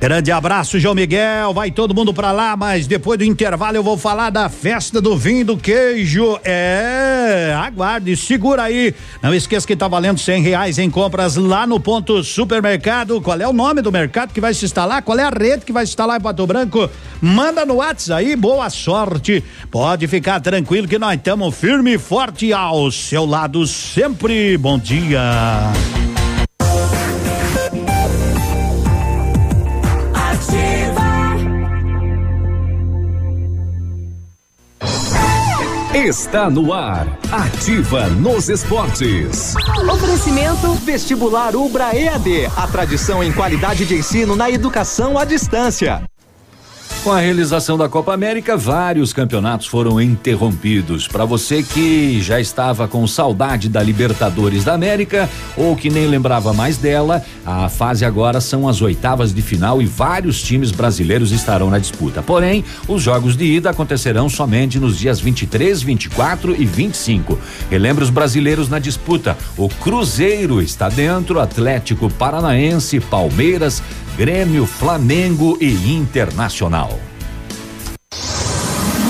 Grande 0.03 0.33
abraço, 0.33 0.77
João 0.81 0.93
Miguel. 0.93 1.53
Vai 1.53 1.71
todo 1.71 1.95
mundo 1.95 2.13
pra 2.13 2.33
lá, 2.33 2.57
mas 2.57 2.85
depois 2.85 3.17
do 3.17 3.23
intervalo 3.23 3.77
eu 3.77 3.81
vou 3.81 3.97
falar 3.97 4.31
da 4.31 4.49
festa 4.49 4.99
do 4.99 5.15
vinho 5.17 5.45
do 5.45 5.55
queijo. 5.55 6.37
É, 6.43 7.55
aguarde, 7.57 8.13
segura 8.17 8.63
aí. 8.63 8.93
Não 9.21 9.33
esqueça 9.33 9.65
que 9.65 9.77
tá 9.77 9.87
valendo 9.87 10.19
cem 10.19 10.43
reais 10.43 10.77
em 10.77 10.89
compras 10.89 11.37
lá 11.37 11.65
no 11.65 11.79
ponto 11.79 12.21
supermercado. 12.21 13.21
Qual 13.21 13.39
é 13.39 13.47
o 13.47 13.53
nome 13.53 13.81
do 13.81 13.93
mercado 13.93 14.33
que 14.33 14.41
vai 14.41 14.53
se 14.53 14.65
instalar? 14.65 15.01
Qual 15.03 15.17
é 15.17 15.23
a 15.23 15.29
rede 15.29 15.63
que 15.63 15.71
vai 15.71 15.85
se 15.85 15.91
instalar 15.91 16.19
em 16.19 16.21
Pato 16.21 16.45
Branco? 16.45 16.89
Manda 17.21 17.65
no 17.65 17.75
WhatsApp 17.75 18.25
aí, 18.25 18.35
boa 18.35 18.69
sorte. 18.69 19.41
Pode 19.71 20.05
ficar 20.07 20.41
tranquilo 20.41 20.85
que 20.85 20.99
nós 20.99 21.15
estamos 21.15 21.55
firme 21.55 21.93
e 21.93 21.97
forte 21.97 22.51
ao 22.51 22.91
seu 22.91 23.25
lado 23.25 23.65
sempre. 23.65 24.57
Bom 24.57 24.77
dia. 24.77 25.21
Está 35.93 36.49
no 36.49 36.73
ar. 36.73 37.07
Ativa 37.31 38.07
nos 38.07 38.49
esportes. 38.49 39.53
Oferecimento 39.93 40.73
Vestibular 40.73 41.55
Ubra 41.55 41.95
EAD. 41.95 42.47
A 42.57 42.65
tradição 42.65 43.23
em 43.23 43.31
qualidade 43.31 43.85
de 43.85 43.97
ensino 43.97 44.35
na 44.35 44.49
educação 44.49 45.19
à 45.19 45.23
distância. 45.23 46.03
Com 47.03 47.11
a 47.11 47.19
realização 47.19 47.77
da 47.77 47.89
Copa 47.89 48.13
América, 48.13 48.55
vários 48.55 49.11
campeonatos 49.11 49.67
foram 49.67 49.99
interrompidos. 49.99 51.05
Para 51.05 51.25
você 51.25 51.61
que 51.61 52.21
já 52.21 52.39
estava 52.39 52.87
com 52.87 53.05
saudade 53.05 53.67
da 53.67 53.83
Libertadores 53.83 54.63
da 54.63 54.73
América 54.73 55.29
ou 55.57 55.75
que 55.75 55.89
nem 55.89 56.07
lembrava 56.07 56.53
mais 56.53 56.77
dela, 56.77 57.21
a 57.45 57.67
fase 57.67 58.05
agora 58.05 58.39
são 58.39 58.69
as 58.69 58.81
oitavas 58.81 59.33
de 59.33 59.41
final 59.41 59.81
e 59.81 59.85
vários 59.85 60.41
times 60.41 60.71
brasileiros 60.71 61.33
estarão 61.33 61.69
na 61.69 61.77
disputa. 61.77 62.21
Porém, 62.21 62.63
os 62.87 63.01
jogos 63.01 63.35
de 63.35 63.43
ida 63.43 63.71
acontecerão 63.71 64.29
somente 64.29 64.79
nos 64.79 64.97
dias 64.97 65.19
23, 65.19 65.81
24 65.81 66.55
e 66.55 66.65
25. 66.65 67.37
Relembre 67.69 68.05
os 68.05 68.09
brasileiros 68.09 68.69
na 68.69 68.79
disputa. 68.79 69.37
O 69.57 69.67
Cruzeiro 69.67 70.61
está 70.61 70.87
dentro, 70.87 71.41
Atlético 71.41 72.09
Paranaense, 72.09 73.01
Palmeiras, 73.01 73.83
Grêmio, 74.15 74.67
Flamengo 74.67 75.57
e 75.59 75.91
Internacional. 75.91 76.99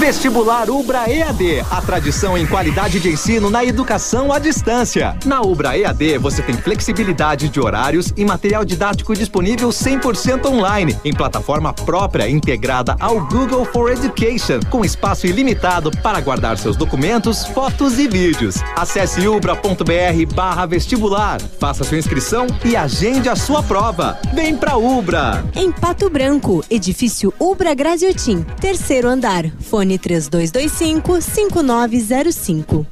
Vestibular 0.04 0.70
Ubra 0.70 1.10
EAD, 1.10 1.62
a 1.72 1.82
tradição 1.82 2.38
em 2.38 2.46
qualidade 2.46 3.00
de 3.00 3.08
ensino 3.08 3.50
na 3.50 3.64
educação 3.64 4.34
à 4.34 4.38
distância. 4.38 5.18
Na 5.24 5.40
Ubra 5.40 5.78
EAD 5.78 6.18
você 6.18 6.42
tem 6.42 6.56
flexibilidade 6.56 7.48
de 7.48 7.58
horários 7.58 8.12
e 8.18 8.26
material 8.26 8.66
didático 8.66 9.14
disponível 9.14 9.70
100% 9.70 10.46
online, 10.48 11.00
em 11.06 11.14
plataforma 11.14 11.72
própria 11.72 12.30
integrada 12.30 12.98
ao 13.00 13.26
Google 13.28 13.64
for 13.64 13.94
Education, 13.94 14.60
com 14.70 14.84
espaço 14.84 15.26
ilimitado 15.26 15.90
para 16.04 16.20
guardar 16.20 16.58
seus 16.58 16.76
documentos, 16.76 17.46
fotos 17.46 17.98
e 17.98 18.06
vídeos. 18.06 18.58
Acesse 18.76 19.26
ubra.br/barra 19.26 20.66
vestibular, 20.66 21.40
faça 21.62 21.86
sua 21.86 21.98
inscrição 21.98 22.46
e 22.66 22.76
agende 22.76 23.30
a 23.30 23.38
sua 23.38 23.64
prova. 23.64 24.20
Vem 24.34 24.54
pra 24.58 24.76
Ubra! 24.76 25.46
Em 25.56 25.72
Pato 25.72 26.10
Branco, 26.10 26.62
edifício 26.70 27.34
Ubra 27.40 27.74
Graziotin, 27.74 28.46
terceiro 28.60 29.08
andar, 29.08 29.46
fone 29.62 29.93
3225-5905. 30.00 32.86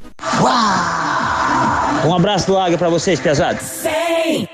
Um 2.06 2.16
abraço 2.16 2.48
do 2.48 2.58
Águia 2.58 2.78
pra 2.78 2.88
vocês, 2.90 3.20
pesados. 3.20 3.62
Sei 3.62 4.48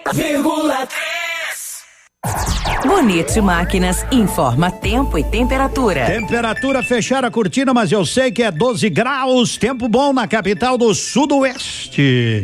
Bonito 2.86 3.42
Máquinas 3.42 4.06
informa 4.12 4.72
tempo 4.72 5.18
e 5.18 5.24
temperatura. 5.24 6.06
Temperatura 6.06 6.84
fechar 6.84 7.26
a 7.26 7.32
cortina, 7.32 7.74
mas 7.74 7.92
eu 7.92 8.06
sei 8.06 8.32
que 8.32 8.44
é 8.44 8.52
12 8.52 8.90
graus. 8.90 9.58
Tempo 9.58 9.88
bom 9.88 10.14
na 10.14 10.28
capital 10.28 10.78
do 10.78 10.94
Sudoeste. 10.94 12.44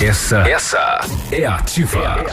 Essa, 0.00 0.38
essa 0.48 1.00
é 1.30 1.44
ativa. 1.44 2.24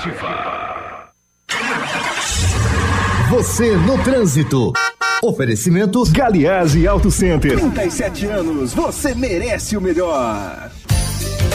Você 3.30 3.76
no 3.76 4.02
trânsito. 4.04 4.72
Oferecimento 5.22 6.02
Galiase 6.12 6.88
Auto 6.88 7.12
Center. 7.12 7.60
37 7.60 8.26
anos, 8.28 8.74
você 8.74 9.14
merece 9.14 9.76
o 9.76 9.82
melhor. 9.82 10.72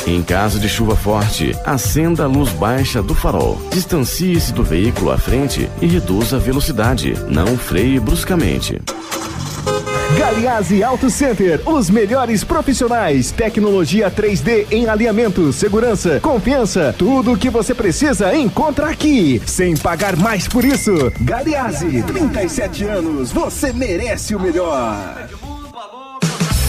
Em 0.06 0.22
caso 0.22 0.60
de 0.60 0.68
chuva 0.68 0.94
forte, 0.94 1.56
acenda 1.64 2.24
a 2.24 2.26
luz 2.26 2.50
baixa 2.50 3.02
do 3.02 3.14
farol. 3.14 3.58
Distancie-se 3.70 4.52
do 4.52 4.62
veículo 4.62 5.12
à 5.12 5.16
frente 5.16 5.70
e 5.80 5.86
reduza 5.86 6.36
a 6.36 6.40
velocidade. 6.40 7.14
Não 7.28 7.56
freie 7.56 7.98
bruscamente. 7.98 8.82
Galiase 10.16 10.82
Auto 10.82 11.08
Center, 11.08 11.60
os 11.66 11.88
melhores 11.88 12.44
profissionais, 12.44 13.30
tecnologia 13.30 14.10
3D 14.10 14.66
em 14.70 14.86
alinhamento, 14.86 15.52
segurança, 15.52 16.20
confiança, 16.20 16.94
tudo 16.98 17.32
o 17.32 17.36
que 17.36 17.48
você 17.48 17.74
precisa 17.74 18.34
encontra 18.34 18.90
aqui, 18.90 19.40
sem 19.46 19.76
pagar 19.76 20.16
mais 20.16 20.46
por 20.46 20.64
isso. 20.64 20.92
Galiase, 21.20 22.02
37 22.02 22.84
anos, 22.84 23.32
você 23.32 23.72
merece 23.72 24.34
o 24.34 24.40
melhor. 24.40 25.28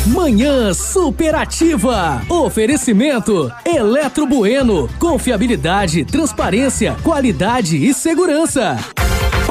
Manhã 0.08 0.74
superativa. 0.74 2.22
Oferecimento 2.30 3.52
Eletro 3.66 4.26
Bueno. 4.26 4.90
Confiabilidade, 5.00 6.04
transparência, 6.04 6.96
qualidade 7.04 7.78
e 7.78 7.94
segurança. 7.94 8.78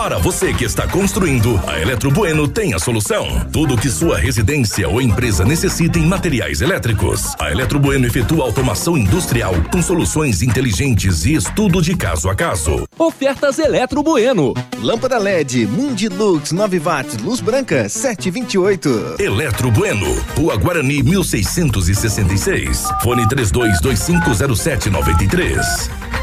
Para 0.02 0.18
você 0.18 0.52
que 0.52 0.64
está 0.64 0.88
construindo, 0.88 1.62
a 1.64 1.78
Eletro 1.78 2.10
Bueno 2.10 2.48
tem 2.48 2.74
a 2.74 2.78
solução. 2.80 3.24
Tudo 3.52 3.76
que 3.76 3.88
sua 3.88 4.18
residência 4.18 4.88
ou 4.88 5.00
empresa 5.00 5.44
necessita 5.44 5.96
em 5.96 6.04
materiais 6.04 6.60
elétricos. 6.60 7.36
A 7.38 7.52
Eletro 7.52 7.78
Bueno 7.78 8.04
efetua 8.04 8.42
automação 8.42 8.98
industrial 8.98 9.54
com 9.70 9.80
soluções 9.80 10.42
inteligentes 10.42 11.24
e 11.24 11.34
estudo 11.34 11.80
de 11.80 11.96
caso 11.96 12.28
a 12.28 12.34
caso. 12.34 12.84
Ofertas 12.98 13.60
Eletro 13.60 14.02
Bueno. 14.02 14.54
Lâmpada 14.82 15.18
LED 15.18 15.68
Mundilux 15.68 16.50
9 16.50 16.80
watts, 16.80 17.18
luz 17.18 17.40
branca 17.40 17.88
728. 17.88 19.18
Eletro 19.20 19.70
Bueno, 19.70 20.16
Rua 20.36 20.56
Guarani 20.56 21.00
1666. 21.04 22.88
Fone 23.04 23.24
32250793. 23.28 26.21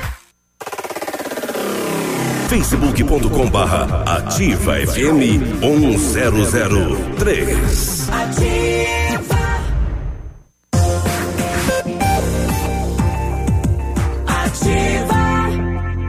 facebook.com 2.50 3.48
barra 3.52 4.04
ativa 4.08 4.74
FM 4.74 5.62
1003. 5.62 8.10
Ativa. 8.10 9.38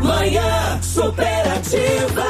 Manhã 0.03 0.81
superativa. 0.81 2.25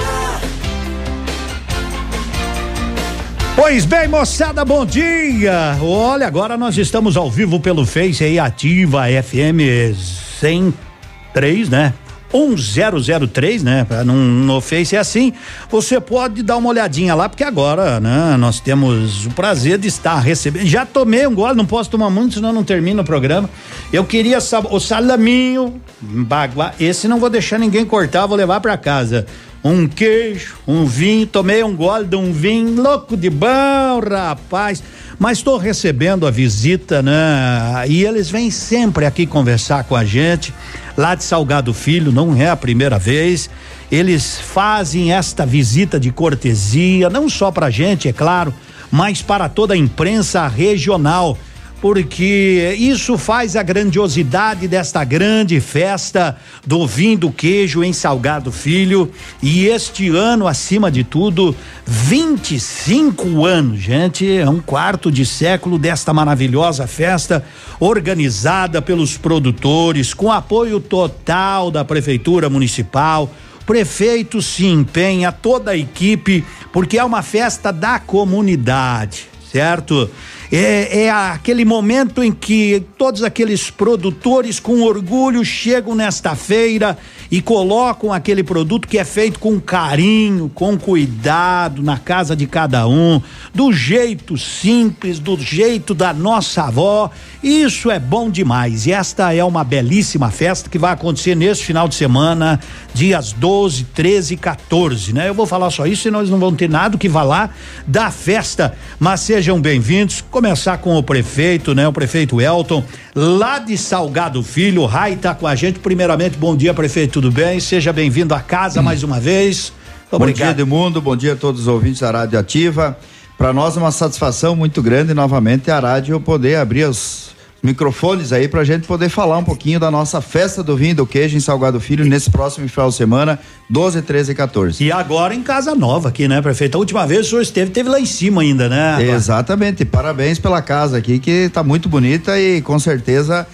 Pois 3.55 3.85
bem, 3.85 4.09
moçada, 4.09 4.65
bom 4.65 4.85
dia! 4.85 5.79
Olha, 5.81 6.27
agora 6.27 6.57
nós 6.57 6.77
estamos 6.77 7.17
ao 7.17 7.31
vivo 7.31 7.61
pelo 7.61 7.87
Face 7.87 8.25
aí, 8.25 8.41
Ativa 8.41 9.05
FM 9.23 9.95
103, 10.41 11.69
né? 11.69 11.95
1003, 12.33 13.63
né? 13.63 13.87
No, 14.05 14.15
no 14.15 14.61
Face 14.61 14.95
é 14.95 14.99
assim. 14.99 15.33
Você 15.71 16.01
pode 16.01 16.43
dar 16.43 16.57
uma 16.57 16.69
olhadinha 16.69 17.15
lá, 17.15 17.29
porque 17.29 17.45
agora, 17.45 18.01
né? 18.01 18.37
Nós 18.39 18.61
temos 18.61 19.27
o 19.27 19.31
prazer 19.31 19.79
de 19.79 19.89
estar 19.89 20.19
recebendo. 20.19 20.67
Já 20.67 20.87
tomei 20.87 21.27
um 21.27 21.35
gole, 21.35 21.57
não 21.57 21.67
posso 21.67 21.91
tomar 21.91 22.11
muito, 22.11 22.35
senão 22.35 22.53
não 22.53 22.65
termina 22.65 23.03
o 23.03 23.05
programa. 23.05 23.51
Eu 23.93 24.05
queria 24.05 24.41
sab... 24.41 24.67
o 24.71 24.79
salaminho, 24.79 25.81
bagua. 26.01 26.73
Esse 26.79 27.09
não 27.09 27.19
vou 27.19 27.31
deixar 27.31 27.59
ninguém 27.59 27.85
cortar, 27.85 28.27
vou 28.27 28.37
levar 28.37 28.61
para 28.61 28.77
casa. 28.77 29.27
Um 29.63 29.87
queijo, 29.87 30.57
um 30.67 30.87
vinho, 30.87 31.27
tomei 31.27 31.63
um 31.63 31.77
gole 31.77 32.07
de 32.07 32.17
um 32.17 32.33
vinho, 32.33 32.81
louco 32.81 33.15
de 33.15 33.29
bom, 33.29 34.01
rapaz. 34.11 34.83
Mas 35.21 35.37
estou 35.37 35.59
recebendo 35.59 36.27
a 36.27 36.31
visita, 36.31 37.03
né? 37.03 37.85
E 37.87 38.03
eles 38.03 38.31
vêm 38.31 38.51
sempre 38.51 39.05
aqui 39.05 39.27
conversar 39.27 39.85
com 39.85 39.95
a 39.95 40.03
gente, 40.03 40.51
lá 40.97 41.15
de 41.15 41.23
Salgado 41.23 41.75
Filho, 41.75 42.11
não 42.11 42.35
é 42.35 42.49
a 42.49 42.57
primeira 42.57 42.99
vez. 42.99 43.51
Eles 43.93 44.41
fazem 44.41 45.13
esta 45.13 45.45
visita 45.45 46.01
de 46.01 46.11
cortesia, 46.11 47.11
não 47.11 47.29
só 47.29 47.51
para 47.51 47.67
a 47.67 47.71
gente, 47.71 48.09
é 48.09 48.15
claro, 48.15 48.55
mas 48.91 49.21
para 49.21 49.47
toda 49.47 49.75
a 49.75 49.77
imprensa 49.77 50.49
regional 50.49 51.37
porque 51.81 52.77
isso 52.79 53.17
faz 53.17 53.57
a 53.57 53.63
grandiosidade 53.63 54.69
desta 54.69 55.03
grande 55.03 55.61
festa 55.61 56.37
do 56.67 56.87
vinho 56.87 57.17
do 57.17 57.33
queijo 57.33 57.83
em 57.83 57.93
Salgado 57.93 58.53
Filho. 58.53 59.11
E 59.43 59.67
este 59.67 60.09
ano, 60.09 60.47
acima 60.47 60.91
de 60.91 61.03
tudo, 61.03 61.57
25 61.87 63.47
anos, 63.47 63.81
gente, 63.81 64.31
é 64.31 64.49
um 64.49 64.61
quarto 64.61 65.11
de 65.11 65.25
século 65.25 65.79
desta 65.79 66.13
maravilhosa 66.13 66.87
festa, 66.87 67.43
organizada 67.79 68.83
pelos 68.83 69.17
produtores, 69.17 70.13
com 70.13 70.31
apoio 70.31 70.81
total 70.81 71.71
da 71.71 71.83
Prefeitura 71.83 72.51
Municipal. 72.51 73.31
Prefeito 73.65 74.43
se 74.43 74.67
empenha, 74.67 75.33
toda 75.33 75.71
a 75.71 75.77
equipe, 75.77 76.45
porque 76.73 76.99
é 76.99 77.05
uma 77.05 77.23
festa 77.23 77.73
da 77.73 77.99
comunidade, 77.99 79.29
certo? 79.51 80.11
É, 80.51 81.05
é, 81.05 81.11
aquele 81.11 81.65
momento 81.65 82.23
em 82.23 82.33
que 82.33 82.85
todos 82.97 83.23
aqueles 83.23 83.71
produtores 83.71 84.61
com 84.61 84.83
orgulho 84.83 85.45
chegam 85.45 85.95
nesta 85.95 86.35
feira 86.35 86.97
e 87.31 87.41
colocam 87.41 88.13
aquele 88.13 88.43
produto 88.43 88.89
que 88.89 88.99
é 88.99 89.05
feito 89.05 89.39
com 89.39 89.61
carinho, 89.61 90.51
com 90.53 90.77
cuidado 90.77 91.83
na 91.83 91.97
casa 91.97 92.35
de 92.35 92.47
cada 92.47 92.89
um, 92.89 93.23
do 93.55 93.73
jeito 93.73 94.37
simples, 94.37 95.21
do 95.21 95.39
jeito 95.39 95.95
da 95.95 96.13
nossa 96.13 96.65
avó. 96.65 97.11
Isso 97.43 97.91
é 97.91 98.01
bom 98.01 98.29
demais. 98.29 98.87
E 98.87 98.93
esta 98.93 99.33
é 99.33 99.45
uma 99.45 99.63
belíssima 99.63 100.31
festa 100.31 100.69
que 100.69 100.79
vai 100.79 100.93
acontecer 100.93 101.37
neste 101.37 101.65
final 101.65 101.87
de 101.87 101.95
semana, 101.95 102.59
dias 102.93 103.33
12, 103.33 103.85
13 103.85 104.35
e 104.35 104.37
14, 104.37 105.13
né? 105.13 105.29
Eu 105.29 105.35
vou 105.35 105.47
falar 105.47 105.71
só 105.71 105.87
isso, 105.87 106.03
senão 106.03 106.19
eles 106.19 106.31
não 106.31 106.39
vão 106.39 106.55
ter 106.55 106.69
nada 106.69 106.99
que 106.99 107.09
falar 107.09 107.57
da 107.87 108.11
festa. 108.11 108.75
Mas 108.99 109.21
sejam 109.21 109.61
bem-vindos 109.61 110.21
começar 110.31 110.79
com 110.79 110.97
o 110.97 111.03
prefeito, 111.03 111.75
né? 111.75 111.87
O 111.87 111.93
prefeito 111.93 112.41
Elton, 112.41 112.83
lá 113.15 113.59
de 113.59 113.77
Salgado 113.77 114.43
Filho, 114.43 114.83
o 114.83 114.87
Rai 114.87 115.17
tá 115.17 115.35
com 115.35 115.47
a 115.47 115.55
gente. 115.55 115.79
Primeiramente, 115.79 116.37
bom 116.37 116.57
dia, 116.57 116.73
prefeito, 116.73 117.15
tudo 117.15 117.31
bem? 117.31 117.61
Seja 117.61 117.93
bem-vindo 117.93 118.35
à 118.35 118.41
casa 118.41 118.81
hum. 118.81 118.85
mais 118.85 119.03
uma 119.03 119.21
vez. 119.21 119.73
Obrigado. 120.11 120.39
Bom 120.39 120.55
dia, 120.55 120.63
Edmundo, 120.63 121.01
bom 121.01 121.17
dia 121.17 121.33
a 121.35 121.37
todos 121.37 121.63
os 121.63 121.69
ouvintes 121.69 122.01
da 122.01 122.11
Rádio 122.11 122.39
Ativa. 122.39 122.97
Para 123.39 123.53
nós 123.53 123.77
é 123.77 123.81
uma 123.81 123.93
satisfação 123.93 124.55
muito 124.55 124.83
grande 124.83 125.15
novamente 125.15 125.71
a 125.71 125.79
rádio 125.79 126.21
poder 126.21 126.57
abrir 126.57 126.85
os 126.85 127.31
microfones 127.63 128.33
aí 128.33 128.49
para 128.49 128.61
a 128.61 128.65
gente 128.65 128.87
poder 128.87 129.09
falar 129.09 129.39
um 129.39 129.45
pouquinho 129.45 129.79
da 129.79 129.91
nossa 129.91 130.21
festa 130.21 130.63
do 130.63 130.77
vinho 130.77 130.91
e 130.91 130.95
do 130.95 131.07
queijo 131.07 131.37
em 131.37 131.41
Salgado 131.41 131.79
Filho 131.81 132.05
nesse 132.05 132.31
próximo 132.31 132.69
final 132.69 132.89
de 132.89 132.95
semana, 132.95 133.39
12, 133.69 134.03
13 134.03 134.33
e 134.33 134.35
14. 134.35 134.85
E 134.85 134.93
agora 134.93 135.35
em 135.35 135.43
Casa 135.43 135.75
Nova 135.75 136.09
aqui, 136.09 136.27
né, 136.27 136.41
prefeito? 136.41 136.77
A 136.77 136.79
última 136.79 137.07
vez 137.07 137.27
o 137.27 137.31
senhor 137.31 137.43
esteve, 137.43 137.71
teve 137.71 137.89
lá 137.89 138.01
em 138.01 138.07
cima 138.07 138.43
ainda, 138.43 138.69
né? 138.69 139.03
Exatamente. 139.03 139.85
Parabéns 139.85 140.39
pela 140.39 140.63
casa 140.63 140.97
aqui 140.97 141.19
que 141.19 141.31
está 141.31 141.63
muito 141.63 141.89
bonita 141.89 142.39
e 142.39 142.63
com 142.63 142.79
certeza 142.79 143.47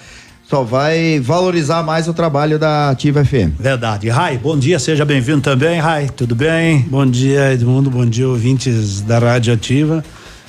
só 0.49 0.63
vai 0.63 1.19
valorizar 1.19 1.83
mais 1.83 2.07
o 2.07 2.15
trabalho 2.15 2.59
da 2.59 2.91
Ativa 2.91 3.25
FM. 3.25 3.59
Verdade. 3.59 4.09
Rai, 4.09 4.39
bom 4.39 4.57
dia, 4.57 4.79
seja 4.79 5.05
bem-vindo 5.05 5.41
também, 5.41 5.81
Rai. 5.81 6.09
Tudo 6.09 6.37
bem? 6.37 6.87
Bom 6.89 7.05
dia, 7.05 7.53
Edmundo. 7.53 7.91
Bom 7.91 8.07
dia, 8.07 8.29
ouvintes 8.29 9.01
da 9.01 9.19
Rádio 9.19 9.53
Ativa. 9.53 10.05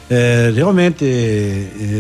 É, 0.10 0.52
realmente, 0.56 1.04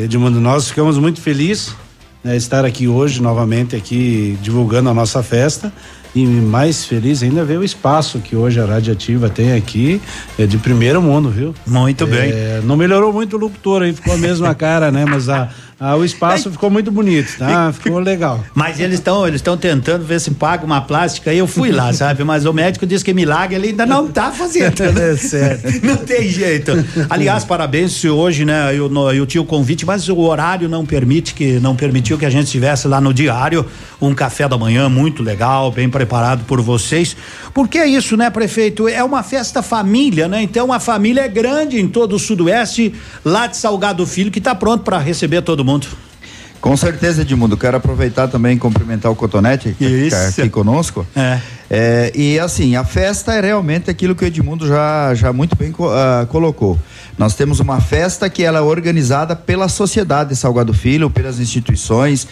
Edmundo, 0.03 0.39
nós 0.39 0.69
ficamos 0.69 0.97
muito 0.97 1.19
felizes 1.21 1.75
né, 2.23 2.35
estar 2.35 2.65
aqui 2.65 2.87
hoje 2.87 3.21
novamente 3.21 3.75
aqui 3.75 4.37
divulgando 4.41 4.89
a 4.89 4.93
nossa 4.93 5.21
festa 5.21 5.71
e 6.15 6.25
mais 6.25 6.85
feliz 6.85 7.21
ainda 7.21 7.43
ver 7.43 7.59
o 7.59 7.63
espaço 7.63 8.19
que 8.19 8.35
hoje 8.35 8.59
a 8.59 8.65
Radiativa 8.65 9.29
tem 9.29 9.53
aqui, 9.53 10.01
é 10.39 10.45
de 10.47 10.57
primeiro 10.57 11.01
mundo, 11.01 11.29
viu? 11.29 11.53
Muito 11.65 12.05
É, 12.05 12.07
bem. 12.07 12.33
Não 12.63 12.75
melhorou 12.75 13.13
muito 13.13 13.35
o 13.35 13.39
locutor 13.39 13.83
aí, 13.83 13.93
ficou 13.93 14.13
a 14.13 14.17
mesma 14.17 14.55
cara, 14.55 14.89
né? 14.89 15.05
Mas 15.05 15.29
a, 15.29 15.49
a- 15.79 15.95
o 15.95 16.03
espaço 16.03 16.49
ficou 16.51 16.69
muito 16.69 16.91
bonito, 16.91 17.37
tá? 17.37 17.71
Ficou 17.71 17.99
legal. 17.99 18.43
Mas 18.55 18.79
eles 18.79 18.95
estão 18.99 19.27
eles 19.27 19.39
estão 19.39 19.55
tentando 19.57 20.03
ver 20.05 20.19
se 20.19 20.31
paga 20.31 20.65
uma 20.65 20.81
plástica 20.81 21.33
eu 21.33 21.45
fui 21.47 21.71
lá, 21.71 21.91
sabe? 21.93 22.23
Mas 22.23 22.45
o 22.45 22.53
médico 22.53 22.85
disse 22.85 23.05
que 23.05 23.13
milagre 23.13 23.55
ele 23.55 23.67
ainda 23.69 23.85
não 23.85 24.07
tá 24.07 24.31
fazendo. 24.31 24.79
Né? 24.91 25.15
certo. 25.17 25.67
Não 25.85 25.97
tem 25.97 26.27
jeito. 26.29 26.71
Aliás, 27.09 27.43
parabéns 27.43 27.91
se 27.93 28.09
hoje, 28.09 28.43
né? 28.45 28.75
Eu, 28.75 28.89
no- 28.89 29.11
eu 29.11 29.25
tinha 29.25 29.41
o 29.41 29.45
convite, 29.45 29.85
mas 29.85 30.09
o 30.09 30.17
horário 30.19 30.67
não 30.67 30.85
permite 30.85 31.33
que 31.33 31.59
não 31.59 31.75
permitiu 31.75 32.17
que 32.17 32.25
a 32.25 32.29
gente 32.29 32.45
estivesse 32.45 32.87
lá 32.87 32.99
no 32.99 33.13
diário 33.13 33.65
um 34.01 34.13
café 34.13 34.47
da 34.47 34.57
manhã 34.57 34.89
muito 34.89 35.21
legal, 35.23 35.71
bem 35.71 35.89
preparado 35.89 36.43
por 36.45 36.61
vocês. 36.61 37.15
Porque 37.53 37.77
é 37.77 37.87
isso, 37.87 38.15
né, 38.17 38.29
prefeito? 38.29 38.87
É 38.87 39.03
uma 39.03 39.23
festa 39.23 39.61
família, 39.61 40.27
né? 40.27 40.41
Então 40.41 40.71
a 40.73 40.79
família 40.79 41.21
é 41.21 41.27
grande 41.27 41.79
em 41.79 41.87
todo 41.87 42.15
o 42.15 42.19
sudoeste, 42.19 42.93
lá 43.23 43.47
de 43.47 43.57
Salgado 43.57 44.05
Filho, 44.05 44.31
que 44.31 44.39
está 44.39 44.53
pronto 44.55 44.83
para 44.83 44.97
receber 44.97 45.41
todo 45.41 45.63
mundo. 45.63 45.66
Com 46.61 46.75
certeza, 46.75 47.21
Edmundo. 47.21 47.55
Quero 47.55 47.77
aproveitar 47.77 48.27
também 48.27 48.55
e 48.55 48.59
cumprimentar 48.59 49.11
o 49.11 49.15
Cotonete 49.15 49.75
que 49.77 49.85
está 49.85 50.27
aqui 50.27 50.49
conosco. 50.49 51.05
É. 51.15 51.39
É, 51.69 52.11
e 52.15 52.39
assim, 52.39 52.75
a 52.75 52.83
festa 52.85 53.33
é 53.33 53.41
realmente 53.41 53.89
aquilo 53.89 54.15
que 54.15 54.23
o 54.23 54.27
Edmundo 54.27 54.65
já, 54.65 55.13
já 55.13 55.33
muito 55.33 55.55
bem 55.55 55.73
ah, 55.79 56.25
colocou. 56.29 56.79
Nós 57.17 57.35
temos 57.35 57.59
uma 57.59 57.81
festa 57.81 58.29
que 58.29 58.43
ela 58.43 58.59
é 58.59 58.61
organizada 58.61 59.35
pela 59.35 59.67
sociedade 59.67 60.29
de 60.29 60.35
Salgado 60.35 60.73
Filho, 60.73 61.09
pelas 61.09 61.39
instituições, 61.39 62.27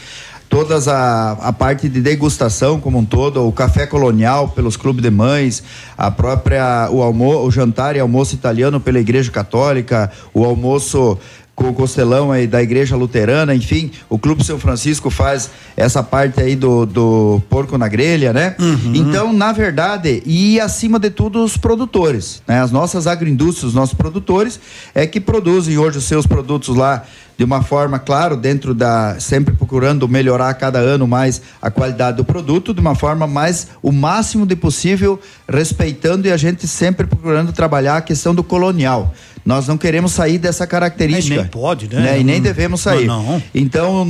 todas 0.49 0.87
a, 0.87 1.33
a 1.33 1.51
parte 1.51 1.89
de 1.89 1.99
degustação 1.99 2.79
como 2.79 2.99
um 2.99 3.05
todo, 3.05 3.45
o 3.45 3.51
café 3.51 3.85
colonial 3.85 4.49
pelos 4.49 4.77
clubes 4.77 5.03
de 5.03 5.11
mães, 5.11 5.61
a 5.97 6.09
própria 6.09 6.87
o 6.91 7.01
almo, 7.01 7.43
o 7.43 7.51
jantar 7.51 7.95
e 7.95 7.99
almoço 7.99 8.35
italiano 8.35 8.79
pela 8.79 8.99
Igreja 8.99 9.31
Católica, 9.31 10.11
o 10.33 10.45
almoço 10.45 11.17
com 11.55 11.69
o 11.69 11.73
Costelão 11.73 12.31
aí 12.31 12.45
da 12.45 12.61
Igreja 12.61 12.97
Luterana, 12.97 13.55
enfim, 13.55 13.89
o 14.09 14.19
Clube 14.19 14.43
São 14.43 14.59
Francisco 14.59 15.09
faz 15.09 15.49
essa 15.77 16.03
parte 16.03 16.41
aí 16.41 16.55
do, 16.55 16.85
do 16.85 17.41
porco 17.49 17.77
na 17.77 17.87
grelha, 17.87 18.33
né? 18.33 18.55
Então, 18.93 19.31
na 19.31 19.53
verdade, 19.53 20.21
e 20.25 20.59
acima 20.59 20.99
de 20.99 21.09
tudo 21.09 21.43
os 21.43 21.55
produtores, 21.55 22.43
né? 22.45 22.61
As 22.61 22.71
nossas 22.71 23.07
agroindústrias, 23.07 23.69
os 23.69 23.73
nossos 23.73 23.95
produtores 23.95 24.59
é 24.93 25.07
que 25.07 25.21
produzem 25.21 25.77
hoje 25.77 25.97
os 25.97 26.03
seus 26.03 26.27
produtos 26.27 26.75
lá 26.75 27.03
de 27.37 27.43
uma 27.43 27.61
forma, 27.61 27.99
claro, 27.99 28.37
dentro 28.37 28.73
da 28.73 29.19
sempre 29.19 29.53
procurando 29.53 30.07
melhorar 30.07 30.53
cada 30.53 30.79
ano 30.79 31.07
mais 31.07 31.41
a 31.61 31.69
qualidade 31.69 32.17
do 32.17 32.25
produto, 32.25 32.73
de 32.73 32.79
uma 32.79 32.95
forma 32.95 33.27
mais 33.27 33.67
o 33.81 33.91
máximo 33.91 34.45
de 34.45 34.55
possível 34.55 35.19
respeitando 35.47 36.27
e 36.27 36.31
a 36.31 36.37
gente 36.37 36.67
sempre 36.67 37.05
procurando 37.05 37.51
trabalhar 37.51 37.97
a 37.97 38.01
questão 38.01 38.33
do 38.33 38.43
colonial. 38.43 39.13
Nós 39.45 39.67
não 39.67 39.77
queremos 39.77 40.11
sair 40.11 40.39
dessa 40.39 40.65
característica. 40.65 41.35
É, 41.35 41.37
nem 41.41 41.47
pode, 41.47 41.87
né? 41.87 42.19
E 42.19 42.23
nem 42.23 42.41
devemos 42.41 42.81
sair. 42.81 43.05
não, 43.05 43.21
não. 43.23 43.43
Então, 43.53 44.07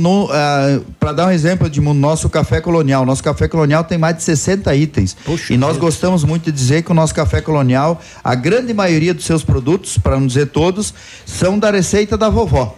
para 0.98 1.12
dar 1.12 1.26
um 1.26 1.30
exemplo 1.30 1.68
de 1.68 1.80
nosso 1.80 2.28
café 2.30 2.60
colonial, 2.60 3.04
nosso 3.04 3.22
café 3.22 3.46
colonial 3.46 3.84
tem 3.84 3.98
mais 3.98 4.16
de 4.16 4.22
60 4.22 4.74
itens. 4.74 5.16
e 5.50 5.56
nós 5.58 5.76
gostamos 5.76 6.24
muito 6.24 6.44
de 6.44 6.52
dizer 6.52 6.82
que 6.82 6.90
o 6.90 6.94
nosso 6.94 7.14
café 7.14 7.42
colonial, 7.42 8.00
a 8.24 8.34
grande 8.34 8.72
maioria 8.72 9.12
dos 9.12 9.26
seus 9.26 9.44
produtos, 9.44 9.98
para 9.98 10.18
não 10.18 10.26
dizer 10.26 10.46
todos, 10.46 10.94
são 11.26 11.58
da 11.58 11.70
receita 11.70 12.16
da 12.16 12.30
vovó. 12.30 12.74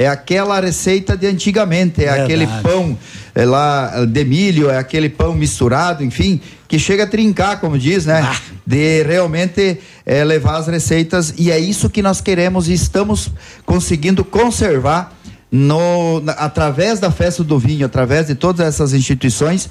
É 0.00 0.06
aquela 0.06 0.60
receita 0.60 1.16
de 1.16 1.26
antigamente, 1.26 2.00
é 2.04 2.04
Verdade. 2.04 2.22
aquele 2.22 2.46
pão 2.62 2.96
é 3.34 3.44
lá 3.44 4.04
de 4.06 4.24
milho, 4.24 4.70
é 4.70 4.78
aquele 4.78 5.08
pão 5.08 5.34
misturado, 5.34 6.04
enfim, 6.04 6.40
que 6.68 6.78
chega 6.78 7.02
a 7.02 7.06
trincar, 7.06 7.58
como 7.60 7.76
diz, 7.76 8.06
né? 8.06 8.20
Ah. 8.24 8.36
De 8.64 9.02
realmente 9.02 9.78
é, 10.06 10.22
levar 10.22 10.58
as 10.58 10.68
receitas 10.68 11.34
e 11.36 11.50
é 11.50 11.58
isso 11.58 11.90
que 11.90 12.00
nós 12.00 12.20
queremos 12.20 12.68
e 12.68 12.74
estamos 12.74 13.28
conseguindo 13.66 14.24
conservar 14.24 15.12
no, 15.50 16.20
na- 16.20 16.32
através 16.34 17.00
da 17.00 17.10
festa 17.10 17.42
do 17.42 17.58
vinho, 17.58 17.84
através 17.86 18.26
de 18.28 18.34
todas 18.36 18.64
essas 18.66 18.92
instituições, 18.92 19.68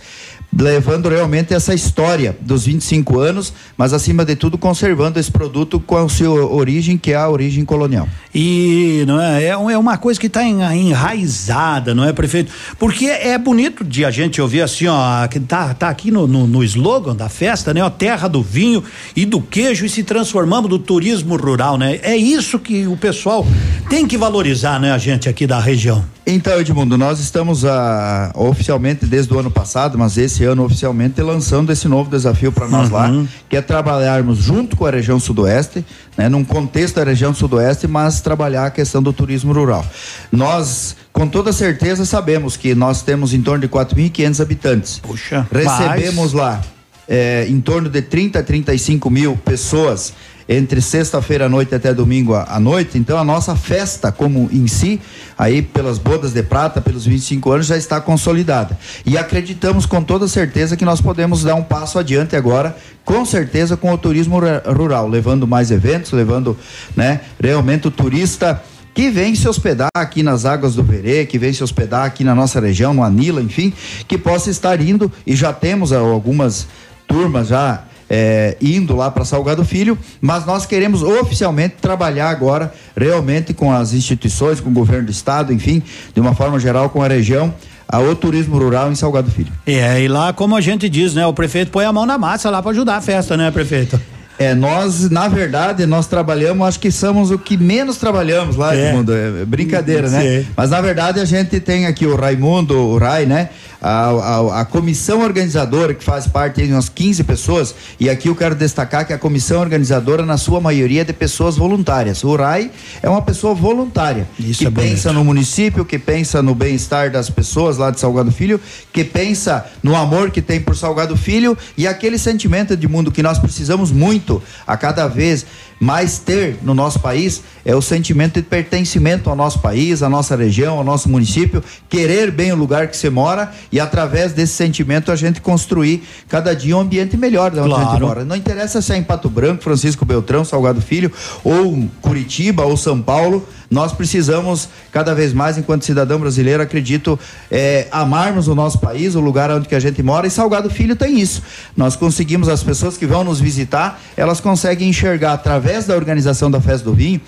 levando 0.55 1.09
realmente 1.09 1.53
essa 1.53 1.73
história 1.73 2.35
dos 2.41 2.65
25 2.65 3.19
anos, 3.19 3.53
mas 3.77 3.93
acima 3.93 4.25
de 4.25 4.35
tudo 4.35 4.57
conservando 4.57 5.19
esse 5.19 5.31
produto 5.31 5.79
com 5.79 5.97
a 5.97 6.09
sua 6.09 6.45
origem, 6.45 6.97
que 6.97 7.11
é 7.11 7.15
a 7.15 7.29
origem 7.29 7.63
colonial. 7.65 8.07
E 8.33 9.03
não 9.07 9.21
é, 9.21 9.43
é, 9.43 9.49
é 9.49 9.77
uma 9.77 9.97
coisa 9.97 10.19
que 10.19 10.27
está 10.27 10.43
enraizada, 10.43 11.93
não 11.93 12.03
é, 12.03 12.13
prefeito? 12.13 12.51
Porque 12.79 13.05
é 13.05 13.37
bonito 13.37 13.83
de 13.83 14.05
a 14.05 14.11
gente 14.11 14.41
ouvir 14.41 14.61
assim, 14.61 14.87
ó, 14.87 15.27
que 15.27 15.39
tá, 15.39 15.73
tá 15.73 15.89
aqui 15.89 16.11
no, 16.11 16.25
no, 16.27 16.47
no 16.47 16.63
slogan 16.63 17.15
da 17.15 17.29
festa, 17.29 17.73
né? 17.73 17.83
Ó, 17.83 17.89
terra 17.89 18.27
do 18.27 18.41
vinho 18.41 18.83
e 19.15 19.25
do 19.25 19.41
queijo 19.41 19.85
e 19.85 19.89
se 19.89 20.03
transformando 20.03 20.67
do 20.67 20.79
turismo 20.79 21.35
rural, 21.35 21.77
né? 21.77 21.99
É 22.01 22.15
isso 22.15 22.57
que 22.57 22.87
o 22.87 22.97
pessoal 22.97 23.45
tem 23.89 24.07
que 24.07 24.17
valorizar, 24.17 24.79
né, 24.79 24.91
a 24.91 24.97
gente 24.97 25.29
aqui 25.29 25.47
da 25.47 25.59
região. 25.59 26.03
Então, 26.29 26.59
Edmundo, 26.59 26.97
nós 26.97 27.21
estamos 27.21 27.63
ah, 27.63 28.33
oficialmente 28.35 29.05
desde 29.05 29.33
o 29.33 29.39
ano 29.39 29.49
passado, 29.49 29.97
mas 29.97 30.17
esse 30.17 30.36
ano 30.43 30.63
oficialmente 30.63 31.21
lançando 31.21 31.71
esse 31.71 31.87
novo 31.87 32.09
desafio 32.09 32.51
para 32.51 32.67
nós 32.67 32.89
lá, 32.89 33.09
que 33.49 33.55
é 33.55 33.61
trabalharmos 33.61 34.37
junto 34.37 34.75
com 34.75 34.85
a 34.85 34.91
região 34.91 35.19
sudoeste, 35.19 35.85
né, 36.17 36.29
num 36.29 36.43
contexto 36.43 36.95
da 36.95 37.03
região 37.03 37.33
sudoeste, 37.33 37.87
mas 37.87 38.21
trabalhar 38.21 38.65
a 38.65 38.71
questão 38.71 39.01
do 39.01 39.13
turismo 39.13 39.53
rural. 39.53 39.85
Nós, 40.31 40.95
com 41.11 41.27
toda 41.27 41.51
certeza, 41.51 42.05
sabemos 42.05 42.57
que 42.57 42.73
nós 42.75 43.01
temos 43.01 43.33
em 43.33 43.41
torno 43.41 43.61
de 43.61 43.67
4.500 43.67 44.41
habitantes. 44.41 44.99
Puxa, 44.99 45.47
recebemos 45.51 46.33
lá 46.33 46.61
eh, 47.07 47.45
em 47.49 47.61
torno 47.61 47.89
de 47.89 48.01
30 48.01 48.39
a 48.39 48.43
35 48.43 49.09
mil 49.09 49.37
pessoas 49.37 50.13
entre 50.49 50.81
sexta-feira 50.81 51.45
à 51.45 51.49
noite 51.49 51.75
até 51.75 51.93
domingo 51.93 52.33
à 52.33 52.59
noite. 52.59 52.97
Então 52.97 53.17
a 53.17 53.23
nossa 53.23 53.55
festa 53.55 54.11
como 54.11 54.49
em 54.51 54.67
si, 54.67 54.99
aí 55.37 55.61
pelas 55.61 55.97
bodas 55.97 56.33
de 56.33 56.43
prata, 56.43 56.79
pelos 56.81 57.05
25 57.05 57.51
anos 57.51 57.67
já 57.67 57.77
está 57.77 57.99
consolidada. 57.99 58.77
E 59.05 59.17
acreditamos 59.17 59.85
com 59.85 60.01
toda 60.01 60.27
certeza 60.27 60.77
que 60.77 60.85
nós 60.85 61.01
podemos 61.01 61.43
dar 61.43 61.55
um 61.55 61.63
passo 61.63 61.99
adiante 61.99 62.35
agora, 62.35 62.75
com 63.03 63.25
certeza 63.25 63.75
com 63.75 63.91
o 63.91 63.97
turismo 63.97 64.39
ru- 64.39 64.73
rural, 64.75 65.07
levando 65.07 65.47
mais 65.47 65.71
eventos, 65.71 66.11
levando, 66.11 66.57
né, 66.95 67.21
realmente 67.41 67.87
o 67.87 67.91
turista 67.91 68.61
que 68.93 69.11
vem 69.11 69.35
se 69.35 69.47
hospedar 69.47 69.89
aqui 69.95 70.23
nas 70.23 70.43
águas 70.43 70.73
do 70.73 70.81
Verê, 70.83 71.23
que 71.25 71.37
vem 71.37 71.53
se 71.53 71.63
hospedar 71.63 72.03
aqui 72.03 72.23
na 72.23 72.33
nossa 72.33 72.59
região, 72.59 72.95
no 72.95 73.03
Anila, 73.03 73.41
enfim, 73.41 73.71
que 74.07 74.17
possa 74.17 74.49
estar 74.49 74.81
indo 74.81 75.11
e 75.25 75.35
já 75.35 75.53
temos 75.53 75.93
algumas 75.93 76.67
turmas 77.07 77.49
já 77.49 77.83
eh, 78.09 78.57
indo 78.61 78.95
lá 78.95 79.11
para 79.11 79.25
Salgado 79.25 79.63
Filho, 79.65 79.97
mas 80.21 80.45
nós 80.45 80.65
queremos 80.65 81.03
oficialmente 81.03 81.75
trabalhar 81.81 82.29
agora 82.29 82.73
realmente 82.95 83.53
com 83.53 83.71
as 83.71 83.93
instituições, 83.93 84.59
com 84.59 84.69
o 84.69 84.73
governo 84.73 85.05
do 85.05 85.11
estado, 85.11 85.53
enfim, 85.53 85.81
de 86.13 86.19
uma 86.19 86.33
forma 86.33 86.59
geral 86.59 86.89
com 86.89 87.01
a 87.03 87.07
região, 87.07 87.53
a, 87.87 87.99
o 87.99 88.15
turismo 88.15 88.57
rural 88.57 88.91
em 88.91 88.95
Salgado 88.95 89.31
Filho. 89.31 89.51
É, 89.65 90.01
e 90.01 90.07
lá, 90.07 90.33
como 90.33 90.55
a 90.55 90.61
gente 90.61 90.89
diz, 90.89 91.13
né? 91.13 91.25
O 91.25 91.33
prefeito 91.33 91.71
põe 91.71 91.85
a 91.85 91.93
mão 91.93 92.05
na 92.05 92.17
massa 92.17 92.49
lá 92.49 92.61
para 92.61 92.71
ajudar 92.71 92.97
a 92.97 93.01
festa, 93.01 93.35
né, 93.37 93.49
prefeito? 93.51 93.99
É, 94.39 94.53
nós, 94.53 95.09
na 95.09 95.27
verdade, 95.27 95.83
nós 95.87 96.05
trabalhamos, 96.05 96.67
acho 96.67 96.79
que 96.79 96.91
somos 96.91 97.31
o 97.31 97.39
que 97.39 97.57
menos 97.57 97.97
trabalhamos 97.97 98.55
lá, 98.55 98.75
É. 98.75 98.89
Edmundo. 98.89 99.11
É 99.11 99.43
brincadeira, 99.45 100.09
né? 100.09 100.45
Mas 100.55 100.69
na 100.69 100.79
verdade 100.79 101.19
a 101.19 101.25
gente 101.25 101.59
tem 101.59 101.87
aqui 101.87 102.05
o 102.05 102.15
Raimundo, 102.15 102.77
o 102.77 102.97
Rai, 102.99 103.25
né? 103.25 103.49
A, 103.81 104.09
a, 104.09 104.61
a 104.61 104.65
comissão 104.65 105.21
organizadora, 105.21 105.93
que 105.93 106.03
faz 106.03 106.27
parte 106.27 106.65
de 106.65 106.73
umas 106.73 106.89
15 106.89 107.23
pessoas, 107.23 107.75
e 107.99 108.09
aqui 108.09 108.27
eu 108.27 108.35
quero 108.35 108.55
destacar 108.55 109.05
que 109.05 109.13
a 109.13 109.17
comissão 109.17 109.61
organizadora, 109.61 110.25
na 110.25 110.37
sua 110.37 110.59
maioria, 110.59 111.01
é 111.01 111.03
de 111.03 111.13
pessoas 111.13 111.57
voluntárias. 111.57 112.23
O 112.23 112.35
Rai 112.35 112.71
é 113.01 113.09
uma 113.09 113.21
pessoa 113.21 113.53
voluntária, 113.53 114.27
Isso 114.39 114.59
que 114.59 114.67
é 114.67 114.71
pensa 114.71 115.13
no 115.13 115.23
município, 115.23 115.85
que 115.85 115.99
pensa 115.99 116.41
no 116.41 116.55
bem-estar 116.55 117.11
das 117.11 117.29
pessoas 117.29 117.77
lá 117.77 117.91
de 117.91 117.99
Salgado 117.99 118.31
Filho, 118.31 118.59
que 118.91 119.03
pensa 119.03 119.65
no 119.83 119.95
amor 119.95 120.31
que 120.31 120.41
tem 120.41 120.59
por 120.59 120.75
Salgado 120.75 121.15
Filho 121.15 121.57
e 121.77 121.87
aquele 121.87 122.17
sentimento 122.17 122.75
de 122.75 122.87
mundo 122.87 123.11
que 123.11 123.21
nós 123.21 123.37
precisamos 123.37 123.91
muito 123.91 124.41
a 124.65 124.75
cada 124.75 125.07
vez 125.07 125.45
mais 125.79 126.17
ter 126.19 126.57
no 126.63 126.73
nosso 126.73 126.99
país 126.99 127.41
é 127.63 127.75
o 127.75 127.81
sentimento 127.81 128.35
de 128.35 128.41
pertencimento 128.41 129.29
ao 129.29 129.35
nosso 129.35 129.59
país, 129.59 130.01
à 130.01 130.09
nossa 130.09 130.35
região, 130.35 130.77
ao 130.77 130.83
nosso 130.83 131.09
município, 131.09 131.63
querer 131.89 132.31
bem 132.31 132.51
o 132.51 132.55
lugar 132.55 132.87
que 132.87 132.97
você 132.97 133.09
mora 133.09 133.51
e 133.71 133.79
através 133.79 134.33
desse 134.33 134.53
sentimento 134.53 135.11
a 135.11 135.15
gente 135.15 135.41
construir 135.41 136.03
cada 136.27 136.55
dia 136.55 136.75
um 136.75 136.79
ambiente 136.79 137.15
melhor 137.17 137.51
de 137.51 137.59
onde 137.59 137.73
a 137.73 137.77
gente 137.77 137.87
Claro. 137.87 138.05
mora. 138.07 138.25
Não 138.25 138.35
interessa 138.35 138.81
se 138.81 138.93
é 138.93 138.97
em 138.97 139.03
Pato 139.03 139.29
Branco, 139.29 139.63
Francisco 139.63 140.05
Beltrão, 140.05 140.43
Salgado 140.43 140.81
Filho, 140.81 141.11
ou 141.43 141.87
Curitiba, 142.01 142.63
ou 142.63 142.75
São 142.77 143.01
Paulo, 143.01 143.47
nós 143.69 143.91
precisamos 143.91 144.69
cada 144.93 145.13
vez 145.13 145.33
mais, 145.33 145.57
enquanto 145.57 145.83
cidadão 145.83 146.17
brasileiro, 146.19 146.63
acredito, 146.63 147.19
eh, 147.51 147.85
amarmos 147.91 148.47
o 148.47 148.55
nosso 148.55 148.79
país, 148.79 149.13
o 149.13 149.19
lugar 149.19 149.51
onde 149.51 149.67
que 149.67 149.75
a 149.75 149.79
gente 149.79 150.01
mora, 150.01 150.25
e 150.25 150.31
Salgado 150.31 150.69
Filho 150.69 150.95
tem 150.95 151.19
isso. 151.19 151.43
Nós 151.75 151.95
conseguimos, 151.95 152.47
as 152.47 152.63
pessoas 152.63 152.97
que 152.97 153.05
vão 153.05 153.25
nos 153.25 153.41
visitar, 153.41 153.99
elas 154.15 154.39
conseguem 154.39 154.87
enxergar 154.89 155.33
através 155.33 155.66
da 155.87 155.95
organização 155.95 156.49
da 156.49 156.61
Festa 156.61 156.85
do 156.85 156.93
Vinho, 156.93 157.19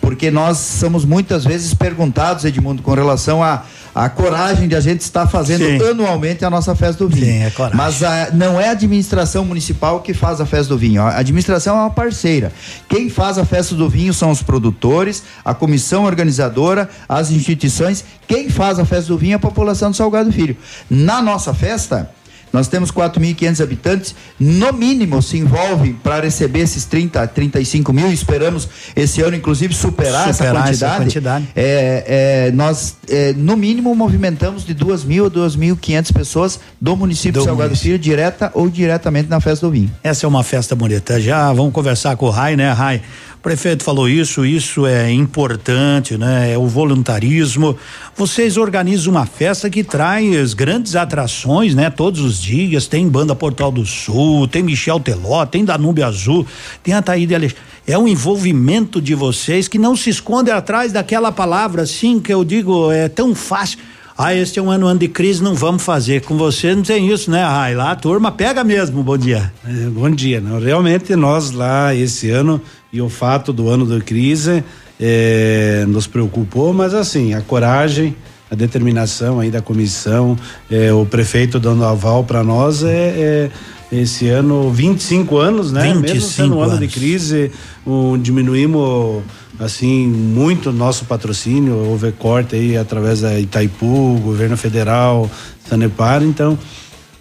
porque 0.00 0.30
nós 0.30 0.58
somos 0.58 1.04
muitas 1.04 1.44
vezes 1.44 1.72
perguntados, 1.74 2.44
Edmundo, 2.44 2.82
com 2.82 2.92
relação 2.92 3.42
a 3.42 3.62
a 3.96 4.08
coragem 4.08 4.66
de 4.66 4.74
a 4.74 4.80
gente 4.80 5.02
estar 5.02 5.28
fazendo 5.28 5.64
Sim. 5.64 5.80
anualmente 5.90 6.44
a 6.44 6.50
nossa 6.50 6.74
festa 6.74 7.04
do 7.04 7.08
vinho. 7.08 7.26
Sim, 7.26 7.42
é 7.44 7.50
coragem. 7.50 7.76
Mas 7.76 8.02
a- 8.02 8.30
não 8.32 8.60
é 8.60 8.66
a 8.66 8.72
administração 8.72 9.44
municipal 9.44 10.00
que 10.00 10.12
faz 10.12 10.40
a 10.40 10.44
festa 10.46 10.66
do 10.74 10.76
vinho. 10.76 11.00
A 11.00 11.16
administração 11.18 11.76
é 11.76 11.80
uma 11.82 11.90
parceira. 11.90 12.52
Quem 12.88 13.08
faz 13.08 13.38
a 13.38 13.44
festa 13.44 13.72
do 13.76 13.88
vinho 13.88 14.12
são 14.12 14.32
os 14.32 14.42
produtores, 14.42 15.22
a 15.44 15.54
comissão 15.54 16.02
organizadora, 16.06 16.90
as 17.08 17.30
instituições. 17.30 18.04
Quem 18.26 18.50
faz 18.50 18.80
a 18.80 18.84
festa 18.84 19.06
do 19.12 19.16
vinho 19.16 19.34
é 19.34 19.36
a 19.36 19.38
população 19.38 19.92
do 19.92 19.96
Salgado 19.96 20.32
Filho. 20.32 20.56
Na 20.90 21.22
nossa 21.22 21.54
festa, 21.54 22.10
nós 22.54 22.68
temos 22.68 22.92
4.500 22.92 23.60
habitantes, 23.60 24.14
no 24.38 24.72
mínimo 24.72 25.20
se 25.20 25.36
envolve 25.36 25.94
para 26.04 26.22
receber 26.22 26.60
esses 26.60 26.84
30, 26.84 27.26
35 27.26 27.92
mil. 27.92 28.12
Esperamos 28.12 28.68
esse 28.94 29.20
ano, 29.22 29.34
inclusive, 29.34 29.74
superar, 29.74 30.28
essa 30.28 30.44
Superar 30.44 30.70
essa 30.70 30.86
quantidade. 30.86 31.04
quantidade. 31.04 31.48
É, 31.56 32.46
é, 32.46 32.52
nós, 32.52 32.96
é, 33.08 33.32
no 33.32 33.56
mínimo, 33.56 33.92
movimentamos 33.96 34.64
de 34.64 34.72
2 34.72 35.02
mil 35.02 35.26
a 35.26 35.30
2.500 35.32 36.12
pessoas 36.12 36.60
do 36.80 36.96
município 36.96 37.32
Do 37.32 37.40
de 37.40 37.46
Salgado. 37.46 37.74
Filho, 37.76 37.98
direta 37.98 38.52
ou 38.54 38.68
diretamente 38.70 39.28
na 39.28 39.40
festa 39.40 39.66
do 39.66 39.72
vinho. 39.72 39.90
Essa 40.00 40.24
é 40.24 40.28
uma 40.28 40.44
festa 40.44 40.76
bonita. 40.76 41.20
Já 41.20 41.52
vamos 41.52 41.72
conversar 41.72 42.14
com 42.16 42.26
o 42.26 42.30
Rai, 42.30 42.54
né, 42.54 42.70
Rai? 42.70 43.02
Prefeito 43.44 43.84
falou 43.84 44.08
isso, 44.08 44.46
isso 44.46 44.86
é 44.86 45.12
importante, 45.12 46.16
né? 46.16 46.54
É 46.54 46.56
o 46.56 46.66
voluntarismo. 46.66 47.76
Vocês 48.16 48.56
organizam 48.56 49.12
uma 49.12 49.26
festa 49.26 49.68
que 49.68 49.84
traz 49.84 50.54
grandes 50.54 50.96
atrações, 50.96 51.74
né? 51.74 51.90
Todos 51.90 52.22
os 52.22 52.40
dias. 52.40 52.86
Tem 52.86 53.06
Banda 53.06 53.34
Portal 53.34 53.70
do 53.70 53.84
Sul, 53.84 54.48
tem 54.48 54.62
Michel 54.62 54.98
Teló, 54.98 55.44
tem 55.44 55.62
Danúbio 55.62 56.06
Azul, 56.06 56.46
tem 56.82 56.94
a 56.94 57.02
Taíde 57.02 57.34
Alexandre. 57.34 57.62
É 57.86 57.98
um 57.98 58.08
envolvimento 58.08 58.98
de 58.98 59.14
vocês 59.14 59.68
que 59.68 59.78
não 59.78 59.94
se 59.94 60.08
esconde 60.08 60.50
atrás 60.50 60.90
daquela 60.90 61.30
palavra 61.30 61.82
assim 61.82 62.18
que 62.20 62.32
eu 62.32 62.44
digo, 62.46 62.90
é 62.90 63.10
tão 63.10 63.34
fácil. 63.34 63.78
Ah, 64.16 64.32
este 64.32 64.60
é 64.60 64.62
um 64.62 64.70
ano, 64.70 64.86
ano 64.86 65.00
de 65.00 65.08
crise, 65.08 65.42
não 65.42 65.54
vamos 65.54 65.82
fazer. 65.82 66.22
Com 66.22 66.38
você 66.38 66.74
não 66.74 66.82
tem 66.82 67.12
isso, 67.12 67.30
né, 67.30 67.44
Rai? 67.44 67.74
Lá 67.74 67.90
a 67.90 67.96
turma 67.96 68.32
pega 68.32 68.64
mesmo. 68.64 69.02
Bom 69.02 69.18
dia. 69.18 69.52
É, 69.66 69.90
bom 69.90 70.08
dia. 70.08 70.40
Não, 70.40 70.60
realmente 70.60 71.14
nós 71.14 71.50
lá 71.50 71.94
esse 71.94 72.30
ano 72.30 72.62
e 72.94 73.02
o 73.02 73.08
fato 73.08 73.52
do 73.52 73.68
ano 73.68 73.84
da 73.84 74.00
crise 74.00 74.62
é, 75.00 75.84
nos 75.88 76.06
preocupou, 76.06 76.72
mas 76.72 76.94
assim 76.94 77.34
a 77.34 77.40
coragem, 77.40 78.14
a 78.48 78.54
determinação 78.54 79.40
aí 79.40 79.50
da 79.50 79.60
comissão, 79.60 80.36
é, 80.70 80.92
o 80.92 81.04
prefeito 81.04 81.58
dando 81.58 81.84
aval 81.84 82.22
para 82.22 82.44
nós 82.44 82.84
é, 82.84 83.50
é 83.90 83.96
esse 83.96 84.28
ano 84.28 84.70
25 84.70 85.36
anos, 85.36 85.72
né? 85.72 85.88
Mesmo 85.88 86.02
25 86.02 86.20
sendo 86.28 86.56
um 86.56 86.62
ano 86.62 86.78
de 86.78 86.86
crise, 86.86 87.50
um, 87.84 88.16
diminuímos 88.16 89.24
assim 89.58 90.06
muito 90.06 90.70
nosso 90.70 91.04
patrocínio, 91.04 91.74
houve 91.74 92.12
corte 92.12 92.54
aí 92.54 92.76
através 92.76 93.22
da 93.22 93.38
Itaipu, 93.40 94.20
governo 94.22 94.56
federal, 94.56 95.28
Sanepar, 95.68 96.22
então 96.22 96.56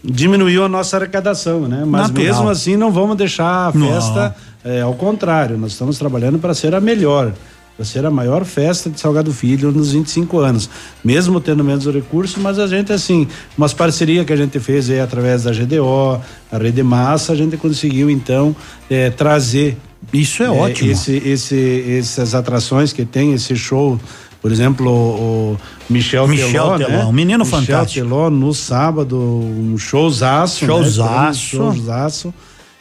diminuiu 0.03 0.65
a 0.65 0.69
nossa 0.69 0.97
arrecadação, 0.97 1.61
né? 1.61 1.83
Mas 1.83 2.09
Natural. 2.09 2.25
mesmo 2.25 2.49
assim 2.49 2.77
não 2.77 2.91
vamos 2.91 3.17
deixar 3.17 3.69
a 3.69 3.71
Não. 3.73 4.35
É, 4.63 4.81
ao 4.81 4.93
contrário, 4.93 5.57
nós 5.57 5.71
estamos 5.73 5.97
trabalhando 5.97 6.39
para 6.39 6.53
ser 6.53 6.73
a 6.73 6.81
melhor, 6.81 7.33
para 7.75 7.85
ser 7.85 8.05
a 8.05 8.11
maior 8.11 8.45
festa 8.45 8.89
de 8.89 8.99
Salgado 8.99 9.33
Filho 9.33 9.71
nos 9.71 9.91
25 9.91 10.39
anos, 10.39 10.69
mesmo 11.03 11.39
tendo 11.41 11.63
menos 11.63 11.85
recursos, 11.85 12.37
mas 12.41 12.59
a 12.59 12.67
gente 12.67 12.93
assim, 12.93 13.27
umas 13.57 13.73
parcerias 13.73 14.25
que 14.25 14.33
a 14.33 14.37
gente 14.37 14.59
fez 14.59 14.89
aí 14.89 14.99
através 14.99 15.43
da 15.43 15.51
GDO, 15.51 16.21
a 16.51 16.57
Rede 16.57 16.83
Massa, 16.83 17.33
a 17.33 17.35
gente 17.35 17.57
conseguiu 17.57 18.09
então 18.09 18.55
é, 18.89 19.09
trazer 19.09 19.77
isso 20.11 20.43
é 20.43 20.49
ótimo. 20.49 20.91
Esse, 20.91 21.15
esse, 21.17 21.97
essas 21.99 22.35
atrações 22.35 22.91
que 22.91 23.05
tem, 23.05 23.33
esse 23.33 23.55
show, 23.55 23.99
por 24.41 24.51
exemplo, 24.51 24.89
o, 24.89 25.57
Michel, 25.89 26.27
Michel 26.27 26.51
Teló, 26.51 26.77
Teló, 26.77 26.89
né? 26.89 27.05
um 27.05 27.11
menino 27.11 27.45
Michel 27.45 27.59
fantástico. 27.59 28.05
Teló 28.05 28.29
no 28.29 28.53
sábado, 28.53 29.17
um 29.17 29.77
showzaço. 29.77 30.65
Showzaço. 30.65 31.57
Né? 31.57 31.73
Showzaço. 31.73 32.33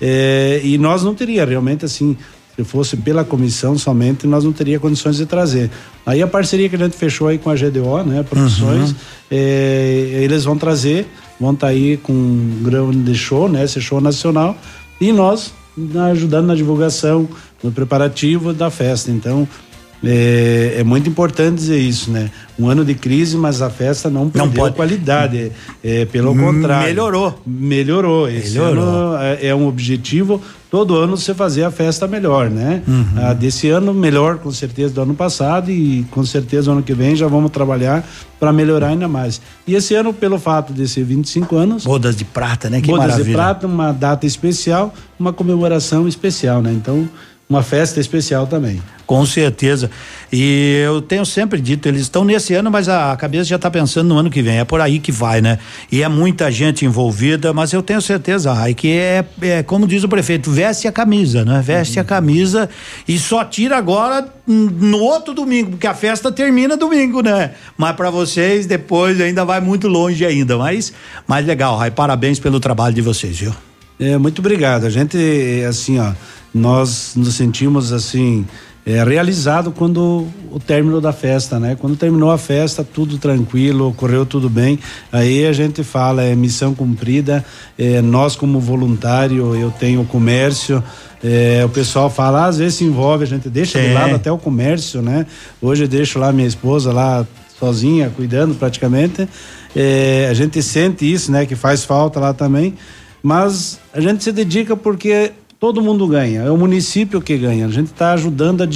É, 0.05 0.61
e 0.65 0.77
nós 0.79 1.05
não 1.05 1.15
teria 1.15 1.45
realmente 1.45 1.85
assim, 1.85 2.17
se 2.57 2.65
fosse 2.65 2.97
pela 2.97 3.25
comissão 3.25 3.79
somente, 3.79 4.27
nós 4.27 4.43
não 4.43 4.53
teria 4.53 4.81
condições 4.81 5.17
de 5.17 5.25
trazer. 5.27 5.71
Aí 6.05 6.21
a 6.21 6.27
parceria 6.27 6.69
que 6.69 6.75
a 6.75 6.79
gente 6.79 6.97
fechou 6.97 7.29
aí 7.29 7.39
com 7.39 7.49
a 7.49 7.55
GDO, 7.55 8.03
né, 8.05 8.25
Produções, 8.29 8.91
Uhum. 8.91 8.97
é, 9.31 10.11
eles 10.25 10.43
vão 10.45 10.59
trazer, 10.59 11.07
vão 11.41 11.53
estar 11.53 11.69
aí 11.69 11.97
com 11.99 12.13
um 12.13 12.61
grande 12.65 13.15
show, 13.15 13.49
né, 13.49 13.63
esse 13.65 13.81
show 13.81 14.01
nacional, 14.01 14.57
e 15.01 15.13
nós 15.13 15.53
ajudando 16.11 16.47
na 16.49 16.55
divulgação, 16.55 17.29
no 17.63 17.71
preparativo 17.73 18.53
da 18.53 18.71
festa. 18.71 19.11
Então, 19.11 19.49
é, 20.05 20.77
é 20.79 20.85
muito 20.85 21.09
importante 21.09 21.57
dizer 21.57 21.79
isso, 21.79 22.11
né? 22.11 22.31
Um 22.59 22.69
ano 22.69 22.85
de 22.85 22.95
crise, 22.95 23.37
mas 23.37 23.63
a 23.63 23.71
festa 23.71 24.11
não 24.11 24.29
perdeu 24.29 24.63
pode- 24.63 24.75
qualidade. 24.77 25.53
É, 25.83 26.05
pelo 26.07 26.33
M- 26.33 26.43
contrário. 26.45 26.87
melhorou. 26.89 27.41
Melhorou. 27.47 28.29
Esse 28.29 28.59
Melhorou. 28.59 29.17
é, 29.19 29.47
é 29.47 29.55
um 29.55 29.67
objetivo 29.67 30.41
todo 30.71 30.97
ano 30.97 31.17
você 31.17 31.35
fazer 31.35 31.65
a 31.65 31.71
festa 31.71 32.07
melhor, 32.07 32.49
né? 32.51 32.83
Uhum. 32.89 33.05
A 33.29 33.33
desse 33.33 33.69
ano 33.69 33.93
melhor, 33.93 34.39
com 34.39 34.51
certeza, 34.51 34.93
do 34.95 35.03
ano 35.03 35.15
passado 35.15 35.71
e 35.71 36.05
com 36.11 36.25
certeza 36.25 36.71
ano 36.73 36.83
que 36.83 36.95
vem 36.95 37.15
já 37.17 37.27
vamos 37.27 37.51
trabalhar 37.51 38.07
para 38.41 38.53
melhorar 38.53 38.89
ainda 38.89 39.07
mais. 39.09 39.41
E 39.67 39.75
esse 39.75 39.95
ano, 39.95 40.13
pelo 40.13 40.39
fato 40.39 40.73
de 40.73 40.87
ser 40.89 41.05
25 41.05 41.57
anos. 41.57 41.85
Bodas 41.85 42.17
de 42.17 42.25
prata, 42.25 42.69
né? 42.71 42.81
Que 42.81 42.89
Bodas 42.89 43.03
maravilha. 43.09 43.25
de 43.29 43.33
prata, 43.35 43.67
uma 43.67 43.93
data 43.93 44.27
especial, 44.27 44.93
uma 45.19 45.33
comemoração 45.33 46.09
especial, 46.09 46.61
né? 46.63 46.73
Então, 46.73 47.09
uma 47.53 47.63
festa 47.63 48.01
especial 48.01 48.47
também. 48.47 48.83
Com 49.07 49.27
certeza. 49.27 49.91
E 50.33 50.81
eu 50.87 51.03
tenho 51.03 51.27
sempre 51.27 51.61
dito, 51.61 51.87
eles 51.87 52.03
estão 52.03 52.25
nesse 52.25 52.55
ano, 52.55 52.71
mas 52.71 52.89
a 52.89 53.15
cabeça 53.15 53.45
já 53.45 53.57
está 53.57 53.71
pensando 53.71 54.09
no 54.09 54.17
ano 54.17 54.31
que 54.31 54.41
vem. 54.41 54.59
É 54.59 54.65
por 54.65 54.81
aí 54.81 54.99
que 54.99 55.13
vai, 55.13 55.43
né? 55.43 55.59
E 55.91 56.03
é 56.03 56.09
muita 56.09 56.51
gente 56.51 56.87
envolvida, 56.87 57.53
mas 57.53 57.75
eu 57.75 57.83
tenho 57.83 58.01
certeza, 58.01 58.53
Rai, 58.55 58.73
que 58.73 58.91
é, 58.91 59.25
é 59.43 59.63
como 59.63 59.87
diz 59.87 60.03
o 60.03 60.09
prefeito, 60.09 60.51
veste 60.51 60.89
a 60.89 60.93
camisa, 60.93 61.45
né? 61.45 61.61
Veste 61.63 62.01
a 62.01 62.05
camisa 62.05 62.71
e 63.07 63.19
só 63.19 63.45
tira 63.45 63.77
agora 63.77 64.27
hum, 64.49 64.71
no 64.81 65.01
outro 65.01 65.35
domingo, 65.35 65.73
porque 65.73 65.87
a 65.87 65.95
festa 65.95 66.33
termina 66.33 66.75
domingo, 66.75 67.21
né? 67.21 67.51
Mas 67.77 67.95
para 67.95 68.09
vocês 68.09 68.65
depois 68.65 69.21
ainda 69.21 69.45
vai 69.45 69.61
muito 69.61 69.89
longe 69.89 70.25
ainda, 70.25 70.57
mas 70.57 70.93
mas 71.27 71.45
legal, 71.45 71.77
Rai, 71.77 71.91
parabéns 71.91 72.39
pelo 72.39 72.59
trabalho 72.59 72.95
de 72.95 73.03
vocês, 73.03 73.39
viu? 73.39 73.53
É, 73.99 74.19
muito 74.19 74.41
obrigado. 74.41 74.85
A 74.85 74.91
gente, 74.91 75.17
é, 75.17 75.67
assim, 75.67 75.99
ó, 75.99 76.13
nós 76.55 77.13
nos 77.17 77.35
sentimos 77.35 77.93
assim 77.93 78.45
é, 78.85 79.03
realizado 79.05 79.71
quando 79.71 80.27
o 80.51 80.59
término 80.59 81.01
da 81.01 81.13
festa, 81.13 81.59
né? 81.59 81.77
Quando 81.81 81.97
terminou 81.97 82.31
a 82.31 82.39
festa, 82.39 82.83
tudo 82.83 83.17
tranquilo, 83.17 83.95
correu 83.97 84.27
tudo 84.27 84.51
bem. 84.51 84.79
Aí 85.13 85.47
a 85.47 85.53
gente 85.53 85.85
fala 85.85 86.23
é 86.23 86.35
missão 86.35 86.75
cumprida. 86.75 87.45
É, 87.79 88.03
nós 88.03 88.35
como 88.35 88.59
voluntário, 88.59 89.55
eu 89.55 89.71
tenho 89.71 90.05
comércio. 90.05 90.83
é, 91.23 91.63
o 91.65 91.69
pessoal 91.69 92.11
fala, 92.11 92.47
às 92.47 92.59
vezes 92.59 92.75
se 92.75 92.85
envolve, 92.85 93.23
a 93.23 93.27
gente 93.27 93.49
deixa 93.49 93.81
de 93.81 93.87
Sim. 93.87 93.95
lado 93.95 94.17
até 94.17 94.33
o 94.33 94.39
comércio, 94.39 95.01
né? 95.01 95.27
Hoje 95.61 95.85
eu 95.85 95.89
deixo 95.89 96.19
lá 96.19 96.33
minha 96.33 96.49
esposa 96.49 96.93
lá 96.93 97.25
sozinha, 97.59 98.11
cuidando 98.15 98.57
praticamente. 98.57 99.29
É, 99.77 100.27
a 100.29 100.35
gente 100.35 100.61
sente 100.61 101.11
isso, 101.11 101.31
né? 101.31 101.47
Que 101.47 101.55
faz 101.55 101.85
falta 101.85 102.19
lá 102.19 102.35
também. 102.35 102.75
Mas 103.23 103.79
a 103.95 104.01
gente 104.01 104.25
se 104.25 104.33
dedica 104.33 104.77
porque 104.77 105.33
todo 105.61 105.81
mundo 105.81 106.09
ganha, 106.09 106.43
é 106.43 106.51
o 106.51 106.57
município 106.57 107.21
que 107.21 107.39
ganha. 107.39 107.67
A 107.67 107.71
gente 107.71 107.87
está 107.93 108.13
ajudando 108.15 108.63
a, 108.63 108.67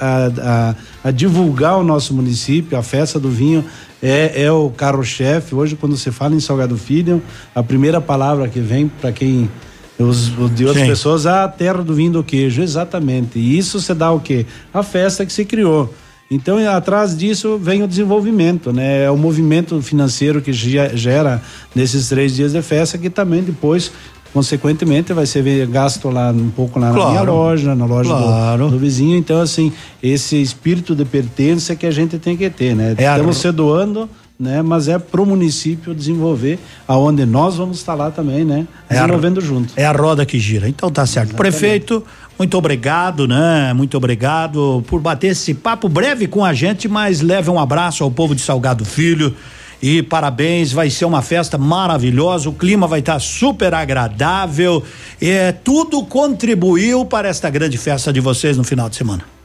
a- 0.00 0.30
a- 0.70 0.74
a 1.04 1.10
divulgar 1.10 1.76
o 1.78 1.82
nosso 1.82 2.14
município, 2.14 2.78
a 2.78 2.82
festa 2.82 3.18
do 3.18 3.28
vinho 3.28 3.64
é, 4.02 4.44
é 4.44 4.52
o 4.52 4.70
carro-chefe. 4.70 5.54
Hoje, 5.56 5.74
quando 5.74 5.96
você 5.96 6.12
fala 6.12 6.34
em 6.36 6.40
Salgado 6.40 6.76
Filho, 6.76 7.20
a 7.54 7.62
primeira 7.62 8.00
palavra 8.00 8.48
que 8.48 8.60
vem 8.60 8.86
para 8.88 9.10
quem. 9.10 9.50
Os, 9.98 10.26
de 10.54 10.66
outras 10.66 10.84
Sim. 10.84 10.90
pessoas, 10.90 11.24
ah, 11.26 11.44
a 11.44 11.48
terra 11.48 11.82
do 11.82 11.94
vinho 11.94 12.12
do 12.12 12.22
queijo, 12.22 12.60
exatamente. 12.62 13.38
E 13.38 13.56
isso 13.56 13.80
se 13.80 13.94
dá 13.94 14.12
o 14.12 14.20
quê? 14.20 14.44
A 14.72 14.82
festa 14.82 15.24
que 15.24 15.32
se 15.32 15.42
criou. 15.46 15.92
Então, 16.30 16.58
atrás 16.68 17.16
disso 17.16 17.56
vem 17.56 17.82
o 17.82 17.88
desenvolvimento, 17.88 18.72
né? 18.72 19.04
É 19.04 19.10
o 19.10 19.16
movimento 19.16 19.80
financeiro 19.80 20.42
que 20.42 20.52
ge- 20.52 20.96
gera 20.96 21.40
nesses 21.74 22.08
três 22.08 22.34
dias 22.34 22.52
de 22.52 22.60
festa, 22.62 22.98
que 22.98 23.08
também 23.08 23.42
depois, 23.44 23.92
consequentemente, 24.32 25.12
vai 25.12 25.24
ser 25.24 25.66
gasto 25.68 26.10
lá 26.10 26.30
um 26.32 26.50
pouco 26.50 26.80
lá 26.80 26.88
na 26.88 26.92
minha 26.94 27.06
Claro. 27.12 27.32
loja, 27.32 27.74
na 27.76 27.86
loja 27.86 28.12
do- 28.12 28.22
Claro. 28.22 28.70
do, 28.70 28.78
vizinho. 28.78 29.16
Então, 29.16 29.40
assim, 29.40 29.72
esse 30.02 30.40
espírito 30.42 30.96
de 30.96 31.04
pertença 31.04 31.76
que 31.76 31.86
a 31.86 31.92
gente 31.92 32.18
tem 32.18 32.36
que 32.36 32.50
ter, 32.50 32.74
né? 32.74 32.94
É 32.98 33.06
a- 33.06 33.12
Estamos 33.16 33.36
se 33.36 33.52
doando, 33.52 34.10
né? 34.38 34.62
Mas 34.62 34.88
é 34.88 34.98
pro 34.98 35.24
município 35.24 35.94
desenvolver, 35.94 36.58
aonde 36.88 37.24
nós 37.24 37.54
vamos 37.56 37.78
estar 37.78 37.94
lá 37.94 38.10
também, 38.10 38.44
né? 38.44 38.66
É 38.90 38.98
a- 38.98 39.02
Desenvolvendo 39.02 39.40
junto. 39.40 39.72
É 39.76 39.86
a 39.86 39.92
roda 39.92 40.26
que 40.26 40.40
gira. 40.40 40.68
Então 40.68 40.90
tá 40.90 41.06
certo. 41.06 41.36
Prefeito, 41.36 42.02
muito 42.38 42.56
obrigado, 42.56 43.26
né? 43.26 43.72
Muito 43.72 43.96
obrigado 43.96 44.84
por 44.86 45.00
bater 45.00 45.28
esse 45.28 45.54
papo 45.54 45.88
breve 45.88 46.26
com 46.26 46.44
a 46.44 46.52
gente, 46.52 46.86
mas 46.88 47.20
leve 47.20 47.50
um 47.50 47.58
abraço 47.58 48.04
ao 48.04 48.10
povo 48.10 48.34
de 48.34 48.42
Salgado 48.42 48.84
Filho. 48.84 49.34
E 49.82 50.02
parabéns, 50.02 50.72
vai 50.72 50.88
ser 50.88 51.04
uma 51.04 51.22
festa 51.22 51.58
maravilhosa, 51.58 52.48
o 52.48 52.52
clima 52.52 52.86
vai 52.86 53.00
estar 53.00 53.18
super 53.20 53.74
agradável. 53.74 54.82
É, 55.20 55.52
tudo 55.52 56.02
contribuiu 56.04 57.04
para 57.04 57.28
esta 57.28 57.50
grande 57.50 57.76
festa 57.76 58.12
de 58.12 58.20
vocês 58.20 58.56
no 58.56 58.64
final 58.64 58.88
de 58.88 58.96
semana. 58.96 59.35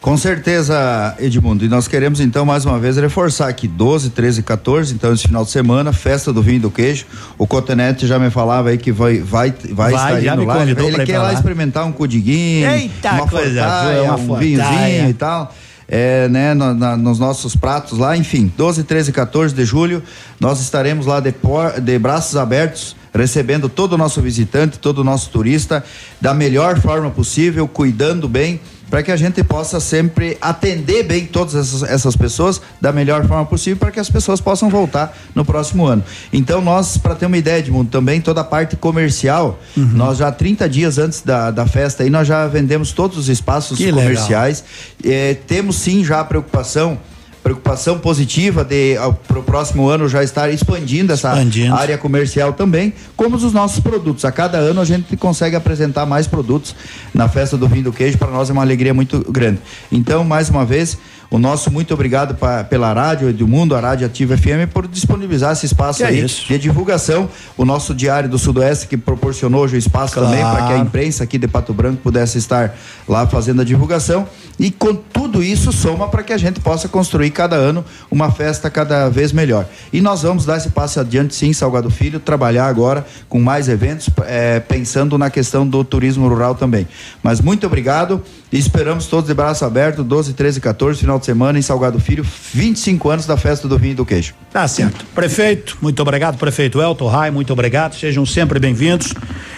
Com 0.00 0.16
certeza, 0.16 1.16
Edmundo. 1.18 1.64
E 1.64 1.68
nós 1.68 1.88
queremos 1.88 2.20
então 2.20 2.46
mais 2.46 2.64
uma 2.64 2.78
vez 2.78 2.96
reforçar 2.96 3.48
aqui 3.48 3.66
12, 3.66 4.10
13 4.10 4.40
e 4.40 4.42
14, 4.44 4.94
então 4.94 5.12
esse 5.12 5.24
final 5.26 5.44
de 5.44 5.50
semana, 5.50 5.92
festa 5.92 6.32
do 6.32 6.40
vinho 6.40 6.56
e 6.56 6.60
do 6.60 6.70
queijo. 6.70 7.04
O 7.36 7.46
Cotonete 7.48 8.06
já 8.06 8.16
me 8.18 8.30
falava 8.30 8.68
aí 8.70 8.78
que 8.78 8.92
vai 8.92 9.18
vai 9.18 9.50
vai, 9.72 9.74
Vai, 9.74 9.92
estar 9.92 10.20
já 10.20 10.32
indo 10.34 10.40
me 10.42 10.46
lá. 10.46 10.62
Ele, 10.62 11.02
ir 11.02 11.04
quer 11.06 11.18
lá 11.18 11.32
experimentar 11.32 11.84
um 11.84 11.90
codiguinho, 11.92 12.70
Eita, 12.70 13.12
uma 13.12 13.26
coisa 13.26 13.60
fortaia, 13.62 13.94
boa, 14.02 14.04
uma 14.04 14.14
um 14.14 14.26
fortaia. 14.28 14.46
vinhozinho 14.48 15.10
e 15.10 15.14
tal. 15.14 15.54
É, 15.90 16.28
né, 16.28 16.52
na- 16.54 16.74
na- 16.74 16.96
nos 16.98 17.18
nossos 17.18 17.56
pratos 17.56 17.98
lá, 17.98 18.14
enfim, 18.16 18.52
12, 18.56 18.84
13 18.84 19.08
e 19.10 19.12
14 19.12 19.54
de 19.54 19.64
julho, 19.64 20.02
nós 20.38 20.60
estaremos 20.60 21.06
lá 21.06 21.18
de, 21.18 21.32
por- 21.32 21.80
de 21.80 21.98
braços 21.98 22.36
abertos, 22.36 22.94
recebendo 23.12 23.70
todo 23.70 23.94
o 23.94 23.98
nosso 23.98 24.20
visitante, 24.20 24.78
todo 24.78 24.98
o 24.98 25.04
nosso 25.04 25.30
turista, 25.30 25.82
da 26.20 26.34
melhor 26.34 26.78
forma 26.78 27.10
possível, 27.10 27.66
cuidando 27.66 28.28
bem, 28.28 28.60
para 28.90 29.02
que 29.02 29.12
a 29.12 29.16
gente 29.16 29.42
possa 29.44 29.80
sempre 29.80 30.36
atender 30.40 31.02
bem 31.02 31.26
todas 31.26 31.54
essas, 31.54 31.82
essas 31.82 32.16
pessoas 32.16 32.60
da 32.80 32.92
melhor 32.92 33.26
forma 33.26 33.44
possível, 33.44 33.76
para 33.78 33.90
que 33.90 34.00
as 34.00 34.08
pessoas 34.08 34.40
possam 34.40 34.68
voltar 34.70 35.16
no 35.34 35.44
próximo 35.44 35.86
ano. 35.86 36.02
Então, 36.32 36.60
nós, 36.60 36.96
para 36.96 37.14
ter 37.14 37.26
uma 37.26 37.36
ideia, 37.36 37.58
Edmundo, 37.58 37.90
também 37.90 38.20
toda 38.20 38.40
a 38.40 38.44
parte 38.44 38.76
comercial, 38.76 39.58
Uhum. 39.76 39.84
nós 39.94 40.18
já 40.18 40.30
30 40.32 40.68
dias 40.68 40.98
antes 40.98 41.20
da, 41.22 41.50
da 41.50 41.66
festa 41.66 42.02
aí, 42.02 42.10
nós 42.10 42.26
já 42.26 42.46
vendemos 42.46 42.92
todos 42.92 43.16
os 43.18 43.28
espaços 43.28 43.76
Que 43.78 43.90
comerciais. 43.90 44.64
Eh, 45.04 45.36
temos 45.46 45.76
sim 45.76 46.04
já 46.04 46.20
a 46.20 46.24
preocupação. 46.24 46.98
Preocupação 47.42 47.98
positiva 47.98 48.64
de 48.64 48.96
para 49.26 49.38
o 49.38 49.42
próximo 49.42 49.88
ano 49.88 50.08
já 50.08 50.22
estar 50.22 50.50
expandindo 50.50 51.12
essa 51.12 51.30
Expandindo. 51.32 51.74
área 51.74 51.96
comercial 51.96 52.52
também, 52.52 52.92
como 53.16 53.36
os 53.36 53.52
nossos 53.52 53.80
produtos. 53.80 54.24
A 54.24 54.32
cada 54.32 54.58
ano 54.58 54.80
a 54.80 54.84
gente 54.84 55.16
consegue 55.16 55.56
apresentar 55.56 56.04
mais 56.04 56.26
produtos 56.26 56.74
na 57.14 57.28
festa 57.28 57.56
do 57.56 57.68
vinho 57.68 57.84
do 57.84 57.92
queijo. 57.92 58.18
Para 58.18 58.30
nós 58.30 58.50
é 58.50 58.52
uma 58.52 58.62
alegria 58.62 58.92
muito 58.92 59.24
grande. 59.30 59.60
Então, 59.90 60.24
mais 60.24 60.50
uma 60.50 60.64
vez, 60.64 60.98
o 61.30 61.38
nosso 61.38 61.70
muito 61.70 61.92
obrigado 61.92 62.34
pa- 62.36 62.64
pela 62.64 62.92
rádio 62.92 63.28
Edmundo, 63.28 63.74
a 63.74 63.80
Rádio 63.80 64.06
Ativa 64.06 64.36
FM, 64.36 64.66
por 64.72 64.88
disponibilizar 64.88 65.52
esse 65.52 65.66
espaço 65.66 65.98
Que 65.98 66.04
é 66.04 66.06
aí 66.08 66.24
isso. 66.24 66.46
de 66.48 66.58
divulgação. 66.58 67.28
O 67.56 67.64
nosso 67.64 67.94
Diário 67.94 68.28
do 68.30 68.38
Sudoeste 68.38 68.86
que 68.86 68.96
proporcionou 68.96 69.62
hoje 69.62 69.76
o 69.76 69.78
espaço 69.78 70.14
Claro. 70.14 70.28
também 70.30 70.42
para 70.44 70.66
que 70.68 70.72
a 70.72 70.78
imprensa 70.78 71.24
aqui 71.24 71.36
de 71.36 71.46
Pato 71.46 71.74
Branco 71.74 71.98
pudesse 72.02 72.38
estar 72.38 72.74
lá 73.06 73.26
fazendo 73.26 73.60
a 73.60 73.64
divulgação. 73.64 74.26
E 74.58 74.70
com 74.70 74.94
tudo 74.94 75.42
isso 75.42 75.70
soma 75.70 76.08
para 76.08 76.22
que 76.22 76.32
a 76.32 76.38
gente 76.38 76.60
possa 76.60 76.88
construir 76.88 77.30
cada 77.30 77.54
ano 77.56 77.84
uma 78.10 78.30
festa 78.32 78.68
cada 78.70 79.08
vez 79.08 79.30
melhor. 79.32 79.66
E 79.92 80.00
nós 80.00 80.22
vamos 80.22 80.44
dar 80.46 80.56
esse 80.56 80.70
passo 80.70 80.98
adiante, 80.98 81.34
sim, 81.34 81.52
Salgado 81.52 81.90
Filho, 81.90 82.18
trabalhar 82.18 82.66
agora 82.66 83.06
com 83.28 83.38
mais 83.40 83.68
eventos, 83.68 84.08
eh, 84.26 84.60
pensando 84.60 85.16
na 85.18 85.30
questão 85.30 85.66
do 85.66 85.84
turismo 85.84 86.26
rural 86.26 86.54
também. 86.54 86.88
Mas 87.22 87.40
muito 87.40 87.66
obrigado 87.66 88.20
esperamos 88.56 89.06
todos 89.06 89.28
de 89.28 89.34
braço 89.34 89.64
aberto, 89.64 90.02
12, 90.02 90.32
13 90.32 90.58
e 90.58 90.60
14, 90.60 91.00
final 91.00 91.18
de 91.18 91.26
semana 91.26 91.58
em 91.58 91.62
Salgado 91.62 92.00
Filho, 92.00 92.24
25 92.24 93.10
anos 93.10 93.26
da 93.26 93.36
festa 93.36 93.68
do 93.68 93.78
vinho 93.78 93.92
e 93.92 93.94
do 93.94 94.06
queijo. 94.06 94.34
Tá 94.50 94.66
certo. 94.66 95.04
Prefeito, 95.14 95.76
muito 95.82 96.00
obrigado, 96.00 96.38
prefeito 96.38 96.80
Elton 96.80 97.08
Rai, 97.08 97.30
muito 97.30 97.52
obrigado. 97.52 97.94
Sejam 97.94 98.24
sempre 98.24 98.58
bem-vindos 98.58 99.12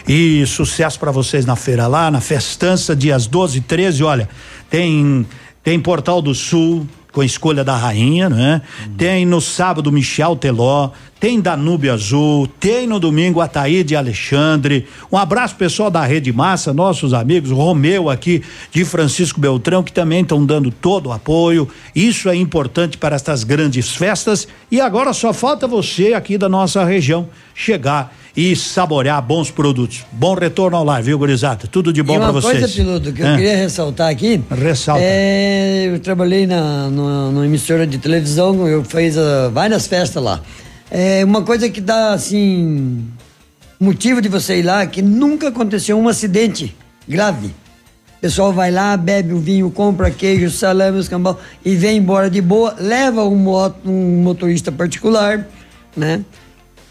e 0.08 0.44
sucesso 0.46 0.98
para 0.98 1.10
vocês 1.10 1.46
na 1.46 1.56
feira 1.56 1.86
lá, 1.86 2.10
na 2.10 2.20
festança, 2.20 2.96
dias 2.96 3.26
12 3.26 3.58
e 3.58 3.60
13. 3.60 4.02
Olha, 4.02 4.28
tem 4.68 5.26
tem 5.62 5.78
Portal 5.78 6.22
do 6.22 6.34
Sul 6.34 6.86
com 7.12 7.20
a 7.20 7.24
escolha 7.24 7.64
da 7.64 7.76
rainha, 7.76 8.28
né? 8.30 8.62
Tem 8.96 9.26
no 9.26 9.40
sábado 9.40 9.90
Michel 9.90 10.36
Teló, 10.36 10.90
tem 11.20 11.38
Danúbio 11.38 11.92
Azul, 11.92 12.48
tem 12.58 12.86
no 12.86 12.98
domingo 12.98 13.42
Ataíde 13.42 13.94
Alexandre. 13.94 14.86
Um 15.12 15.18
abraço 15.18 15.54
pessoal 15.54 15.90
da 15.90 16.02
Rede 16.02 16.32
Massa, 16.32 16.72
nossos 16.72 17.12
amigos, 17.12 17.50
Romeu 17.50 18.08
aqui 18.08 18.42
de 18.72 18.86
Francisco 18.86 19.38
Beltrão, 19.38 19.82
que 19.82 19.92
também 19.92 20.22
estão 20.22 20.44
dando 20.46 20.70
todo 20.70 21.10
o 21.10 21.12
apoio. 21.12 21.68
Isso 21.94 22.30
é 22.30 22.34
importante 22.34 22.96
para 22.96 23.14
estas 23.16 23.44
grandes 23.44 23.94
festas. 23.94 24.48
E 24.70 24.80
agora 24.80 25.12
só 25.12 25.34
falta 25.34 25.68
você 25.68 26.14
aqui 26.14 26.38
da 26.38 26.48
nossa 26.48 26.82
região 26.86 27.28
chegar 27.54 28.14
e 28.34 28.56
saborear 28.56 29.20
bons 29.20 29.50
produtos. 29.50 30.06
Bom 30.12 30.34
retorno 30.34 30.76
ao 30.76 30.84
lar, 30.84 31.02
viu, 31.02 31.18
gurizada? 31.18 31.66
Tudo 31.66 31.92
de 31.92 32.02
bom 32.02 32.14
para 32.14 32.30
uma 32.30 32.32
vocês. 32.40 32.60
coisa, 32.60 32.74
piloto, 32.74 33.12
que 33.12 33.20
eu 33.20 33.26
Ah, 33.26 33.36
queria 33.36 33.56
ressaltar 33.56 34.08
aqui. 34.08 34.40
Ressalta. 34.50 35.02
É, 35.04 35.88
eu 35.92 35.98
trabalhei 35.98 36.46
na, 36.46 36.88
numa, 36.88 37.30
numa 37.30 37.44
emissora 37.44 37.86
de 37.86 37.98
televisão, 37.98 38.66
eu 38.66 38.82
fiz 38.84 39.18
ah, 39.18 39.50
várias 39.52 39.86
festas 39.86 40.22
lá. 40.22 40.40
É 40.90 41.24
uma 41.24 41.42
coisa 41.42 41.70
que 41.70 41.80
dá, 41.80 42.12
assim, 42.12 43.06
motivo 43.78 44.20
de 44.20 44.28
você 44.28 44.58
ir 44.58 44.62
lá, 44.62 44.84
que 44.86 45.00
nunca 45.00 45.48
aconteceu 45.48 45.96
um 45.96 46.08
acidente 46.08 46.74
grave. 47.06 47.46
O 47.46 48.20
pessoal 48.20 48.52
vai 48.52 48.70
lá, 48.70 48.96
bebe 48.96 49.32
o 49.32 49.38
vinho, 49.38 49.70
compra 49.70 50.10
queijo, 50.10 50.50
salame, 50.50 50.98
escambau 50.98 51.40
e 51.64 51.74
vem 51.76 51.98
embora 51.98 52.28
de 52.28 52.42
boa, 52.42 52.74
leva 52.78 53.24
um, 53.24 53.36
moto, 53.36 53.88
um 53.88 54.22
motorista 54.22 54.70
particular, 54.70 55.48
né? 55.96 56.22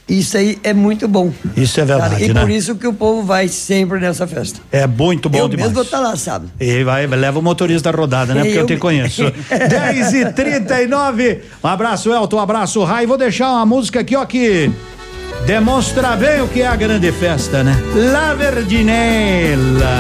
Isso 0.10 0.38
aí 0.38 0.58
é 0.64 0.74
muito 0.74 1.08
bom. 1.08 1.32
Isso 1.56 1.80
é 1.80 1.86
verdade, 1.86 2.24
e 2.24 2.34
né? 2.34 2.42
por 2.42 2.50
isso 2.50 2.76
que 2.76 2.88
o 2.88 2.94
povo 2.94 3.22
vai 3.24 3.48
sempre 3.48 4.00
nessa 4.00 4.26
festa. 4.26 4.60
É 4.72 4.88
muito 4.88 5.30
bom 5.30 5.38
eu 5.38 5.48
demais. 5.48 5.68
mesmo 5.68 5.76
vou 5.76 5.84
estar 5.84 6.00
lá, 6.00 6.16
sabe? 6.16 6.48
E 6.60 6.84
vai, 6.84 7.06
leva 7.06 7.38
o 7.38 7.42
motorista 7.44 7.92
da 7.92 7.98
rodada, 7.98 8.34
né? 8.34 8.42
Porque 8.42 8.58
eu, 8.58 8.62
Eu 8.62 8.66
te 8.66 8.74
me- 8.74 8.80
conheço. 8.80 9.22
10 9.70 10.14
e 10.14 10.26
39 10.34 11.42
Um 11.64 11.68
abraço, 11.68 12.12
Elton, 12.12 12.38
um 12.38 12.40
abraço, 12.40 12.84
Rai. 12.84 13.06
Vou 13.06 13.18
deixar 13.18 13.52
uma 13.52 13.66
música 13.66 14.00
aqui, 14.00 14.16
ó, 14.16 14.26
que 14.26 14.72
demonstra 15.46 16.16
bem 16.16 16.42
o 16.42 16.48
que 16.48 16.62
é 16.62 16.68
a 16.68 16.76
grande 16.76 17.12
festa, 17.12 17.64
né? 17.64 17.76
La 18.12 18.34
Verdinella. 18.34 20.00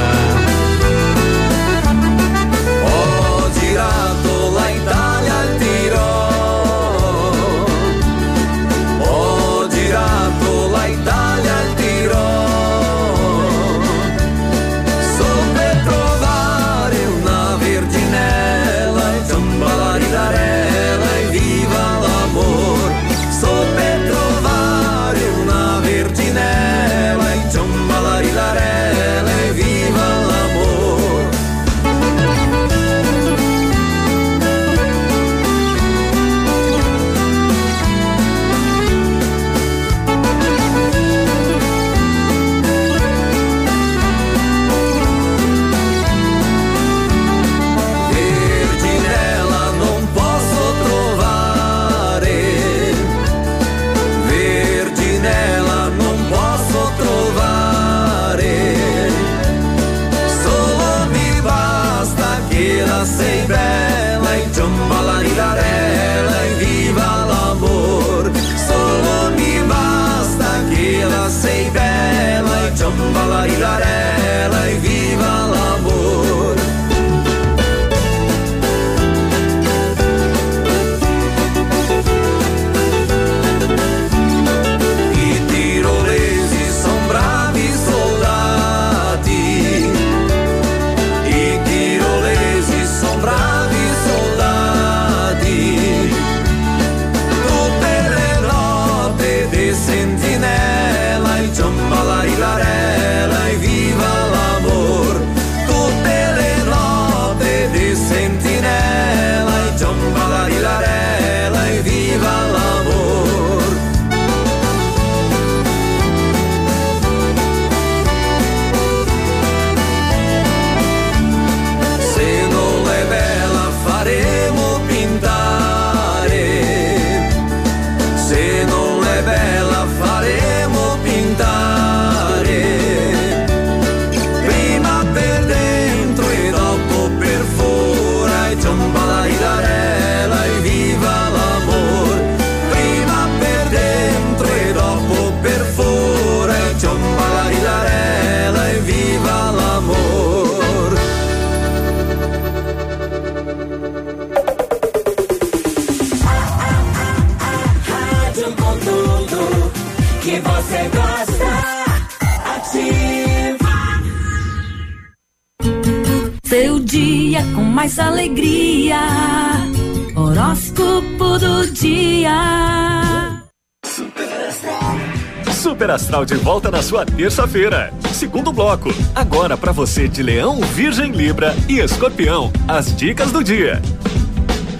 Astral 175.95 176.23
de 176.23 176.35
volta 176.35 176.69
na 176.69 176.81
sua 176.81 177.05
terça-feira. 177.05 177.91
Segundo 178.13 178.51
bloco. 178.53 178.93
Agora 179.15 179.57
para 179.57 179.71
você 179.71 180.07
de 180.07 180.21
Leão, 180.21 180.61
Virgem, 180.61 181.11
Libra 181.11 181.55
e 181.67 181.79
Escorpião. 181.79 182.51
As 182.67 182.95
dicas 182.95 183.31
do 183.31 183.43
dia. 183.43 183.81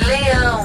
Leão. 0.05 0.63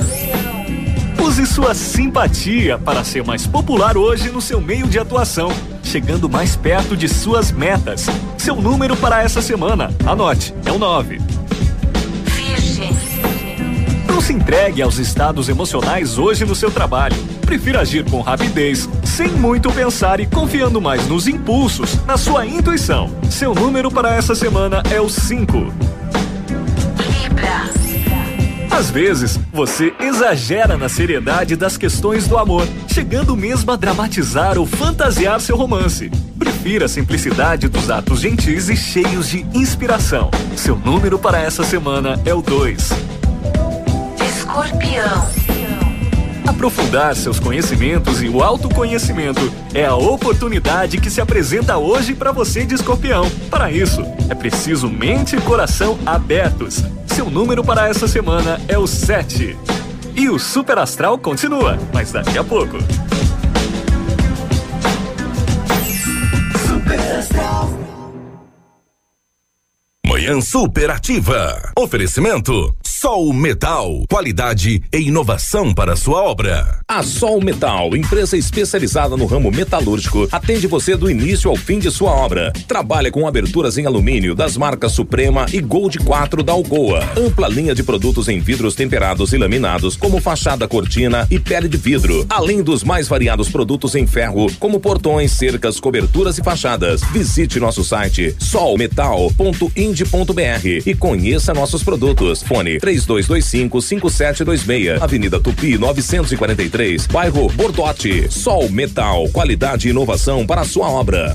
Use 1.25 1.47
sua 1.47 1.75
simpatia 1.75 2.79
para 2.79 3.03
ser 3.03 3.25
mais 3.25 3.47
popular 3.47 3.97
hoje 3.97 4.29
no 4.29 4.41
seu 4.41 4.61
meio 4.61 4.87
de 4.87 4.99
atuação, 4.99 5.51
chegando 5.83 6.29
mais 6.29 6.55
perto 6.55 6.97
de 6.97 7.09
suas 7.09 7.51
metas. 7.51 8.07
Seu 8.37 8.55
número 8.57 8.95
para 8.97 9.23
essa 9.23 9.41
semana, 9.41 9.91
anote, 10.07 10.55
é 10.67 10.71
o 10.71 10.79
9. 10.79 11.19
Virgem. 12.27 12.91
Não 14.07 14.21
se 14.21 14.33
entregue 14.33 14.83
aos 14.83 14.99
estados 14.99 15.49
emocionais 15.49 16.19
hoje 16.19 16.45
no 16.45 16.55
seu 16.55 16.71
trabalho. 16.71 17.17
Prefira 17.41 17.81
agir 17.81 18.09
com 18.09 18.21
rapidez, 18.21 18.89
sem 19.15 19.29
muito 19.29 19.71
pensar 19.71 20.19
e 20.19 20.27
confiando 20.27 20.81
mais 20.81 21.07
nos 21.07 21.29
impulsos, 21.29 22.05
na 22.05 22.17
sua 22.17 22.45
intuição. 22.45 23.09
Seu 23.31 23.55
número 23.55 23.89
para 23.89 24.13
essa 24.13 24.35
semana 24.35 24.83
é 24.91 25.01
o 25.01 25.09
5. 25.09 25.57
Libra. 27.23 27.71
Às 28.77 28.91
vezes, 28.91 29.39
você 29.53 29.95
exagera 30.01 30.77
na 30.77 30.89
seriedade 30.89 31.55
das 31.55 31.77
questões 31.77 32.27
do 32.27 32.37
amor, 32.37 32.67
chegando 32.93 33.37
mesmo 33.37 33.71
a 33.71 33.77
dramatizar 33.77 34.59
ou 34.59 34.67
fantasiar 34.67 35.41
seu 35.41 35.57
romance. 35.57 36.11
Prefira 36.37 36.87
a 36.87 36.89
simplicidade 36.89 37.69
dos 37.69 37.91
atos 37.91 38.19
gentis 38.19 38.69
e 38.69 38.77
cheios 38.77 39.29
de 39.29 39.47
inspiração. 39.55 40.29
Seu 40.57 40.75
número 40.75 41.21
para 41.21 41.41
essa 41.41 41.63
semana 41.63 42.21
é 42.25 42.35
o 42.35 42.43
2. 42.43 42.91
Escorpião. 44.29 45.44
Aprofundar 46.47 47.17
seus 47.17 47.41
conhecimentos 47.41 48.23
e 48.23 48.29
o 48.29 48.43
autoconhecimento 48.43 49.53
é 49.73 49.85
a 49.87 49.95
oportunidade 49.95 50.99
que 50.99 51.11
se 51.11 51.21
apresenta 51.21 51.79
hoje 51.79 52.15
para 52.15 52.33
você 52.33 52.67
de 52.67 52.75
escorpião. 52.75 53.31
Para 53.51 53.71
isso, 53.73 54.03
é 54.29 54.35
preciso 54.35 54.89
mente 54.89 55.37
e 55.37 55.41
coração 55.41 55.99
abertos. 56.05 56.83
Seu 57.07 57.31
número 57.31 57.65
para 57.65 57.89
essa 57.89 58.07
semana 58.07 58.61
é 58.69 58.77
o 58.77 58.87
7. 58.87 59.57
E 60.15 60.29
o 60.29 60.39
Super 60.39 60.79
Astral 60.79 61.19
continua, 61.19 61.79
mas 61.93 62.13
daqui 62.13 62.39
a 62.39 62.45
pouco. 62.45 62.77
Manhã 70.07 70.41
Superativa. 70.41 71.73
Oferecimento 71.77 72.75
Sol 73.05 73.35
Metal. 73.35 74.07
Qualidade 74.09 74.83
e 74.91 74.97
inovação 74.97 75.75
para 75.75 75.95
sua 75.95 76.23
obra. 76.23 76.81
A 76.89 77.03
Sol 77.03 77.39
Metal, 77.39 77.95
empresa 77.95 78.35
especializada 78.35 79.15
no 79.15 79.27
ramo 79.27 79.51
metalúrgico, 79.51 80.27
atende 80.33 80.67
você 80.67 80.97
do 80.97 81.11
início 81.11 81.51
ao 81.51 81.57
fim 81.57 81.79
de 81.79 81.91
sua 81.91 82.13
obra. 82.13 82.51
Trabalha 82.67 83.11
com 83.11 83.29
aberturas 83.29 83.77
em 83.77 83.85
alumínio 83.85 84.35
das 84.35 84.57
marcas 84.57 84.93
Suprema 84.93 85.45
e 85.53 85.61
Gold 85.61 85.99
4 85.99 86.43
da 86.43 86.55
Algoa. 86.55 87.07
Ampla 87.15 87.47
linha 87.47 87.75
de 87.75 87.83
produtos 87.83 88.27
em 88.27 88.41
vidros 88.41 88.75
temperados 88.75 89.35
e 89.35 89.37
laminados, 89.37 89.99
como 89.99 90.19
fachada 90.19 90.67
cortina 90.67 91.27
e 91.31 91.39
pele 91.39 91.69
de 91.69 91.77
vidro. 91.77 92.25
Além 92.31 92.63
dos 92.63 92.83
mais 92.83 93.07
variados 93.07 93.51
produtos 93.51 93.95
em 93.95 94.07
ferro, 94.07 94.51
como 94.59 94.81
portões, 94.81 95.33
cercas, 95.33 95.79
coberturas 95.79 96.39
e 96.39 96.43
fachadas. 96.43 97.03
Visite 97.13 97.61
nosso 97.61 97.85
site 97.85 98.35
solmetal.ind.br 98.39 99.69
e 100.87 100.95
conheça 100.95 101.53
nossos 101.53 101.85
produtos. 101.85 102.43
Fone 102.43 102.79
3225 103.03 103.81
5726, 103.81 105.03
Avenida 105.03 105.41
Tupi 105.41 105.77
943, 105.77 107.07
bairro 107.09 107.49
Bordote. 107.49 108.31
Sol 108.31 108.69
Metal, 108.69 109.29
qualidade 109.33 109.89
e 109.89 109.91
inovação 109.91 110.47
para 110.47 110.61
a 110.61 110.65
sua 110.65 110.89
obra. 110.89 111.35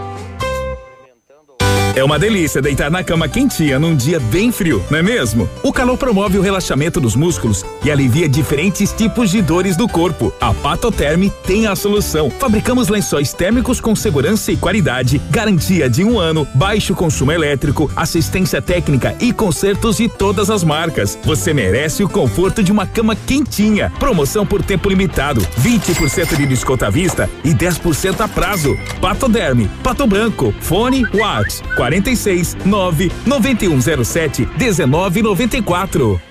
É 1.93 2.01
uma 2.01 2.17
delícia 2.17 2.61
deitar 2.61 2.89
na 2.89 3.03
cama 3.03 3.27
quentinha 3.27 3.77
num 3.77 3.93
dia 3.93 4.17
bem 4.17 4.49
frio, 4.49 4.81
não 4.89 4.99
é 4.99 5.03
mesmo? 5.03 5.49
O 5.61 5.73
calor 5.73 5.97
promove 5.97 6.37
o 6.37 6.41
relaxamento 6.41 7.01
dos 7.01 7.17
músculos 7.17 7.65
e 7.83 7.91
alivia 7.91 8.29
diferentes 8.29 8.93
tipos 8.93 9.29
de 9.29 9.41
dores 9.41 9.75
do 9.75 9.89
corpo. 9.89 10.33
A 10.39 10.53
Patoterme 10.53 11.29
tem 11.45 11.67
a 11.67 11.75
solução. 11.75 12.29
Fabricamos 12.29 12.87
lençóis 12.87 13.33
térmicos 13.33 13.81
com 13.81 13.93
segurança 13.93 14.53
e 14.53 14.57
qualidade, 14.57 15.21
garantia 15.29 15.89
de 15.89 16.01
um 16.01 16.17
ano, 16.17 16.47
baixo 16.55 16.95
consumo 16.95 17.33
elétrico, 17.33 17.91
assistência 17.93 18.61
técnica 18.61 19.13
e 19.19 19.33
consertos 19.33 19.97
de 19.97 20.07
todas 20.07 20.49
as 20.49 20.63
marcas. 20.63 21.19
Você 21.25 21.53
merece 21.53 22.05
o 22.05 22.09
conforto 22.09 22.63
de 22.63 22.71
uma 22.71 22.87
cama 22.87 23.17
quentinha. 23.17 23.91
Promoção 23.99 24.45
por 24.45 24.63
tempo 24.63 24.87
limitado, 24.87 25.41
20% 25.59 26.37
de 26.37 26.45
desconto 26.45 26.85
à 26.85 26.89
vista 26.89 27.29
e 27.43 27.53
10% 27.53 28.21
a 28.21 28.29
prazo. 28.29 28.79
Patoderme, 29.01 29.69
Pato 29.83 30.07
Branco, 30.07 30.53
fone 30.61 31.05
Whats 31.13 31.61
46 31.81 32.57
9 32.63 33.11
9107 33.25 34.45
1994. 34.57 36.21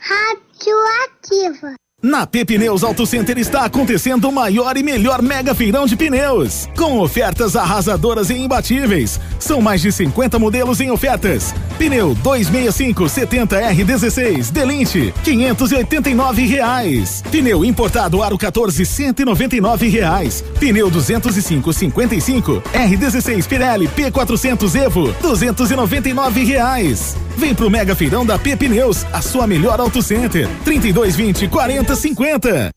Radioativa. 0.00 1.74
Na 2.02 2.26
Pepineus 2.26 2.82
Auto 2.82 3.06
Center 3.06 3.38
está 3.38 3.64
acontecendo 3.64 4.28
o 4.28 4.32
maior 4.32 4.76
e 4.76 4.82
melhor 4.82 5.22
mega 5.22 5.54
feirão 5.54 5.86
de 5.86 5.96
pneus, 5.96 6.68
com 6.76 6.98
ofertas 6.98 7.56
arrasadoras 7.56 8.28
e 8.28 8.34
imbatíveis. 8.34 9.18
São 9.38 9.60
mais 9.60 9.80
de 9.80 9.90
50 9.90 10.38
modelos 10.38 10.80
em 10.80 10.90
ofertas. 10.90 11.54
Pneu 11.78 12.14
265 12.14 13.08
70 13.08 13.60
R16 13.60 14.52
Delinte 14.52 15.12
589 15.22 16.46
reais. 16.46 17.22
Pneu 17.30 17.64
importado 17.64 18.22
Aro 18.22 18.38
14 18.38 18.84
199 18.86 19.88
reais. 19.88 20.44
Pneu 20.60 20.90
205 20.90 21.72
55 21.72 22.62
R16 22.72 23.46
Pirelli 23.46 23.88
P400 23.88 24.74
Evo 24.82 25.12
299 25.20 26.44
reais. 26.44 27.16
Vem 27.36 27.54
pro 27.54 27.68
Mega 27.68 27.94
Feirão 27.94 28.24
da 28.24 28.38
P 28.38 28.56
Pneus, 28.56 29.04
a 29.12 29.20
sua 29.20 29.46
melhor 29.46 29.80
Auto 29.80 30.02
Center. 30.02 30.48
3220 30.64 31.48
4050. 31.48 32.70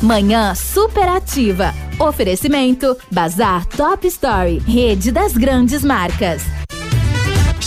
Manhã 0.00 0.54
superativa. 0.54 1.74
Oferecimento 1.98 2.96
Bazar 3.10 3.66
Top 3.66 4.06
Story, 4.06 4.62
rede 4.66 5.10
das 5.10 5.32
grandes 5.32 5.82
marcas. 5.82 6.57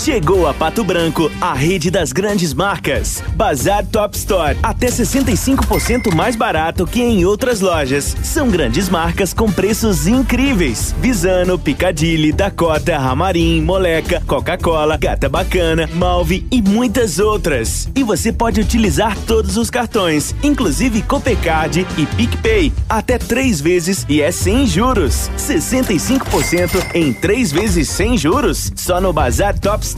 Chegou 0.04 0.48
a 0.48 0.54
Pato 0.54 0.84
Branco, 0.84 1.30
a 1.40 1.54
rede 1.54 1.92
das 1.92 2.12
grandes 2.12 2.56
marcas. 2.56 3.24
Bazar 3.36 3.86
Top 3.86 4.18
Store, 4.18 4.58
até 4.64 4.88
65% 4.88 6.12
mais 6.16 6.36
barato 6.36 6.88
que 6.88 7.04
em 7.04 7.24
outras 7.24 7.62
lojas. 7.62 8.18
São 8.24 8.50
grandes 8.50 8.90
marcas 8.90 9.32
com 9.32 9.52
preços 9.52 10.08
incríveis. 10.08 10.96
Visano, 11.00 11.60
Picadilly, 11.60 12.32
Dakota, 12.32 12.98
Ramarim, 12.98 13.62
Moleca, 13.62 14.24
Coca-Cola, 14.26 14.98
Gata 14.98 15.30
Bacana, 15.30 15.88
Malve 15.94 16.48
e 16.50 16.64
muitas 16.64 17.20
outras. 17.20 17.88
E 17.94 18.04
você 18.04 18.34
pode 18.34 18.60
utilizar 18.60 19.16
todos 19.28 19.56
os 19.56 19.70
cartões, 19.70 20.34
inclusive 20.42 21.04
Copecard 21.04 21.86
e 21.96 22.06
PicPay, 22.08 22.74
até 22.90 23.20
três 23.20 23.62
vezes 23.62 24.04
e 24.10 24.20
é 24.20 24.32
sem 24.32 24.66
juros. 24.66 25.30
65% 25.38 26.96
em 26.96 27.14
três 27.14 27.52
vezes 27.52 27.88
sem 27.88 28.18
juros, 28.18 28.72
só 28.76 29.00
no 29.00 29.14
Bazar 29.14 29.60
Top 29.60 29.84
Store, 29.84 29.91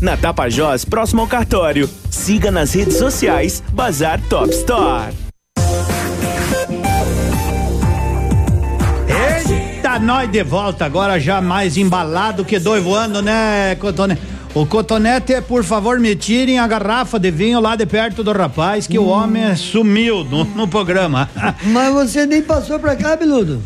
na 0.00 0.16
Tapajós, 0.16 0.84
próximo 0.84 1.22
ao 1.22 1.26
cartório. 1.26 1.88
Siga 2.10 2.50
nas 2.50 2.72
redes 2.72 2.96
sociais 2.96 3.62
Bazar 3.72 4.20
Top 4.28 4.48
Store. 4.50 5.12
Eita, 9.08 9.98
nós 9.98 10.30
de 10.30 10.42
volta 10.42 10.84
agora 10.84 11.18
já 11.18 11.40
mais 11.40 11.76
embalado 11.76 12.44
que 12.44 12.58
dois 12.58 12.82
voando, 12.82 13.20
né, 13.20 13.74
Cotonete? 13.76 14.20
O 14.52 14.66
Cotonete, 14.66 15.40
por 15.42 15.62
favor, 15.62 16.00
me 16.00 16.16
tirem 16.16 16.58
a 16.58 16.66
garrafa 16.66 17.20
de 17.20 17.30
vinho 17.30 17.60
lá 17.60 17.76
de 17.76 17.86
perto 17.86 18.24
do 18.24 18.32
rapaz, 18.32 18.86
que 18.86 18.98
o 18.98 19.06
homem 19.06 19.54
sumiu 19.54 20.24
no, 20.24 20.44
no 20.44 20.66
programa. 20.66 21.30
Mas 21.62 21.92
você 21.92 22.26
nem 22.26 22.42
passou 22.42 22.78
pra 22.78 22.96
cá, 22.96 23.14
Beludo. 23.14 23.62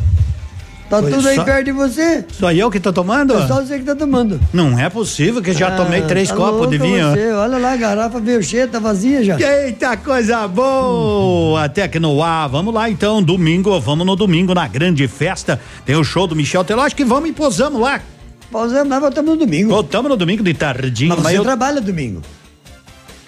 Tá 0.89 1.01
Foi 1.01 1.11
tudo 1.11 1.27
aí 1.29 1.37
só- 1.37 1.45
perto 1.45 1.65
de 1.65 1.73
você. 1.73 2.25
Só 2.31 2.53
eu 2.53 2.71
que 2.71 2.79
tô 2.79 2.93
tomando? 2.93 3.35
É 3.35 3.47
só 3.47 3.63
você 3.63 3.79
que 3.79 3.85
tá 3.85 3.95
tomando. 3.97 4.39
Não 4.53 4.79
é 4.79 4.91
possível 4.91 5.41
que 5.41 5.53
já 5.53 5.71
tomei 5.71 6.01
Ah, 6.01 6.07
três 6.07 6.29
tá 6.29 6.37
copos 6.37 6.69
de 6.69 6.77
vinho. 6.77 7.11
Você. 7.11 7.33
Olha 7.33 7.57
lá, 7.59 7.73
a 7.73 7.77
garrafa 7.77 8.21
veio 8.21 8.43
cheia, 8.43 8.69
tá 8.69 8.79
vazia 8.79 9.25
já. 9.25 9.39
Eita, 9.41 9.97
coisa 9.97 10.47
boa! 10.47 11.69
Tecnoar, 11.69 12.49
vamos 12.51 12.75
lá 12.75 12.91
então, 12.91 13.23
domingo, 13.23 13.81
vamos 13.81 14.07
no 14.07 14.15
domingo 14.15 14.55
na 14.55 14.69
grande 14.69 15.09
festa. 15.09 15.59
Tem 15.87 15.97
o 15.97 16.05
show 16.05 16.27
do 16.27 16.37
Michel 16.37 16.63
Teló, 16.65 16.83
acho 16.83 16.95
que 16.95 17.05
vamos 17.05 17.31
e 17.31 17.33
posamos 17.33 17.81
lá. 17.81 18.01
Posamos, 18.51 18.89
nós 18.89 19.01
voltamos 19.01 19.31
no 19.33 19.37
domingo. 19.39 19.71
Voltamos 19.71 20.11
no 20.11 20.17
domingo 20.17 20.43
de 20.43 20.55
tardinho. 20.55 21.09
Mas 21.17 21.23
você 21.23 21.39
eu... 21.39 21.43
trabalha 21.43 21.81
domingo. 21.81 22.21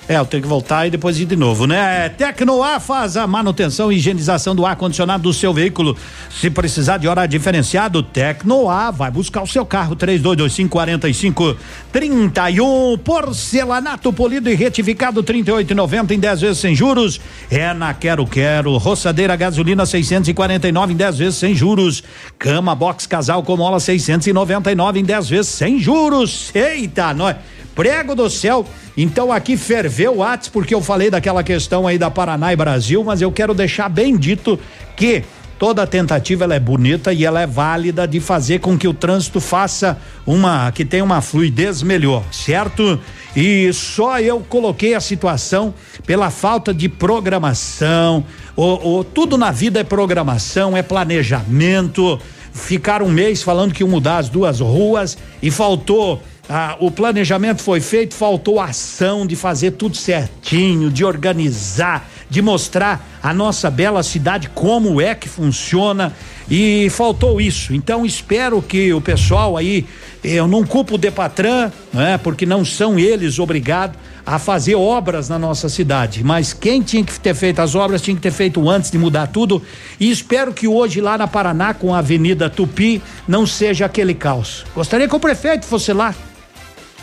É, 0.09 0.17
eu 0.17 0.25
tenho 0.25 0.45
que 0.45 0.49
voltar 0.49 0.87
e 0.87 0.91
depois 0.91 1.19
ir 1.19 1.25
de 1.25 1.35
novo, 1.35 1.67
né? 1.67 2.09
Tecnoar 2.11 2.81
faz 2.81 3.17
a 3.17 3.27
manutenção 3.27 3.91
e 3.91 3.97
higienização 3.97 4.55
do 4.55 4.65
ar-condicionado 4.65 5.25
do 5.25 5.33
seu 5.33 5.53
veículo. 5.53 5.97
Se 6.31 6.49
precisar 6.49 6.99
de 6.99 7.09
hora 7.09 7.27
diferenciado, 7.27 8.05
Tecnoar 8.05 8.93
vai 8.93 9.11
buscar 9.11 9.43
o 9.43 9.49
seu 9.49 9.67
carro 9.67 9.97
3225 9.97 10.71
4531. 10.71 12.99
Porcelanato 12.99 14.13
polido 14.13 14.49
e 14.49 14.55
retificado 14.55 15.25
38,90 15.25 16.13
em 16.13 16.21
10 16.21 16.41
vezes 16.41 16.59
sem 16.59 16.73
juros. 16.73 17.21
É 17.51 17.75
na 17.75 17.93
Quero 17.93 18.25
Quero. 18.29 18.77
Roçadeira 18.77 19.35
gasolina 19.35 19.85
649 19.85 20.93
em 20.93 20.97
10 20.97 21.19
vezes 21.19 21.35
sem 21.35 21.53
juros. 21.53 22.05
Cama 22.39 22.77
box 22.77 23.09
casal 23.09 23.43
com 23.43 23.57
mola 23.57 23.81
699 23.81 25.01
em 25.01 25.05
10 25.05 25.29
vezes 25.29 25.49
sem 25.49 25.81
juros. 25.81 26.53
Eita, 26.55 27.13
nós. 27.13 27.35
Prego 27.77 28.15
do 28.15 28.31
céu. 28.31 28.67
Então 28.97 29.31
aqui 29.31 29.55
ferveu 29.97 30.13
o 30.13 30.19
Whats 30.19 30.49
porque 30.51 30.75
eu 30.75 30.83
falei 30.83 31.09
daquela 31.11 31.43
questão 31.43 31.87
aí 31.87 31.97
da 31.97 32.11
Paraná 32.11 32.53
e 32.53 32.57
Brasil, 32.57 33.03
mas 33.03 33.23
eu 33.23 33.33
quero 33.33 33.55
deixar 33.55 33.89
bem 33.89 34.15
dito 34.15 34.59
que 34.95 35.25
toda 35.59 35.87
tentativa 35.87 36.45
ela 36.45 36.55
é 36.55 36.61
bonita 36.61 37.15
e 37.15 37.25
ela 37.25 37.41
é 37.41 37.47
válida 37.47 38.07
de 38.07 38.21
fazer 38.21 38.61
com 38.61 38.77
que 38.77 38.87
o 38.87 38.93
trânsito 38.93 39.41
faça 39.41 39.97
uma 40.27 40.71
que 40.71 40.85
tenha 40.85 41.03
uma 41.03 41.23
fluidez 41.23 41.83
melhor, 41.83 42.23
certo? 42.31 43.01
E 43.35 43.73
só 43.73 44.21
eu 44.21 44.41
coloquei 44.41 44.95
a 44.95 45.01
situação 45.01 45.73
pela 46.07 46.29
falta 46.29 46.75
de 46.75 46.91
programação. 46.91 48.23
O, 48.55 48.99
o- 48.99 49.05
tudo 49.05 49.39
na 49.39 49.51
vida 49.51 49.81
é 49.81 49.85
programação, 49.85 50.77
é 50.77 50.83
planejamento. 50.83 52.21
Ficaram 52.53 53.07
um 53.07 53.11
mês 53.11 53.43
falando 53.43 53.73
que 53.73 53.83
iam 53.83 53.89
mudar 53.89 54.19
as 54.19 54.29
duas 54.29 54.61
ruas 54.61 55.17
e 55.43 55.51
faltou 55.51 56.23
ah, 56.49 56.77
o 56.79 56.91
planejamento 56.91 57.63
foi 57.63 57.81
feito, 57.81 58.15
faltou 58.15 58.61
ação 58.61 59.27
de 59.27 59.35
fazer 59.35 59.73
tudo 59.73 59.97
certinho, 59.97 60.91
de 60.91 61.05
organizar, 61.05 62.09
de 62.31 62.41
mostrar 62.41 63.05
a 63.23 63.35
nossa 63.35 63.69
bela 63.69 64.03
cidade 64.03 64.49
como 64.55 65.01
é 65.01 65.15
que 65.15 65.29
funciona 65.29 66.13
e 66.49 66.89
faltou 66.91 67.41
isso. 67.41 67.75
Então 67.75 68.07
espero 68.07 68.63
que 68.63 68.93
o 68.93 69.01
pessoal 69.01 69.57
aí, 69.57 69.87
eu 70.23 70.47
não 70.47 70.65
culpo 70.65 70.95
o 70.95 70.99
Depatran, 70.99 71.73
né, 71.93 72.19
porque 72.19 72.47
não 72.47 72.65
são 72.65 72.97
eles 72.97 73.39
obrigados 73.41 73.99
a 74.25 74.41
fazer 74.41 74.75
obras 74.75 75.29
na 75.29 75.39
nossa 75.39 75.69
cidade, 75.69 76.25
mas 76.25 76.53
quem 76.53 76.83
tinha 76.83 77.05
que 77.05 77.19
ter 77.19 77.33
feito 77.33 77.61
as 77.61 77.77
obras 77.77 78.03
tinha 78.03 78.17
que 78.17 78.23
ter 78.23 78.33
feito 78.33 78.69
antes 78.69 78.91
de 78.91 78.99
mudar 78.99 79.29
tudo 79.29 79.63
e 80.01 80.11
espero 80.11 80.53
que 80.53 80.67
hoje 80.67 81.01
lá 81.01 81.17
na 81.17 81.29
Paraná 81.29 81.73
com 81.73 81.95
a 81.95 81.99
Avenida 81.99 82.51
Tupi 82.51 83.01
não 83.29 83.47
seja 83.47 83.87
aquele 83.87 84.15
caos. 84.15 84.65
Gostaria 84.75 85.09
que 85.09 85.15
o 85.15 85.21
prefeito 85.21 85.65
fosse 85.65 85.93
lá, 85.93 86.13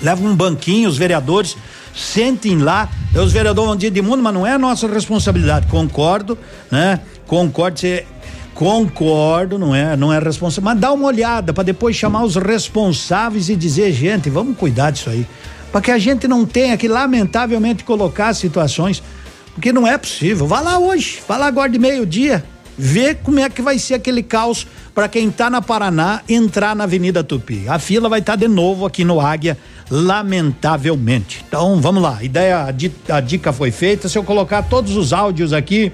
leva 0.03 0.23
um 0.23 0.35
banquinho, 0.35 0.89
os 0.89 0.97
vereadores 0.97 1.55
sentem 1.95 2.57
lá, 2.57 2.89
os 3.15 3.31
vereadores 3.31 3.67
vão 3.67 3.75
dizer 3.75 3.91
de 3.91 4.01
mundo, 4.01 4.21
mas 4.21 4.33
não 4.33 4.45
é 4.45 4.57
nossa 4.57 4.87
responsabilidade. 4.87 5.67
Concordo, 5.67 6.37
né? 6.69 6.99
Concordo, 7.25 7.79
você 7.79 8.05
concordo, 8.53 9.57
não 9.57 9.73
é, 9.73 9.97
não 9.97 10.13
é 10.13 10.19
responsável, 10.19 10.63
mas 10.63 10.79
dá 10.79 10.91
uma 10.91 11.07
olhada 11.07 11.53
para 11.53 11.63
depois 11.63 11.95
chamar 11.95 12.23
os 12.23 12.35
responsáveis 12.35 13.49
e 13.49 13.55
dizer, 13.55 13.91
gente, 13.91 14.29
vamos 14.29 14.57
cuidar 14.57 14.91
disso 14.91 15.09
aí, 15.09 15.25
para 15.71 15.81
que 15.81 15.89
a 15.89 15.97
gente 15.97 16.27
não 16.27 16.45
tenha 16.45 16.77
que 16.77 16.87
lamentavelmente 16.87 17.83
colocar 17.83 18.33
situações, 18.33 19.01
porque 19.53 19.71
não 19.71 19.87
é 19.87 19.97
possível. 19.97 20.45
Vá 20.45 20.59
lá 20.59 20.77
hoje, 20.77 21.19
vá 21.27 21.37
lá 21.37 21.47
agora 21.47 21.69
de 21.69 21.79
meio-dia, 21.79 22.43
ver 22.77 23.15
como 23.23 23.39
é 23.39 23.49
que 23.49 23.61
vai 23.61 23.79
ser 23.79 23.95
aquele 23.95 24.21
caos 24.21 24.67
para 24.93 25.07
quem 25.07 25.31
tá 25.31 25.49
na 25.49 25.61
Paraná 25.61 26.21
entrar 26.29 26.75
na 26.75 26.83
Avenida 26.83 27.23
Tupi. 27.23 27.67
A 27.67 27.79
fila 27.79 28.07
vai 28.07 28.19
estar 28.19 28.35
de 28.35 28.47
novo 28.47 28.85
aqui 28.85 29.03
no 29.03 29.19
Águia, 29.19 29.57
lamentavelmente. 29.89 31.43
Então, 31.47 31.79
vamos 31.81 32.01
lá. 32.01 32.17
A 32.19 32.23
ideia, 32.23 32.65
a 32.65 32.71
di- 32.71 32.91
a 33.09 33.19
dica 33.19 33.51
foi 33.53 33.71
feita. 33.71 34.07
Se 34.09 34.17
eu 34.17 34.23
colocar 34.23 34.63
todos 34.63 34.95
os 34.95 35.13
áudios 35.13 35.53
aqui, 35.53 35.91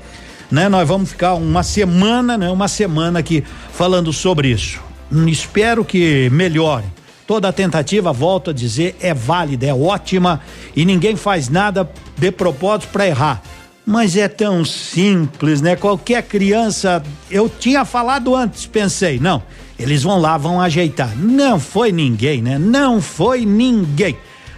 né, 0.51 0.67
nós 0.69 0.87
vamos 0.87 1.09
ficar 1.09 1.33
uma 1.35 1.63
semana, 1.63 2.37
né, 2.37 2.49
uma 2.49 2.67
semana 2.67 3.19
aqui 3.19 3.43
falando 3.73 4.11
sobre 4.13 4.49
isso. 4.49 4.79
Hum, 5.11 5.27
espero 5.27 5.83
que 5.83 6.29
melhore. 6.31 6.85
Toda 7.27 7.53
tentativa, 7.53 8.11
volto 8.11 8.49
a 8.49 8.53
dizer, 8.53 8.95
é 8.99 9.13
válida, 9.13 9.67
é 9.67 9.73
ótima 9.73 10.41
e 10.75 10.83
ninguém 10.83 11.15
faz 11.15 11.47
nada 11.47 11.87
de 12.17 12.31
propósito 12.31 12.89
para 12.91 13.07
errar. 13.07 13.41
Mas 13.85 14.15
é 14.15 14.27
tão 14.27 14.63
simples, 14.65 15.61
né? 15.61 15.75
Qualquer 15.75 16.23
criança, 16.23 17.01
eu 17.29 17.49
tinha 17.49 17.85
falado 17.85 18.35
antes, 18.35 18.65
pensei, 18.65 19.19
não, 19.19 19.41
eles 19.80 20.03
vão 20.03 20.19
lá, 20.19 20.38
vão 20.38 20.60
ajeitar. 20.60 21.15
Não 21.18 21.57
foi 21.60 21.91
ninguém, 21.91 22.41
né? 22.41 22.60
Não 22.60 23.01
foi 23.01 23.45
ninguém. 23.45 24.18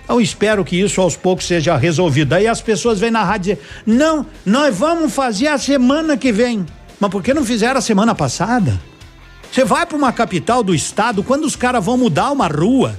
Eu 0.09 0.19
espero 0.19 0.65
que 0.65 0.75
isso 0.75 0.99
aos 0.99 1.15
poucos 1.15 1.45
seja 1.45 1.77
resolvido. 1.77 2.33
Aí 2.33 2.47
as 2.47 2.59
pessoas 2.59 2.99
vêm 2.99 3.11
na 3.11 3.23
rádio 3.23 3.55
dizer: 3.55 3.67
não, 3.85 4.25
nós 4.43 4.75
vamos 4.75 5.13
fazer 5.13 5.47
a 5.47 5.59
semana 5.59 6.17
que 6.17 6.31
vem. 6.31 6.65
Mas 6.99 7.11
por 7.11 7.21
que 7.21 7.33
não 7.33 7.45
fizeram 7.45 7.77
a 7.77 7.81
semana 7.81 8.15
passada? 8.15 8.81
Você 9.51 9.63
vai 9.63 9.85
para 9.85 9.97
uma 9.97 10.11
capital 10.11 10.63
do 10.63 10.73
estado, 10.73 11.23
quando 11.23 11.45
os 11.45 11.55
caras 11.55 11.83
vão 11.83 11.97
mudar 11.97 12.31
uma 12.31 12.47
rua, 12.47 12.97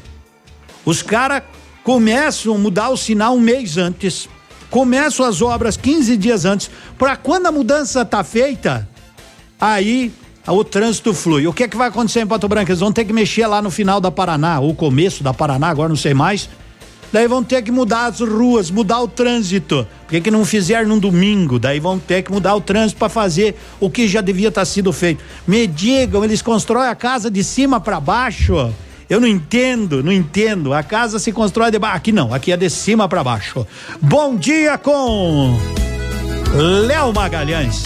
os 0.85 1.03
caras 1.03 1.43
começam 1.82 2.55
a 2.55 2.59
mudar 2.59 2.90
o 2.90 2.97
sinal 2.97 3.35
um 3.35 3.40
mês 3.40 3.77
antes. 3.77 4.28
Começam 4.70 5.27
as 5.27 5.43
obras 5.43 5.77
15 5.77 6.16
dias 6.16 6.44
antes. 6.44 6.70
Para 6.97 7.16
quando 7.16 7.47
a 7.47 7.53
mudança 7.53 8.05
tá 8.05 8.23
feita, 8.23 8.89
aí 9.61 10.12
o 10.47 10.64
trânsito 10.64 11.14
flui. 11.14 11.47
O 11.47 11.52
que 11.52 11.64
é 11.64 11.69
que 11.69 11.77
vai 11.77 11.89
acontecer 11.89 12.20
em 12.20 12.27
Pato 12.27 12.48
Branco? 12.48 12.70
Eles 12.70 12.81
vão 12.81 12.93
ter 12.93 13.05
que 13.05 13.12
mexer 13.12 13.47
lá 13.47 13.62
no 13.62 13.70
final 13.70 14.01
da 14.01 14.10
Paraná, 14.10 14.59
ou 14.60 14.74
começo 14.74 15.23
da 15.23 15.32
Paraná, 15.32 15.69
agora 15.69 15.89
não 15.89 15.97
sei 15.97 16.14
mais. 16.14 16.48
Daí 17.12 17.28
vão 17.28 17.44
ter 17.44 17.60
que 17.62 17.70
mudar 17.70 18.06
as 18.06 18.20
ruas, 18.20 18.70
mudar 18.70 19.01
o 19.01 19.06
trânsito. 19.06 19.86
Por 20.06 20.12
que, 20.12 20.20
que 20.23 20.31
não 20.31 20.47
fizeram 20.47 20.89
num 20.89 20.98
domingo? 20.98 21.59
Daí 21.59 21.78
vão 21.78 21.98
ter 21.98 22.23
que 22.23 22.32
mudar 22.32 22.55
o 22.55 22.60
trânsito 22.60 22.98
para 22.98 23.10
fazer 23.10 23.55
o 23.78 23.90
que 23.90 24.09
já 24.09 24.23
devia 24.23 24.48
estar 24.48 24.64
sido 24.64 24.93
feito. 24.93 25.23
Me 25.47 25.66
digam, 25.66 26.24
eles 26.24 26.40
constroem 26.40 26.89
a 26.89 26.94
casa 26.94 27.31
de 27.31 27.44
cima 27.44 27.78
para 27.78 28.01
baixo. 28.01 28.73
Eu 29.10 29.20
não 29.20 29.28
entendo, 29.28 30.02
não 30.02 30.10
entendo. 30.10 30.73
A 30.73 30.82
casa 30.82 31.19
se 31.19 31.32
constrói 31.32 31.70
de 31.70 31.78
baixo. 31.78 31.98
Aqui 31.98 32.12
não, 32.12 32.32
aqui 32.32 32.51
é 32.51 32.56
de 32.56 32.70
cima 32.70 33.06
para 33.06 33.23
baixo. 33.23 33.66
Bom 34.01 34.35
dia 34.35 34.78
com 34.78 35.55
Léo 36.55 37.12
Magalhães. 37.12 37.85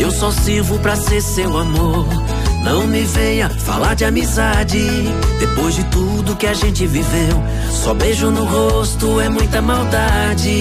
Eu 0.00 0.10
só 0.10 0.30
sirvo 0.30 0.78
pra 0.80 0.96
ser 0.96 1.20
seu 1.20 1.56
amor. 1.56 2.06
Não 2.64 2.86
me 2.86 3.02
venha 3.02 3.48
falar 3.48 3.94
de 3.94 4.04
amizade. 4.04 4.82
Depois 5.38 5.74
de 5.74 5.84
tudo 5.84 6.34
que 6.34 6.46
a 6.46 6.54
gente 6.54 6.86
viveu, 6.86 7.42
só 7.70 7.94
beijo 7.94 8.30
no 8.30 8.44
rosto 8.44 9.20
é 9.20 9.28
muita 9.28 9.62
maldade. 9.62 10.58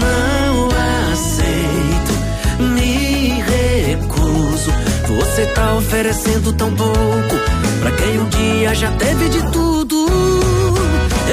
Não 0.00 0.68
aceito, 1.12 2.62
me 2.74 3.42
recuso. 3.42 4.72
Você 5.18 5.46
tá 5.46 5.74
oferecendo 5.74 6.52
tão 6.52 6.74
pouco 6.74 7.36
pra 7.80 7.90
quem 7.92 8.18
um 8.18 8.28
dia 8.28 8.74
já 8.74 8.90
teve 8.92 9.28
de 9.28 9.50
tudo. 9.50 10.06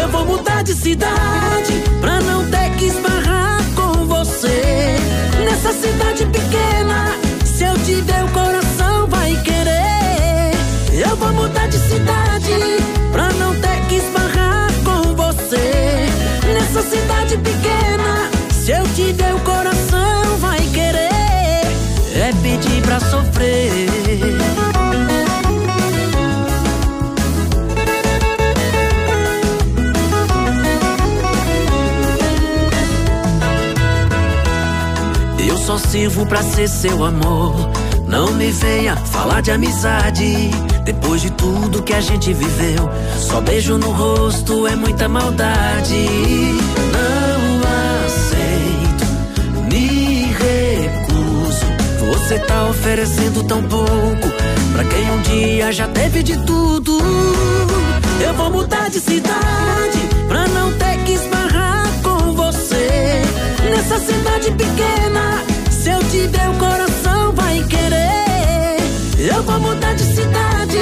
Eu 0.02 0.10
vou 0.10 0.26
mudar 0.26 0.64
de 0.64 0.74
cidade 0.74 1.84
pra 2.02 2.20
não 2.22 2.50
ter 2.50 2.72
que 2.72 2.86
esbarrar 2.86 3.64
com 3.76 4.06
você. 4.06 5.05
Nessa 5.66 5.80
cidade 5.80 6.26
pequena, 6.28 7.18
se 7.44 7.64
eu 7.64 7.74
tiver 7.80 8.24
o 8.24 8.28
coração 8.30 9.08
vai 9.08 9.36
querer. 9.38 10.52
Eu 10.94 11.16
vou 11.16 11.34
mudar 11.34 11.66
de 11.66 11.80
cidade 11.80 12.52
pra 13.12 13.34
não 13.34 13.56
ter 13.56 13.82
que 13.88 13.96
esbarrar 13.96 14.72
com 14.84 15.16
você. 15.16 16.06
Nessa 16.54 16.84
cidade 16.84 17.38
pequena, 17.38 18.30
se 18.52 18.74
eu 18.74 18.84
tiver 18.94 19.34
o 19.34 19.40
coração 19.40 20.38
vai 20.38 20.60
querer. 20.72 21.66
é 22.14 22.32
pedir 22.44 22.84
pra 22.84 23.00
sofrer. 23.00 23.95
Só 35.76 35.90
sirvo 35.90 36.26
pra 36.26 36.42
ser 36.42 36.70
seu 36.70 37.04
amor. 37.04 37.54
Não 38.08 38.32
me 38.34 38.52
venha 38.52 38.96
falar 38.96 39.42
de 39.42 39.52
amizade. 39.52 40.50
Depois 40.84 41.22
de 41.22 41.32
tudo 41.32 41.84
que 41.84 41.94
a 41.94 42.00
gente 42.00 42.32
viveu, 42.32 42.90
só 43.18 43.42
beijo 43.42 43.78
no 43.78 43.92
rosto 43.92 44.68
é 44.68 44.76
muita 44.76 45.10
maldade. 45.10 46.08
Não 46.94 47.62
aceito, 48.06 49.06
me 49.70 50.28
recuso. 50.32 51.66
Você 52.08 52.40
tá 52.40 52.68
oferecendo 52.68 53.44
tão 53.44 53.64
pouco 53.64 54.28
pra 54.74 54.84
quem 54.86 55.12
um 55.12 55.22
dia 55.22 55.72
já 55.74 55.88
teve 55.88 56.24
de 56.24 56.38
tudo. 56.46 56.98
Eu 58.24 58.34
vou 58.36 58.52
mudar 58.52 58.90
de 58.90 59.00
cidade 59.00 60.00
pra 60.28 60.48
não 60.48 60.72
ter 60.74 61.04
que 61.04 61.14
esbarrar 61.14 61.90
com 62.04 62.34
você. 62.34 63.22
Nessa 63.70 64.00
cidade 64.00 64.52
pequena, 64.52 65.55
eu 66.16 66.28
tiver 66.28 66.50
o 66.50 66.54
coração 66.54 67.34
vai 67.34 67.62
querer. 67.64 68.78
Eu 69.20 69.44
vou 69.44 69.60
mudar 69.60 69.94
de 69.94 70.04
cidade 70.04 70.80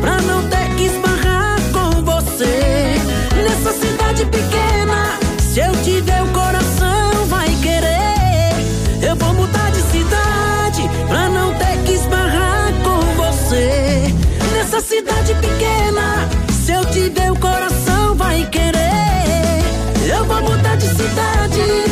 pra 0.00 0.20
não 0.22 0.42
ter 0.48 0.68
que 0.76 0.84
esbarrar 0.84 1.58
com 1.72 2.02
você. 2.04 2.94
Nessa 3.34 3.72
cidade 3.72 4.24
pequena, 4.26 5.18
se 5.40 5.60
eu 5.60 5.72
tiver 5.82 6.22
o 6.22 6.28
coração 6.28 7.26
vai 7.26 7.48
querer. 7.60 8.54
Eu 9.02 9.16
vou 9.16 9.34
mudar 9.34 9.70
de 9.70 9.82
cidade 9.82 10.88
pra 11.08 11.28
não 11.28 11.52
ter 11.54 11.82
que 11.84 11.92
esbarrar 11.94 12.72
com 12.84 13.00
você. 13.16 14.14
Nessa 14.52 14.80
cidade 14.80 15.34
pequena, 15.34 16.28
se 16.52 16.72
eu 16.72 16.84
tiver 16.86 17.32
o 17.32 17.36
coração 17.36 18.14
vai 18.14 18.46
querer. 18.46 19.62
Eu 20.06 20.24
vou 20.24 20.40
mudar 20.42 20.76
de 20.76 20.86
cidade 20.86 21.87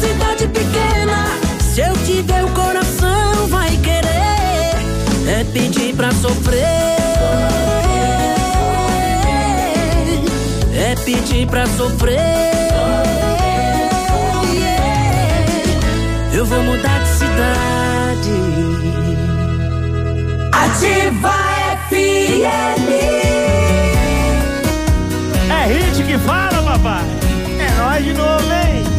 cidade 0.00 0.48
pequena, 0.48 1.26
se 1.60 1.80
eu 1.80 1.92
tiver 2.04 2.44
o 2.44 2.48
coração 2.50 3.46
vai 3.48 3.70
querer. 3.76 4.10
É 5.28 5.44
pedir 5.52 5.94
pra 5.94 6.10
sofrer. 6.12 6.64
É 10.74 10.94
pedir 11.04 11.46
pra 11.46 11.66
sofrer. 11.66 12.18
Eu 16.32 16.46
vou 16.46 16.62
mudar 16.62 16.98
de 17.00 17.08
cidade. 17.08 18.30
Ativa 20.52 21.34
FM. 21.90 22.88
É 25.50 25.66
hit 25.66 26.02
que 26.02 26.18
fala, 26.18 26.62
papai. 26.62 27.04
É 27.58 27.70
nós 27.78 28.04
de 28.04 28.14
novo, 28.14 28.52
hein? 28.52 28.89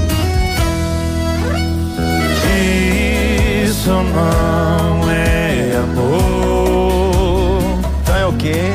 Isso 3.82 3.90
não 3.90 5.10
é 5.10 5.76
amor. 5.76 7.80
Então 8.04 8.16
é 8.16 8.26
o 8.28 8.34
quê? 8.34 8.72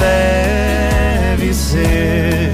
Deve 0.00 1.52
ser 1.52 2.50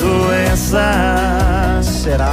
doença. 0.00 1.80
Será? 1.80 2.32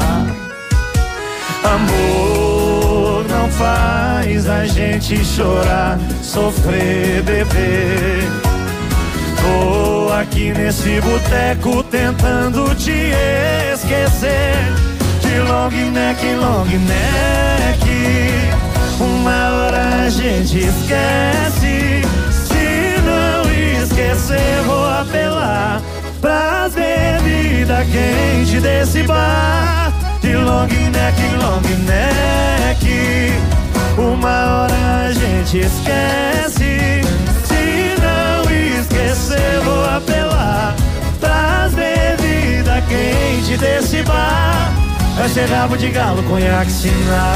Amor 1.64 3.26
não 3.30 3.48
faz 3.52 4.50
a 4.50 4.66
gente 4.66 5.24
chorar, 5.24 6.00
sofrer, 6.24 7.22
beber. 7.22 8.28
Tô 9.40 10.12
aqui 10.12 10.52
nesse 10.52 11.00
boteco 11.00 11.84
tentando 11.84 12.74
te 12.74 13.12
esquecer. 13.72 14.95
Long 15.40 15.70
neck, 15.92 16.24
long 16.40 16.66
neck. 16.88 17.84
Uma 19.00 19.50
hora 19.52 20.06
a 20.06 20.10
gente 20.10 20.60
esquece. 20.60 22.02
Se 22.32 23.02
não 23.04 23.84
esquecer, 23.84 24.62
vou 24.66 24.88
apelar 24.88 25.82
pras 26.22 26.74
bebidas 26.74 27.86
quentes 27.92 28.62
desse 28.62 29.04
bar. 29.04 29.92
De 30.22 30.38
long 30.38 30.68
neck, 30.68 31.22
long 31.42 31.62
neck. 31.86 33.34
Uma 33.98 34.64
hora 34.64 35.08
a 35.08 35.12
gente 35.12 35.60
esquece. 35.60 37.02
Se 37.44 37.96
não 38.02 38.80
esquecer, 38.80 39.60
vou 39.66 39.84
apelar 39.86 40.74
pras 41.20 41.74
bebidas 41.74 42.84
quentes 42.88 43.60
desse 43.60 44.02
bar. 44.04 44.85
Vai 45.16 45.30
ser 45.30 45.46
rabo 45.46 45.78
de 45.78 45.90
galo, 45.90 46.22
conhaque, 46.24 46.72
sinal. 46.72 47.36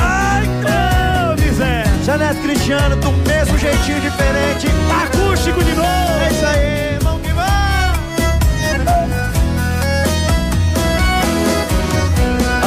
Ai, 0.00 0.44
Clóvis, 0.62 1.58
Janete 2.06 2.40
Cristiano, 2.40 2.96
do 2.96 3.10
mesmo 3.28 3.58
jeitinho 3.58 4.00
diferente. 4.00 4.68
Acústico 5.04 5.62
de 5.62 5.74
novo. 5.74 5.88
É 5.88 6.30
isso 6.30 6.46
aí, 6.46 6.98
vamos 7.02 7.22
que 7.22 7.32
vamos. 7.32 7.48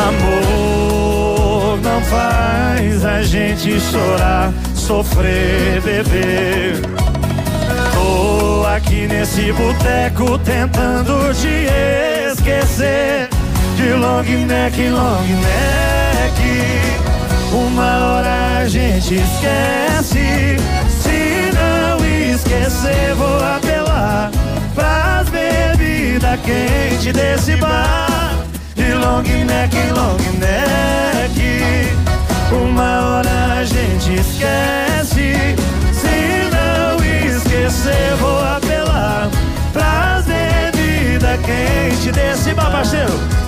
Amor 0.09 1.79
não 1.81 2.01
faz 2.01 3.05
a 3.05 3.23
gente 3.23 3.79
chorar, 3.79 4.51
sofrer, 4.75 5.81
beber. 5.81 6.81
Tô 7.93 8.65
aqui 8.67 9.07
nesse 9.07 9.51
boteco 9.53 10.37
tentando 10.39 11.33
te 11.33 11.67
esquecer. 12.31 13.30
De 13.81 13.93
long 13.95 14.21
neck, 14.45 14.89
long 14.89 15.25
neck. 15.41 16.39
Uma 17.51 17.97
hora 18.05 18.59
a 18.59 18.67
gente 18.67 19.15
esquece. 19.15 20.57
Se 20.87 21.51
não 21.51 21.97
esquecer, 22.31 23.15
vou 23.15 23.37
apelar 23.43 24.29
pras 24.75 25.27
bebidas 25.29 26.39
quentes 26.41 27.11
desse 27.11 27.55
bar. 27.55 28.35
De 28.75 28.93
long 28.93 29.23
neck, 29.23 29.75
long 29.95 30.19
neck. 30.37 31.41
Uma 32.51 33.01
hora 33.01 33.61
a 33.61 33.63
gente 33.63 34.13
esquece. 34.13 35.55
Se 35.91 36.49
não 36.53 37.03
esquecer, 37.35 38.15
vou 38.19 38.39
apelar 38.43 39.27
pras 39.73 40.25
bebidas 40.25 41.39
quentes 41.43 42.11
desse 42.13 42.53
bar, 42.53 42.71
parceiro. 42.71 43.41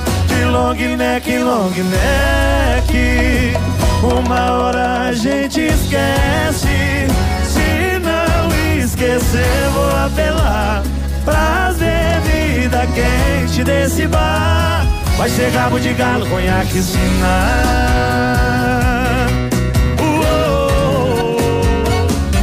Long 0.51 0.97
neck, 0.97 1.39
long 1.39 1.69
neck. 1.69 3.53
Uma 4.01 4.51
hora 4.51 5.07
a 5.09 5.13
gente 5.13 5.61
esquece. 5.61 7.07
Se 7.45 7.99
não 7.99 8.49
esquecer, 8.83 9.69
vou 9.73 9.89
apelar 9.89 10.83
pras 11.23 11.77
bebidas 11.77 12.89
quentes 12.93 13.63
desse 13.63 14.07
bar. 14.07 14.85
Vai 15.17 15.29
ser 15.29 15.49
rabo 15.49 15.79
de 15.79 15.93
galo, 15.93 16.25
conhaque, 16.25 16.81
sinal. 16.81 16.99
Uou. 20.01 21.37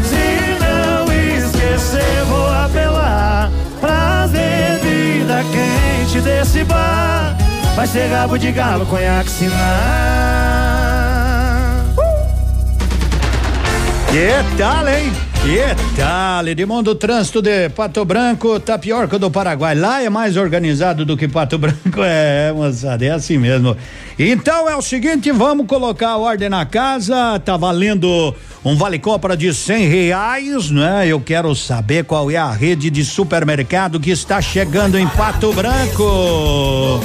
Se 0.05 0.57
não 0.61 1.13
esquecer, 1.13 2.25
vou 2.29 2.47
apelar 2.47 3.51
pras 3.81 4.31
bebidas 4.31 5.45
quentes 5.51 6.23
desse 6.23 6.65
bar. 6.65 7.40
Vai 7.75 7.87
ser 7.87 8.09
rabo 8.09 8.37
de 8.39 8.53
galo, 8.53 8.85
conhaque, 8.87 9.31
sinal. 9.31 9.57
Que 14.11 14.57
tal, 14.59 14.89
hein? 14.89 15.30
Que 15.43 15.75
tal? 15.97 16.47
Edmundo, 16.47 16.93
do 16.93 16.95
trânsito 16.95 17.41
de 17.41 17.71
Pato 17.71 18.05
Branco, 18.05 18.61
Tapioca 18.61 19.19
do 19.19 19.31
Paraguai. 19.31 19.75
Lá 19.75 20.03
é 20.03 20.11
mais 20.11 20.37
organizado 20.37 21.03
do 21.03 21.17
que 21.17 21.27
Pato 21.27 21.59
Branco. 21.59 21.81
É, 22.03 22.53
moçada, 22.53 23.05
é 23.05 23.11
assim 23.11 23.39
mesmo. 23.39 23.77
Então 24.19 24.69
é 24.69 24.77
o 24.77 24.83
seguinte, 24.83 25.31
vamos 25.33 25.67
colocar 25.67 26.11
a 26.11 26.17
ordem 26.19 26.49
na 26.49 26.65
casa. 26.67 27.39
Tá 27.41 27.57
valendo 27.57 28.35
um 28.65 28.77
vale 28.77 28.99
compra 28.99 29.37
de 29.37 29.53
cem 29.55 29.87
reais, 29.87 30.71
né? 30.71 31.07
Eu 31.07 31.21
quero 31.21 31.55
saber 31.55 32.05
qual 32.05 32.31
é 32.31 32.37
a 32.37 32.51
rede 32.51 32.91
de 32.91 33.05
supermercado 33.05 33.99
que 33.99 34.11
está 34.11 34.41
chegando 34.41 34.99
em 34.99 35.07
Pato 35.09 35.53
Branco. 35.53 37.01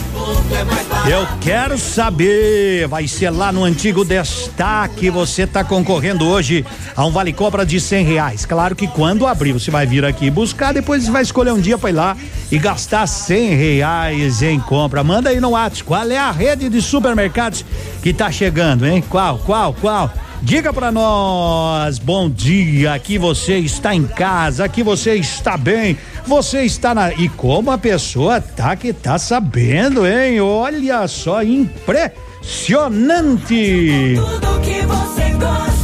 Eu 1.09 1.27
quero 1.39 1.77
saber, 1.77 2.87
vai 2.87 3.07
ser 3.07 3.29
lá 3.29 3.51
no 3.51 3.63
antigo 3.63 4.03
destaque, 4.03 5.09
você 5.09 5.43
está 5.43 5.63
concorrendo 5.63 6.27
hoje 6.27 6.65
a 6.95 7.05
um 7.05 7.11
vale 7.11 7.31
compra 7.31 7.65
de 7.65 7.79
cem 7.79 8.03
reais. 8.03 8.24
Claro 8.47 8.75
que 8.75 8.87
quando 8.87 9.27
abrir, 9.27 9.53
você 9.53 9.69
vai 9.69 9.85
vir 9.85 10.03
aqui 10.05 10.29
buscar, 10.29 10.73
depois 10.73 11.03
você 11.03 11.11
vai 11.11 11.21
escolher 11.21 11.51
um 11.51 11.59
dia 11.59 11.77
para 11.77 11.89
ir 11.89 11.93
lá 11.93 12.17
e 12.51 12.57
gastar 12.57 13.07
cem 13.07 13.55
reais 13.55 14.41
em 14.41 14.59
compra. 14.59 15.03
Manda 15.03 15.29
aí 15.29 15.39
no 15.39 15.51
WhatsApp, 15.51 15.83
qual 15.83 16.09
é 16.09 16.17
a 16.17 16.31
rede 16.31 16.69
de 16.69 16.81
supermercados 16.81 17.63
que 18.01 18.13
tá 18.13 18.31
chegando, 18.31 18.85
hein? 18.85 19.03
Qual, 19.09 19.37
qual, 19.39 19.73
qual? 19.73 20.11
Diga 20.41 20.73
para 20.73 20.91
nós, 20.91 21.97
bom 21.97 22.29
dia, 22.29 22.93
aqui 22.93 23.17
você 23.17 23.57
está 23.57 23.95
em 23.95 24.05
casa, 24.05 24.65
aqui 24.65 24.83
você 24.83 25.15
está 25.15 25.57
bem, 25.57 25.97
você 26.27 26.63
está 26.63 26.93
na. 26.93 27.13
E 27.13 27.29
como 27.29 27.71
a 27.71 27.77
pessoa 27.77 28.39
tá 28.39 28.75
que 28.75 28.93
tá 28.93 29.17
sabendo, 29.17 30.05
hein? 30.05 30.39
Olha 30.41 31.07
só, 31.07 31.41
impressionante! 31.41 34.15
Tudo 34.15 34.61
que 34.61 34.85
você 34.85 35.31
gosta. 35.31 35.74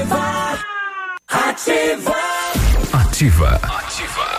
Ativa. 0.00 0.58
Ativa. 2.90 3.60
Ativa. 3.62 4.30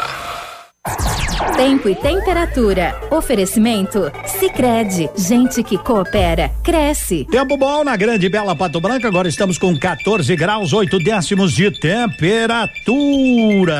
Tempo 1.56 1.88
e 1.88 1.96
temperatura. 1.96 3.00
Oferecimento? 3.12 4.12
Sicredi 4.26 5.08
Gente 5.16 5.62
que 5.64 5.78
coopera, 5.78 6.50
cresce. 6.64 7.28
Tempo 7.30 7.56
bom 7.58 7.84
na 7.84 7.96
grande 7.96 8.26
e 8.26 8.30
bela 8.30 8.56
Pato 8.56 8.82
Branco, 8.82 9.06
agora 9.06 9.28
estamos 9.28 9.60
com 9.60 9.78
14 9.78 10.36
graus, 10.36 10.74
8 10.74 10.98
décimos 10.98 11.52
de 11.52 11.70
temperatura. 11.80 13.78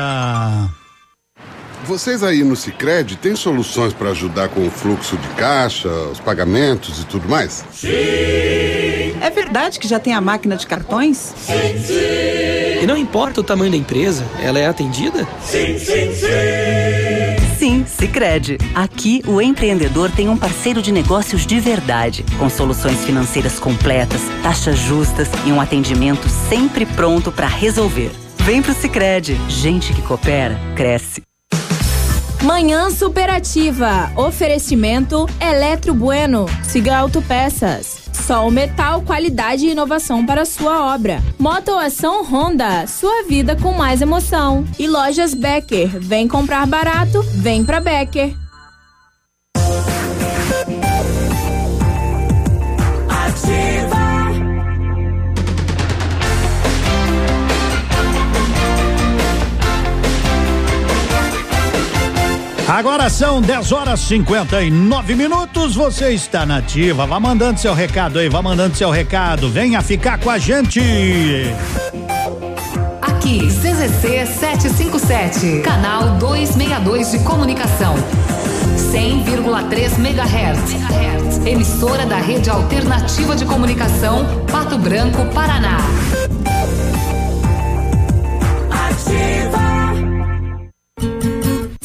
Vocês 1.84 2.22
aí 2.22 2.44
no 2.44 2.54
Sicredi 2.54 3.16
têm 3.16 3.34
soluções 3.34 3.92
para 3.92 4.10
ajudar 4.10 4.50
com 4.50 4.64
o 4.64 4.70
fluxo 4.70 5.16
de 5.16 5.26
caixa, 5.30 5.88
os 5.88 6.20
pagamentos 6.20 7.02
e 7.02 7.06
tudo 7.06 7.28
mais? 7.28 7.64
É 9.22 9.30
verdade 9.30 9.78
que 9.78 9.86
já 9.86 10.00
tem 10.00 10.12
a 10.12 10.20
máquina 10.20 10.56
de 10.56 10.66
cartões? 10.66 11.16
Sim, 11.16 11.78
sim. 11.78 12.82
E 12.82 12.86
não 12.88 12.96
importa 12.96 13.40
o 13.40 13.44
tamanho 13.44 13.70
da 13.70 13.76
empresa, 13.76 14.26
ela 14.42 14.58
é 14.58 14.66
atendida? 14.66 15.28
Sim, 15.40 15.78
sim, 15.78 16.12
sim. 16.12 16.26
Sim, 17.56 17.86
Sicredi. 17.86 18.58
Aqui 18.74 19.22
o 19.24 19.40
empreendedor 19.40 20.10
tem 20.10 20.28
um 20.28 20.36
parceiro 20.36 20.82
de 20.82 20.90
negócios 20.90 21.46
de 21.46 21.60
verdade, 21.60 22.24
com 22.36 22.50
soluções 22.50 23.04
financeiras 23.04 23.60
completas, 23.60 24.20
taxas 24.42 24.76
justas 24.76 25.28
e 25.46 25.52
um 25.52 25.60
atendimento 25.60 26.28
sempre 26.48 26.84
pronto 26.84 27.30
para 27.30 27.46
resolver. 27.46 28.10
Vem 28.38 28.60
pro 28.60 28.74
Sicredi. 28.74 29.40
Gente 29.48 29.92
que 29.92 30.02
coopera 30.02 30.58
cresce. 30.74 31.22
Manhã 32.42 32.90
superativa. 32.90 34.10
Oferecimento 34.16 35.28
Eletro 35.40 35.94
Bueno. 35.94 36.46
Siga 36.64 36.96
Autopeças. 36.96 38.01
Sol 38.12 38.50
Metal, 38.50 39.02
qualidade 39.02 39.66
e 39.66 39.70
inovação 39.70 40.24
para 40.24 40.44
sua 40.44 40.94
obra. 40.94 41.22
Motoação 41.38 42.24
Honda, 42.24 42.86
sua 42.86 43.24
vida 43.24 43.56
com 43.56 43.72
mais 43.72 44.00
emoção. 44.00 44.64
E 44.78 44.86
lojas 44.86 45.34
Becker, 45.34 45.88
vem 45.98 46.28
comprar 46.28 46.66
barato, 46.66 47.22
vem 47.34 47.64
pra 47.64 47.80
Becker. 47.80 48.34
Ativa. 53.08 53.91
Agora 62.72 63.10
são 63.10 63.42
10 63.42 63.70
horas 63.70 64.00
59 64.00 65.14
minutos. 65.14 65.74
Você 65.74 66.12
está 66.12 66.46
na 66.46 66.56
ativa. 66.56 67.06
Vá 67.06 67.20
mandando 67.20 67.60
seu 67.60 67.74
recado 67.74 68.18
aí, 68.18 68.30
vá 68.30 68.40
mandando 68.40 68.74
seu 68.74 68.88
recado. 68.88 69.50
Venha 69.50 69.82
ficar 69.82 70.18
com 70.18 70.30
a 70.30 70.38
gente. 70.38 70.80
Aqui, 73.02 73.46
CZC 73.46 74.24
757, 74.24 75.60
canal 75.60 76.16
262 76.16 77.10
de 77.10 77.18
comunicação. 77.18 77.94
100,3 78.90 79.98
MHz. 79.98 81.46
Emissora 81.46 82.06
da 82.06 82.16
Rede 82.16 82.48
Alternativa 82.48 83.36
de 83.36 83.44
Comunicação, 83.44 84.46
Pato 84.50 84.78
Branco, 84.78 85.26
Paraná. 85.34 85.76
Ativa. 88.70 89.61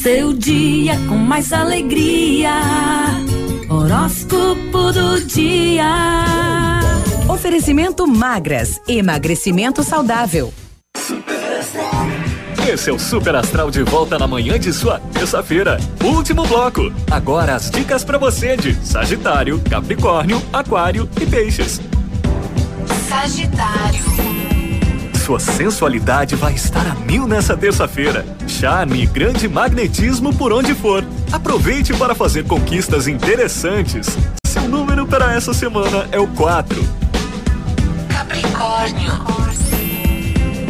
Seu 0.08 0.32
dia 0.32 0.94
com 1.06 1.18
mais 1.18 1.52
alegria. 1.52 2.50
Horóscopo 3.68 4.90
do 4.90 5.20
dia. 5.20 5.84
Oferecimento 7.28 8.06
magras, 8.06 8.80
emagrecimento 8.88 9.82
saudável. 9.84 10.50
Esse 12.66 12.88
é 12.88 12.92
o 12.94 12.98
Super 12.98 13.34
Astral 13.34 13.70
de 13.70 13.82
volta 13.82 14.18
na 14.18 14.26
manhã 14.26 14.58
de 14.58 14.72
sua 14.72 14.98
terça-feira. 15.12 15.76
Último 16.02 16.46
bloco. 16.46 16.90
Agora 17.10 17.54
as 17.54 17.70
dicas 17.70 18.02
para 18.02 18.16
você 18.16 18.56
de 18.56 18.72
Sagitário, 18.76 19.60
Capricórnio, 19.68 20.42
Aquário 20.50 21.06
e 21.20 21.26
Peixes. 21.26 21.82
Sagitário. 23.06 24.27
Sua 25.28 25.38
sensualidade 25.38 26.34
vai 26.36 26.54
estar 26.54 26.86
a 26.86 26.94
mil 26.94 27.26
nessa 27.26 27.54
terça-feira. 27.54 28.24
Charme 28.46 29.02
e 29.02 29.06
grande 29.06 29.46
magnetismo 29.46 30.34
por 30.34 30.54
onde 30.54 30.74
for. 30.74 31.04
Aproveite 31.30 31.92
para 31.92 32.14
fazer 32.14 32.46
conquistas 32.46 33.06
interessantes. 33.06 34.06
Seu 34.46 34.62
número 34.62 35.06
para 35.06 35.34
essa 35.34 35.52
semana 35.52 36.08
é 36.12 36.18
o 36.18 36.26
4. 36.28 36.82
Capricórnio. 38.08 39.12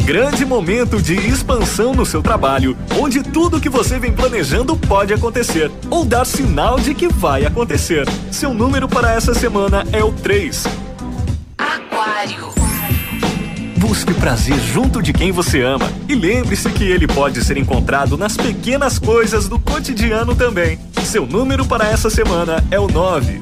Grande 0.03 0.43
momento 0.43 1.01
de 1.01 1.15
expansão 1.15 1.93
no 1.93 2.05
seu 2.05 2.21
trabalho, 2.21 2.75
onde 2.99 3.23
tudo 3.23 3.61
que 3.61 3.69
você 3.69 3.97
vem 3.97 4.11
planejando 4.11 4.75
pode 4.75 5.13
acontecer 5.13 5.71
ou 5.89 6.03
dar 6.03 6.25
sinal 6.25 6.77
de 6.77 6.93
que 6.93 7.07
vai 7.07 7.45
acontecer. 7.45 8.05
Seu 8.29 8.53
número 8.53 8.89
para 8.89 9.13
essa 9.13 9.33
semana 9.33 9.87
é 9.93 10.03
o 10.03 10.11
3. 10.11 10.65
Aquário. 11.57 12.58
Busque 13.89 14.13
prazer 14.13 14.55
junto 14.71 15.01
de 15.01 15.11
quem 15.11 15.31
você 15.31 15.63
ama 15.63 15.91
e 16.07 16.13
lembre-se 16.13 16.69
que 16.69 16.83
ele 16.83 17.07
pode 17.07 17.43
ser 17.43 17.57
encontrado 17.57 18.15
nas 18.15 18.37
pequenas 18.37 18.99
coisas 18.99 19.49
do 19.49 19.57
cotidiano 19.57 20.35
também. 20.35 20.77
Seu 21.03 21.25
número 21.25 21.65
para 21.65 21.89
essa 21.89 22.07
semana 22.07 22.63
é 22.69 22.79
o 22.79 22.87
9. 22.87 23.41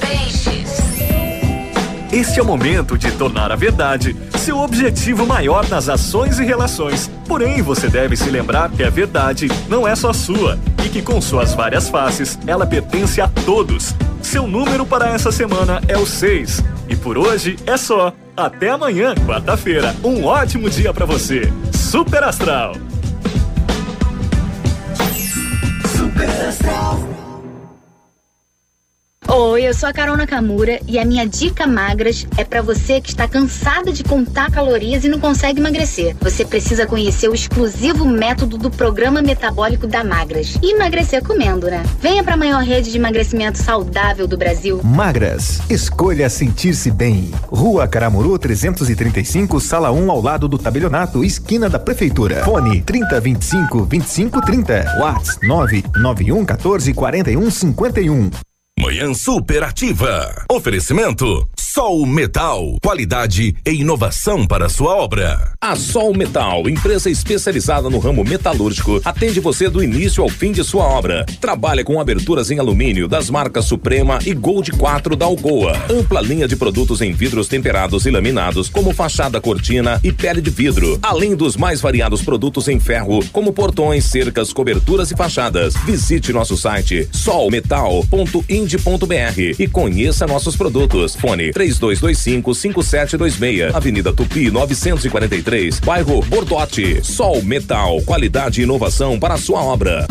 Peixes. 0.00 0.78
Este 2.10 2.40
é 2.40 2.42
o 2.42 2.46
momento 2.46 2.96
de 2.96 3.12
tornar 3.12 3.52
a 3.52 3.54
verdade 3.54 4.16
seu 4.38 4.56
objetivo 4.58 5.26
maior 5.26 5.68
nas 5.68 5.86
ações 5.86 6.38
e 6.38 6.44
relações. 6.44 7.10
Porém, 7.28 7.60
você 7.60 7.88
deve 7.88 8.16
se 8.16 8.30
lembrar 8.30 8.70
que 8.70 8.82
a 8.82 8.88
verdade 8.88 9.48
não 9.68 9.86
é 9.86 9.94
só 9.94 10.14
sua 10.14 10.58
e 10.82 10.88
que 10.88 11.02
com 11.02 11.20
suas 11.20 11.52
várias 11.52 11.90
faces, 11.90 12.38
ela 12.46 12.64
pertence 12.64 13.20
a 13.20 13.28
todos. 13.28 13.94
Seu 14.22 14.46
número 14.46 14.86
para 14.86 15.10
essa 15.10 15.30
semana 15.30 15.82
é 15.88 15.98
o 15.98 16.06
6. 16.06 16.64
E 16.88 16.96
por 16.96 17.18
hoje 17.18 17.58
é 17.66 17.76
só. 17.76 18.14
Até 18.36 18.70
amanhã, 18.70 19.14
quarta-feira. 19.26 19.94
Um 20.02 20.24
ótimo 20.24 20.70
dia 20.70 20.92
para 20.92 21.04
você. 21.04 21.42
Super 21.72 22.24
Astral. 22.24 22.74
Super 25.96 26.30
Astral. 26.48 27.21
Oi, 29.34 29.66
eu 29.66 29.72
sou 29.72 29.88
a 29.88 29.94
Carol 29.94 30.14
Nakamura 30.14 30.78
e 30.86 30.98
a 30.98 31.06
minha 31.06 31.26
dica 31.26 31.66
magras 31.66 32.26
é 32.36 32.44
pra 32.44 32.60
você 32.60 33.00
que 33.00 33.08
está 33.08 33.26
cansada 33.26 33.90
de 33.90 34.04
contar 34.04 34.50
calorias 34.50 35.04
e 35.04 35.08
não 35.08 35.18
consegue 35.18 35.58
emagrecer. 35.58 36.14
Você 36.20 36.44
precisa 36.44 36.86
conhecer 36.86 37.30
o 37.30 37.34
exclusivo 37.34 38.04
método 38.04 38.58
do 38.58 38.70
programa 38.70 39.22
metabólico 39.22 39.86
da 39.86 40.04
Magras. 40.04 40.58
E 40.60 40.74
emagrecer 40.74 41.24
comendo, 41.24 41.66
né? 41.70 41.82
Venha 41.98 42.22
pra 42.22 42.36
maior 42.36 42.62
rede 42.62 42.90
de 42.90 42.98
emagrecimento 42.98 43.56
saudável 43.56 44.26
do 44.26 44.36
Brasil. 44.36 44.82
Magras, 44.84 45.62
escolha 45.70 46.28
sentir-se 46.28 46.90
bem. 46.90 47.30
Rua 47.48 47.88
Caramuru 47.88 48.38
335, 48.38 49.58
sala 49.60 49.90
1 49.90 50.10
ao 50.10 50.20
lado 50.20 50.46
do 50.46 50.58
tabelionato, 50.58 51.24
esquina 51.24 51.70
da 51.70 51.78
prefeitura. 51.78 52.44
Fone 52.44 52.82
3025 52.82 53.86
2530. 53.86 54.98
Whats 55.00 55.38
991 55.42 56.44
14 56.44 56.92
41 56.92 57.50
51. 57.50 58.51
Manhã 58.78 59.14
superativa. 59.14 60.44
Oferecimento 60.50 61.48
Sol 61.58 62.04
Metal, 62.04 62.76
qualidade 62.82 63.54
e 63.66 63.70
inovação 63.70 64.46
para 64.46 64.68
sua 64.68 64.94
obra. 64.94 65.52
A 65.58 65.74
Sol 65.74 66.12
Metal, 66.14 66.68
empresa 66.68 67.08
especializada 67.08 67.88
no 67.88 67.98
ramo 67.98 68.22
metalúrgico, 68.22 69.00
atende 69.02 69.40
você 69.40 69.70
do 69.70 69.82
início 69.82 70.22
ao 70.22 70.28
fim 70.28 70.52
de 70.52 70.62
sua 70.62 70.84
obra. 70.84 71.24
Trabalha 71.40 71.82
com 71.82 71.98
aberturas 71.98 72.50
em 72.50 72.58
alumínio 72.58 73.08
das 73.08 73.30
marcas 73.30 73.64
Suprema 73.64 74.18
e 74.26 74.34
Gold 74.34 74.72
4 74.72 75.16
da 75.16 75.24
Algoa. 75.24 75.72
Ampla 75.88 76.20
linha 76.20 76.46
de 76.46 76.56
produtos 76.56 77.00
em 77.00 77.12
vidros 77.12 77.48
temperados 77.48 78.04
e 78.04 78.10
laminados, 78.10 78.68
como 78.68 78.92
fachada 78.92 79.40
cortina 79.40 79.98
e 80.04 80.12
pele 80.12 80.42
de 80.42 80.50
vidro. 80.50 80.98
Além 81.00 81.34
dos 81.34 81.56
mais 81.56 81.80
variados 81.80 82.20
produtos 82.20 82.68
em 82.68 82.78
ferro, 82.78 83.24
como 83.32 83.52
portões, 83.52 84.04
cercas, 84.04 84.52
coberturas 84.52 85.10
e 85.10 85.16
fachadas. 85.16 85.74
Visite 85.86 86.34
nosso 86.34 86.54
site 86.54 87.08
solmetal.ind.br 88.62 89.56
e 89.58 89.68
conheça 89.68 90.26
nossos 90.26 90.56
produtos. 90.56 91.14
Fone 91.16 91.52
3225 91.52 92.54
5726. 92.54 93.74
Avenida 93.74 94.12
Tupi 94.12 94.50
943, 94.50 95.80
bairro 95.80 96.22
Bordote. 96.22 97.04
Sol 97.04 97.42
Metal, 97.42 98.00
qualidade 98.02 98.60
e 98.60 98.64
inovação 98.64 99.18
para 99.18 99.34
a 99.34 99.38
sua 99.38 99.62
obra. 99.62 100.06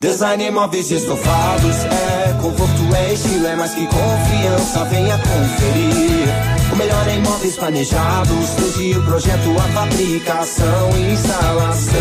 Design 0.00 0.50
móveis 0.52 0.92
e 0.92 0.94
estofados 0.94 1.76
é 1.84 2.32
conforto, 2.40 2.94
é 2.94 3.12
estilo, 3.12 3.46
é 3.48 3.56
mais 3.56 3.74
que 3.74 3.84
confiança. 3.86 4.84
Venha 4.84 5.18
conferir. 5.18 6.28
O 6.72 6.76
melhor 6.76 7.08
em 7.08 7.20
móveis 7.20 7.56
planejados, 7.56 8.50
desde 8.58 8.96
o 8.96 9.02
projeto, 9.02 9.56
a 9.58 9.62
fabricação 9.72 10.90
e 10.96 11.12
instalação. 11.12 11.92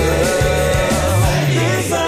Design 1.81 2.06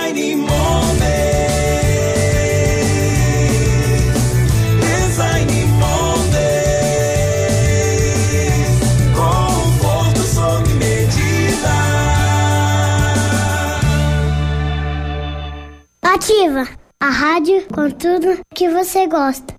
Ativa 16.12 16.68
a 17.00 17.08
rádio 17.08 17.68
com 17.68 17.88
tudo 17.92 18.42
que 18.56 18.68
você 18.68 19.06
gosta. 19.06 19.59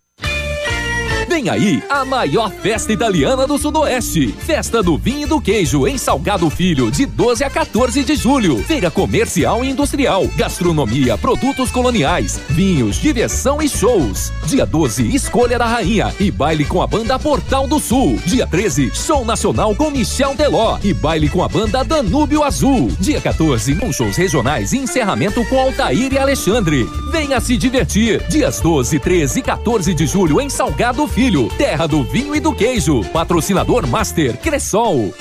Vem 1.31 1.49
aí 1.49 1.81
a 1.89 2.05
maior 2.05 2.51
festa 2.51 2.93
italiana 2.93 3.47
do 3.47 3.57
Sudoeste. 3.57 4.33
Festa 4.33 4.83
do 4.83 4.99
Vinho 4.99 5.23
e 5.23 5.27
do 5.27 5.41
Queijo 5.41 5.87
em 5.87 5.97
Salgado 5.97 6.51
Filho, 6.51 6.91
de 6.91 7.07
12 7.07 7.45
a 7.45 7.49
14 7.49 8.03
de 8.03 8.17
julho. 8.17 8.59
Feira 8.65 8.91
comercial 8.91 9.65
e 9.65 9.71
industrial, 9.71 10.27
gastronomia, 10.35 11.17
produtos 11.17 11.71
coloniais, 11.71 12.41
vinhos, 12.49 12.97
diversão 12.97 13.63
e 13.63 13.69
shows. 13.69 14.33
Dia 14.47 14.67
12, 14.67 15.15
Escolha 15.15 15.57
da 15.57 15.67
Rainha 15.67 16.13
e 16.19 16.33
baile 16.33 16.65
com 16.65 16.83
a 16.83 16.87
banda 16.89 17.17
Portal 17.17 17.69
do 17.69 17.79
Sul. 17.79 18.19
Dia 18.27 18.45
13, 18.45 18.91
show 18.93 19.25
nacional 19.25 19.73
com 19.77 19.89
Michel 19.89 20.35
Teló 20.35 20.81
e 20.83 20.93
baile 20.93 21.29
com 21.29 21.45
a 21.45 21.49
banda 21.49 21.85
Danúbio 21.85 22.43
Azul. 22.43 22.91
Dia 22.99 23.21
14, 23.21 23.77
com 23.77 23.93
shows 23.93 24.17
regionais 24.17 24.73
e 24.73 24.79
encerramento 24.79 25.45
com 25.45 25.61
Altair 25.61 26.13
e 26.13 26.19
Alexandre. 26.19 26.89
Venha 27.13 27.41
se 27.41 27.57
divertir. 27.57 28.21
Dias 28.29 28.61
12, 28.61 28.99
13 28.99 29.39
e 29.39 29.43
14 29.43 29.95
de 29.95 30.09
julho 30.09 30.41
em 30.41 30.51
Salgado 30.51 31.07
Filho, 31.07 31.20
terra 31.59 31.87
do 31.87 32.03
vinho 32.03 32.35
e 32.35 32.41
do 32.41 32.55
queijo. 32.55 33.05
Patrocinador 33.13 33.87
Master 33.87 34.39
Cressol. 34.39 35.13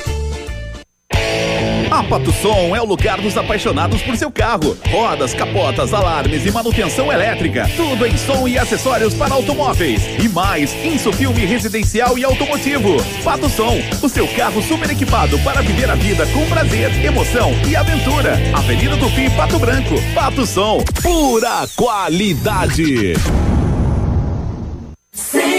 A 1.91 2.03
Pato 2.03 2.31
Som 2.31 2.73
é 2.73 2.81
o 2.81 2.85
lugar 2.85 3.19
dos 3.19 3.35
apaixonados 3.35 4.01
por 4.03 4.15
seu 4.15 4.31
carro. 4.31 4.77
Rodas, 4.89 5.33
capotas, 5.33 5.93
alarmes 5.93 6.45
e 6.45 6.51
manutenção 6.51 7.11
elétrica. 7.11 7.69
Tudo 7.75 8.05
em 8.05 8.15
som 8.15 8.47
e 8.47 8.57
acessórios 8.57 9.13
para 9.13 9.33
automóveis. 9.33 10.01
E 10.23 10.29
mais, 10.29 10.73
insufilme 10.85 11.45
residencial 11.45 12.17
e 12.17 12.23
automotivo. 12.23 12.95
Pato 13.21 13.49
Som, 13.49 13.77
o 14.01 14.07
seu 14.07 14.27
carro 14.29 14.61
super 14.61 14.89
equipado 14.89 15.37
para 15.39 15.61
viver 15.61 15.89
a 15.89 15.95
vida 15.95 16.25
com 16.27 16.47
prazer, 16.47 17.03
emoção 17.03 17.51
e 17.67 17.75
aventura. 17.75 18.37
Avenida 18.53 18.95
do 18.95 19.09
Fim, 19.09 19.29
Pato 19.31 19.59
Branco. 19.59 19.95
Pato 20.15 20.45
Som, 20.45 20.81
pura 21.01 21.67
qualidade. 21.75 23.15
100,3 25.13 25.58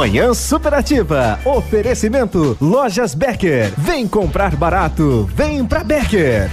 Manhã 0.00 0.32
Superativa. 0.32 1.38
Oferecimento 1.44 2.56
Lojas 2.58 3.14
Becker. 3.14 3.70
Vem 3.76 4.08
comprar 4.08 4.56
barato. 4.56 5.28
Vem 5.34 5.62
pra 5.62 5.84
Becker. 5.84 6.50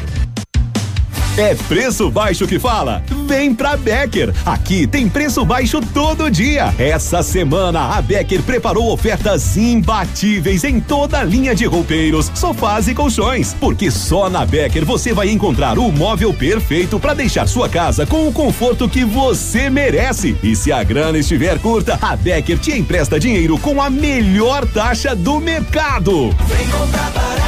É 1.37 1.55
preço 1.55 2.11
baixo 2.11 2.45
que 2.45 2.59
fala? 2.59 3.01
Vem 3.27 3.53
pra 3.53 3.75
Becker. 3.75 4.33
Aqui 4.45 4.87
tem 4.87 5.09
preço 5.09 5.43
baixo 5.43 5.81
todo 5.93 6.31
dia. 6.31 6.73
Essa 6.79 7.21
semana 7.21 7.97
a 7.97 8.01
Becker 8.01 8.41
preparou 8.41 8.89
ofertas 8.89 9.57
imbatíveis 9.57 10.63
em 10.63 10.79
toda 10.79 11.19
a 11.19 11.23
linha 11.25 11.53
de 11.53 11.65
roupeiros, 11.65 12.31
sofás 12.33 12.87
e 12.87 12.95
colchões. 12.95 13.53
Porque 13.59 13.91
só 13.91 14.29
na 14.29 14.45
Becker 14.45 14.85
você 14.85 15.11
vai 15.11 15.29
encontrar 15.29 15.77
o 15.77 15.91
móvel 15.91 16.33
perfeito 16.33 17.01
para 17.01 17.13
deixar 17.13 17.49
sua 17.49 17.67
casa 17.67 18.05
com 18.05 18.29
o 18.29 18.31
conforto 18.31 18.87
que 18.87 19.03
você 19.03 19.69
merece. 19.69 20.37
E 20.41 20.55
se 20.55 20.71
a 20.71 20.81
grana 20.81 21.17
estiver 21.17 21.59
curta, 21.59 21.99
a 22.01 22.15
Becker 22.15 22.57
te 22.57 22.71
empresta 22.71 23.19
dinheiro 23.19 23.57
com 23.57 23.81
a 23.81 23.89
melhor 23.89 24.65
taxa 24.65 25.13
do 25.13 25.41
mercado. 25.41 26.33
Vem 26.47 26.67
comprar 26.69 27.11
barato, 27.11 27.46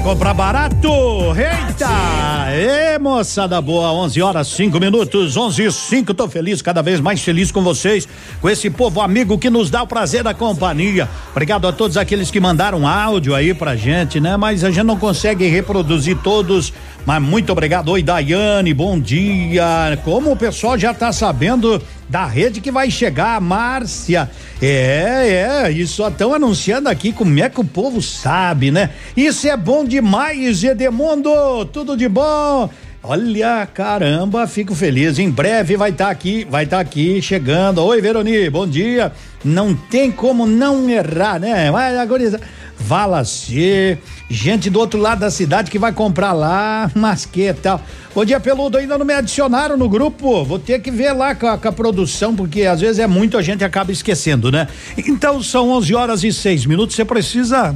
Quer 0.00 0.04
comprar 0.04 0.32
barato? 0.32 0.88
Eita! 1.36 2.50
Ê, 2.54 2.98
moçada 2.98 3.60
boa, 3.60 3.92
11 3.92 4.22
horas 4.22 4.48
5 4.48 4.80
minutos, 4.80 5.36
11 5.36 5.62
e 5.62 5.70
5. 5.70 6.14
Tô 6.14 6.26
feliz, 6.26 6.62
cada 6.62 6.80
vez 6.80 7.00
mais 7.00 7.20
feliz 7.20 7.52
com 7.52 7.62
vocês, 7.62 8.08
com 8.40 8.48
esse 8.48 8.70
povo 8.70 9.02
amigo 9.02 9.36
que 9.36 9.50
nos 9.50 9.68
dá 9.68 9.82
o 9.82 9.86
prazer 9.86 10.22
da 10.22 10.32
companhia. 10.32 11.06
Obrigado 11.32 11.68
a 11.68 11.72
todos 11.72 11.98
aqueles 11.98 12.30
que 12.30 12.40
mandaram 12.40 12.88
áudio 12.88 13.34
aí 13.34 13.52
pra 13.52 13.76
gente, 13.76 14.18
né? 14.18 14.38
Mas 14.38 14.64
a 14.64 14.70
gente 14.70 14.84
não 14.84 14.96
consegue 14.96 15.46
reproduzir 15.48 16.16
todos. 16.22 16.72
Mas 17.06 17.22
muito 17.22 17.50
obrigado. 17.50 17.90
Oi, 17.90 18.02
Daiane, 18.02 18.74
bom 18.74 18.98
dia. 19.00 19.98
Como 20.04 20.30
o 20.30 20.36
pessoal 20.36 20.78
já 20.78 20.92
tá 20.92 21.12
sabendo 21.12 21.82
da 22.08 22.26
rede 22.26 22.60
que 22.60 22.70
vai 22.70 22.90
chegar, 22.90 23.40
Márcia. 23.40 24.30
É, 24.60 25.68
é, 25.70 25.86
só 25.86 26.08
estão 26.08 26.34
anunciando 26.34 26.88
aqui 26.88 27.12
como 27.12 27.38
é 27.40 27.48
que 27.48 27.60
o 27.60 27.64
povo 27.64 28.02
sabe, 28.02 28.70
né? 28.70 28.90
Isso 29.16 29.48
é 29.48 29.56
bom 29.56 29.84
demais, 29.84 30.62
Edemundo, 30.62 31.64
tudo 31.72 31.96
de 31.96 32.08
bom. 32.08 32.68
Olha, 33.02 33.66
caramba, 33.72 34.46
fico 34.46 34.74
feliz. 34.74 35.18
Em 35.18 35.30
breve 35.30 35.74
vai 35.74 35.88
estar 35.88 36.10
aqui, 36.10 36.46
vai 36.50 36.64
estar 36.64 36.80
aqui 36.80 37.22
chegando. 37.22 37.82
Oi, 37.82 37.98
Veroni, 37.98 38.50
bom 38.50 38.66
dia. 38.66 39.10
Não 39.42 39.74
tem 39.74 40.12
como 40.12 40.46
não 40.46 40.88
errar, 40.90 41.40
né? 41.40 41.70
Vai, 41.70 41.96
agora 41.96 42.38
Vala 42.80 43.24
C, 43.24 43.98
gente 44.28 44.70
do 44.70 44.80
outro 44.80 44.98
lado 44.98 45.20
da 45.20 45.30
cidade 45.30 45.70
que 45.70 45.78
vai 45.78 45.92
comprar 45.92 46.32
lá, 46.32 46.90
mas 46.96 47.26
que 47.26 47.52
tal. 47.52 47.80
Bom 48.14 48.24
dia, 48.24 48.40
Peludo, 48.40 48.78
ainda 48.78 48.98
não 48.98 49.04
me 49.04 49.14
adicionaram 49.14 49.76
no 49.76 49.88
grupo, 49.88 50.44
vou 50.44 50.58
ter 50.58 50.80
que 50.80 50.90
ver 50.90 51.12
lá 51.12 51.34
com 51.34 51.46
a, 51.46 51.58
com 51.58 51.68
a 51.68 51.72
produção, 51.72 52.34
porque 52.34 52.62
às 52.62 52.80
vezes 52.80 52.98
é 52.98 53.06
muito, 53.06 53.36
a 53.36 53.42
gente 53.42 53.62
acaba 53.62 53.92
esquecendo, 53.92 54.50
né? 54.50 54.66
Então 54.96 55.42
são 55.42 55.70
11 55.70 55.94
horas 55.94 56.24
e 56.24 56.32
6 56.32 56.66
minutos, 56.66 56.96
você 56.96 57.04
precisa 57.04 57.74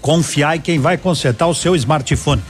confiar 0.00 0.56
em 0.56 0.60
quem 0.60 0.78
vai 0.78 0.96
consertar 0.96 1.46
o 1.46 1.54
seu 1.54 1.74
smartphone. 1.76 2.42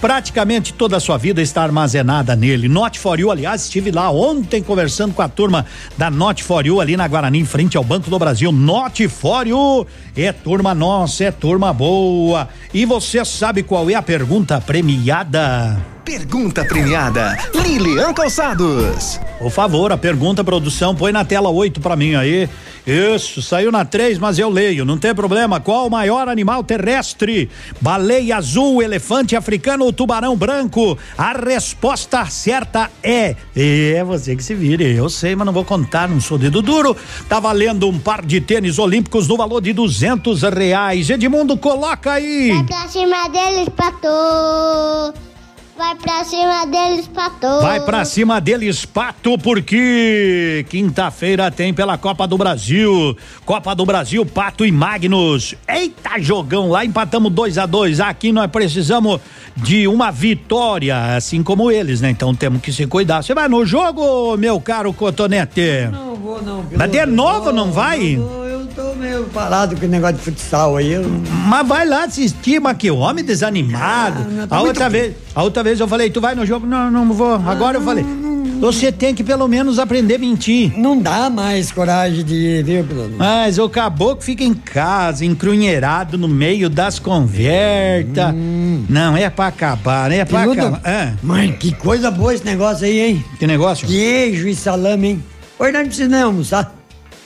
Praticamente 0.00 0.72
toda 0.72 0.96
a 0.96 1.00
sua 1.00 1.18
vida 1.18 1.42
está 1.42 1.62
armazenada 1.62 2.34
nele. 2.34 2.68
Note 2.68 2.98
for 2.98 3.20
You, 3.20 3.30
aliás, 3.30 3.64
estive 3.64 3.90
lá 3.90 4.10
ontem 4.10 4.62
conversando 4.62 5.12
com 5.12 5.20
a 5.20 5.28
turma 5.28 5.66
da 5.98 6.10
Note 6.10 6.42
for 6.42 6.64
You 6.64 6.80
ali 6.80 6.96
na 6.96 7.06
Guarani, 7.06 7.38
em 7.38 7.44
frente 7.44 7.76
ao 7.76 7.84
Banco 7.84 8.08
do 8.08 8.18
Brasil. 8.18 8.50
Note 8.50 9.06
for 9.08 9.46
You 9.46 9.86
é 10.16 10.32
turma 10.32 10.74
nossa, 10.74 11.24
é 11.24 11.30
turma 11.30 11.70
boa. 11.72 12.48
E 12.72 12.86
você 12.86 13.22
sabe 13.26 13.62
qual 13.62 13.90
é 13.90 13.94
a 13.94 14.02
pergunta 14.02 14.58
premiada? 14.58 15.99
Pergunta 16.10 16.64
premiada. 16.64 17.38
Lilian 17.54 18.12
Calçados. 18.12 19.20
Por 19.38 19.48
favor, 19.48 19.92
a 19.92 19.96
pergunta, 19.96 20.42
produção, 20.42 20.92
põe 20.92 21.12
na 21.12 21.24
tela 21.24 21.50
8 21.50 21.80
pra 21.80 21.94
mim 21.94 22.16
aí. 22.16 22.48
Isso, 22.84 23.40
saiu 23.40 23.70
na 23.70 23.84
3, 23.84 24.18
mas 24.18 24.36
eu 24.36 24.50
leio, 24.50 24.84
não 24.84 24.98
tem 24.98 25.14
problema. 25.14 25.60
Qual 25.60 25.86
o 25.86 25.90
maior 25.90 26.28
animal 26.28 26.64
terrestre? 26.64 27.48
Baleia 27.80 28.38
azul, 28.38 28.82
elefante 28.82 29.36
africano 29.36 29.84
ou 29.84 29.92
tubarão 29.92 30.36
branco? 30.36 30.98
A 31.16 31.32
resposta 31.32 32.26
certa 32.26 32.90
é. 33.04 33.36
É 33.54 34.02
você 34.02 34.34
que 34.34 34.42
se 34.42 34.52
vire. 34.52 34.92
Eu 34.92 35.08
sei, 35.08 35.36
mas 35.36 35.46
não 35.46 35.52
vou 35.52 35.64
contar, 35.64 36.08
não 36.08 36.20
sou 36.20 36.36
dedo 36.36 36.60
duro. 36.60 36.96
Tá 37.28 37.38
valendo 37.38 37.88
um 37.88 38.00
par 38.00 38.26
de 38.26 38.40
tênis 38.40 38.80
olímpicos 38.80 39.28
no 39.28 39.36
valor 39.36 39.60
de 39.60 39.72
duzentos 39.72 40.42
reais. 40.42 41.08
Edmundo, 41.08 41.56
coloca 41.56 42.14
aí. 42.14 42.50
Vai 42.50 42.64
pra 42.64 42.88
cima 42.88 43.28
deles, 43.28 43.68
pato. 43.76 45.29
Vai 45.80 45.94
pra 45.94 46.24
cima 46.24 46.66
deles, 46.66 47.08
pato. 47.08 47.60
Vai 47.62 47.80
pra 47.80 48.04
cima 48.04 48.38
deles, 48.38 48.84
Pato, 48.84 49.38
porque 49.38 50.66
quinta-feira 50.68 51.50
tem 51.50 51.72
pela 51.72 51.96
Copa 51.96 52.26
do 52.26 52.36
Brasil. 52.36 53.16
Copa 53.46 53.74
do 53.74 53.86
Brasil, 53.86 54.26
Pato 54.26 54.66
e 54.66 54.70
Magnus. 54.70 55.54
Eita, 55.66 56.20
jogão 56.20 56.68
lá, 56.68 56.84
empatamos 56.84 57.32
2 57.32 57.56
a 57.56 57.64
2 57.64 57.98
Aqui 57.98 58.30
nós 58.30 58.50
precisamos 58.50 59.22
de 59.56 59.88
uma 59.88 60.10
vitória, 60.10 61.16
assim 61.16 61.42
como 61.42 61.70
eles, 61.70 62.02
né? 62.02 62.10
Então 62.10 62.34
temos 62.34 62.60
que 62.60 62.70
se 62.74 62.86
cuidar. 62.86 63.22
Você 63.22 63.32
vai 63.32 63.48
no 63.48 63.64
jogo, 63.64 64.36
meu 64.36 64.60
caro 64.60 64.92
Cotonete? 64.92 65.88
Não 65.90 66.14
vou, 66.14 66.42
não. 66.42 66.62
Mas 66.76 66.90
de 66.90 67.06
novo 67.06 67.52
não 67.52 67.72
vai? 67.72 68.16
Eu 68.16 68.49
tô 68.74 68.94
meio 68.94 69.24
parado 69.24 69.76
com 69.76 69.84
o 69.86 69.88
negócio 69.88 70.16
de 70.16 70.22
futsal 70.22 70.76
aí. 70.76 70.92
Eu... 70.92 71.04
Mas 71.46 71.66
vai 71.66 71.86
lá 71.86 72.04
assistir, 72.04 72.60
mas 72.60 72.76
que 72.76 72.90
homem 72.90 73.24
desanimado. 73.24 74.24
tá 74.48 74.56
a 74.56 74.58
muito- 74.58 74.68
outra 74.68 74.88
vez, 74.88 75.14
a 75.34 75.42
outra 75.42 75.62
vez 75.62 75.80
eu 75.80 75.88
falei, 75.88 76.10
tu 76.10 76.20
vai 76.20 76.34
no 76.34 76.44
jogo? 76.46 76.66
Não, 76.66 76.90
não 76.90 77.12
vou. 77.12 77.34
Agora 77.46 77.78
eu 77.78 77.82
falei, 77.82 78.04
você 78.60 78.90
tem 78.92 79.14
que 79.14 79.24
pelo 79.24 79.46
menos 79.48 79.78
aprender 79.78 80.16
a 80.16 80.18
mentir. 80.18 80.72
Não 80.78 80.98
dá 81.00 81.30
mais 81.30 81.72
coragem 81.72 82.24
de 82.24 82.34
ir, 82.34 82.64
viu, 82.64 82.82
Bruno? 82.84 83.14
Mas 83.18 83.58
o 83.58 83.68
caboclo 83.68 84.22
fica 84.22 84.44
em 84.44 84.54
casa, 84.54 85.24
encrunheirado 85.24 86.16
no 86.18 86.28
meio 86.28 86.68
das 86.68 86.98
conversas. 86.98 88.34
Não, 88.88 89.16
é 89.16 89.28
pra 89.30 89.46
acabar, 89.46 90.10
né? 90.10 90.18
É 90.18 90.24
pra 90.24 90.40
Piludo, 90.42 90.60
acabar. 90.60 90.80
É. 90.88 91.12
Mãe, 91.22 91.52
que 91.52 91.72
coisa 91.74 92.10
boa 92.10 92.34
esse 92.34 92.44
negócio 92.44 92.84
aí, 92.86 92.98
hein? 93.00 93.24
Que 93.38 93.46
negócio? 93.46 93.86
Queijo 93.86 94.48
e 94.48 94.54
salame, 94.54 95.08
hein? 95.08 95.24
Hoje 95.58 95.72
nós 95.72 95.80
não 95.82 95.88
precisamos 95.88 96.24
almoçar. 96.24 96.79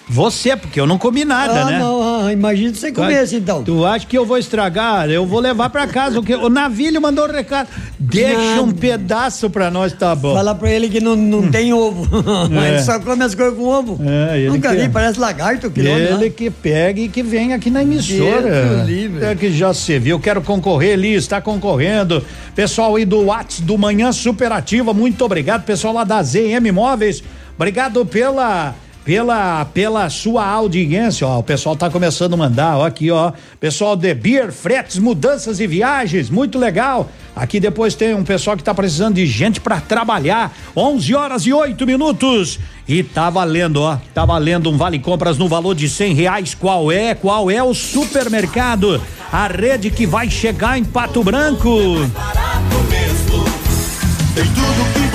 Você, 0.07 0.55
porque 0.55 0.79
eu 0.79 0.87
não 0.87 0.99
comi 0.99 1.25
nada, 1.25 1.63
ah, 1.63 1.65
né? 1.65 1.79
não, 1.79 2.27
ah, 2.27 2.33
imagina 2.33 2.75
se 2.75 2.81
você 2.81 2.93
comesse 2.93 3.37
então. 3.37 3.65
Tu 3.65 3.87
acha 3.87 4.07
que 4.07 4.17
eu 4.17 4.27
vou 4.27 4.37
estragar? 4.37 5.09
Eu 5.09 5.25
vou 5.25 5.41
levar 5.41 5.71
pra 5.71 5.87
casa. 5.87 6.21
O, 6.21 6.23
que, 6.23 6.35
o 6.35 6.51
Navilho 6.51 7.01
mandou 7.01 7.27
um 7.27 7.33
recado. 7.33 7.69
Deixa 7.99 8.61
um 8.61 8.71
pedaço 8.71 9.49
pra 9.49 9.71
nós, 9.71 9.95
tá 9.95 10.15
bom. 10.15 10.35
Fala 10.35 10.55
pra 10.55 10.71
ele 10.71 10.91
que 10.91 11.01
não, 11.01 11.17
não 11.17 11.51
tem 11.51 11.73
ovo. 11.73 12.05
É. 12.65 12.69
ele 12.69 12.83
só 12.83 13.01
come 13.01 13.25
as 13.25 13.35
coisas 13.35 13.57
com 13.57 13.65
ovo. 13.65 13.99
É, 14.05 14.39
ele 14.41 14.49
Nunca 14.51 14.71
que- 14.75 14.83
vi, 14.83 14.89
parece 14.91 15.19
lagarto. 15.19 15.71
Que 15.71 15.81
Ele 15.81 16.29
que 16.31 16.51
pega 16.51 17.01
e 17.01 17.09
que 17.09 17.23
vem 17.23 17.55
aqui 17.55 17.71
na 17.71 17.83
emissora. 17.83 18.85
Livre. 18.85 19.25
É 19.25 19.35
que 19.35 19.51
já 19.51 19.73
se 19.73 19.99
viu. 19.99 20.21
Quero 20.21 20.43
concorrer, 20.43 20.93
Eli, 20.93 21.15
está 21.15 21.41
concorrendo. 21.41 22.23
Pessoal 22.55 22.95
aí 22.97 23.05
do 23.05 23.25
Whats 23.27 23.61
do 23.61 23.79
Manhã 23.79 24.13
Superativa, 24.13 24.93
muito 24.93 25.25
obrigado. 25.25 25.65
Pessoal 25.65 25.95
lá 25.95 26.05
da 26.05 26.23
ZM 26.23 26.71
Móveis, 26.73 27.23
obrigado 27.57 28.05
pela. 28.05 28.75
Pela, 29.05 29.67
pela 29.67 30.09
sua 30.09 30.47
audiência, 30.47 31.27
ó, 31.27 31.39
o 31.39 31.43
pessoal 31.43 31.77
tá 31.77 31.91
começando 31.91 32.33
a 32.33 32.37
mandar, 32.39 32.79
ó, 32.79 32.87
aqui, 32.87 33.11
ó, 33.11 33.33
pessoal 33.61 33.95
de 33.95 34.15
Beer, 34.15 34.51
fretes, 34.51 34.99
mudanças 34.99 35.61
e 35.61 35.67
viagens, 35.67 36.31
muito 36.31 36.59
legal. 36.59 37.11
Aqui 37.37 37.61
depois 37.61 37.95
tem 37.95 38.15
um 38.15 38.25
pessoal 38.25 38.57
que 38.57 38.63
tá 38.63 38.73
precisando 38.73 39.17
de 39.17 39.27
gente 39.27 39.61
para 39.61 39.79
trabalhar, 39.79 40.57
11 40.75 41.15
horas 41.15 41.47
e 41.47 41.53
8 41.53 41.87
minutos. 41.87 42.59
E 42.89 43.03
tá 43.03 43.29
valendo, 43.29 43.83
ó, 43.83 43.99
tá 44.15 44.25
valendo 44.25 44.71
um 44.71 44.77
vale 44.79 44.99
compras 44.99 45.37
no 45.37 45.49
valor 45.49 45.75
de 45.75 45.89
cem 45.89 46.15
reais. 46.15 46.55
Qual 46.55 46.91
é? 46.91 47.15
Qual 47.15 47.51
é 47.51 47.63
o 47.63 47.75
supermercado? 47.75 49.03
A 49.33 49.49
rede 49.49 49.91
que 49.91 50.07
vai 50.07 50.31
chegar 50.31 50.79
em 50.79 50.85
Pato 50.85 51.23
Branco. 51.23 51.69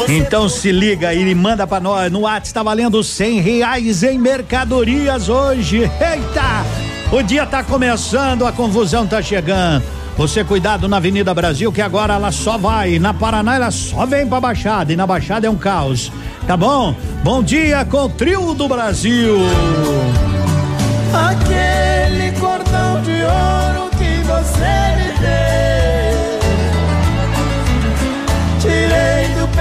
Então 0.07 0.49
se 0.49 0.71
liga 0.71 1.13
e 1.13 1.35
manda 1.35 1.67
pra 1.67 1.79
nós. 1.79 2.11
No 2.11 2.21
WhatsApp 2.21 2.53
tá 2.53 2.63
valendo 2.63 3.03
cem 3.03 3.39
reais 3.39 4.03
em 4.03 4.17
mercadorias 4.17 5.29
hoje. 5.29 5.79
Eita! 5.81 6.65
O 7.11 7.21
dia 7.21 7.45
tá 7.45 7.63
começando, 7.63 8.45
a 8.45 8.51
confusão 8.51 9.05
tá 9.05 9.21
chegando. 9.21 9.83
Você 10.17 10.43
cuidado 10.43 10.87
na 10.87 10.97
Avenida 10.97 11.33
Brasil, 11.33 11.71
que 11.71 11.81
agora 11.81 12.15
ela 12.15 12.31
só 12.31 12.57
vai. 12.57 12.99
Na 12.99 13.13
Paraná 13.13 13.55
ela 13.55 13.71
só 13.71 14.05
vem 14.05 14.27
pra 14.27 14.39
Baixada. 14.39 14.91
E 14.91 14.95
na 14.95 15.07
Baixada 15.07 15.47
é 15.47 15.49
um 15.49 15.55
caos. 15.55 16.11
Tá 16.45 16.57
bom? 16.57 16.95
Bom 17.23 17.41
dia 17.41 17.85
com 17.85 18.05
o 18.05 18.09
trio 18.09 18.53
do 18.53 18.67
Brasil. 18.67 19.37
Aquele 21.13 22.31
cordão 22.39 23.01
de 23.01 23.21
ouro 23.23 23.89
que 23.97 24.21
você 24.23 24.97
me 24.97 25.09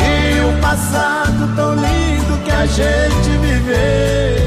E 0.00 0.40
o 0.40 0.60
passado 0.62 1.54
tão 1.54 1.74
lindo 1.74 2.42
que 2.42 2.50
a 2.50 2.64
gente 2.64 3.28
viveu. 3.42 4.38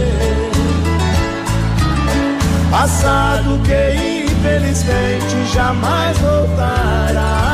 Passado 2.72 3.60
que 3.64 4.24
infelizmente 4.26 5.54
jamais 5.54 6.18
voltará. 6.18 7.51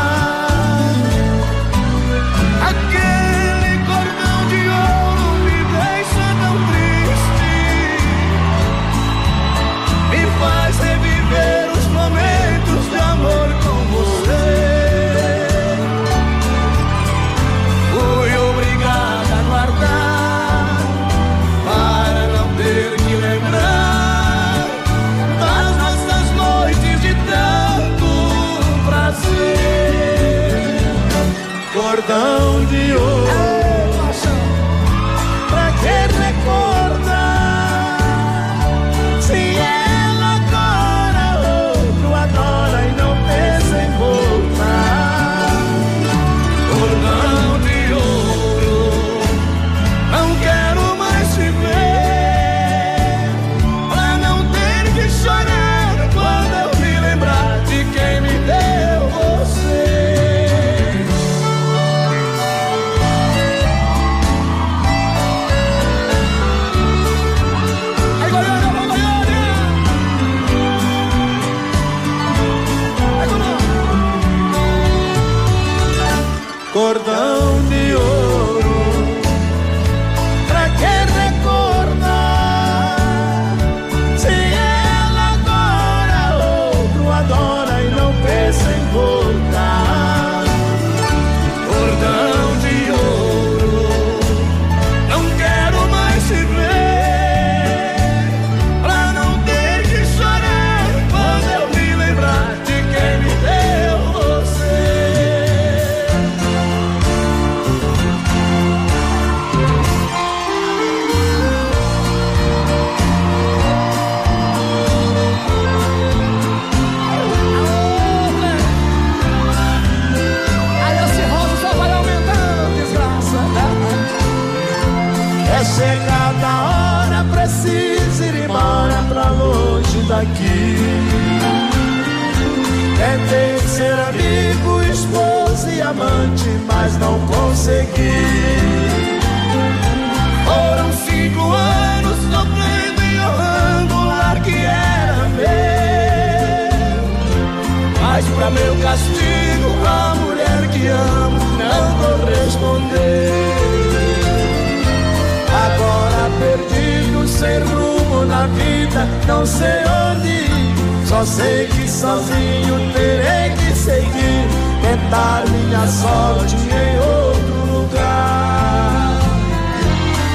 Sem 157.38 157.60
rumo 157.60 158.26
na 158.26 158.48
vida, 158.48 159.08
não 159.28 159.46
sei 159.46 159.84
onde. 159.86 161.08
Só 161.08 161.24
sei 161.24 161.68
que 161.68 161.88
sozinho 161.88 162.92
terei 162.94 163.52
que 163.56 163.76
seguir, 163.78 164.48
tentar 164.82 165.44
minha 165.48 165.88
sorte 165.88 166.56
em 166.56 166.98
outro 167.00 167.78
lugar. 167.78 169.20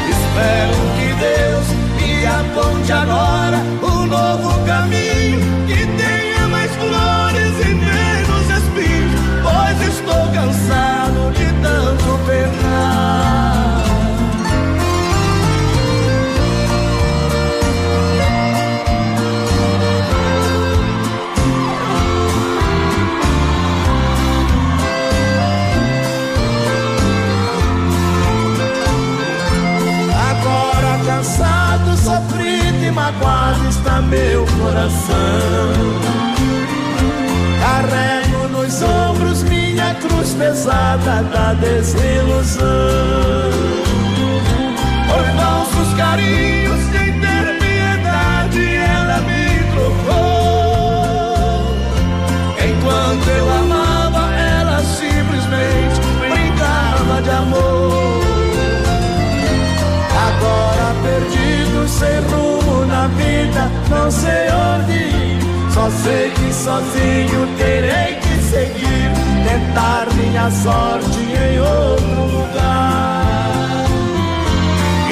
Espero 0.09 0.77
que 0.97 1.09
Deus 1.19 1.67
me 1.97 2.25
aponte 2.25 2.93
agora 2.93 3.59
um 3.83 4.07
novo 4.07 4.65
caminho 4.65 5.41
que 5.67 5.85
tenha 5.85 6.49
mais 6.49 6.71
flores 6.77 7.55
e 7.67 7.75
menos 7.75 8.47
espinhos, 8.59 9.21
pois 9.43 9.89
estou 9.89 10.29
cansado 10.33 11.33
de 11.33 11.47
tanto 11.63 12.19
penar. 12.27 12.62
Coração. 34.83 35.73
Carrego 37.61 38.49
nos 38.49 38.83
ombros 38.83 39.43
minha 39.45 39.95
cruz 39.97 40.35
pesada 40.35 41.23
da 41.23 41.55
desilusão. 41.55 42.63
Por 45.07 45.25
falsos 45.37 45.95
carinhos 45.97 46.81
sem 46.91 47.02
sem 61.93 62.21
rumo 62.31 62.87
na 62.87 63.07
vida, 63.09 63.71
não 63.91 64.11
sei 64.11 64.49
onde. 64.51 65.13
Só 65.73 65.91
sei 65.91 66.31
que 66.31 66.53
sozinho 66.53 67.47
terei 67.57 68.17
que 68.17 68.35
seguir, 68.51 69.11
tentar 69.49 70.07
minha 70.15 70.51
sorte 70.51 71.21
em 71.21 71.61
outro 71.61 72.25
lugar. 72.37 73.87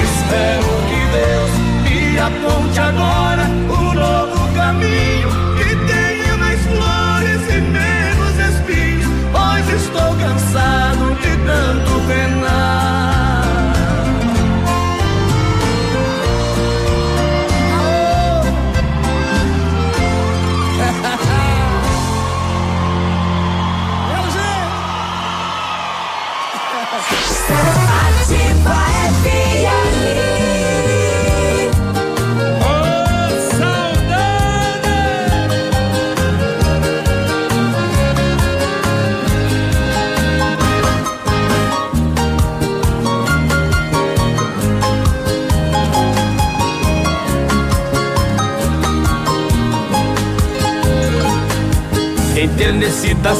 Espero 0.07 0.71
que 0.89 0.99
Deus 1.17 1.51
me 1.83 2.19
aponte 2.19 2.79
agora 2.79 3.45
um 3.79 3.93
novo 3.93 4.53
caminho 4.55 5.29
que 5.57 5.75
tenha 5.91 6.37
mais 6.37 6.59
flores 6.61 7.41
e 7.49 7.61
menos 7.61 8.33
espinhos, 8.51 9.11
pois 9.31 9.81
estou 9.81 10.15
cansado 10.15 11.15
de 11.21 11.31
tanto 11.45 11.91
penar. 12.07 12.40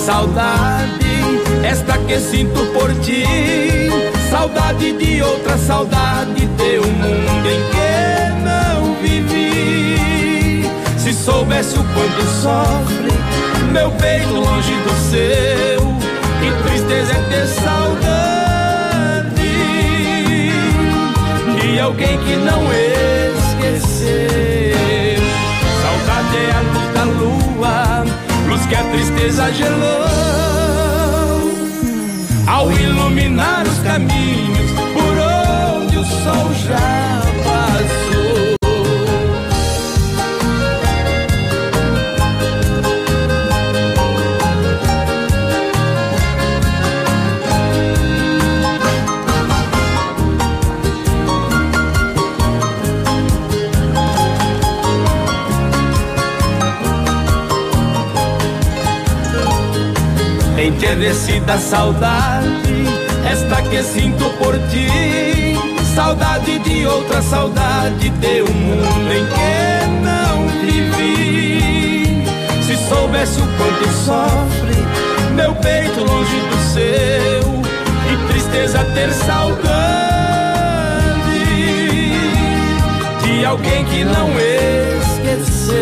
Saudade, 0.06 1.06
esta 1.64 1.98
que 2.00 2.20
sinto 2.20 2.66
por 2.74 2.94
ti. 3.02 3.24
Saudade 4.30 4.94
de 4.94 5.22
outra 5.22 5.58
saudade, 5.58 6.48
de 6.48 6.80
um 6.80 6.92
mundo 6.92 7.48
em 7.48 7.62
que 7.72 8.32
não 8.44 8.96
vivi. 9.02 10.70
Se 10.98 11.14
soubesse 11.14 11.78
o 11.78 11.84
quanto 11.84 12.22
sofre 12.42 13.12
meu 13.72 13.92
peito 13.92 14.34
longe 14.34 14.74
do 14.74 14.94
seu, 15.10 15.82
que 16.40 16.52
tristeza 16.64 17.14
é 17.14 17.22
ter 17.30 17.48
saudade 17.48 18.12
de 21.62 21.80
alguém 21.80 22.18
que 22.18 22.36
não 22.38 22.64
esqueceu. 23.38 24.10
Saudade 25.82 26.38
é 26.38 26.52
a 26.52 26.62
luz 26.74 26.92
luz 28.52 28.66
que 28.66 28.76
a 28.76 28.84
tristeza 28.84 29.52
gelou. 29.54 30.06
Ao 32.48 32.72
iluminar 32.72 33.66
os 33.66 33.80
caminhos 33.80 34.81
Enternecida 60.84 61.60
saudade, 61.60 62.88
esta 63.32 63.62
que 63.62 63.84
sinto 63.84 64.28
por 64.40 64.58
ti. 64.70 65.56
Saudade 65.94 66.58
de 66.58 66.88
outra 66.88 67.22
saudade, 67.22 68.10
de 68.10 68.42
um 68.42 68.52
mundo 68.52 69.14
em 69.14 69.24
que 69.28 69.86
não 70.02 70.48
vivi. 70.60 72.24
Se 72.64 72.76
soubesse 72.90 73.40
o 73.40 73.48
quanto 73.58 73.88
sofre 73.94 74.74
meu 75.36 75.54
peito 75.54 76.00
longe 76.00 76.40
do 76.50 76.58
seu, 76.74 77.62
que 78.08 78.34
tristeza 78.34 78.84
ter 78.96 79.12
saudade 79.12 79.62
de 83.24 83.46
alguém 83.46 83.86
que 83.86 84.04
não 84.04 84.32
esqueceu. 85.12 85.78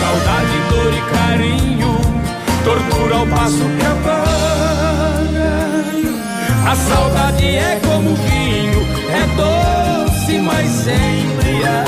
Saudade, 0.00 0.58
dor 0.70 0.94
e 0.94 1.15
tortura 2.66 3.14
ao 3.14 3.26
passo 3.28 3.62
que 3.78 3.86
apaga. 3.86 4.26
A 6.68 6.74
saudade 6.74 7.46
é 7.46 7.80
como 7.86 8.16
vinho, 8.16 8.84
é 9.08 9.24
doce, 9.36 10.38
mas 10.40 10.68
sempre 10.68 11.50
embriaga. 11.52 11.86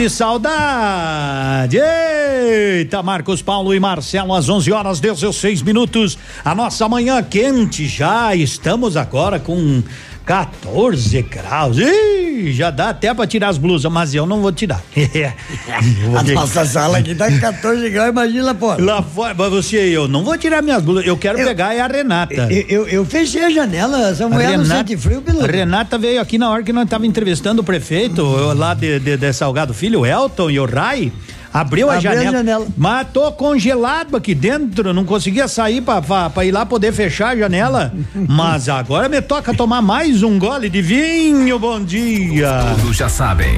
De 0.00 0.08
saudade. 0.08 1.78
Eita, 1.78 3.02
Marcos 3.02 3.42
Paulo 3.42 3.74
e 3.74 3.78
Marcelo, 3.78 4.34
às 4.34 4.48
11 4.48 4.72
horas 4.72 4.98
16 4.98 5.60
minutos. 5.60 6.16
A 6.42 6.54
nossa 6.54 6.88
manhã 6.88 7.22
quente 7.22 7.86
já. 7.86 8.34
Estamos 8.34 8.96
agora 8.96 9.38
com 9.38 9.82
14 10.24 11.20
graus. 11.20 11.76
Ih, 11.76 12.09
já 12.52 12.70
dá 12.70 12.90
até 12.90 13.12
pra 13.12 13.26
tirar 13.26 13.48
as 13.48 13.58
blusas, 13.58 13.90
mas 13.90 14.14
eu 14.14 14.26
não 14.26 14.40
vou 14.40 14.52
tirar. 14.52 14.82
Eu 14.96 15.08
vou 16.10 16.18
A 16.20 16.22
nossa 16.22 16.64
sala 16.64 16.98
aqui 16.98 17.14
tá 17.14 17.30
com 17.30 17.38
14 17.38 17.90
graus, 17.90 18.10
imagina, 18.10 18.54
pô. 18.54 18.74
Lá 18.78 19.02
fora, 19.02 19.34
mas 19.36 19.50
você 19.50 19.76
eu 19.76 20.08
não 20.08 20.24
vou 20.24 20.36
tirar 20.36 20.62
minhas 20.62 20.82
blusas. 20.82 21.06
Eu 21.06 21.16
quero 21.16 21.38
pegar 21.38 21.74
é 21.74 21.80
a 21.80 21.86
Renata. 21.86 22.48
Eu, 22.50 22.66
eu, 22.68 22.88
eu 22.88 23.04
fechei 23.04 23.44
a 23.44 23.50
janela, 23.50 24.10
essa 24.10 24.28
mulher 24.28 24.56
não 24.58 24.64
sente 24.64 24.96
frio, 24.96 25.18
A 25.18 25.20
Bilu. 25.20 25.46
Renata 25.46 25.98
veio 25.98 26.20
aqui 26.20 26.38
na 26.38 26.50
hora 26.50 26.62
que 26.62 26.72
nós 26.72 26.84
estávamos 26.84 27.08
entrevistando 27.08 27.62
o 27.62 27.64
prefeito 27.64 28.20
eu, 28.20 28.54
lá 28.54 28.74
de, 28.74 28.98
de, 28.98 29.16
de 29.16 29.32
Salgado 29.32 29.72
Filho, 29.74 30.00
o 30.00 30.06
Elton 30.06 30.50
e 30.50 30.60
o 30.60 30.66
Rai. 30.66 31.12
Abriu, 31.52 31.90
a, 31.90 31.94
Abriu 31.94 32.10
a 32.10 32.14
janela, 32.14 32.32
janela. 32.32 32.66
Mas 32.76 33.08
tô 33.12 33.32
congelado 33.32 34.16
aqui 34.16 34.34
dentro, 34.34 34.94
não 34.94 35.04
conseguia 35.04 35.48
sair 35.48 35.82
pra 35.82 36.44
ir 36.44 36.52
lá 36.52 36.64
poder 36.64 36.92
fechar 36.92 37.30
a 37.30 37.36
janela. 37.36 37.92
mas 38.28 38.68
agora 38.68 39.08
me 39.08 39.20
toca 39.20 39.52
tomar 39.54 39.82
mais 39.82 40.22
um 40.22 40.38
gole 40.38 40.68
de 40.68 40.80
vinho. 40.80 41.58
Bom 41.58 41.82
dia. 41.82 42.76
Todos 42.76 42.96
já 42.96 43.08
sabem. 43.08 43.56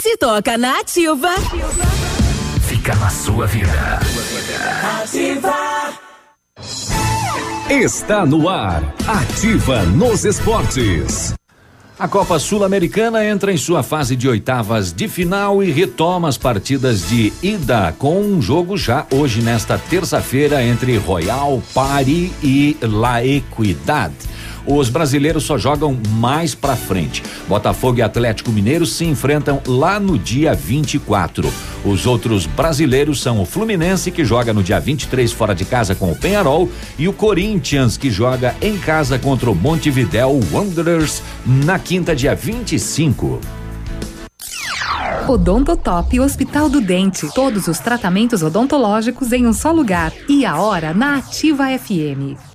Se 0.00 0.16
toca 0.16 0.56
na 0.56 0.80
ativa. 0.80 1.30
Fica 2.62 2.94
na 2.94 3.10
sua 3.10 3.46
vida. 3.46 4.00
Está 7.68 8.24
no 8.26 8.48
ar. 8.48 8.82
Ativa 9.06 9.82
nos 9.84 10.24
esportes. 10.24 11.34
A 12.00 12.08
Copa 12.08 12.38
Sul-Americana 12.38 13.22
entra 13.26 13.52
em 13.52 13.58
sua 13.58 13.82
fase 13.82 14.16
de 14.16 14.26
oitavas 14.26 14.90
de 14.90 15.06
final 15.06 15.62
e 15.62 15.70
retoma 15.70 16.30
as 16.30 16.38
partidas 16.38 17.06
de 17.06 17.30
ida 17.42 17.94
com 17.98 18.22
um 18.22 18.40
jogo 18.40 18.74
já 18.74 19.06
hoje 19.12 19.42
nesta 19.42 19.76
terça-feira 19.76 20.64
entre 20.64 20.96
Royal 20.96 21.62
Pari 21.74 22.32
e 22.42 22.74
La 22.80 23.22
Equidad. 23.22 24.14
Os 24.72 24.88
brasileiros 24.88 25.42
só 25.42 25.58
jogam 25.58 25.98
mais 26.10 26.54
pra 26.54 26.76
frente. 26.76 27.24
Botafogo 27.48 27.98
e 27.98 28.02
Atlético 28.02 28.52
Mineiro 28.52 28.86
se 28.86 29.04
enfrentam 29.04 29.60
lá 29.66 29.98
no 29.98 30.16
dia 30.16 30.54
24. 30.54 31.52
Os 31.84 32.06
outros 32.06 32.46
brasileiros 32.46 33.20
são 33.20 33.40
o 33.40 33.44
Fluminense, 33.44 34.12
que 34.12 34.24
joga 34.24 34.54
no 34.54 34.62
dia 34.62 34.78
23 34.78 35.32
fora 35.32 35.56
de 35.56 35.64
casa 35.64 35.96
com 35.96 36.12
o 36.12 36.14
Penharol, 36.14 36.70
e 36.96 37.08
o 37.08 37.12
Corinthians, 37.12 37.96
que 37.96 38.10
joga 38.10 38.54
em 38.62 38.78
casa 38.78 39.18
contra 39.18 39.50
o 39.50 39.56
Montevideo 39.56 40.38
Wanderers 40.52 41.20
na 41.44 41.76
quinta, 41.76 42.14
dia 42.14 42.36
25. 42.36 43.40
Odontotop 45.26 46.20
Hospital 46.20 46.68
do 46.68 46.80
Dente. 46.80 47.28
Todos 47.34 47.66
os 47.66 47.80
tratamentos 47.80 48.40
odontológicos 48.40 49.32
em 49.32 49.48
um 49.48 49.52
só 49.52 49.72
lugar. 49.72 50.12
E 50.28 50.46
a 50.46 50.60
hora 50.60 50.94
na 50.94 51.16
Ativa 51.16 51.66
FM. 51.76 52.49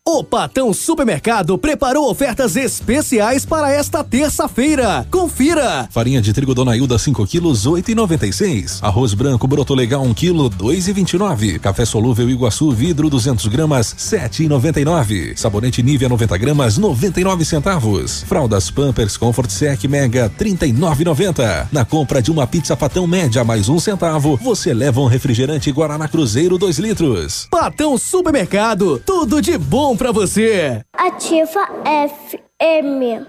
O 0.05 0.21
Patão 0.21 0.73
Supermercado 0.73 1.57
preparou 1.57 2.11
ofertas 2.11 2.57
especiais 2.57 3.45
para 3.45 3.71
esta 3.71 4.03
terça-feira. 4.03 5.07
Confira! 5.09 5.87
Farinha 5.89 6.21
de 6.21 6.33
trigo 6.33 6.53
Dona 6.53 6.75
Hilda 6.75 6.99
5 6.99 7.25
quilos 7.25 7.65
8,96. 7.65 8.79
Arroz 8.81 9.13
branco 9.13 9.47
broto 9.47 9.73
legal 9.73 10.03
1 10.03 10.13
quilo 10.13 10.49
2,29. 10.49 11.57
Café 11.57 11.85
solúvel 11.85 12.29
Iguaçu 12.29 12.69
vidro 12.71 13.09
200 13.09 13.47
gramas 13.47 13.95
7,99. 13.97 15.37
Sabonete 15.37 15.81
Nivea 15.81 16.09
90 16.09 16.37
gramas 16.37 16.77
99 16.77 17.45
centavos. 17.45 18.23
Fraldas 18.23 18.69
Pampers 18.69 19.15
Comfort 19.15 19.49
Sec 19.51 19.85
Mega 19.85 20.29
39,90. 20.37 21.69
Na 21.71 21.85
compra 21.85 22.21
de 22.21 22.29
uma 22.29 22.45
pizza 22.45 22.75
patão 22.75 23.07
média 23.07 23.45
mais 23.45 23.69
um 23.69 23.79
centavo, 23.79 24.37
você 24.43 24.73
leva 24.73 24.99
um 24.99 25.07
refrigerante 25.07 25.71
Guaraná 25.71 26.09
Cruzeiro 26.09 26.57
2 26.57 26.77
litros. 26.77 27.47
Patão 27.49 27.97
Supermercado, 27.97 29.01
tudo 29.05 29.41
de 29.41 29.57
bom 29.57 29.92
pra 29.95 30.11
você. 30.11 30.81
Ativa 30.97 31.67
FM. 31.85 33.25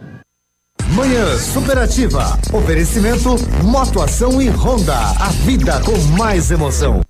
Manhã 0.94 1.38
Superativa. 1.38 2.38
Oferecimento 2.52 3.36
Motoação 3.64 4.40
e 4.40 4.48
Honda. 4.48 4.96
A 4.96 5.28
vida 5.44 5.80
com 5.80 5.96
mais 6.16 6.50
emoção. 6.50 7.00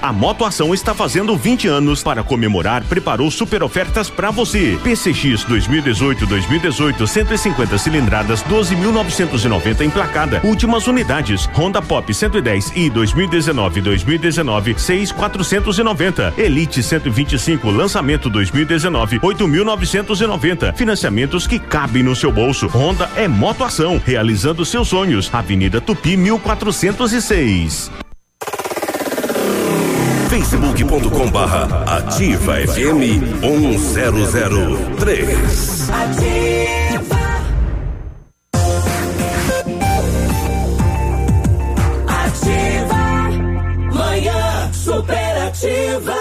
A 0.00 0.12
Motoação 0.12 0.72
está 0.72 0.94
fazendo 0.94 1.36
20 1.36 1.66
anos. 1.66 2.02
Para 2.02 2.22
comemorar, 2.22 2.84
preparou 2.84 3.30
super 3.30 3.62
ofertas 3.62 4.08
para 4.08 4.30
você. 4.30 4.78
PCX 4.82 5.44
2018-2018, 5.44 7.06
150 7.06 7.78
cilindradas, 7.78 8.42
12.990 8.44 9.84
emplacada. 9.84 10.40
Últimas 10.44 10.86
unidades. 10.86 11.46
Honda 11.54 11.82
Pop 11.82 12.12
110 12.12 12.72
e 12.76 12.90
2019-2019, 12.90 14.74
6.490. 14.76 16.38
Elite 16.38 16.82
125, 16.82 17.70
lançamento 17.70 18.30
2019, 18.30 19.18
8.990. 19.20 20.74
Financiamentos 20.76 21.46
que 21.46 21.58
cabem 21.58 22.02
no 22.02 22.14
seu 22.14 22.30
bolso. 22.30 22.68
Honda 22.68 23.10
é 23.16 23.26
Motoação, 23.26 24.00
realizando 24.04 24.64
seus 24.64 24.88
sonhos. 24.88 25.28
Avenida 25.32 25.80
Tupi 25.80 26.16
1406. 26.16 28.07
facebook.com 30.28 31.30
barra 31.30 31.84
ativa 31.86 32.54
FM 32.56 33.40
1003. 33.40 35.90
Ativa. 35.90 37.18
Manhã 43.94 44.72
superativa. 44.72 46.14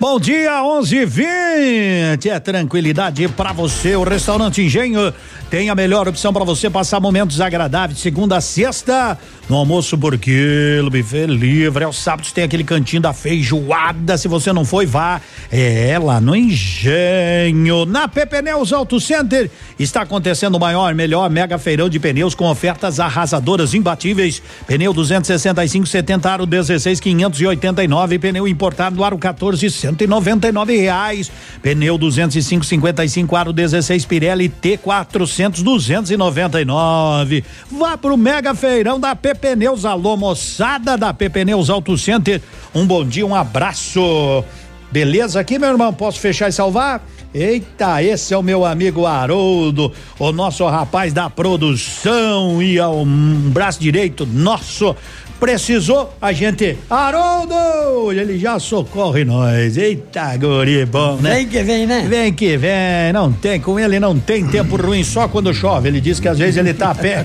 Bom 0.00 0.20
dia, 0.20 0.62
11:20. 0.62 2.30
É 2.30 2.38
tranquilidade 2.38 3.26
para 3.28 3.52
você. 3.52 3.96
O 3.96 4.04
restaurante 4.04 4.62
Engenho 4.62 5.12
tem 5.50 5.70
a 5.70 5.74
melhor 5.74 6.06
opção 6.06 6.32
para 6.32 6.44
você 6.44 6.70
passar 6.70 7.00
momentos 7.00 7.40
agradáveis, 7.40 7.98
segunda 7.98 8.36
a 8.36 8.40
sexta, 8.40 9.18
no 9.48 9.56
almoço 9.56 9.96
por 9.96 10.16
quilo, 10.18 10.90
buffet 10.90 11.26
livre. 11.26 11.84
Aos 11.84 11.98
sábados 11.98 12.32
tem 12.32 12.44
aquele 12.44 12.64
cantinho 12.64 13.02
da 13.02 13.12
feijoada. 13.12 14.16
Se 14.16 14.28
você 14.28 14.52
não 14.52 14.64
foi, 14.64 14.86
vá. 14.86 15.20
É 15.50 15.98
lá 15.98 16.20
no 16.20 16.36
Engenho. 16.36 17.84
Na 17.84 18.06
Pepeneus 18.08 18.72
Auto 18.72 19.00
Center 19.00 19.50
está 19.78 20.02
acontecendo 20.02 20.56
o 20.56 20.60
maior, 20.60 20.94
melhor 20.94 21.30
mega 21.30 21.58
feirão 21.58 21.88
de 21.88 21.98
pneus 21.98 22.34
com 22.34 22.48
ofertas 22.48 23.00
arrasadoras 23.00 23.74
imbatíveis. 23.74 24.42
Pneu 24.66 24.92
265 24.92 25.86
70 25.86 26.30
aro 26.30 26.46
16 26.46 27.00
589, 27.00 28.18
pneu 28.18 28.46
importado 28.46 29.02
aro 29.02 29.18
14 29.18 29.70
199. 29.70 30.28
199 30.28 30.76
reais. 30.76 31.30
Pneu 31.62 31.98
205 31.98 32.64
55 32.64 33.36
aro 33.36 33.52
16 33.52 34.04
Pirelli 34.04 34.48
T 34.48 34.76
400 34.78 35.62
299. 35.62 37.44
Vá 37.70 37.96
pro 37.96 38.16
Mega 38.16 38.54
Feirão 38.54 38.98
da 39.00 39.14
PP 39.14 39.37
Neus, 39.56 39.84
alô 39.84 40.16
moçada 40.16 40.96
da 40.96 41.14
PP 41.14 41.44
Neus 41.44 41.70
Auto 41.70 41.96
Center. 41.96 42.42
Um 42.74 42.84
bom 42.84 43.04
dia, 43.04 43.24
um 43.24 43.34
abraço. 43.34 44.44
Beleza 44.90 45.38
aqui, 45.38 45.58
meu 45.58 45.68
irmão? 45.68 45.92
Posso 45.92 46.18
fechar 46.18 46.48
e 46.48 46.52
salvar? 46.52 47.00
Eita, 47.32 48.02
esse 48.02 48.34
é 48.34 48.38
o 48.38 48.42
meu 48.42 48.64
amigo 48.64 49.06
Haroldo, 49.06 49.92
o 50.18 50.32
nosso 50.32 50.66
rapaz 50.66 51.12
da 51.12 51.30
produção 51.30 52.62
e 52.62 52.78
ao 52.78 53.02
um 53.02 53.50
braço 53.50 53.80
direito 53.80 54.26
nosso. 54.26 54.96
Precisou, 55.38 56.12
a 56.20 56.32
gente. 56.32 56.76
Haroldo! 56.90 58.12
Ele 58.12 58.38
já 58.38 58.58
socorre 58.58 59.24
nós. 59.24 59.76
Eita, 59.76 60.36
guri 60.36 60.84
bom, 60.84 61.16
né? 61.16 61.34
Vem 61.34 61.48
que 61.48 61.62
vem, 61.62 61.86
né? 61.86 62.06
Vem 62.08 62.32
que 62.32 62.56
vem, 62.56 63.12
não 63.12 63.32
tem, 63.32 63.60
com 63.60 63.78
ele 63.78 64.00
não 64.00 64.18
tem 64.18 64.46
tempo 64.48 64.76
ruim, 64.76 65.04
só 65.04 65.28
quando 65.28 65.54
chove. 65.54 65.88
Ele 65.88 66.00
diz 66.00 66.18
que 66.18 66.26
às 66.26 66.38
vezes 66.38 66.56
ele 66.56 66.74
tá 66.74 66.90
a 66.90 66.94
pé. 66.94 67.24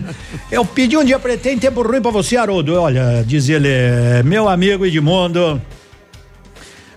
Eu 0.50 0.64
pedi 0.64 0.96
um 0.96 1.04
dia 1.04 1.18
pra 1.18 1.32
ele, 1.32 1.40
tem 1.40 1.58
tempo 1.58 1.82
ruim 1.82 2.00
pra 2.00 2.10
você, 2.10 2.36
Haroldo? 2.36 2.74
Olha, 2.80 3.22
diz 3.26 3.48
ele, 3.48 3.68
meu 4.24 4.48
amigo 4.48 4.86
Edmundo, 4.86 5.60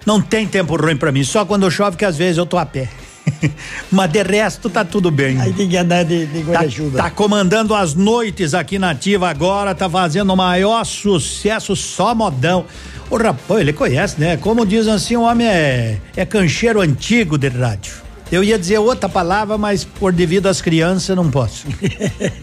não 0.06 0.22
tem 0.22 0.48
tempo 0.48 0.76
ruim 0.78 0.96
pra 0.96 1.12
mim, 1.12 1.24
só 1.24 1.44
quando 1.46 1.70
chove 1.70 1.98
que 1.98 2.06
às 2.06 2.18
vezes 2.18 2.38
eu 2.38 2.46
tô 2.46 2.58
a 2.58 2.66
pé. 2.66 2.88
Mas 3.92 4.12
de 4.12 4.24
resto 4.24 4.70
tá 4.70 4.84
tudo 4.84 5.10
bem. 5.10 5.40
Aí 5.40 5.54
tem 5.54 5.68
que 5.68 5.78
andar 5.78 6.04
de, 6.04 6.26
de 6.26 6.44
Tá, 6.44 7.04
tá 7.04 7.10
comandando 7.10 7.74
as 7.74 7.94
noites 7.94 8.54
aqui 8.54 8.78
na 8.78 8.92
Ativa 8.92 9.30
agora, 9.30 9.74
tá 9.74 9.90
fazendo 9.90 10.32
o 10.34 10.38
maior 10.38 10.84
sucesso, 10.84 11.76
só 11.76 12.14
modão. 12.14 12.66
O 13.10 13.18
rapaz, 13.18 13.62
ele 13.62 13.74
conhece, 13.74 14.20
né? 14.20 14.38
Como 14.38 14.66
dizem 14.66 14.94
assim, 14.94 15.16
o 15.16 15.22
homem 15.22 15.48
é, 15.48 15.98
é 16.16 16.26
cancheiro 16.26 16.82
antigo 16.82 17.38
de 17.38 17.48
rádio. 17.48 18.03
Eu 18.34 18.44
ia 18.44 18.58
dizer 18.58 18.80
outra 18.80 19.08
palavra, 19.08 19.60
mas 19.60 19.84
por 19.84 20.12
devido 20.12 20.48
às 20.48 20.60
crianças 20.60 21.16
não 21.16 21.30
posso. 21.30 21.68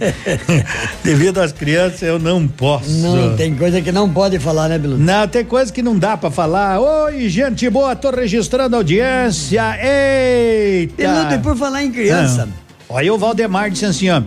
devido 1.03 1.39
às 1.39 1.51
crianças 1.51 2.03
eu 2.03 2.17
não 2.17 2.47
posso. 2.47 2.89
Não, 2.89 3.37
tem 3.37 3.57
coisa 3.57 3.83
que 3.83 3.91
não 3.91 4.09
pode 4.09 4.39
falar, 4.39 4.69
né, 4.69 4.79
Bilu? 4.79 4.97
Não, 4.97 5.27
tem 5.27 5.45
coisa 5.45 5.73
que 5.73 5.83
não 5.83 5.99
dá 5.99 6.17
pra 6.17 6.31
falar. 6.31 6.79
Oi, 6.79 7.29
gente 7.29 7.69
boa, 7.69 7.97
tô 7.97 8.09
registrando 8.11 8.77
a 8.77 8.79
audiência. 8.79 9.65
Eita! 9.83 10.95
Bilu, 10.95 11.35
e 11.35 11.39
por 11.39 11.57
falar 11.57 11.83
em 11.83 11.91
criança. 11.91 12.49
Ah. 12.49 12.71
Olha 12.89 13.12
o 13.12 13.19
Valdemar 13.19 13.69
disse 13.69 13.85
assim, 13.85 14.11
ó. 14.11 14.23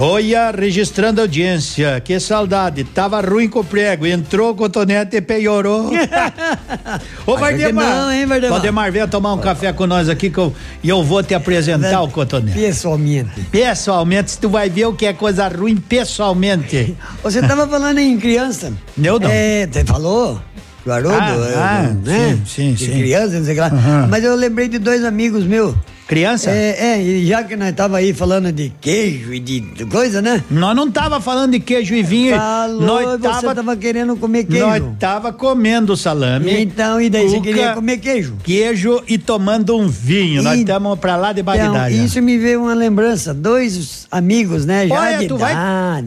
Olha, 0.00 0.52
registrando 0.52 1.20
audiência, 1.20 2.00
que 2.00 2.20
saudade, 2.20 2.84
tava 2.84 3.20
ruim 3.20 3.48
com 3.48 3.58
o 3.58 3.64
prego, 3.64 4.06
entrou 4.06 4.52
o 4.52 4.54
cotonete 4.54 5.16
e 5.16 5.20
piorou. 5.20 5.90
Ô, 7.26 7.34
que 7.34 7.40
Valdemar, 7.40 7.84
não, 7.84 8.12
hein, 8.12 8.24
Valdemar? 8.24 8.50
Valdemar, 8.52 8.92
venha 8.92 9.08
tomar 9.08 9.34
um 9.34 9.38
café 9.38 9.72
com 9.72 9.88
nós 9.88 10.08
aqui 10.08 10.30
que 10.30 10.38
eu, 10.38 10.54
e 10.84 10.88
eu 10.88 11.02
vou 11.02 11.20
te 11.20 11.34
apresentar 11.34 12.00
o 12.02 12.08
cotonete. 12.08 12.56
Pessoalmente. 12.56 13.40
Pessoalmente, 13.50 14.38
tu 14.38 14.48
vai 14.48 14.70
ver 14.70 14.86
o 14.86 14.92
que 14.94 15.04
é 15.04 15.12
coisa 15.12 15.48
ruim 15.48 15.76
pessoalmente. 15.76 16.96
Você 17.24 17.42
tava 17.42 17.66
falando 17.66 17.98
em 17.98 18.16
criança. 18.18 18.72
Eu 19.02 19.18
não. 19.18 19.28
É, 19.28 19.66
você 19.66 19.84
falou? 19.84 20.40
O 20.86 20.92
Haroldo, 20.92 21.18
Ah, 21.18 21.28
é, 21.50 21.56
ah, 21.56 21.92
né? 22.04 22.38
sim, 22.46 22.46
sim, 22.46 22.72
De 22.74 22.86
sim. 22.86 22.92
criança, 23.00 23.36
não 23.36 23.44
sei 23.44 23.52
o 23.52 23.54
que 23.56 23.60
lá. 23.60 23.66
Aham. 23.66 24.06
Mas 24.08 24.22
eu 24.22 24.36
lembrei 24.36 24.68
de 24.68 24.78
dois 24.78 25.04
amigos 25.04 25.42
meus. 25.44 25.74
Criança? 26.08 26.50
É, 26.50 26.94
é, 26.94 27.02
e 27.02 27.26
já 27.26 27.44
que 27.44 27.54
nós 27.54 27.70
tava 27.74 27.98
aí 27.98 28.14
falando 28.14 28.50
de 28.50 28.72
queijo 28.80 29.34
e 29.34 29.38
de, 29.38 29.60
de 29.60 29.84
coisa, 29.84 30.22
né? 30.22 30.42
Nós 30.50 30.74
não 30.74 30.90
tava 30.90 31.20
falando 31.20 31.52
de 31.52 31.60
queijo 31.60 31.94
e 31.94 32.02
vinho. 32.02 32.34
Falou, 32.34 32.80
nós 32.80 33.20
você 33.20 33.28
tava, 33.28 33.54
tava 33.54 33.76
querendo 33.76 34.16
comer 34.16 34.44
queijo. 34.44 34.64
Nós 34.66 34.82
tava 34.98 35.34
comendo 35.34 35.94
salame. 35.98 36.62
Então, 36.62 36.98
e 36.98 37.10
daí 37.10 37.28
você 37.28 37.36
cuca, 37.36 37.46
queria 37.48 37.74
comer 37.74 37.98
queijo? 37.98 38.36
Queijo 38.42 39.02
e 39.06 39.18
tomando 39.18 39.76
um 39.76 39.86
vinho. 39.86 40.42
Nós 40.42 40.56
E- 40.56 40.60
estamos 40.62 40.98
pra 40.98 41.14
lá 41.16 41.30
de 41.34 41.42
Então, 41.42 41.54
Bagdá. 41.54 41.90
já. 41.90 41.90
isso 41.90 42.22
me 42.22 42.38
veio 42.38 42.62
uma 42.62 42.72
lembrança. 42.74 43.34
Dois 43.34 44.06
amigos, 44.10 44.64
né? 44.64 44.88
Já 44.88 44.94
Olha, 44.98 45.18
de 45.18 45.28
tu 45.28 45.36
vai, 45.36 45.54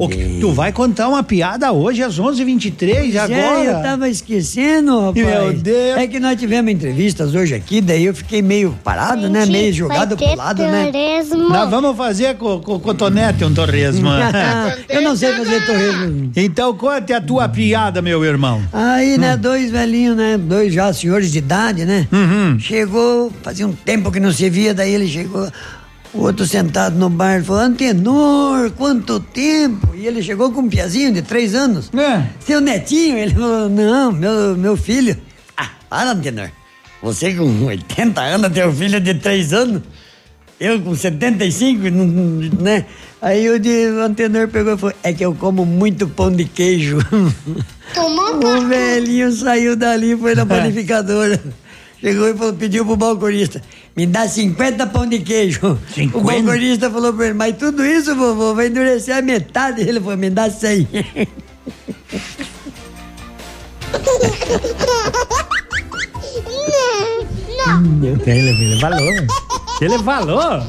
que- 0.09 0.37
tu 0.41 0.51
vai 0.51 0.71
contar 0.71 1.09
uma 1.09 1.21
piada 1.21 1.71
hoje 1.71 2.01
às 2.01 2.17
11h23 2.17 3.11
Já, 3.11 3.25
agora. 3.25 3.63
eu 3.65 3.83
tava 3.83 4.09
esquecendo, 4.09 4.99
rapaz. 4.99 5.15
Meu 5.27 5.53
Deus. 5.53 5.97
É 5.99 6.07
que 6.07 6.19
nós 6.19 6.39
tivemos 6.39 6.71
entrevistas 6.71 7.35
hoje 7.35 7.53
aqui, 7.53 7.79
daí 7.81 8.05
eu 8.05 8.15
fiquei 8.15 8.41
meio 8.41 8.75
parado, 8.83 9.29
né? 9.29 9.45
Meio 9.45 9.71
jogado 9.71 9.90
pro 10.15 10.35
lado, 10.35 10.63
né? 10.63 10.91
Nós 11.49 11.69
vamos 11.69 11.97
fazer 11.97 12.35
com, 12.37 12.59
com, 12.61 12.79
com 12.79 12.93
Tonete 12.95 13.43
um 13.43 13.53
torresmo. 13.53 14.09
eu 14.89 15.01
não 15.01 15.15
sei 15.15 15.33
fazer 15.33 15.65
torresmo. 15.65 16.31
então 16.35 16.73
conte 16.75 17.13
a 17.13 17.21
tua 17.21 17.47
piada, 17.49 18.01
meu 18.01 18.23
irmão. 18.23 18.61
Aí, 18.71 19.15
Hum. 19.15 19.19
né, 19.19 19.37
dois 19.37 19.71
velhinhos, 19.71 20.15
né? 20.15 20.37
Dois 20.37 20.73
já 20.73 20.91
senhores 20.93 21.31
de 21.31 21.39
idade, 21.39 21.85
né? 21.85 22.07
Uhum. 22.11 22.57
Chegou, 22.59 23.31
fazia 23.41 23.67
um 23.67 23.73
tempo 23.73 24.11
que 24.11 24.19
não 24.19 24.31
se 24.31 24.49
via, 24.49 24.73
daí 24.73 24.93
ele 24.93 25.07
chegou. 25.07 25.49
O 26.13 26.23
outro 26.23 26.45
sentado 26.45 26.97
no 26.97 27.09
bar 27.09 27.41
falou: 27.43 27.61
Antenor, 27.61 28.71
quanto 28.71 29.19
tempo? 29.19 29.95
E 29.95 30.05
ele 30.05 30.21
chegou 30.21 30.51
com 30.51 30.61
um 30.61 30.69
piazinho 30.69 31.13
de 31.13 31.21
três 31.21 31.55
anos. 31.55 31.89
É. 31.95 32.23
Seu 32.39 32.59
netinho? 32.59 33.17
Ele 33.17 33.33
falou: 33.33 33.69
Não, 33.69 34.11
meu, 34.11 34.57
meu 34.57 34.75
filho. 34.75 35.15
Ah, 35.55 35.69
para, 35.89 36.11
Antenor. 36.11 36.49
Você 37.01 37.33
com 37.33 37.65
80 37.65 38.21
anos, 38.21 38.51
teu 38.51 38.71
filho 38.71 38.99
de 38.99 39.13
três 39.15 39.51
anos? 39.53 39.81
Eu 40.59 40.79
com 40.81 40.95
75, 40.95 41.89
não- 41.89 42.05
não- 42.05 42.49
né? 42.61 42.85
Aí 43.19 43.49
o, 43.49 43.59
de, 43.59 43.87
o 43.87 44.01
Antenor 44.01 44.47
pegou 44.47 44.73
e 44.75 44.77
falou: 44.77 44.95
É 45.01 45.11
que 45.11 45.25
eu 45.25 45.33
como 45.33 45.65
muito 45.65 46.07
pão 46.07 46.31
de 46.31 46.45
queijo. 46.45 46.97
o 47.97 48.67
velhinho 48.67 49.31
saiu 49.31 49.75
dali 49.75 50.11
e 50.13 50.17
foi 50.17 50.35
na 50.35 50.45
panificadora. 50.45 51.41
Chegou 51.99 52.29
e 52.29 52.35
falou, 52.35 52.53
pediu 52.53 52.85
pro 52.85 52.95
balconista: 52.95 53.61
Me 53.95 54.05
dá 54.05 54.27
50 54.27 54.85
pão 54.87 55.07
de 55.07 55.19
queijo. 55.19 55.79
O 56.13 56.21
balconista 56.21 56.89
falou 56.91 57.11
pra 57.13 57.25
ele: 57.25 57.33
Mas 57.33 57.57
tudo 57.57 57.83
isso, 57.83 58.15
vovô, 58.15 58.53
vai 58.53 58.67
endurecer 58.67 59.15
a 59.15 59.21
metade. 59.21 59.81
Ele 59.81 59.99
falou: 59.99 60.17
Me 60.17 60.29
dá 60.29 60.49
100. 60.49 60.87
Ele, 68.25 68.49
ele 68.49 68.79
falou. 68.79 69.07
Ele 69.81 69.99
falou. 69.99 70.63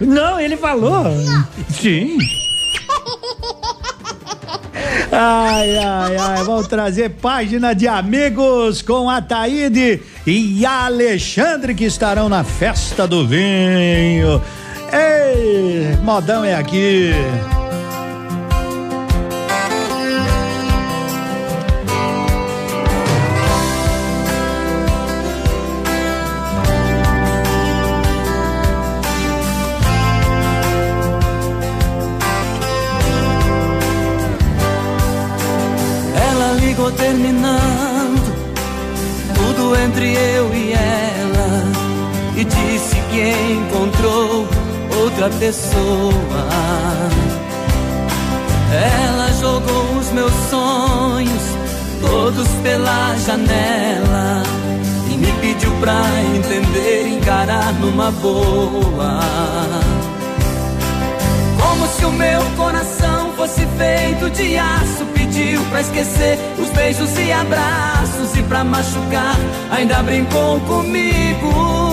Não, 0.00 0.40
ele 0.40 0.56
falou. 0.56 1.04
Sim. 1.70 2.18
Ai, 5.10 5.76
ai, 5.78 6.16
ai, 6.16 6.44
vamos 6.44 6.66
trazer 6.68 7.10
página 7.10 7.74
de 7.74 7.88
amigos 7.88 8.82
com 8.82 9.08
a 9.08 9.22
Taíde 9.22 10.02
e 10.26 10.66
a 10.66 10.84
Alexandre 10.84 11.74
que 11.74 11.84
estarão 11.84 12.28
na 12.28 12.44
festa 12.44 13.06
do 13.06 13.26
vinho. 13.26 14.42
Ei, 14.92 15.96
modão 16.02 16.44
é 16.44 16.54
aqui. 16.54 17.12
Pessoa. 45.38 46.48
Ela 48.72 49.32
jogou 49.40 49.98
os 49.98 50.10
meus 50.10 50.32
sonhos 50.50 51.42
todos 52.00 52.48
pela 52.62 53.16
janela 53.16 54.42
e 55.10 55.16
me 55.16 55.32
pediu 55.40 55.70
pra 55.80 56.02
entender 56.36 57.08
encarar 57.08 57.72
numa 57.74 58.10
boa. 58.10 59.20
Como 61.60 61.86
se 61.88 62.04
o 62.04 62.12
meu 62.12 62.42
coração 62.56 63.32
fosse 63.36 63.66
feito 63.78 64.30
de 64.30 64.56
aço. 64.56 65.06
Pediu 65.14 65.62
pra 65.70 65.80
esquecer 65.80 66.38
os 66.58 66.68
beijos 66.70 67.10
e 67.18 67.32
abraços. 67.32 68.36
E 68.36 68.42
pra 68.42 68.64
machucar, 68.64 69.36
ainda 69.70 70.02
brincou 70.02 70.60
comigo. 70.60 71.87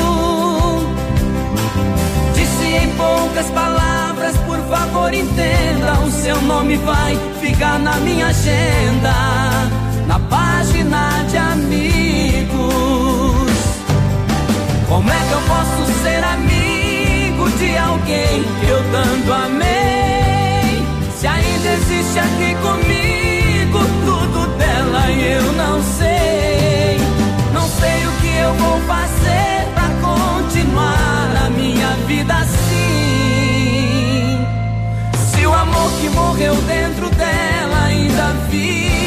Poucas 2.98 3.48
palavras: 3.48 4.36
Por 4.46 4.60
favor, 4.70 5.14
entenda. 5.14 6.00
O 6.06 6.12
seu 6.12 6.42
nome 6.42 6.78
vai 6.78 7.18
ficar 7.42 7.80
na 7.80 7.98
minha 7.98 8.28
agenda. 8.28 9.14
Na 10.08 10.20
página 10.20 11.24
de 11.30 11.38
amigos. 11.38 12.56
Como 14.88 15.10
é 15.10 15.20
que 15.28 15.32
eu 15.32 15.42
posso 15.42 16.04
ser 16.04 16.24
amigo 16.24 17.50
de 17.58 17.78
alguém 17.78 18.44
que 18.60 18.70
eu 18.70 18.84
tanto 18.92 19.34
amei? 19.34 20.86
Se 21.18 21.28
ainda 21.28 21.70
existe 21.70 22.20
aqui 22.20 22.56
comigo 22.62 23.80
tudo 24.06 24.48
dela 24.58 25.12
eu 25.12 25.52
não 25.54 25.82
sei. 25.84 26.98
Não 27.54 27.68
sei 27.68 28.08
o 28.08 28.12
que 28.22 28.38
eu 28.38 28.54
vou 28.54 28.80
fazer 28.82 29.68
pra 29.74 29.90
continuar 30.02 31.46
a 31.46 31.50
minha 31.50 31.90
vida 32.08 32.34
assim? 32.34 32.65
Amor 35.76 35.92
que 36.00 36.10
morreu 36.10 36.56
dentro 36.56 37.10
dela 37.12 37.86
ainda 37.86 38.34
vive 38.50 39.05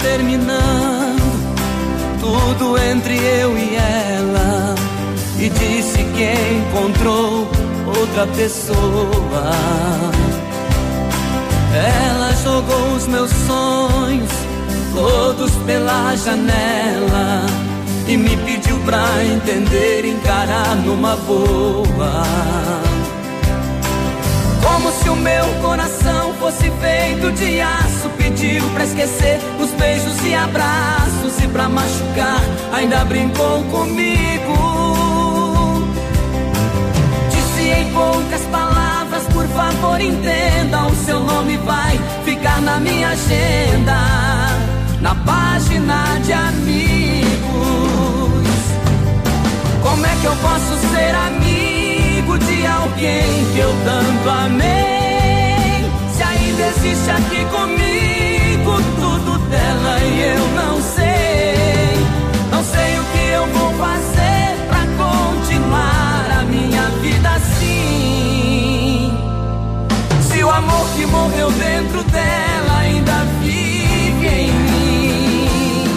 Terminando 0.00 1.22
tudo 2.20 2.78
entre 2.78 3.16
eu 3.16 3.56
e 3.56 3.76
ela 3.76 4.74
e 5.38 5.48
disse 5.48 5.98
que 5.98 6.34
encontrou 6.58 7.48
outra 7.86 8.26
pessoa. 8.28 9.50
Ela 11.74 12.32
jogou 12.42 12.94
os 12.96 13.06
meus 13.06 13.30
sonhos 13.30 14.30
todos 14.94 15.50
pela 15.66 16.14
janela 16.16 17.46
e 18.06 18.16
me 18.16 18.36
pediu 18.36 18.78
pra 18.80 19.04
entender 19.24 20.04
encarar 20.04 20.76
numa 20.76 21.16
boa. 21.16 22.22
Como 24.62 24.92
se 24.92 25.08
o 25.08 25.16
meu 25.16 25.44
coração 25.60 26.23
fosse 26.44 26.70
feito 26.72 27.32
de 27.32 27.60
aço. 27.60 28.10
Pediu 28.18 28.68
pra 28.70 28.84
esquecer 28.84 29.40
os 29.58 29.70
beijos 29.70 30.14
e 30.26 30.34
abraços. 30.34 31.42
E 31.42 31.48
pra 31.48 31.68
machucar, 31.68 32.40
ainda 32.72 33.04
brincou 33.06 33.62
comigo. 33.64 34.54
Disse 37.30 37.68
em 37.70 37.92
poucas 37.92 38.42
palavras: 38.52 39.22
Por 39.32 39.46
favor, 39.48 39.98
entenda. 40.00 40.86
O 40.86 40.94
seu 41.06 41.20
nome 41.20 41.56
vai 41.58 41.98
ficar 42.24 42.60
na 42.60 42.78
minha 42.78 43.08
agenda. 43.08 43.96
Na 45.00 45.14
página 45.14 46.18
de 46.24 46.32
amigos. 46.32 47.34
Como 49.82 50.04
é 50.04 50.16
que 50.20 50.26
eu 50.26 50.36
posso 50.36 50.76
ser 50.92 51.14
amigo 51.14 52.38
de 52.38 52.66
alguém 52.66 53.46
que 53.52 53.58
eu 53.60 53.74
tanto 53.84 54.28
amei? 54.28 55.03
Existe 56.56 57.10
aqui 57.10 57.44
comigo 57.46 58.82
tudo 59.00 59.38
dela 59.48 59.98
e 60.00 60.20
eu 60.22 60.48
não 60.54 60.80
sei. 60.80 62.06
Não 62.50 62.62
sei 62.62 62.98
o 62.98 63.04
que 63.04 63.26
eu 63.32 63.46
vou 63.48 63.72
fazer 63.74 64.56
pra 64.68 64.86
continuar 64.96 66.38
a 66.38 66.42
minha 66.44 66.88
vida 67.02 67.30
assim. 67.30 69.12
Se 70.20 70.44
o 70.44 70.50
amor 70.50 70.88
que 70.96 71.06
morreu 71.06 71.50
dentro 71.50 72.04
dela 72.04 72.78
ainda 72.80 73.24
vive 73.42 74.28
em 74.28 74.52
mim. 74.52 75.88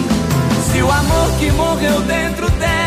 Se 0.72 0.82
o 0.82 0.90
amor 0.90 1.30
que 1.38 1.50
morreu 1.52 2.00
dentro 2.02 2.50
dela 2.50 2.77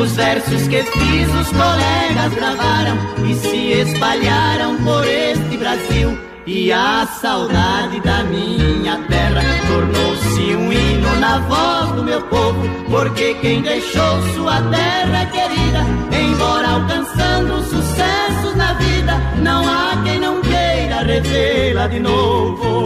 Os 0.00 0.12
versos 0.12 0.68
que 0.68 0.82
fiz, 0.82 1.28
os 1.34 1.48
colegas 1.50 2.34
gravaram 2.34 2.96
e 3.28 3.34
se 3.34 3.72
espalharam 3.72 4.76
por 4.84 5.06
este 5.06 5.56
Brasil. 5.56 6.18
E 6.46 6.72
a 6.72 7.06
saudade 7.20 8.00
da 8.00 8.24
minha 8.24 8.96
terra 9.08 9.42
tornou-se 9.66 10.56
um 10.56 10.72
hino 10.72 11.16
na 11.20 11.38
voz 11.40 11.92
do 11.92 12.02
meu 12.02 12.22
povo. 12.22 12.62
Porque 12.90 13.34
quem 13.34 13.60
deixou 13.60 14.22
sua 14.34 14.62
terra 14.62 15.26
querida, 15.26 15.84
embora 16.10 16.68
alcançando 16.68 17.62
sucessos 17.64 18.56
na 18.56 18.72
vida, 18.74 19.18
não 19.42 19.68
há 19.68 20.02
quem 20.04 20.20
não 20.20 20.40
queira 20.40 21.02
revê-la 21.02 21.86
de 21.86 22.00
novo. 22.00 22.84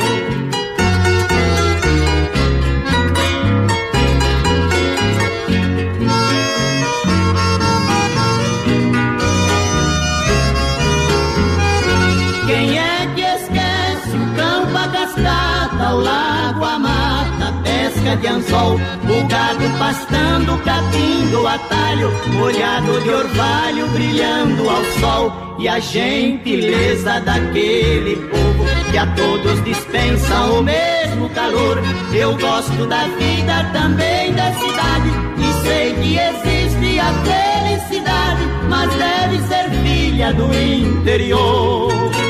A 18.12 18.16
pesca 18.16 18.16
de 18.16 18.26
anzol, 18.26 18.74
o 18.74 19.26
gado 19.28 19.78
pastando, 19.78 20.58
capim 20.64 21.30
do 21.30 21.46
atalho, 21.46 22.10
molhado 22.32 23.00
de 23.00 23.10
orvalho, 23.10 23.86
brilhando 23.88 24.68
ao 24.68 24.84
sol, 25.00 25.56
e 25.58 25.68
a 25.68 25.78
gentileza 25.78 27.20
daquele 27.20 28.16
povo 28.16 28.64
que 28.90 28.98
a 28.98 29.06
todos 29.14 29.62
dispensa 29.64 30.34
o 30.46 30.62
mesmo 30.62 31.28
calor. 31.30 31.78
Eu 32.12 32.36
gosto 32.36 32.86
da 32.86 33.04
vida 33.18 33.70
também 33.72 34.32
da 34.32 34.52
cidade, 34.52 35.10
e 35.38 35.66
sei 35.66 35.94
que 35.94 36.18
existe 36.18 37.00
a 37.00 37.12
felicidade, 37.24 38.42
mas 38.68 38.90
deve 38.94 39.38
ser 39.48 39.70
filha 39.82 40.32
do 40.32 40.52
interior. 40.54 42.21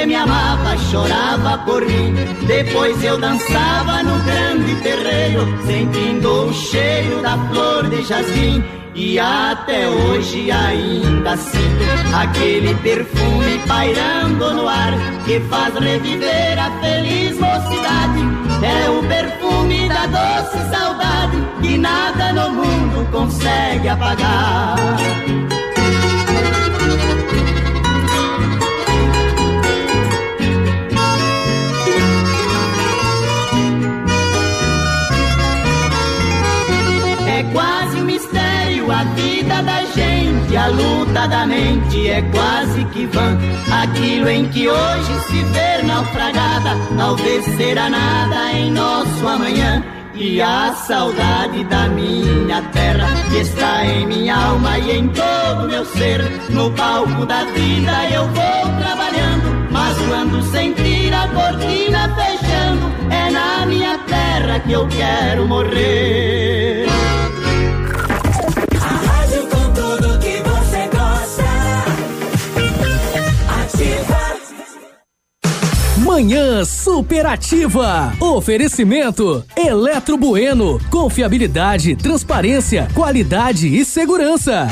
Que 0.00 0.06
me 0.06 0.14
amava 0.14 0.76
chorava 0.90 1.58
por 1.58 1.84
mim. 1.84 2.14
Depois 2.46 3.02
eu 3.04 3.18
dançava 3.18 4.02
no 4.02 4.18
grande 4.24 4.74
terreiro, 4.76 5.46
sentindo 5.66 6.46
o 6.46 6.54
cheiro 6.54 7.20
da 7.20 7.36
flor 7.48 7.88
de 7.88 8.02
jasmim. 8.02 8.64
E 8.94 9.18
até 9.18 9.88
hoje 9.88 10.50
ainda 10.50 11.36
sinto 11.36 11.84
aquele 12.14 12.74
perfume 12.76 13.58
pairando 13.68 14.54
no 14.54 14.68
ar 14.68 14.92
que 15.24 15.38
faz 15.40 15.74
reviver 15.74 16.58
a 16.58 16.70
feliz 16.80 17.38
mocidade. 17.38 18.20
É 18.62 18.90
o 18.90 19.02
perfume 19.06 19.88
da 19.88 20.06
doce 20.06 20.58
saudade 20.70 21.36
que 21.62 21.78
nada 21.78 22.32
no 22.32 22.50
mundo 22.50 23.06
consegue 23.12 23.88
apagar. 23.88 24.76
Luta 40.70 41.26
da 41.28 41.46
mente 41.46 42.08
é 42.08 42.22
quase 42.22 42.84
que 42.86 43.06
vã. 43.06 43.38
Aquilo 43.82 44.28
em 44.28 44.48
que 44.48 44.68
hoje 44.68 45.20
se 45.26 45.42
vê 45.44 45.82
naufragada, 45.82 46.76
talvez 46.96 47.44
será 47.56 47.90
nada 47.90 48.52
em 48.52 48.70
nosso 48.70 49.26
amanhã. 49.26 49.82
E 50.14 50.42
a 50.42 50.74
saudade 50.74 51.64
da 51.64 51.88
minha 51.88 52.60
terra 52.72 53.08
que 53.30 53.38
está 53.38 53.86
em 53.86 54.06
minha 54.06 54.36
alma 54.36 54.78
e 54.78 54.98
em 54.98 55.08
todo 55.08 55.68
meu 55.68 55.84
ser. 55.84 56.20
No 56.50 56.70
palco 56.72 57.24
da 57.24 57.44
vida 57.44 57.92
eu 58.12 58.26
vou 58.28 58.80
trabalhando, 58.80 59.68
mas 59.70 59.96
quando 60.08 60.42
sentir 60.50 61.14
a 61.14 61.26
cortina 61.28 62.14
fechando, 62.14 62.92
é 63.10 63.30
na 63.30 63.66
minha 63.66 63.98
terra 63.98 64.60
que 64.60 64.72
eu 64.72 64.86
quero 64.88 65.46
morrer. 65.46 66.79
Manhã 76.10 76.64
superativa. 76.64 78.12
Oferecimento 78.18 79.44
Eletro 79.56 80.18
Bueno. 80.18 80.80
Confiabilidade, 80.90 81.94
transparência, 81.94 82.88
qualidade 82.92 83.68
e 83.68 83.84
segurança. 83.84 84.66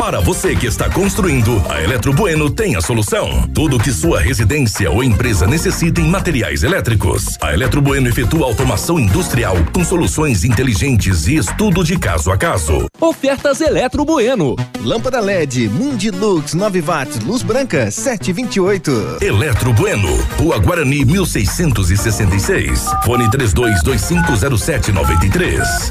Para 0.00 0.18
você 0.18 0.56
que 0.56 0.66
está 0.66 0.88
construindo, 0.88 1.62
a 1.68 1.82
Eletro 1.82 2.14
Bueno 2.14 2.48
tem 2.48 2.74
a 2.74 2.80
solução. 2.80 3.46
Tudo 3.52 3.78
que 3.78 3.92
sua 3.92 4.18
residência 4.18 4.90
ou 4.90 5.04
empresa 5.04 5.46
necessita 5.46 6.00
em 6.00 6.08
materiais 6.08 6.62
elétricos. 6.62 7.36
A 7.38 7.52
Eletro 7.52 7.82
Bueno 7.82 8.08
efetua 8.08 8.46
automação 8.46 8.98
industrial 8.98 9.56
com 9.74 9.84
soluções 9.84 10.42
inteligentes 10.42 11.28
e 11.28 11.36
estudo 11.36 11.84
de 11.84 11.98
caso 11.98 12.32
a 12.32 12.38
caso. 12.38 12.86
Ofertas 12.98 13.60
Eletro 13.60 14.02
Bueno. 14.06 14.56
Lâmpada 14.82 15.20
LED 15.20 15.68
Mundilux 15.68 16.54
9 16.54 16.80
watts, 16.80 17.20
luz 17.20 17.42
branca 17.42 17.90
728. 17.90 19.18
Eletro 19.20 19.74
Bueno, 19.74 20.08
Rua 20.38 20.58
Guarani 20.60 21.04
1666. 21.04 22.86
Fone 23.04 23.28
32250793. 23.30 25.90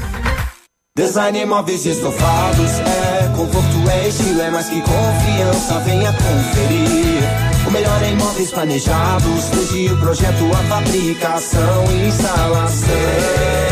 Design 0.96 1.46
móveis 1.46 1.86
e 1.86 1.90
estofados 1.90 2.80
é 2.80 3.28
conforto, 3.36 3.88
é 3.90 4.08
estilo, 4.08 4.40
é 4.40 4.50
mais 4.50 4.68
que 4.68 4.82
confiança. 4.82 5.78
Venha 5.80 6.12
conferir. 6.12 7.22
O 7.66 7.70
melhor 7.70 8.02
em 8.02 8.16
móveis 8.16 8.50
planejados, 8.50 9.44
desde 9.50 9.92
o 9.92 9.96
projeto, 9.98 10.50
a 10.52 10.56
fabricação 10.64 11.84
e 11.92 12.08
instalação. 12.08 13.69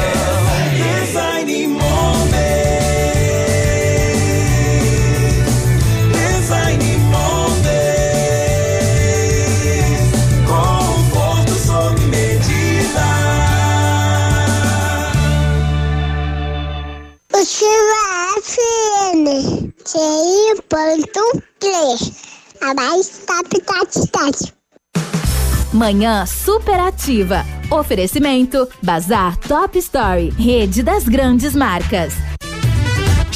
Manhã 25.78 26.26
superativa. 26.26 27.44
Oferecimento 27.70 28.68
Bazar 28.82 29.36
Top 29.36 29.78
Story, 29.78 30.30
rede 30.36 30.82
das 30.82 31.05
grandes 31.05 31.55
marcas. 31.55 32.38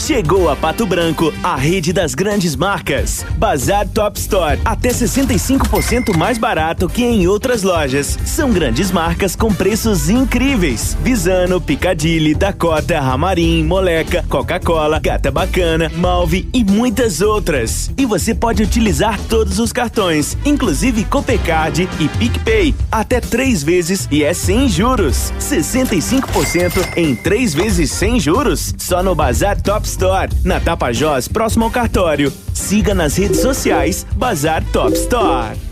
Chegou 0.05 0.51
a 0.51 0.57
Pato 0.57 0.85
Branco, 0.85 1.33
a 1.45 1.55
rede 1.55 1.93
das 1.93 2.13
grandes 2.13 2.57
marcas. 2.57 3.25
Bazar 3.39 3.87
Top 3.87 4.19
Store, 4.19 4.59
até 4.65 4.89
65% 4.89 6.17
mais 6.17 6.39
barato 6.39 6.89
que 6.89 7.05
em 7.05 7.29
outras 7.29 7.63
lojas. 7.63 8.19
São 8.27 8.51
grandes 8.51 8.91
marcas 8.91 9.37
com 9.37 9.55
preços 9.55 10.11
incríveis. 10.11 10.97
Visano, 11.05 11.61
Picadilly, 11.61 12.35
Dakota, 12.35 12.99
Ramarim, 12.99 13.63
Moleca, 13.63 14.25
Coca-Cola, 14.29 14.99
Gata 14.99 15.31
Bacana, 15.31 15.89
Malve 15.95 16.49
e 16.53 16.65
muitas 16.65 17.21
outras. 17.21 17.89
E 17.97 18.05
você 18.05 18.35
pode 18.35 18.61
utilizar 18.61 19.21
todos 19.29 19.61
os 19.61 19.73
cartões, 19.73 20.37
inclusive 20.45 21.05
Copecard 21.05 21.89
e 22.01 22.09
PicPay, 22.09 22.75
até 22.91 23.21
três 23.21 23.63
vezes 23.63 24.09
e 24.11 24.25
é 24.25 24.35
sem 24.35 24.69
juros. 24.69 25.33
65% 25.39 26.97
em 26.97 27.15
três 27.15 27.55
vezes 27.55 27.93
sem 27.93 28.19
juros? 28.19 28.75
Só 28.77 29.01
no 29.01 29.15
Bazar 29.15 29.63
Top 29.63 29.87
Store, 29.87 29.92
na 30.45 30.61
Tapajós, 30.61 31.29
próximo 31.29 31.65
ao 31.65 31.71
cartório. 31.71 32.33
Siga 32.55 32.95
nas 32.95 33.17
redes 33.17 33.41
sociais 33.41 34.07
Bazar 34.17 34.65
Top 34.73 34.93
Store. 34.95 35.72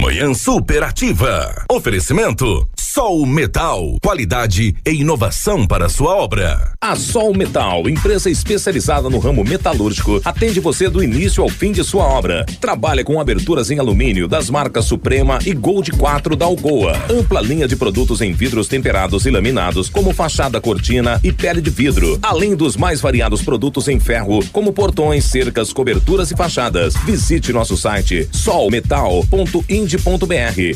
Manhã 0.00 0.32
superativa. 0.32 1.64
Oferecimento 1.68 2.68
Sol 2.90 3.26
Metal, 3.26 3.98
qualidade 4.02 4.74
e 4.84 4.90
inovação 4.90 5.66
para 5.66 5.90
sua 5.90 6.16
obra. 6.16 6.72
A 6.80 6.96
Sol 6.96 7.34
Metal, 7.34 7.86
empresa 7.86 8.30
especializada 8.30 9.10
no 9.10 9.18
ramo 9.18 9.44
metalúrgico, 9.44 10.22
atende 10.24 10.58
você 10.58 10.88
do 10.88 11.04
início 11.04 11.42
ao 11.42 11.50
fim 11.50 11.70
de 11.70 11.84
sua 11.84 12.04
obra. 12.04 12.46
Trabalha 12.58 13.04
com 13.04 13.20
aberturas 13.20 13.70
em 13.70 13.78
alumínio 13.78 14.26
das 14.26 14.48
marcas 14.48 14.86
Suprema 14.86 15.38
e 15.44 15.52
Gold 15.52 15.92
4 15.92 16.34
da 16.34 16.46
Algoa. 16.46 16.96
Ampla 17.10 17.42
linha 17.42 17.68
de 17.68 17.76
produtos 17.76 18.22
em 18.22 18.32
vidros 18.32 18.68
temperados 18.68 19.26
e 19.26 19.30
laminados, 19.30 19.90
como 19.90 20.14
fachada 20.14 20.58
cortina 20.58 21.20
e 21.22 21.30
pele 21.30 21.60
de 21.60 21.68
vidro. 21.68 22.18
Além 22.22 22.56
dos 22.56 22.74
mais 22.74 23.02
variados 23.02 23.42
produtos 23.42 23.86
em 23.86 24.00
ferro, 24.00 24.42
como 24.50 24.72
portões, 24.72 25.26
cercas, 25.26 25.74
coberturas 25.74 26.30
e 26.30 26.36
fachadas. 26.36 26.94
Visite 27.04 27.52
nosso 27.52 27.76
site 27.76 28.26
solmetal.ind.br 28.32 29.66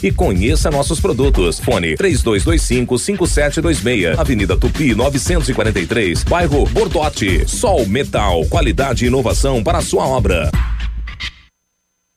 e 0.03 0.13
conheça 0.13 0.71
nossos 0.71 1.01
produtos. 1.01 1.59
Fone 1.59 1.97
3225-5726. 2.03 4.19
Avenida 4.19 4.57
Tupi 4.57 4.95
943, 4.95 6.25
bairro 6.25 6.65
Bordote. 6.67 7.49
Sol 7.49 7.87
Metal, 7.87 8.45
qualidade 8.47 9.05
e 9.05 9.09
inovação 9.09 9.63
para 9.63 9.79
a 9.79 9.83
sua 9.83 10.07
obra. 10.07 10.51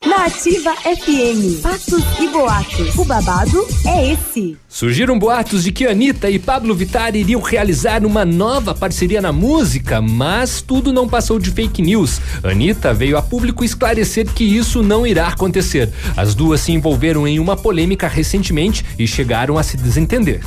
Na 0.06 0.26
Ativa 0.26 0.72
FM, 0.76 1.62
fatos 1.64 2.04
e 2.20 2.28
boatos. 2.28 2.96
O 2.96 3.04
babado 3.06 3.66
é 3.88 4.12
esse. 4.12 4.56
Surgiram 4.70 5.18
boatos 5.18 5.64
de 5.64 5.72
que 5.72 5.88
Anitta 5.88 6.30
e 6.30 6.38
Pablo 6.38 6.76
Vittar 6.76 7.16
iriam 7.16 7.42
realizar 7.42 8.06
uma 8.06 8.24
nova 8.24 8.76
parceria 8.76 9.20
na 9.20 9.32
música, 9.32 10.00
mas 10.02 10.62
tudo 10.62 10.94
não 10.94 11.10
passou 11.10 11.40
de 11.40 11.50
fake 11.50 11.82
news. 11.82 12.22
Anitta 12.44 12.94
veio 12.94 13.18
a 13.18 13.22
público 13.22 13.64
esclarecer 13.64 14.32
que 14.32 14.44
isso 14.44 14.84
não 14.84 15.08
irá 15.08 15.28
acontecer. 15.28 15.92
As 16.16 16.36
duas 16.36 16.62
se 16.62 16.72
envolveram 16.72 17.28
em 17.28 17.40
uma 17.40 17.58
polêmica 17.58 18.08
recentemente 18.08 18.86
e 19.00 19.08
chegaram 19.08 19.58
a 19.58 19.64
se 19.64 19.76
desentender. 19.76 20.42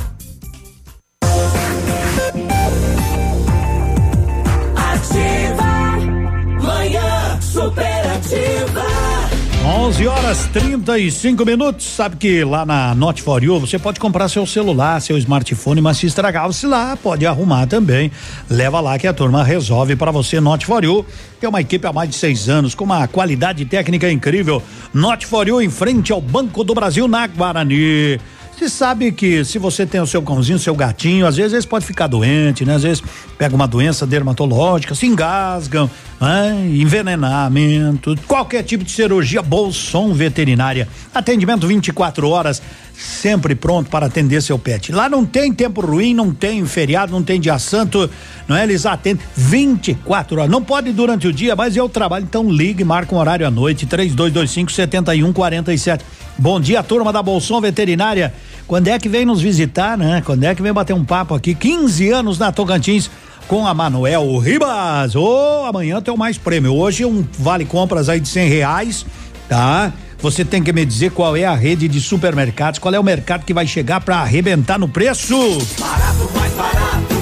11 9.89 10.07
horas 10.07 10.45
35 10.53 11.43
minutos. 11.43 11.83
Sabe 11.83 12.15
que 12.15 12.43
lá 12.43 12.63
na 12.63 12.93
Not 12.93 13.23
For 13.23 13.43
You 13.43 13.59
você 13.59 13.79
pode 13.79 13.99
comprar 13.99 14.29
seu 14.29 14.45
celular, 14.45 15.01
seu 15.01 15.17
smartphone, 15.17 15.81
mas 15.81 15.97
se 15.97 16.05
estragar 16.05 16.45
você 16.45 16.67
lá 16.67 16.95
pode 16.95 17.25
arrumar 17.25 17.65
também. 17.65 18.11
Leva 18.47 18.79
lá 18.81 18.99
que 18.99 19.07
a 19.07 19.13
turma 19.13 19.43
resolve 19.43 19.95
para 19.95 20.11
você. 20.11 20.39
Not 20.39 20.63
For 20.63 20.83
You 20.83 21.03
é 21.41 21.49
uma 21.49 21.59
equipe 21.59 21.87
há 21.87 21.91
mais 21.91 22.07
de 22.07 22.15
seis 22.15 22.47
anos 22.47 22.75
com 22.75 22.83
uma 22.83 23.07
qualidade 23.07 23.65
técnica 23.65 24.11
incrível. 24.11 24.61
Not 24.93 25.25
For 25.25 25.47
You 25.47 25.59
em 25.59 25.71
frente 25.71 26.11
ao 26.11 26.21
Banco 26.21 26.63
do 26.63 26.75
Brasil 26.75 27.07
na 27.07 27.25
Guarani. 27.25 28.19
Você 28.59 28.67
sabe 28.67 29.13
que 29.13 29.45
se 29.45 29.57
você 29.57 29.85
tem 29.85 30.01
o 30.01 30.05
seu 30.05 30.21
cãozinho, 30.21 30.59
seu 30.59 30.75
gatinho, 30.75 31.25
às 31.25 31.37
vezes 31.37 31.53
eles 31.53 31.65
podem 31.65 31.87
ficar 31.87 32.07
doente, 32.07 32.65
né? 32.65 32.75
Às 32.75 32.83
vezes 32.83 33.01
pega 33.37 33.55
uma 33.55 33.65
doença 33.65 34.05
dermatológica, 34.05 34.93
se 34.93 35.05
engasgam, 35.05 35.89
né? 36.19 36.67
envenenamento, 36.69 38.17
qualquer 38.27 38.61
tipo 38.63 38.83
de 38.83 38.91
cirurgia, 38.91 39.41
Bolson 39.41 40.11
Veterinária. 40.11 40.89
Atendimento 41.15 41.65
24 41.65 42.27
horas, 42.27 42.61
sempre 42.99 43.55
pronto 43.55 43.89
para 43.89 44.07
atender 44.07 44.41
seu 44.41 44.59
pet. 44.59 44.91
Lá 44.91 45.07
não 45.07 45.25
tem 45.25 45.53
tempo 45.53 45.79
ruim, 45.79 46.13
não 46.13 46.33
tem 46.33 46.65
feriado, 46.65 47.13
não 47.13 47.23
tem 47.23 47.39
dia 47.39 47.57
santo, 47.57 48.09
não 48.45 48.57
é? 48.57 48.63
Eles 48.63 48.85
atendem 48.85 49.23
24 49.35 50.37
horas. 50.37 50.51
Não 50.51 50.61
pode 50.61 50.91
durante 50.91 51.25
o 51.25 51.31
dia, 51.31 51.55
mas 51.55 51.77
eu 51.77 51.87
trabalho, 51.87 52.25
então 52.25 52.51
ligue, 52.51 52.83
marca 52.83 53.15
um 53.15 53.17
horário 53.17 53.47
à 53.47 53.49
noite, 53.51 53.85
3225 53.85 54.71
7147. 54.71 56.05
Bom 56.37 56.59
dia, 56.59 56.83
turma 56.83 57.13
da 57.13 57.23
Bolson 57.23 57.61
Veterinária. 57.61 58.33
Quando 58.67 58.89
é 58.89 58.99
que 58.99 59.07
vem 59.07 59.25
nos 59.25 59.41
visitar, 59.41 59.97
né? 59.97 60.21
Quando 60.25 60.43
é 60.43 60.53
que 60.53 60.61
vem 60.61 60.73
bater 60.73 60.93
um 60.93 61.05
papo 61.05 61.33
aqui? 61.33 61.55
15 61.55 62.09
anos 62.11 62.37
na 62.37 62.51
Tocantins 62.51 63.09
com 63.47 63.65
a 63.65 63.73
Manuel 63.73 64.37
Ribas. 64.39 65.15
Ô, 65.15 65.23
oh, 65.23 65.65
amanhã 65.65 66.01
tem 66.01 66.13
o 66.13 66.17
mais 66.17 66.37
prêmio. 66.37 66.75
Hoje 66.75 67.05
um 67.05 67.25
vale 67.39 67.63
compras 67.63 68.09
aí 68.09 68.19
de 68.19 68.27
cem 68.27 68.47
reais, 68.47 69.05
tá? 69.47 69.91
Você 70.21 70.43
tem 70.43 70.61
que 70.61 70.73
me 70.73 70.85
dizer 70.85 71.11
qual 71.11 71.35
é 71.35 71.45
a 71.45 71.55
rede 71.55 71.87
de 71.87 72.01
supermercados, 72.01 72.79
qual 72.79 72.93
é 72.93 72.99
o 72.99 73.03
mercado 73.03 73.45
que 73.45 73.53
vai 73.53 73.65
chegar 73.65 74.01
para 74.01 74.17
arrebentar 74.17 74.77
no 74.77 74.87
preço. 74.87 75.35
Barato, 75.79 76.29
mais 76.35 76.53
barato 76.53 77.18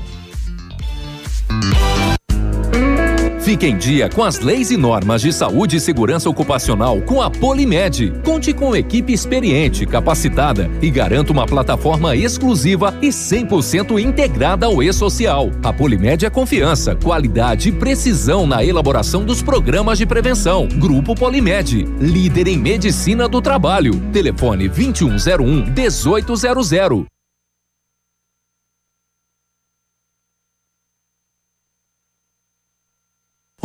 Fique 3.47 3.65
em 3.65 3.77
dia 3.77 4.09
com 4.09 4.25
as 4.25 4.41
leis 4.41 4.71
e 4.71 4.75
normas 4.75 5.21
de 5.21 5.31
saúde 5.31 5.77
e 5.77 5.79
segurança 5.79 6.29
ocupacional 6.29 6.99
com 6.99 7.21
a 7.21 7.31
Polimed. 7.31 8.11
Conte 8.21 8.51
com 8.51 8.75
equipe 8.75 9.13
experiente, 9.13 9.85
capacitada 9.85 10.69
e 10.81 10.89
garanta 10.91 11.31
uma 11.31 11.45
plataforma 11.45 12.13
exclusiva 12.13 12.93
e 13.01 13.07
100% 13.07 14.01
integrada 14.01 14.65
ao 14.65 14.83
e-social. 14.83 15.49
A 15.63 15.71
Polimed 15.71 16.25
é 16.25 16.29
confiança, 16.29 16.93
qualidade 16.93 17.69
e 17.69 17.71
precisão 17.71 18.45
na 18.45 18.65
elaboração 18.65 19.23
dos 19.23 19.41
programas 19.41 19.97
de 19.97 20.05
prevenção. 20.05 20.67
Grupo 20.67 21.15
Polimed, 21.15 21.85
líder 22.01 22.49
em 22.49 22.57
medicina 22.57 23.29
do 23.29 23.41
trabalho. 23.41 23.97
Telefone 24.11 24.67
2101 24.67 25.71
1800. 25.73 27.16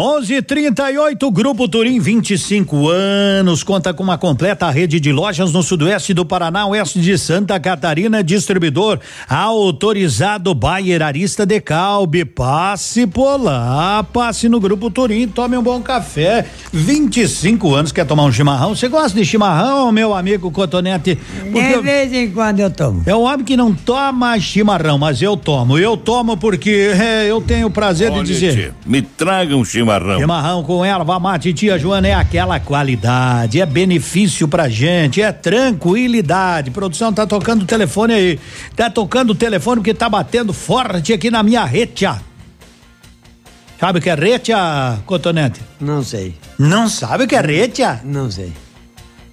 Onze 0.04 0.42
trinta 0.42 0.90
e 0.90 0.98
oito, 0.98 1.30
Grupo 1.30 1.68
Turim, 1.68 2.00
25 2.00 2.88
anos, 2.88 3.62
conta 3.62 3.94
com 3.94 4.02
uma 4.02 4.18
completa 4.18 4.68
rede 4.68 4.98
de 4.98 5.12
lojas 5.12 5.52
no 5.52 5.62
sudoeste 5.62 6.12
do 6.12 6.26
Paraná, 6.26 6.66
oeste 6.66 7.00
de 7.00 7.16
Santa 7.16 7.60
Catarina, 7.60 8.20
distribuidor 8.20 8.98
autorizado 9.28 10.52
Bayer 10.56 11.02
Arista 11.02 11.46
de 11.46 11.60
Calbe. 11.60 12.24
Passe 12.24 13.06
por 13.06 13.40
lá, 13.40 14.02
passe 14.02 14.48
no 14.48 14.58
Grupo 14.58 14.90
Turim, 14.90 15.28
tome 15.28 15.56
um 15.56 15.62
bom 15.62 15.80
café. 15.80 16.46
25 16.72 17.72
anos, 17.72 17.92
quer 17.92 18.04
tomar 18.04 18.24
um 18.24 18.32
chimarrão? 18.32 18.74
Você 18.74 18.88
gosta 18.88 19.16
de 19.16 19.24
chimarrão, 19.24 19.92
meu 19.92 20.12
amigo 20.12 20.50
Cotonete? 20.50 21.16
De 21.44 21.80
vez 21.80 22.12
em 22.12 22.28
quando 22.28 22.58
eu 22.58 22.72
tomo. 22.72 23.04
É 23.06 23.14
um 23.14 23.22
homem 23.22 23.44
que 23.44 23.56
não 23.56 23.72
toma 23.72 24.36
chimarrão, 24.40 24.98
mas 24.98 25.22
eu 25.22 25.36
tomo. 25.36 25.78
Eu 25.78 25.96
tomo 25.96 26.36
porque 26.36 26.90
é, 26.92 27.30
eu 27.30 27.40
tenho 27.40 27.68
o 27.68 27.70
prazer 27.70 28.10
Olha, 28.10 28.24
de 28.24 28.32
dizer. 28.32 28.52
tchê, 28.52 28.72
me 28.84 29.00
traga 29.00 29.54
um 29.54 29.64
chimarrão. 29.64 29.91
Chimarrão 30.18 30.62
com 30.62 30.84
erva 30.84 31.18
mate, 31.18 31.52
tia 31.52 31.78
Joana, 31.78 32.08
é 32.08 32.14
aquela 32.14 32.58
qualidade, 32.60 33.60
é 33.60 33.66
benefício 33.66 34.48
pra 34.48 34.68
gente, 34.68 35.20
é 35.20 35.32
tranquilidade. 35.32 36.70
Produção 36.70 37.12
tá 37.12 37.26
tocando 37.26 37.62
o 37.62 37.66
telefone 37.66 38.14
aí. 38.14 38.40
Tá 38.76 38.88
tocando 38.88 39.30
o 39.30 39.34
telefone 39.34 39.80
porque 39.80 39.94
tá 39.94 40.08
batendo 40.08 40.52
forte 40.52 41.12
aqui 41.12 41.30
na 41.30 41.42
minha 41.42 41.64
rede. 41.64 42.06
Sabe 43.78 43.98
o 43.98 44.02
que 44.02 44.10
é 44.10 44.14
rede, 44.14 44.52
Cotonete? 45.06 45.60
Não 45.80 46.04
sei. 46.04 46.34
Não 46.58 46.88
sabe 46.88 47.24
o 47.24 47.26
que 47.26 47.34
é 47.34 47.40
rede? 47.40 47.82
Não 48.04 48.30
sei. 48.30 48.52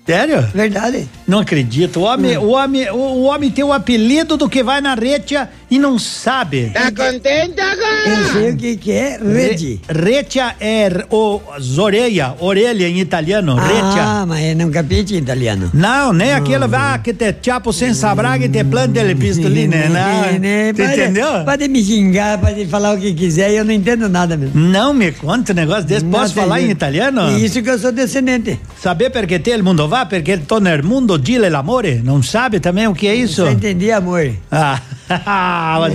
Sério? 0.09 0.41
Verdade. 0.55 1.07
Não 1.27 1.37
acredito. 1.37 1.99
O 1.99 2.03
homem, 2.03 2.35
o 2.35 2.49
homem, 2.49 2.89
o, 2.89 2.95
o 2.95 3.23
homem 3.25 3.51
tem 3.51 3.63
o 3.63 3.71
apelido 3.71 4.37
do 4.37 4.49
que 4.49 4.63
vai 4.63 4.81
na 4.81 4.95
retia 4.95 5.47
e 5.69 5.77
não 5.77 5.99
sabe. 5.99 6.71
Tá 6.73 6.91
contente 6.91 7.59
agora? 7.59 8.09
Eu 8.09 8.33
sei 8.33 8.51
o 8.51 8.57
que 8.57 8.77
que 8.77 8.91
é 8.91 9.19
rede. 9.21 9.81
Retia 9.87 10.55
é 10.59 10.89
o 11.11 11.41
zoreia, 11.59 12.33
orelha 12.39 12.87
em 12.87 12.99
italiano. 12.99 13.55
Retia. 13.55 14.03
Ah, 14.03 14.25
mas 14.25 14.43
eu 14.45 14.55
não 14.55 14.71
capite 14.71 15.13
em 15.15 15.17
italiano. 15.17 15.69
Não, 15.73 16.11
nem 16.13 16.33
aquilo 16.33 16.69
ah, 16.73 16.97
que 16.97 17.13
te 17.13 17.35
chapo 17.41 17.71
sem 17.71 17.93
sabrar 17.93 18.39
que 18.39 18.49
te 18.49 18.63
planta 18.63 19.03
le 19.03 19.15
pistoline, 19.15 19.75
não. 19.89 20.39
Né, 20.39 20.71
Você 20.73 20.83
pode- 20.83 21.01
entendeu? 21.01 21.27
Pode 21.45 21.67
me 21.67 21.83
xingar, 21.83 22.37
pode 22.39 22.65
falar 22.67 22.95
o 22.95 22.99
que 22.99 23.13
quiser, 23.13 23.51
eu 23.51 23.65
não 23.65 23.73
entendo 23.73 24.07
nada 24.07 24.37
mesmo. 24.37 24.59
Não 24.59 24.93
me 24.93 25.11
conta 25.11 25.51
um 25.51 25.55
negócio 25.55 25.83
desse. 25.83 26.05
Posso 26.05 26.35
Não 26.35 26.43
falar 26.43 26.61
em 26.61 26.69
italiano? 26.69 27.37
Isso 27.37 27.61
que 27.61 27.69
eu 27.69 27.77
sou 27.77 27.91
descendente. 27.91 28.59
Saber 28.81 29.09
perché 29.09 29.39
te 29.39 29.51
il 29.51 29.63
mundo 29.63 29.87
va, 29.87 30.05
perché 30.05 30.33
il 30.33 30.45
nel 30.61 30.83
mundo 30.83 31.17
dile 31.17 31.49
l'amore. 31.49 32.01
Não 32.03 32.21
sabe 32.21 32.59
também 32.59 32.87
o 32.87 32.93
que 32.93 33.07
é 33.07 33.15
isso? 33.15 33.43
Só 33.43 33.49
entendi 33.49 33.91
amor. 33.91 34.31
Ah, 34.51 34.79
mas 35.79 35.93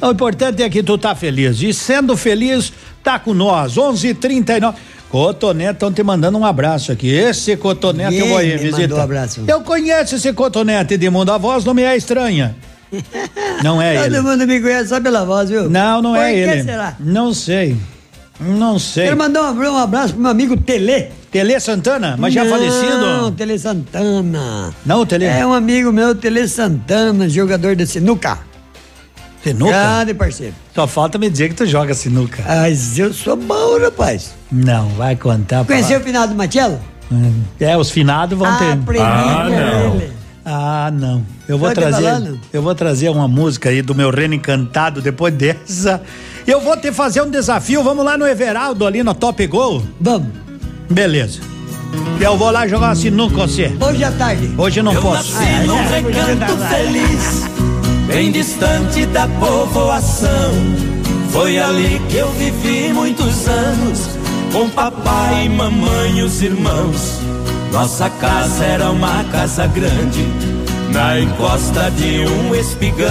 o 0.00 0.10
importante 0.10 0.62
é 0.62 0.68
que 0.68 0.82
tu 0.82 0.98
tá 0.98 1.14
feliz. 1.14 1.62
E 1.62 1.72
sendo 1.72 2.16
feliz, 2.16 2.72
tá 3.02 3.18
com 3.18 3.32
nós. 3.34 3.76
11:39. 3.76 4.74
Cotonete 5.10 5.74
estão 5.74 5.92
te 5.92 6.02
mandando 6.02 6.36
um 6.38 6.44
abraço 6.44 6.90
aqui. 6.90 7.08
Esse 7.08 7.56
cotonete 7.56 8.16
eu 8.16 8.26
vou 8.28 8.38
me 8.38 8.56
visitar. 8.56 8.80
mandou 8.82 9.00
abraço? 9.00 9.42
Eu 9.46 9.60
conheço 9.60 10.16
esse 10.16 10.32
cotonete 10.32 10.96
de 10.96 11.08
mundo. 11.08 11.30
A 11.30 11.38
voz 11.38 11.64
não 11.64 11.72
me 11.72 11.82
é 11.82 11.96
estranha. 11.96 12.56
Não 13.62 13.80
é 13.82 13.94
Todo 13.96 14.06
ele. 14.06 14.20
mundo 14.20 14.46
me 14.46 14.60
conhece 14.60 14.88
só 14.90 15.00
pela 15.00 15.24
voz, 15.24 15.50
viu? 15.50 15.68
Não, 15.68 16.00
não 16.00 16.12
Por 16.12 16.20
é 16.20 16.32
ele. 16.36 16.62
será? 16.62 16.94
Não 17.00 17.34
sei. 17.34 17.76
Não 18.38 18.78
sei. 18.78 19.04
Quero 19.04 19.16
mandar 19.16 19.50
um, 19.52 19.58
um 19.58 19.76
abraço 19.78 20.12
pro 20.12 20.22
meu 20.22 20.30
amigo 20.30 20.56
Tele. 20.56 21.06
Tele 21.30 21.58
Santana, 21.58 22.14
mas 22.16 22.32
já 22.32 22.44
Não, 22.44 22.50
falecido? 22.50 23.32
Tele 23.36 23.58
Santana. 23.58 24.72
Não, 24.86 25.04
Tele. 25.06 25.24
É 25.24 25.44
um 25.44 25.52
amigo 25.52 25.92
meu, 25.92 26.14
Tele 26.14 26.46
Santana, 26.46 27.28
jogador 27.28 27.74
de 27.74 27.86
sinuca. 27.86 28.38
Sinuca? 29.44 29.70
Grande 29.72 30.14
parceiro. 30.14 30.54
Só 30.74 30.86
falta 30.86 31.18
me 31.18 31.28
dizer 31.30 31.50
que 31.50 31.54
tu 31.54 31.66
joga 31.66 31.94
sinuca. 31.94 32.42
Mas 32.46 32.98
eu 32.98 33.12
sou 33.12 33.36
bom, 33.36 33.78
rapaz. 33.80 34.34
Não, 34.50 34.88
vai 34.90 35.14
contar. 35.16 35.64
pra- 35.64 35.76
Conheceu 35.76 36.00
o 36.00 36.02
finado 36.02 36.34
Matiello? 36.34 36.80
É, 37.60 37.76
os 37.76 37.90
finados 37.90 38.36
vão 38.38 38.48
Ah, 38.48 38.56
ter. 38.58 39.00
Ah, 39.00 39.48
não. 39.48 39.94
ele. 39.96 40.12
Ah, 40.46 40.90
não. 40.92 41.22
Eu 41.48 41.56
vou 41.58 41.70
trazer. 41.72 42.38
Eu 42.52 42.62
vou 42.62 42.74
trazer 42.74 43.08
uma 43.10 43.28
música 43.28 43.68
aí 43.68 43.80
do 43.82 43.94
meu 43.94 44.10
Reno 44.10 44.34
Encantado 44.34 45.00
depois 45.00 45.32
dessa. 45.34 46.02
Eu 46.46 46.60
vou 46.60 46.76
te 46.76 46.90
fazer 46.92 47.22
um 47.22 47.30
desafio. 47.30 47.82
Vamos 47.82 48.04
lá 48.04 48.18
no 48.18 48.26
Everaldo 48.26 48.86
ali 48.86 49.02
no 49.02 49.14
Top 49.14 49.46
Gol? 49.46 49.82
Vamos. 50.00 50.28
Beleza. 50.90 51.40
Eu 52.20 52.36
vou 52.36 52.50
lá 52.50 52.66
jogar 52.66 52.88
uma 52.88 52.94
sinuca 52.94 53.34
com 53.34 53.46
você. 53.46 53.72
Hoje 53.80 54.02
à 54.04 54.10
tarde. 54.12 54.50
Hoje 54.58 54.80
eu 54.80 54.84
não 54.84 54.92
Eu 54.92 55.00
posso. 55.02 55.32
nasci 55.32 55.66
num 55.66 55.86
recanto 55.88 56.56
feliz, 56.68 57.42
bem 58.14 58.30
distante 58.30 59.04
da 59.06 59.26
povoação. 59.26 60.52
Foi 61.30 61.58
ali 61.58 62.00
que 62.08 62.16
eu 62.16 62.30
vivi 62.30 62.92
muitos 62.92 63.48
anos, 63.48 64.08
com 64.52 64.70
papai, 64.70 65.48
mamãe 65.48 66.18
e 66.18 66.22
os 66.22 66.40
irmãos. 66.40 67.18
Nossa 67.72 68.08
casa 68.08 68.64
era 68.64 68.92
uma 68.92 69.24
casa 69.32 69.66
grande, 69.66 70.24
na 70.92 71.18
encosta 71.18 71.90
de 71.90 72.24
um 72.24 72.54
espigão. 72.54 73.10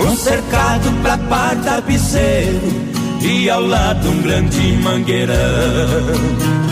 Um 0.00 0.16
cercado 0.16 0.90
pra 1.02 1.18
par 1.18 1.56
tapeceiro 1.56 2.58
e 3.20 3.50
ao 3.50 3.60
lado 3.60 4.08
um 4.08 4.22
grande 4.22 4.78
mangueirão. 4.82 6.69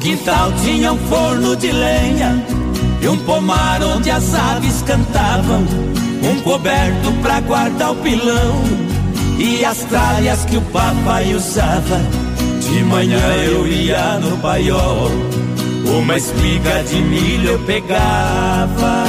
Quintal 0.00 0.52
tinha 0.64 0.92
um 0.92 0.98
forno 1.08 1.56
de 1.56 1.70
lenha 1.70 2.44
e 3.00 3.08
um 3.08 3.16
pomar 3.18 3.82
onde 3.82 4.10
as 4.10 4.34
aves 4.34 4.82
cantavam, 4.82 5.64
um 6.22 6.40
coberto 6.42 7.12
pra 7.22 7.40
guardar 7.40 7.92
o 7.92 7.96
pilão 7.96 8.62
e 9.38 9.64
as 9.64 9.78
tralhas 9.84 10.44
que 10.44 10.56
o 10.56 10.62
papai 10.62 11.34
usava. 11.34 12.00
De 12.60 12.82
manhã 12.84 13.20
eu 13.44 13.66
ia 13.66 14.18
no 14.18 14.36
paiol, 14.38 15.10
uma 15.98 16.16
espiga 16.16 16.82
de 16.84 16.96
milho 16.96 17.50
eu 17.50 17.58
pegava. 17.60 19.04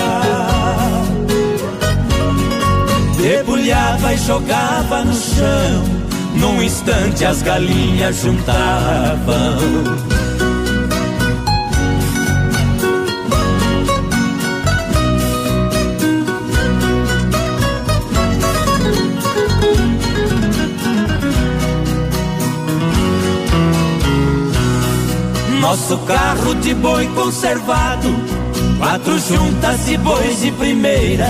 Debulhava 3.22 4.14
e 4.14 4.18
jogava 4.18 5.04
no 5.04 5.14
chão, 5.14 5.84
num 6.36 6.62
instante 6.62 7.26
as 7.26 7.42
galinhas 7.42 8.22
juntavam. 8.22 9.58
Nosso 25.70 26.00
carro 26.00 26.56
de 26.56 26.74
boi 26.74 27.06
conservado, 27.10 28.10
quatro 28.80 29.20
juntas 29.20 29.86
de 29.86 30.00
bois 30.00 30.42
de 30.42 30.52
primeira, 30.54 31.28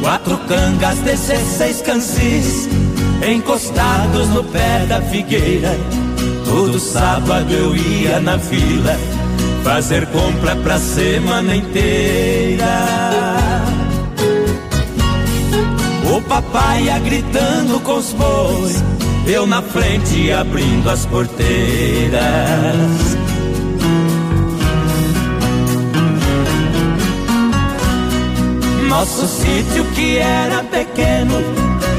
quatro 0.00 0.38
cangas, 0.48 0.96
dezesseis 1.00 1.82
cansis, 1.82 2.66
encostados 3.22 4.26
no 4.30 4.42
pé 4.44 4.86
da 4.88 5.02
figueira. 5.02 5.76
Todo 6.46 6.80
sábado 6.80 7.52
eu 7.52 7.76
ia 7.76 8.18
na 8.20 8.36
vila, 8.36 8.96
fazer 9.62 10.06
compra 10.06 10.56
pra 10.56 10.78
semana 10.78 11.54
inteira. 11.54 12.64
O 16.10 16.22
papai 16.22 16.84
ia 16.84 16.98
gritando 17.00 17.78
com 17.80 17.98
os 17.98 18.14
bois, 18.14 18.82
eu 19.26 19.46
na 19.46 19.60
frente 19.60 20.32
abrindo 20.32 20.88
as 20.88 21.04
porteiras. 21.04 22.18
Nosso 28.98 29.28
sítio 29.28 29.84
que 29.94 30.18
era 30.18 30.64
pequeno, 30.64 31.36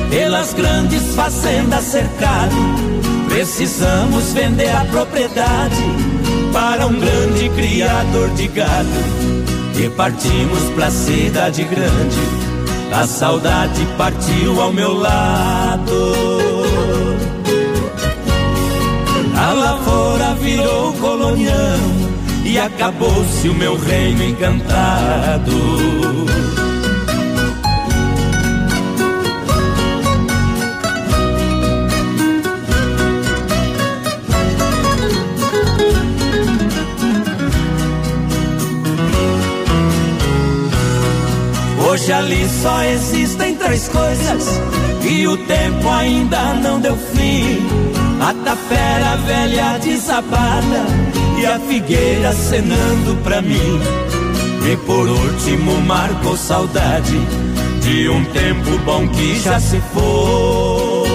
pelas 0.09 0.53
grandes 0.53 1.15
fazendas 1.15 1.85
cercado, 1.85 2.53
precisamos 3.29 4.33
vender 4.33 4.69
a 4.75 4.83
propriedade 4.83 5.81
para 6.51 6.85
um 6.87 6.99
grande 6.99 7.47
criador 7.51 8.29
de 8.31 8.49
gado. 8.49 8.89
E 9.81 9.89
partimos 9.91 10.61
pra 10.75 10.91
cidade 10.91 11.63
grande, 11.63 12.19
a 12.91 13.07
saudade 13.07 13.87
partiu 13.97 14.61
ao 14.61 14.73
meu 14.73 14.93
lado. 14.93 16.13
A 19.37 19.53
lavoura 19.53 20.35
virou 20.35 20.91
colonião 20.95 21.79
e 22.43 22.59
acabou-se 22.59 23.47
o 23.47 23.53
meu 23.53 23.77
reino 23.77 24.21
encantado. 24.21 26.58
Hoje 41.89 42.13
ali 42.13 42.47
só 42.61 42.83
existem 42.83 43.55
três 43.55 43.87
coisas 43.87 44.61
e 45.03 45.27
o 45.27 45.35
tempo 45.47 45.89
ainda 45.89 46.53
não 46.53 46.79
deu 46.79 46.95
fim. 46.95 47.57
A 48.21 48.31
tapera 48.45 49.17
velha 49.25 49.79
desabada 49.79 50.85
e 51.39 51.47
a 51.47 51.59
figueira 51.59 52.31
cenando 52.31 53.15
pra 53.23 53.41
mim. 53.41 53.79
E 54.71 54.77
por 54.85 55.09
último 55.09 55.81
marcou 55.81 56.37
saudade 56.37 57.19
de 57.81 58.07
um 58.07 58.23
tempo 58.25 58.77
bom 58.85 59.07
que 59.07 59.39
já 59.39 59.59
se 59.59 59.81
foi. 59.91 61.09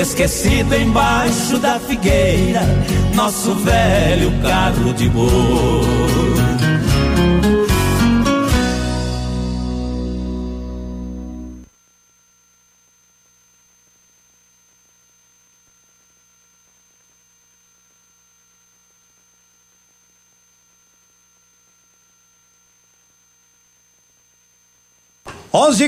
Esquecido 0.00 0.76
embaixo 0.76 1.58
da 1.58 1.80
figueira, 1.80 2.60
nosso 3.16 3.52
velho 3.54 4.30
carro 4.42 4.92
de 4.92 5.08
boi. 5.08 6.37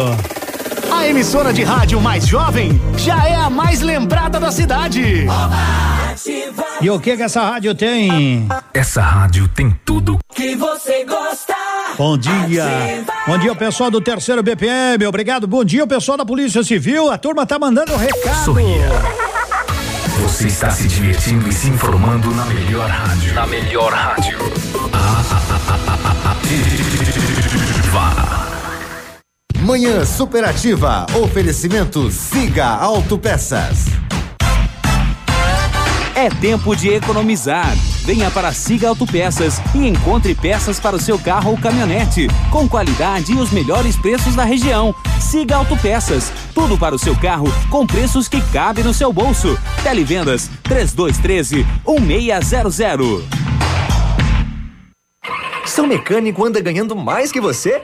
A 0.92 1.06
emissora 1.06 1.52
de 1.52 1.62
rádio 1.62 2.00
mais 2.00 2.26
jovem 2.26 2.80
já 2.98 3.26
é 3.26 3.34
a 3.34 3.48
mais 3.48 3.80
lembrada 3.80 4.38
da 4.38 4.52
cidade. 4.52 5.26
E 6.80 6.90
o 6.90 7.00
que 7.00 7.16
que 7.16 7.22
essa 7.22 7.42
rádio 7.42 7.74
tem? 7.74 8.46
Essa 8.72 9.02
rádio 9.02 9.48
tem 9.48 9.76
tudo 9.84 10.18
que 10.34 10.54
você 10.54 11.04
gosta. 11.04 11.54
Bom 11.98 12.16
dia. 12.16 13.04
Bom 13.26 13.38
dia, 13.38 13.54
pessoal 13.54 13.90
do 13.90 14.00
terceiro 14.00 14.42
BPM. 14.42 15.04
Obrigado. 15.06 15.46
Bom 15.46 15.64
dia, 15.64 15.86
pessoal 15.86 16.16
da 16.16 16.24
Polícia 16.24 16.62
Civil. 16.62 17.10
A 17.10 17.18
turma 17.18 17.44
tá 17.44 17.58
mandando 17.58 17.92
um 17.92 17.96
recado. 17.96 18.44
Sorria. 18.44 18.88
Você 20.20 20.46
está 20.46 20.70
se 20.70 20.86
divertindo 20.86 21.48
e 21.48 21.52
se 21.52 21.68
informando 21.68 22.30
na 22.30 22.44
melhor 22.46 22.88
rádio. 22.88 23.34
Na 23.34 23.46
melhor 23.46 23.92
rádio. 23.92 24.38
Ativa. 26.24 28.10
Manhã 29.58 30.04
Superativa. 30.04 31.06
Oferecimento 31.14 32.10
Siga 32.10 32.66
Autopeças. 32.66 33.86
É 36.14 36.28
tempo 36.28 36.76
de 36.76 36.90
economizar. 36.90 37.74
Venha 38.04 38.30
para 38.30 38.52
Siga 38.52 38.88
Autopeças 38.88 39.60
e 39.74 39.88
encontre 39.88 40.34
peças 40.34 40.78
para 40.78 40.96
o 40.96 41.00
seu 41.00 41.18
carro 41.18 41.52
ou 41.52 41.58
caminhonete, 41.58 42.28
com 42.50 42.68
qualidade 42.68 43.32
e 43.32 43.36
os 43.36 43.50
melhores 43.50 43.96
preços 43.96 44.34
da 44.34 44.44
região. 44.44 44.94
Siga 45.20 45.56
Autopeças, 45.56 46.30
tudo 46.54 46.76
para 46.76 46.94
o 46.94 46.98
seu 46.98 47.16
carro 47.16 47.46
com 47.70 47.86
preços 47.86 48.28
que 48.28 48.42
cabem 48.52 48.84
no 48.84 48.92
seu 48.92 49.12
bolso. 49.12 49.58
Televendas 49.82 50.50
3213 50.64 51.66
1600. 51.86 53.24
Seu 55.64 55.86
mecânico 55.86 56.44
anda 56.44 56.60
ganhando 56.60 56.94
mais 56.94 57.32
que 57.32 57.40
você? 57.40 57.80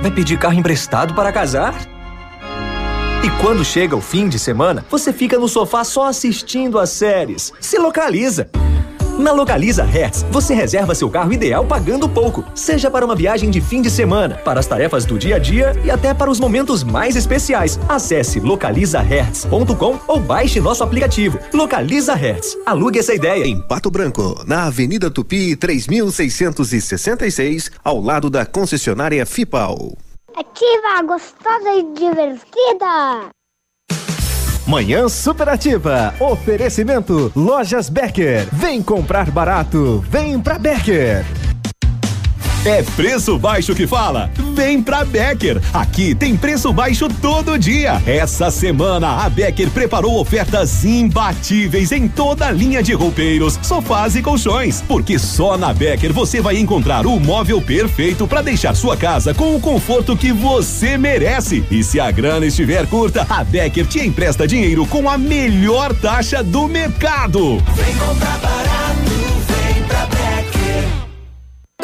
Vai 0.00 0.12
pedir 0.12 0.38
carro 0.38 0.54
emprestado 0.54 1.14
para 1.14 1.32
casar? 1.32 1.74
E 3.26 3.30
quando 3.42 3.64
chega 3.64 3.96
o 3.96 4.00
fim 4.00 4.28
de 4.28 4.38
semana, 4.38 4.86
você 4.88 5.12
fica 5.12 5.36
no 5.36 5.48
sofá 5.48 5.82
só 5.82 6.06
assistindo 6.06 6.78
as 6.78 6.90
séries. 6.90 7.52
Se 7.60 7.76
localiza! 7.76 8.48
Na 9.18 9.32
Localiza 9.32 9.82
Hertz, 9.82 10.24
você 10.30 10.54
reserva 10.54 10.94
seu 10.94 11.10
carro 11.10 11.32
ideal 11.32 11.66
pagando 11.66 12.08
pouco, 12.08 12.44
seja 12.54 12.88
para 12.88 13.04
uma 13.04 13.16
viagem 13.16 13.50
de 13.50 13.60
fim 13.60 13.82
de 13.82 13.90
semana, 13.90 14.36
para 14.36 14.60
as 14.60 14.66
tarefas 14.68 15.04
do 15.04 15.18
dia 15.18 15.34
a 15.34 15.40
dia 15.40 15.72
e 15.84 15.90
até 15.90 16.14
para 16.14 16.30
os 16.30 16.38
momentos 16.38 16.84
mais 16.84 17.16
especiais. 17.16 17.80
Acesse 17.88 18.38
localizahertz.com 18.38 19.98
ou 20.06 20.20
baixe 20.20 20.60
nosso 20.60 20.84
aplicativo. 20.84 21.36
Localiza 21.52 22.14
Hertz. 22.14 22.56
Alugue 22.64 23.00
essa 23.00 23.12
ideia. 23.12 23.44
Em 23.44 23.60
Pato 23.60 23.90
Branco, 23.90 24.40
na 24.46 24.66
Avenida 24.66 25.10
Tupi 25.10 25.56
3666, 25.56 27.72
ao 27.82 28.00
lado 28.00 28.30
da 28.30 28.46
concessionária 28.46 29.26
Fipal. 29.26 29.96
Ativa, 30.38 31.02
gostosa 31.02 31.72
e 31.72 31.82
divertida. 31.94 33.30
Manhã 34.66 35.08
Superativa. 35.08 36.12
Oferecimento 36.20 37.32
Lojas 37.34 37.88
Becker. 37.88 38.46
Vem 38.52 38.82
comprar 38.82 39.30
barato. 39.30 40.04
Vem 40.10 40.38
pra 40.38 40.58
Becker. 40.58 41.24
É 42.66 42.82
preço 42.82 43.38
baixo 43.38 43.76
que 43.76 43.86
fala? 43.86 44.28
Vem 44.52 44.82
pra 44.82 45.04
Becker. 45.04 45.62
Aqui 45.72 46.16
tem 46.16 46.36
preço 46.36 46.72
baixo 46.72 47.08
todo 47.22 47.56
dia. 47.56 48.02
Essa 48.04 48.50
semana 48.50 49.24
a 49.24 49.28
Becker 49.28 49.70
preparou 49.70 50.18
ofertas 50.18 50.84
imbatíveis 50.84 51.92
em 51.92 52.08
toda 52.08 52.48
a 52.48 52.50
linha 52.50 52.82
de 52.82 52.92
roupeiros, 52.92 53.56
sofás 53.62 54.16
e 54.16 54.20
colchões. 54.20 54.82
Porque 54.88 55.16
só 55.16 55.56
na 55.56 55.72
Becker 55.72 56.12
você 56.12 56.40
vai 56.40 56.56
encontrar 56.56 57.06
o 57.06 57.20
móvel 57.20 57.62
perfeito 57.62 58.26
para 58.26 58.42
deixar 58.42 58.74
sua 58.74 58.96
casa 58.96 59.32
com 59.32 59.54
o 59.54 59.60
conforto 59.60 60.16
que 60.16 60.32
você 60.32 60.98
merece. 60.98 61.64
E 61.70 61.84
se 61.84 62.00
a 62.00 62.10
grana 62.10 62.46
estiver 62.46 62.84
curta, 62.88 63.24
a 63.30 63.44
Becker 63.44 63.86
te 63.86 64.00
empresta 64.00 64.44
dinheiro 64.44 64.84
com 64.86 65.08
a 65.08 65.16
melhor 65.16 65.94
taxa 65.94 66.42
do 66.42 66.66
mercado. 66.66 67.62
Vem 67.76 67.94
comprar 67.94 68.38
barato, 68.38 69.12
vem 69.46 69.84
pra 69.84 70.00
Becker. 70.06 70.15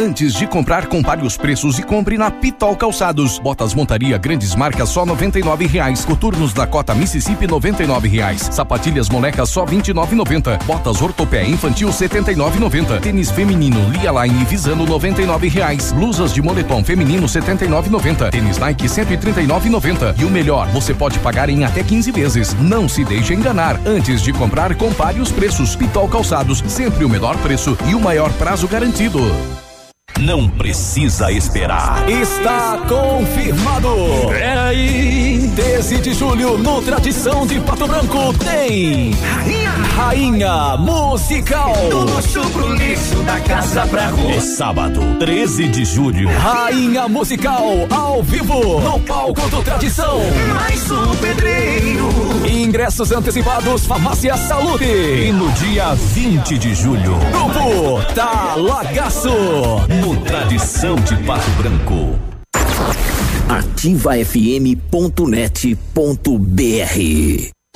Antes 0.03 0.33
de 0.35 0.49
comprar, 0.49 0.87
compare 0.87 1.25
os 1.25 1.37
preços 1.37 1.79
e 1.79 1.83
compre 1.83 2.19
na 2.19 2.29
Pitol 2.29 2.75
Calçados. 2.75 3.39
Botas 3.39 3.73
montaria 3.73 4.19
grandes 4.19 4.53
marcas 4.55 4.89
só 4.89 5.07
nove 5.07 5.67
reais. 5.67 6.05
Coturnos 6.05 6.53
Dakota 6.53 6.93
Mississippi 6.93 7.47
nove 7.47 8.09
reais. 8.09 8.49
Sapatilhas 8.51 9.09
moleca 9.09 9.47
só 9.47 9.65
nove 9.95 10.17
noventa. 10.17 10.59
Botas 10.65 11.01
ortopé 11.01 11.47
infantil 11.47 11.91
nove 12.37 12.59
noventa. 12.59 12.99
Tênis 13.01 13.31
feminino 13.31 13.79
Lia 13.91 14.11
Line 14.11 14.45
Visano 14.45 14.85
nove 14.87 15.49
reais. 15.49 15.93
Blusas 15.93 16.33
de 16.33 16.43
moletom 16.43 16.83
feminino 16.83 17.29
nove 17.69 17.89
noventa. 17.89 18.29
Tênis 18.29 18.59
Nike 18.59 18.87
nove 19.47 19.69
noventa. 19.71 20.15
E 20.19 20.25
o 20.25 20.31
melhor, 20.31 20.67
você 20.69 20.93
pode 20.93 21.19
pagar 21.21 21.49
em 21.49 21.65
até 21.65 21.85
15 21.85 22.11
vezes. 22.11 22.55
Não 22.55 22.89
se 22.89 23.05
deixe 23.05 23.35
enganar. 23.35 23.79
Antes 23.87 24.21
de 24.21 24.33
comprar, 24.33 24.75
compare 24.75 25.21
os 25.21 25.31
preços. 25.31 25.77
Pitol 25.77 26.09
Calçados, 26.09 26.59
sempre 26.67 27.05
o 27.05 27.09
menor 27.09 27.37
preço 27.39 27.79
e 27.87 27.95
o 27.95 28.01
maior 28.01 28.33
prazo 28.33 28.67
garantido. 28.67 29.21
Não 30.21 30.49
precisa 30.49 31.33
esperar. 31.33 32.09
Está 32.09 32.79
confirmado. 32.89 33.89
Peraí. 34.29 35.51
13 35.55 35.99
de 35.99 36.15
julho, 36.15 36.57
no 36.57 36.81
Tradição 36.81 37.47
de 37.47 37.61
Pato 37.61 37.87
Branco, 37.87 38.33
tem 38.39 39.13
Rainha, 39.13 39.71
Rainha 39.97 40.77
Musical. 40.79 41.75
Do 41.91 42.05
luxo 42.05 42.41
pro 42.51 42.73
lixo, 42.75 43.17
da 43.27 43.39
casa 43.41 43.87
pra 43.87 44.09
rua. 44.09 44.33
É 44.33 44.41
sábado, 44.41 45.01
13 45.19 45.69
de 45.69 45.85
julho. 45.85 46.29
Rainha 46.39 47.07
Musical, 47.09 47.87
ao 47.91 48.23
vivo, 48.23 48.81
no 48.81 48.99
palco 49.01 49.47
do 49.51 49.63
Tradição. 49.63 50.21
Mais 50.55 50.91
um 50.91 51.15
pedreiro. 51.17 52.09
Ingressos 52.51 53.13
antecipados, 53.13 53.85
Farmácia 53.85 54.37
Saúde. 54.37 54.85
E 54.85 55.33
no 55.33 55.51
dia 55.53 55.95
20 55.95 56.57
de 56.57 56.75
julho, 56.75 57.17
Grupo 57.31 58.03
Talagaço. 58.15 59.29
No 60.03 60.21
Tradição 60.23 60.97
de 60.97 61.17
Pato 61.19 61.49
Branco. 61.53 62.19
ativafm.net.br 63.49 64.71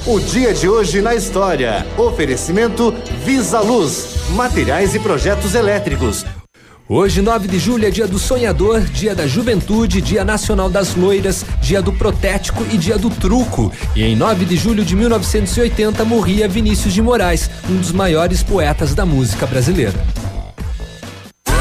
O 0.04 0.18
dia 0.18 0.52
de 0.52 0.68
hoje 0.68 1.00
na 1.00 1.14
história. 1.14 1.86
Oferecimento 1.96 2.92
Visa 3.24 3.60
Luz, 3.60 4.16
materiais 4.30 4.92
e 4.96 4.98
projetos 4.98 5.54
elétricos. 5.54 6.26
Hoje, 6.88 7.22
9 7.22 7.46
de 7.46 7.60
julho, 7.60 7.86
é 7.86 7.90
dia 7.90 8.08
do 8.08 8.18
sonhador, 8.18 8.80
dia 8.80 9.14
da 9.14 9.28
juventude, 9.28 10.00
dia 10.00 10.24
nacional 10.24 10.68
das 10.68 10.96
loiras, 10.96 11.46
dia 11.60 11.80
do 11.80 11.92
protético 11.92 12.66
e 12.72 12.76
dia 12.76 12.98
do 12.98 13.08
truco. 13.08 13.72
E 13.94 14.02
em 14.02 14.16
9 14.16 14.44
de 14.44 14.56
julho 14.56 14.84
de 14.84 14.96
1980 14.96 16.04
morria 16.04 16.48
Vinícius 16.48 16.92
de 16.92 17.00
Moraes, 17.00 17.48
um 17.70 17.76
dos 17.76 17.92
maiores 17.92 18.42
poetas 18.42 18.96
da 18.96 19.06
música 19.06 19.46
brasileira. 19.46 19.94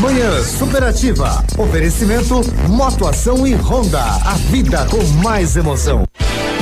Manhã 0.00 0.42
Superativa. 0.42 1.42
Oferecimento 1.56 2.42
Motoação 2.68 3.46
e 3.46 3.54
Honda. 3.54 4.02
A 4.02 4.34
vida 4.34 4.86
com 4.86 5.02
mais 5.22 5.56
emoção. 5.56 6.04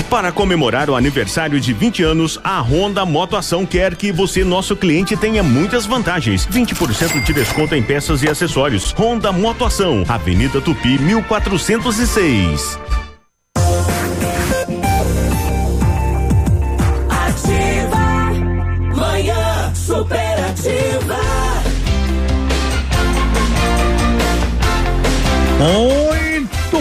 Para 0.08 0.30
comemorar 0.30 0.90
o 0.90 0.94
aniversário 0.94 1.58
de 1.58 1.72
20 1.72 2.02
anos, 2.02 2.38
a 2.44 2.60
Honda 2.60 3.04
Motoação 3.06 3.64
quer 3.64 3.96
que 3.96 4.12
você, 4.12 4.44
nosso 4.44 4.76
cliente, 4.76 5.16
tenha 5.16 5.42
muitas 5.42 5.86
vantagens. 5.86 6.46
20% 6.46 7.24
de 7.24 7.32
desconto 7.32 7.74
em 7.74 7.82
peças 7.82 8.22
e 8.22 8.28
acessórios. 8.28 8.92
Honda 8.92 9.32
Motoação, 9.32 10.04
Avenida 10.06 10.60
Tupi, 10.60 10.98
1406. 10.98 12.78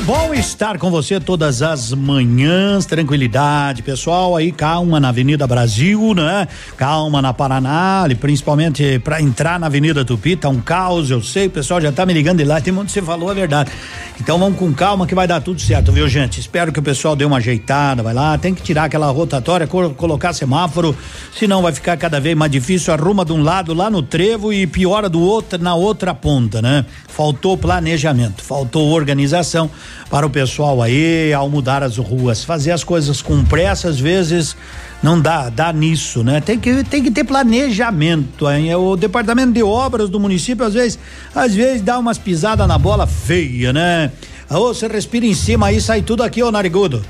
Bom 0.06 0.34
estar 0.34 0.80
com 0.80 0.90
você 0.90 1.20
todas 1.20 1.62
as 1.62 1.94
manhãs, 1.94 2.86
tranquilidade, 2.88 3.84
pessoal, 3.84 4.36
aí 4.36 4.52
calma 4.52 5.00
na 5.00 5.10
Avenida 5.10 5.46
Brasil, 5.46 6.14
né? 6.16 6.48
Calma 6.76 7.22
na 7.22 7.32
Paraná, 7.34 8.02
ali, 8.04 8.16
principalmente 8.16 8.98
para 9.00 9.22
entrar 9.22 9.60
na 9.60 9.68
Avenida 9.68 10.04
Tupi, 10.04 10.36
tá 10.36 10.50
um 10.50 10.60
caos, 10.60 11.12
eu 11.12 11.22
sei, 11.22 11.48
o 11.48 11.52
pessoal 11.52 11.80
já 11.80 11.92
tá 11.92 12.04
me 12.06 12.14
ligando 12.14 12.40
de 12.40 12.44
lá, 12.46 12.60
tem 12.60 12.74
muito 12.74 12.88
que 12.88 12.94
você 12.94 13.02
falou 13.02 13.30
a 13.30 13.34
verdade. 13.34 13.72
Então 14.20 14.40
vamos 14.40 14.58
com 14.58 14.74
calma 14.74 15.06
que 15.06 15.14
vai 15.14 15.28
dar 15.28 15.40
tudo 15.40 15.62
certo, 15.62 15.92
viu, 15.92 16.08
gente? 16.10 16.40
Espero 16.40 16.72
que 16.72 16.80
o 16.80 16.84
pessoal 16.84 17.16
dê 17.16 17.24
uma 17.24 17.38
ajeitada, 17.38 18.02
vai 18.02 18.14
lá, 18.14 18.38
tem 18.38 18.56
que 18.56 18.62
tirar 18.64 18.86
aquela 18.86 19.10
rotatória, 19.12 19.68
co- 19.68 19.92
colocar 19.92 20.34
semáforo, 20.34 20.96
senão 21.38 21.62
vai 21.62 21.74
ficar 21.74 21.96
cada 21.98 22.20
vez 22.20 22.36
mais 22.36 22.52
difícil, 22.52 22.92
arruma 22.94 23.24
de 23.24 23.34
um 23.34 23.44
lado 23.44 23.74
lá 23.74 23.90
no 23.90 24.02
trevo 24.02 24.52
e 24.52 24.66
piora 24.66 25.08
do 25.08 25.22
outro 25.22 25.62
na 25.62 25.76
outra 25.76 26.14
ponta, 26.16 26.60
né? 26.62 26.86
Faltou 27.12 27.58
planejamento, 27.58 28.42
faltou 28.42 28.90
organização 28.90 29.70
para 30.10 30.26
o 30.26 30.30
pessoal 30.30 30.82
aí 30.82 31.34
ao 31.34 31.50
mudar 31.50 31.84
as 31.84 31.98
ruas, 31.98 32.44
fazer 32.44 32.72
as 32.72 32.84
coisas 32.84 33.22
com 33.22 33.44
pressa 33.44 33.90
às 33.90 34.00
vezes 34.00 34.56
não 35.04 35.20
dá, 35.20 35.50
dá 35.50 35.74
nisso, 35.74 36.24
né? 36.24 36.40
Tem 36.40 36.58
que 36.58 36.84
tem 36.86 37.04
que 37.04 37.12
ter 37.12 37.26
planejamento, 37.26 38.50
hein? 38.50 38.74
O 38.76 38.96
departamento 38.96 39.52
de 39.52 39.62
obras 39.62 40.10
do 40.10 40.20
município 40.20 40.66
às 40.66 40.74
vezes 40.74 41.00
às 41.36 41.54
vezes 41.54 41.82
dá 41.82 42.00
umas 42.00 42.18
pisadas 42.18 42.68
na 42.68 42.78
bola 42.78 43.06
feia, 43.06 43.74
né? 43.74 44.12
Ô, 44.50 44.74
você 44.74 44.88
respira 44.88 45.26
em 45.26 45.34
cima 45.34 45.68
aí 45.68 45.82
sai 45.82 46.02
tudo 46.02 46.24
aqui, 46.24 46.42
ô 46.42 46.50
narigudo. 46.50 47.04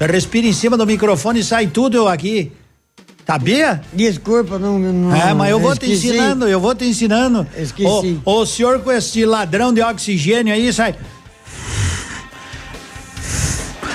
Respira 0.00 0.46
em 0.46 0.52
cima 0.52 0.76
do 0.76 0.86
microfone 0.86 1.40
e 1.40 1.44
sai 1.44 1.66
tudo 1.66 2.08
aqui. 2.08 2.52
Sabia? 3.26 3.80
Desculpa, 3.92 4.58
não. 4.58 4.78
não 4.78 5.16
É, 5.16 5.32
mas 5.32 5.50
eu 5.50 5.58
vou 5.58 5.74
te 5.74 5.90
esqueci. 5.90 6.08
ensinando, 6.08 6.46
eu 6.46 6.60
vou 6.60 6.74
te 6.74 6.84
ensinando. 6.84 7.46
Esqueci. 7.56 8.20
O, 8.24 8.40
o 8.40 8.46
senhor 8.46 8.80
com 8.80 8.92
esse 8.92 9.24
ladrão 9.24 9.72
de 9.72 9.80
oxigênio 9.80 10.52
aí 10.52 10.70
sai. 10.72 10.94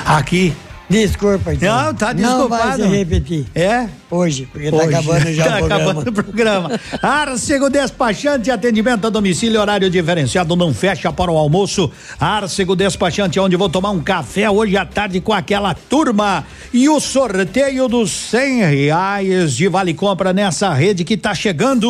Aqui. 0.06 0.54
Desculpa, 0.90 1.54
então. 1.54 1.86
Não, 1.86 1.94
tá 1.94 2.14
Não 2.16 2.48
vai 2.50 2.62
desculpado. 2.72 2.84
se 2.84 2.98
repetir. 2.98 3.46
É? 3.54 3.88
Hoje, 4.10 4.48
porque 4.52 4.72
tá 4.72 4.78
Hoje. 4.78 4.88
acabando 4.96 5.34
já 5.34 5.44
Tá 5.46 5.50
o 5.50 5.60
programa. 5.60 5.76
acabando 5.92 6.10
o 6.10 6.14
programa. 6.14 6.80
Arcego 7.02 7.70
Despachante, 7.70 8.50
atendimento 8.50 9.06
a 9.06 9.10
domicílio, 9.12 9.62
horário 9.62 9.88
diferenciado, 9.90 10.56
não 10.56 10.74
fecha 10.74 11.14
para 11.14 11.30
o 11.32 11.38
almoço. 11.38 11.92
Arcego 12.20 12.76
Despachante, 12.76 13.38
é 13.38 13.42
onde 13.42 13.56
vou 13.56 13.70
tomar 13.70 13.92
um 13.92 14.00
café 14.00 14.50
hoje 14.50 14.76
à 14.78 14.86
tarde 14.86 15.22
com 15.22 15.32
aquela 15.32 15.76
turma. 15.76 16.44
E 16.74 16.90
o 16.90 17.00
sorteio 17.00 17.88
dos 17.88 18.10
cem 18.12 18.62
reais 18.64 19.56
de 19.56 19.68
Vale 19.68 19.94
Compra 19.94 20.34
nessa 20.34 20.74
rede 20.74 21.04
que 21.04 21.16
tá 21.16 21.36
chegando. 21.36 21.88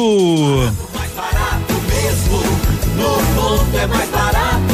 mesmo. 1.87 2.37
No 2.97 3.41
ponto 3.41 3.77
é 3.77 3.87
mais 3.87 4.09
barato. 4.09 4.68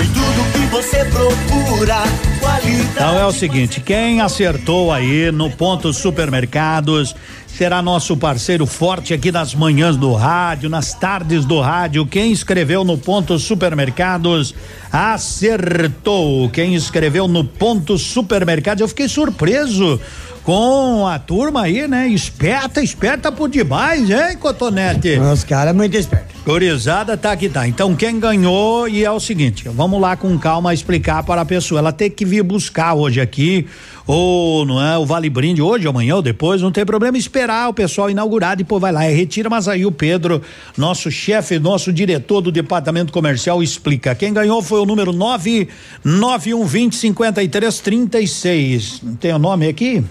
Tem 0.00 0.08
tudo 0.14 0.52
que 0.52 0.66
você 0.70 1.04
procura. 1.04 1.96
Qualidade. 2.40 2.88
Então 2.90 3.18
é 3.18 3.26
o 3.26 3.32
seguinte, 3.32 3.82
quem 3.82 4.22
acertou 4.22 4.90
aí 4.90 5.30
no 5.30 5.50
ponto 5.50 5.92
supermercados 5.92 7.14
será 7.60 7.82
nosso 7.82 8.16
parceiro 8.16 8.64
forte 8.64 9.12
aqui 9.12 9.30
nas 9.30 9.54
manhãs 9.54 9.94
do 9.94 10.14
rádio, 10.14 10.70
nas 10.70 10.94
tardes 10.94 11.44
do 11.44 11.60
rádio. 11.60 12.06
Quem 12.06 12.32
escreveu 12.32 12.84
no 12.84 12.96
ponto 12.96 13.38
supermercados 13.38 14.54
acertou. 14.90 16.48
Quem 16.48 16.74
escreveu 16.74 17.28
no 17.28 17.44
ponto 17.44 17.98
supermercados, 17.98 18.80
eu 18.80 18.88
fiquei 18.88 19.10
surpreso 19.10 20.00
com 20.42 21.06
a 21.06 21.18
turma 21.18 21.64
aí, 21.64 21.86
né? 21.86 22.08
Esperta, 22.08 22.82
esperta 22.82 23.30
por 23.30 23.50
demais, 23.50 24.08
hein, 24.08 24.38
Cotonete? 24.38 25.18
Os 25.18 25.44
caras 25.44 25.76
muito 25.76 25.94
espertos. 25.98 26.40
Gorizada 26.44 27.14
tá 27.16 27.32
aqui, 27.32 27.50
tá. 27.50 27.68
Então 27.68 27.94
quem 27.94 28.18
ganhou 28.18 28.88
e 28.88 29.04
é 29.04 29.10
o 29.10 29.20
seguinte, 29.20 29.68
vamos 29.68 30.00
lá 30.00 30.16
com 30.16 30.38
calma 30.38 30.72
explicar 30.72 31.22
para 31.22 31.42
a 31.42 31.44
pessoa. 31.44 31.78
Ela 31.78 31.92
tem 31.92 32.10
que 32.10 32.24
vir 32.24 32.42
buscar 32.42 32.94
hoje 32.94 33.20
aqui, 33.20 33.66
ou 34.12 34.66
não 34.66 34.84
é, 34.84 34.98
o 34.98 35.06
Vale 35.06 35.30
Brinde 35.30 35.62
hoje, 35.62 35.86
amanhã 35.86 36.16
ou 36.16 36.22
depois, 36.22 36.60
não 36.60 36.72
tem 36.72 36.84
problema 36.84 37.16
esperar 37.16 37.68
o 37.68 37.72
pessoal 37.72 38.10
inaugurar, 38.10 38.56
depois 38.56 38.80
vai 38.80 38.90
lá 38.90 39.08
e 39.08 39.14
retira, 39.14 39.48
mas 39.48 39.68
aí 39.68 39.86
o 39.86 39.92
Pedro, 39.92 40.42
nosso 40.76 41.12
chefe, 41.12 41.60
nosso 41.60 41.92
diretor 41.92 42.40
do 42.40 42.50
departamento 42.50 43.12
comercial 43.12 43.62
explica. 43.62 44.12
Quem 44.16 44.32
ganhou 44.32 44.60
foi 44.62 44.80
o 44.80 44.84
número 44.84 45.12
99120 45.12 46.96
5336. 46.96 49.02
Não 49.02 49.14
tem 49.14 49.32
o 49.32 49.38
nome 49.38 49.68
aqui? 49.68 50.02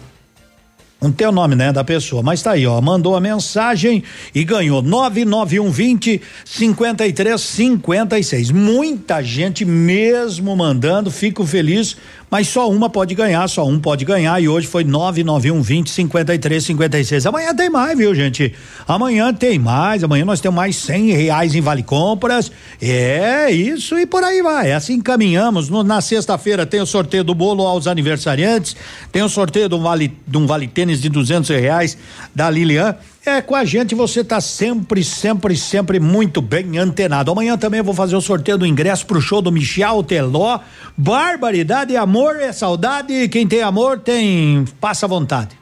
Não 1.02 1.14
tem 1.14 1.28
o 1.28 1.32
nome, 1.32 1.56
né, 1.56 1.72
da 1.72 1.82
pessoa, 1.82 2.22
mas 2.22 2.42
tá 2.42 2.52
aí, 2.52 2.68
ó. 2.68 2.82
Mandou 2.82 3.16
a 3.16 3.22
mensagem 3.22 4.04
e 4.36 4.44
ganhou 4.44 4.82
99120 4.82 6.22
5356. 6.44 8.52
Muita 8.52 9.24
gente 9.24 9.64
mesmo 9.64 10.54
mandando, 10.58 11.10
fico 11.10 11.46
feliz, 11.46 11.96
mas 12.30 12.48
só 12.48 12.70
uma 12.70 12.90
pode 12.90 13.16
ganhar, 13.16 13.48
só 13.48 13.66
um 13.66 13.80
pode 13.80 14.06
ganhar 14.06 14.40
e 14.42 14.48
hoje 14.48 14.68
foi 14.68 14.84
99120 14.84 15.90
5356. 15.90 17.26
Amanhã 17.26 17.56
tem 17.56 17.70
mais, 17.70 17.98
viu, 17.98 18.14
gente? 18.14 18.54
Amanhã 18.88 19.34
tem 19.34 19.58
mais, 19.58 20.04
amanhã 20.04 20.26
nós 20.26 20.40
temos 20.40 20.56
mais 20.56 20.76
cem 20.76 21.12
reais 21.12 21.56
em 21.56 21.62
Vale 21.62 21.84
Compras. 21.84 22.52
É 22.82 23.50
isso 23.52 23.98
e 23.98 24.06
por 24.06 24.24
aí 24.24 24.42
vai. 24.42 24.72
Assim 24.72 25.02
caminhamos. 25.02 25.70
No- 25.70 25.84
na 25.84 26.02
sexta-feira 26.02 26.66
tem 26.66 26.82
o 26.82 26.86
sorteio 26.86 27.24
do 27.24 27.34
bolo 27.34 27.66
aos 27.66 27.88
aniversariantes, 27.88 28.76
tem 29.12 29.24
o 29.24 29.30
sorteio 29.30 29.68
de 29.68 29.76
um 29.76 29.82
vale, 29.82 30.14
de 30.28 30.38
um 30.38 30.46
vale 30.46 30.68
tênis 30.68 31.02
de 31.02 31.10
duzentos 31.10 31.50
reais 31.50 31.98
da 32.34 32.50
Lilian. 32.50 32.96
É, 33.26 33.42
com 33.42 33.54
a 33.54 33.66
gente 33.66 33.94
você 33.94 34.24
tá 34.24 34.40
sempre, 34.40 35.04
sempre, 35.04 35.56
sempre 35.56 36.00
muito 36.00 36.42
bem 36.42 36.78
antenado. 36.78 37.32
Amanhã 37.32 37.58
também 37.58 37.80
eu 37.80 37.84
vou 37.84 37.94
fazer 37.94 38.16
o 38.16 38.22
sorteio 38.22 38.58
do 38.58 38.66
ingresso 38.66 39.06
pro 39.06 39.22
show 39.22 39.42
do 39.42 39.52
Michel 39.52 40.04
Teló. 40.04 40.60
Barbaridade, 40.98 41.96
amor 41.98 42.38
é 42.38 42.52
saudade. 42.54 43.28
Quem 43.28 43.46
tem 43.48 43.62
amor 43.62 44.00
tem. 44.00 44.66
Passa 44.80 45.08
vontade. 45.08 45.60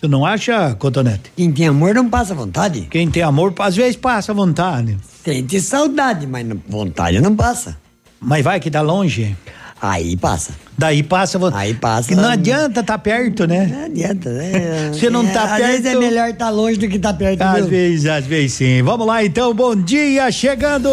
Tu 0.00 0.08
não 0.08 0.26
acha, 0.26 0.74
Cotonete? 0.74 1.30
Quem 1.36 1.52
tem 1.52 1.68
amor 1.68 1.94
não 1.94 2.08
passa 2.08 2.34
vontade. 2.34 2.88
Quem 2.90 3.08
tem 3.08 3.22
amor, 3.22 3.54
às 3.60 3.76
vezes 3.76 3.94
passa 3.94 4.34
vontade. 4.34 4.98
Sente 5.24 5.60
saudade, 5.60 6.26
mas 6.26 6.44
vontade 6.66 7.20
não 7.20 7.36
passa. 7.36 7.78
Mas 8.20 8.42
vai 8.42 8.58
que 8.58 8.68
tá 8.68 8.80
longe. 8.80 9.36
Aí 9.82 10.16
passa. 10.16 10.52
Daí 10.78 11.02
passa 11.02 11.40
vontade. 11.40 11.64
Aí 11.64 11.74
passa. 11.74 12.08
Que 12.08 12.14
não 12.14 12.28
adianta 12.28 12.84
tá 12.84 12.96
perto, 12.96 13.48
né? 13.48 13.66
Não 13.66 13.84
adianta, 13.86 14.30
né? 14.30 14.90
Você 14.92 15.10
não 15.10 15.26
tá 15.26 15.42
Às 15.42 15.50
perto. 15.56 15.66
vezes 15.66 15.86
é 15.86 15.94
melhor 15.96 16.28
estar 16.30 16.50
longe 16.50 16.78
do 16.78 16.88
que 16.88 16.96
estar 16.98 17.12
perto. 17.14 17.42
Às 17.42 17.56
viu? 17.56 17.66
vezes, 17.66 18.06
às 18.06 18.24
vezes 18.24 18.52
sim. 18.52 18.80
Vamos 18.82 19.04
lá 19.04 19.24
então, 19.24 19.52
bom 19.52 19.74
dia, 19.74 20.30
chegando! 20.30 20.88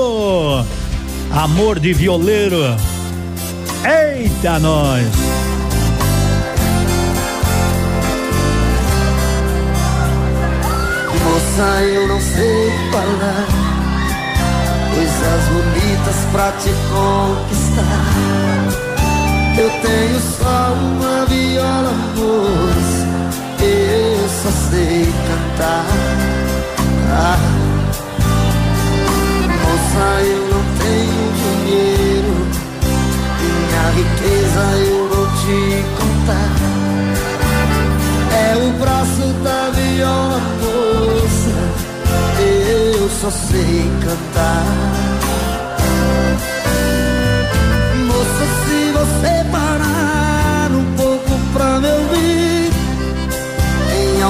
Amor 1.32 1.80
de 1.80 1.94
violeiro. 1.94 2.58
Eita, 3.86 4.58
nós! 4.58 5.06
Moça, 11.24 11.82
eu 11.84 12.08
não 12.08 12.20
sei 12.20 12.72
falar 12.92 13.48
coisas 14.94 15.48
bonitas 15.50 16.16
pra 16.32 16.52
te 16.54 16.70
conquistar. 16.92 18.59
Eu 19.60 19.70
tenho 19.82 20.20
só 20.22 20.72
uma 20.72 21.26
viola, 21.26 21.92
moça, 22.16 23.08
eu 23.62 24.30
só 24.30 24.52
sei 24.70 25.06
cantar. 25.28 25.86
Ah. 27.12 27.38
Moça, 29.62 30.06
eu 30.22 30.42
não 30.48 30.64
tenho 30.80 31.24
dinheiro, 31.42 32.34
minha 33.42 33.86
riqueza 33.98 34.64
eu 34.88 34.98
vou 35.10 35.28
te 35.28 35.58
contar. 36.00 36.52
É 38.32 38.56
o 38.56 38.72
braço 38.80 39.26
da 39.44 39.72
viola, 39.72 40.40
moça. 40.62 41.58
Eu 42.40 43.10
só 43.10 43.30
sei 43.30 43.92
cantar. 44.06 45.29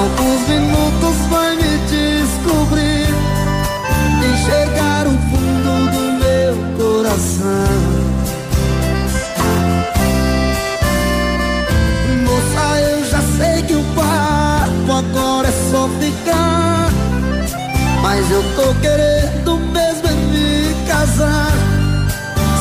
Alguns 0.00 0.48
minutos 0.48 1.16
vai 1.28 1.56
me 1.56 1.78
descobrir. 1.88 3.08
Enxergar 4.32 5.06
o 5.06 5.10
fundo 5.28 5.72
do 5.92 6.02
meu 6.22 6.54
coração. 6.78 7.90
Moça, 12.24 12.80
eu 12.80 13.04
já 13.04 13.20
sei 13.36 13.62
que 13.62 13.74
o 13.74 13.84
papo 13.94 14.92
agora 14.92 15.48
é 15.48 15.70
só 15.70 15.88
ficar. 16.00 16.90
Mas 18.02 18.30
eu 18.30 18.42
tô 18.56 18.74
querendo 18.80 19.58
mesmo 19.72 20.08
é 20.08 20.12
me 20.12 20.74
casar. 20.86 21.52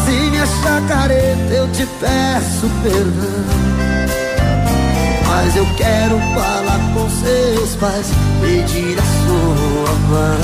Se 0.06 0.11
me 0.11 0.40
achar 0.40 0.82
careta, 0.88 1.53
eu 1.53 1.72
te 1.72 1.85
peço 2.00 2.69
perdão. 2.84 4.08
Mas 5.42 5.56
eu 5.56 5.66
quero 5.77 6.19
falar 6.35 6.80
com 6.93 7.09
seus 7.09 7.74
pais, 7.77 8.11
pedir 8.42 9.00
a 9.00 9.03
sua 9.24 9.93
mão. 10.09 10.38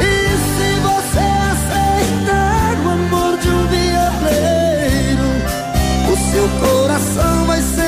E 0.00 0.36
se 0.54 0.68
você 0.86 1.26
aceitar 1.50 2.76
o 2.78 2.90
amor 2.90 3.38
de 3.38 3.48
um 3.48 3.66
violeiro, 3.66 5.26
o 6.12 6.16
seu 6.30 6.48
coração 6.60 7.44
vai 7.46 7.60
ser 7.60 7.81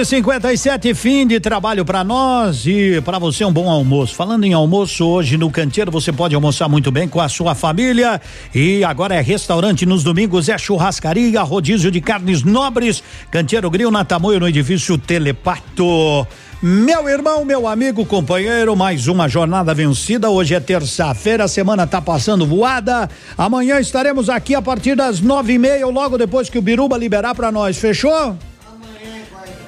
11:57 0.00 0.94
fim 0.94 1.26
de 1.26 1.38
trabalho 1.38 1.84
para 1.84 2.02
nós 2.02 2.64
e 2.64 3.02
para 3.02 3.18
você 3.18 3.44
um 3.44 3.52
bom 3.52 3.68
almoço. 3.68 4.14
Falando 4.14 4.44
em 4.44 4.54
almoço, 4.54 5.04
hoje 5.04 5.36
no 5.36 5.50
Canteiro 5.50 5.90
você 5.90 6.10
pode 6.10 6.34
almoçar 6.34 6.70
muito 6.70 6.90
bem 6.90 7.06
com 7.06 7.20
a 7.20 7.28
sua 7.28 7.54
família. 7.54 8.18
E 8.54 8.82
agora 8.82 9.14
é 9.14 9.20
restaurante 9.20 9.84
nos 9.84 10.02
domingos, 10.02 10.48
é 10.48 10.56
churrascaria, 10.56 11.42
rodízio 11.42 11.90
de 11.90 12.00
carnes 12.00 12.42
nobres. 12.42 13.02
Canteiro 13.30 13.68
Grill 13.68 13.90
na 13.90 14.02
Tamoio 14.02 14.40
no 14.40 14.48
edifício 14.48 14.96
Telepato. 14.96 16.26
Meu 16.62 17.06
irmão, 17.06 17.44
meu 17.44 17.68
amigo, 17.68 18.06
companheiro, 18.06 18.74
mais 18.74 19.06
uma 19.06 19.28
jornada 19.28 19.74
vencida. 19.74 20.30
Hoje 20.30 20.54
é 20.54 20.60
terça-feira, 20.60 21.44
a 21.44 21.48
semana 21.48 21.86
tá 21.86 22.00
passando 22.00 22.46
voada. 22.46 23.06
Amanhã 23.36 23.78
estaremos 23.78 24.30
aqui 24.30 24.54
a 24.54 24.62
partir 24.62 24.94
das 24.94 25.20
nove 25.20 25.52
e 25.52 25.58
meia, 25.58 25.86
logo 25.86 26.16
depois 26.16 26.48
que 26.48 26.58
o 26.58 26.62
Biruba 26.62 26.96
liberar 26.96 27.34
para 27.34 27.52
nós. 27.52 27.76
Fechou? 27.76 28.38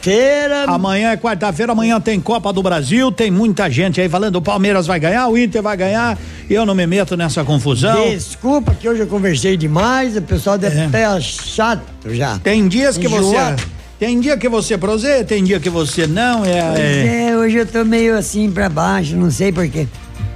Feira. 0.02 0.64
Amanhã 0.66 1.12
é 1.12 1.16
quarta-feira, 1.16 1.70
amanhã 1.72 2.00
tem 2.00 2.20
Copa 2.20 2.52
do 2.52 2.60
Brasil, 2.62 3.12
tem 3.12 3.31
muita 3.31 3.70
gente 3.70 4.00
aí 4.00 4.08
falando 4.08 4.36
o 4.36 4.42
Palmeiras 4.42 4.84
vai 4.86 4.98
ganhar, 4.98 5.28
o 5.28 5.39
Inter 5.39 5.62
vai 5.62 5.76
ganhar, 5.76 6.18
eu 6.50 6.66
não 6.66 6.74
me 6.74 6.84
meto 6.86 7.16
nessa 7.16 7.44
confusão. 7.44 8.08
Desculpa 8.10 8.74
que 8.74 8.89
hoje 8.89 9.00
eu 9.00 9.06
conversei 9.06 9.56
demais, 9.56 10.16
o 10.16 10.22
pessoal 10.22 10.58
deve 10.58 10.78
É. 10.81 10.86
estar 10.86 11.20
chato 11.20 11.82
já. 12.10 12.36
Tem 12.40 12.66
dias 12.66 12.98
que 12.98 13.06
você 13.06 13.28
Enjoado. 13.28 13.62
tem 13.98 14.18
dia 14.20 14.36
que 14.36 14.48
você 14.48 14.76
proseia, 14.76 15.24
tem 15.24 15.44
dia 15.44 15.60
que 15.60 15.70
você 15.70 16.05
não, 16.06 16.44
é, 16.44 16.58
é. 16.76 17.28
é, 17.31 17.36
hoje 17.36 17.58
eu 17.58 17.66
tô 17.66 17.84
meio 17.84 18.18
assim 18.18 18.50
pra 18.50 18.68
baixo, 18.68 19.14
não 19.14 19.31
sei 19.31 19.52
porquê. 19.52 19.86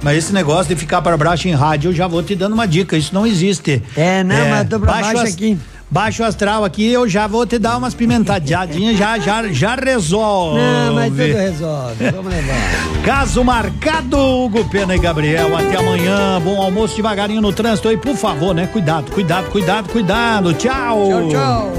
Mas 0.01 0.17
esse 0.19 0.31
negócio 0.33 0.73
de 0.73 0.79
ficar 0.79 1.01
para 1.01 1.17
baixo 1.17 1.47
em 1.49 1.53
rádio, 1.53 1.89
eu 1.89 1.93
já 1.93 2.07
vou 2.07 2.23
te 2.23 2.35
dando 2.35 2.53
uma 2.53 2.67
dica, 2.67 2.95
isso 2.95 3.13
não 3.13 3.27
existe. 3.27 3.81
É, 3.97 4.23
não, 4.23 4.47
mas 4.49 4.59
eu 4.63 4.69
tô 4.69 4.79
pra 4.79 4.93
baixo 4.93 5.17
as- 5.17 5.33
aqui. 5.33 5.57
Baixo 5.89 6.21
astral 6.21 6.65
aqui, 6.65 6.85
eu 6.91 7.07
já 7.07 7.27
vou 7.27 7.45
te 7.45 7.57
dar 7.57 7.77
umas 7.77 7.93
pimentadinhas, 7.93 8.97
já, 8.97 9.17
já, 9.17 9.47
já 9.47 9.75
resolve. 9.75 10.59
Não, 10.59 10.95
mas 10.95 11.09
tudo 11.09 11.21
resolve, 11.21 12.11
vamos 12.11 12.33
levar. 12.33 13.03
Caso 13.05 13.41
marcado, 13.41 14.17
Hugo 14.17 14.65
Pena 14.69 14.95
e 14.95 14.99
Gabriel. 14.99 15.55
Até 15.55 15.77
amanhã. 15.77 16.41
Bom 16.41 16.61
almoço 16.61 16.97
devagarinho 16.97 17.39
no 17.39 17.53
trânsito 17.53 17.87
aí, 17.87 17.95
por 17.95 18.17
favor, 18.17 18.53
né? 18.53 18.67
Cuidado, 18.67 19.09
cuidado, 19.11 19.49
cuidado, 19.49 19.89
cuidado. 19.89 20.53
Tchau. 20.55 21.07
Tchau, 21.07 21.29
tchau. 21.29 21.71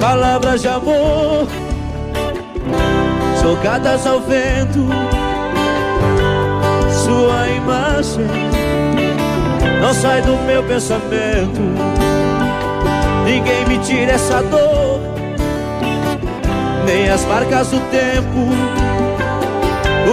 Palavras 0.00 0.62
de 0.62 0.68
amor 0.68 1.46
jogadas 3.42 4.06
ao 4.06 4.20
vento. 4.20 4.88
Sua 7.08 7.48
imagem 7.48 8.26
não 9.80 9.94
sai 9.94 10.20
do 10.20 10.36
meu 10.44 10.62
pensamento. 10.62 11.58
Ninguém 13.24 13.64
me 13.66 13.78
tira 13.78 14.12
essa 14.12 14.42
dor, 14.42 15.00
nem 16.84 17.08
as 17.08 17.24
marcas 17.24 17.68
do 17.68 17.80
tempo. 17.90 18.50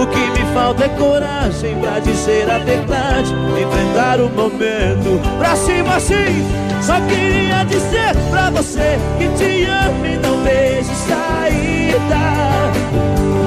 O 0.00 0.06
que 0.06 0.40
me 0.40 0.54
falta 0.54 0.86
é 0.86 0.88
coragem 0.88 1.76
pra 1.82 1.98
dizer 1.98 2.50
a 2.50 2.56
verdade, 2.60 3.34
enfrentar 3.60 4.18
o 4.18 4.30
momento. 4.30 5.20
Pra 5.38 5.54
cima 5.54 5.96
assim, 5.96 6.48
só 6.80 6.98
queria 7.02 7.62
dizer 7.64 8.16
pra 8.30 8.48
você 8.48 8.98
que 9.18 9.28
te 9.36 9.64
amo 9.64 10.06
e 10.06 10.16
não 10.16 10.42
vejo 10.42 10.94
saída. 10.94 12.85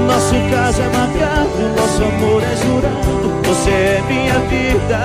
Nosso 0.09 0.33
caso 0.49 0.81
é 0.81 0.87
marcado, 0.87 1.69
nosso 1.77 2.03
amor 2.03 2.41
é 2.41 2.55
jurado, 2.55 3.29
você 3.45 3.69
é 3.69 4.03
minha 4.07 4.39
vida. 4.49 4.99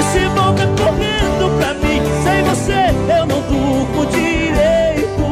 Esse 0.00 0.20
mundo 0.30 0.62
é 0.62 0.66
correndo 0.82 1.58
pra 1.58 1.74
mim, 1.74 2.00
sem 2.24 2.42
você 2.42 2.88
eu 3.18 3.26
não 3.26 3.42
durmo 3.42 4.06
direito. 4.06 5.26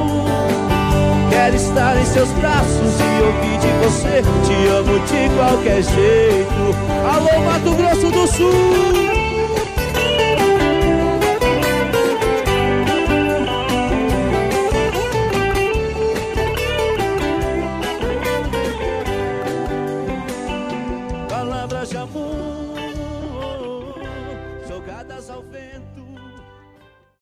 Quero 1.31 1.57
estar 1.57 1.97
em 1.97 2.05
seus 2.05 2.29
braços 2.33 3.01
e 3.01 3.23
ouvir 3.23 3.59
de 3.61 3.69
você. 3.83 4.23
Te 4.45 4.69
amo 4.69 5.01
de 5.01 5.35
qualquer 5.35 5.83
jeito. 5.83 6.77
Alô, 7.11 7.45
Mato 7.45 7.75
Grosso 7.77 8.11
do 8.11 8.27
Sul. 8.27 9.26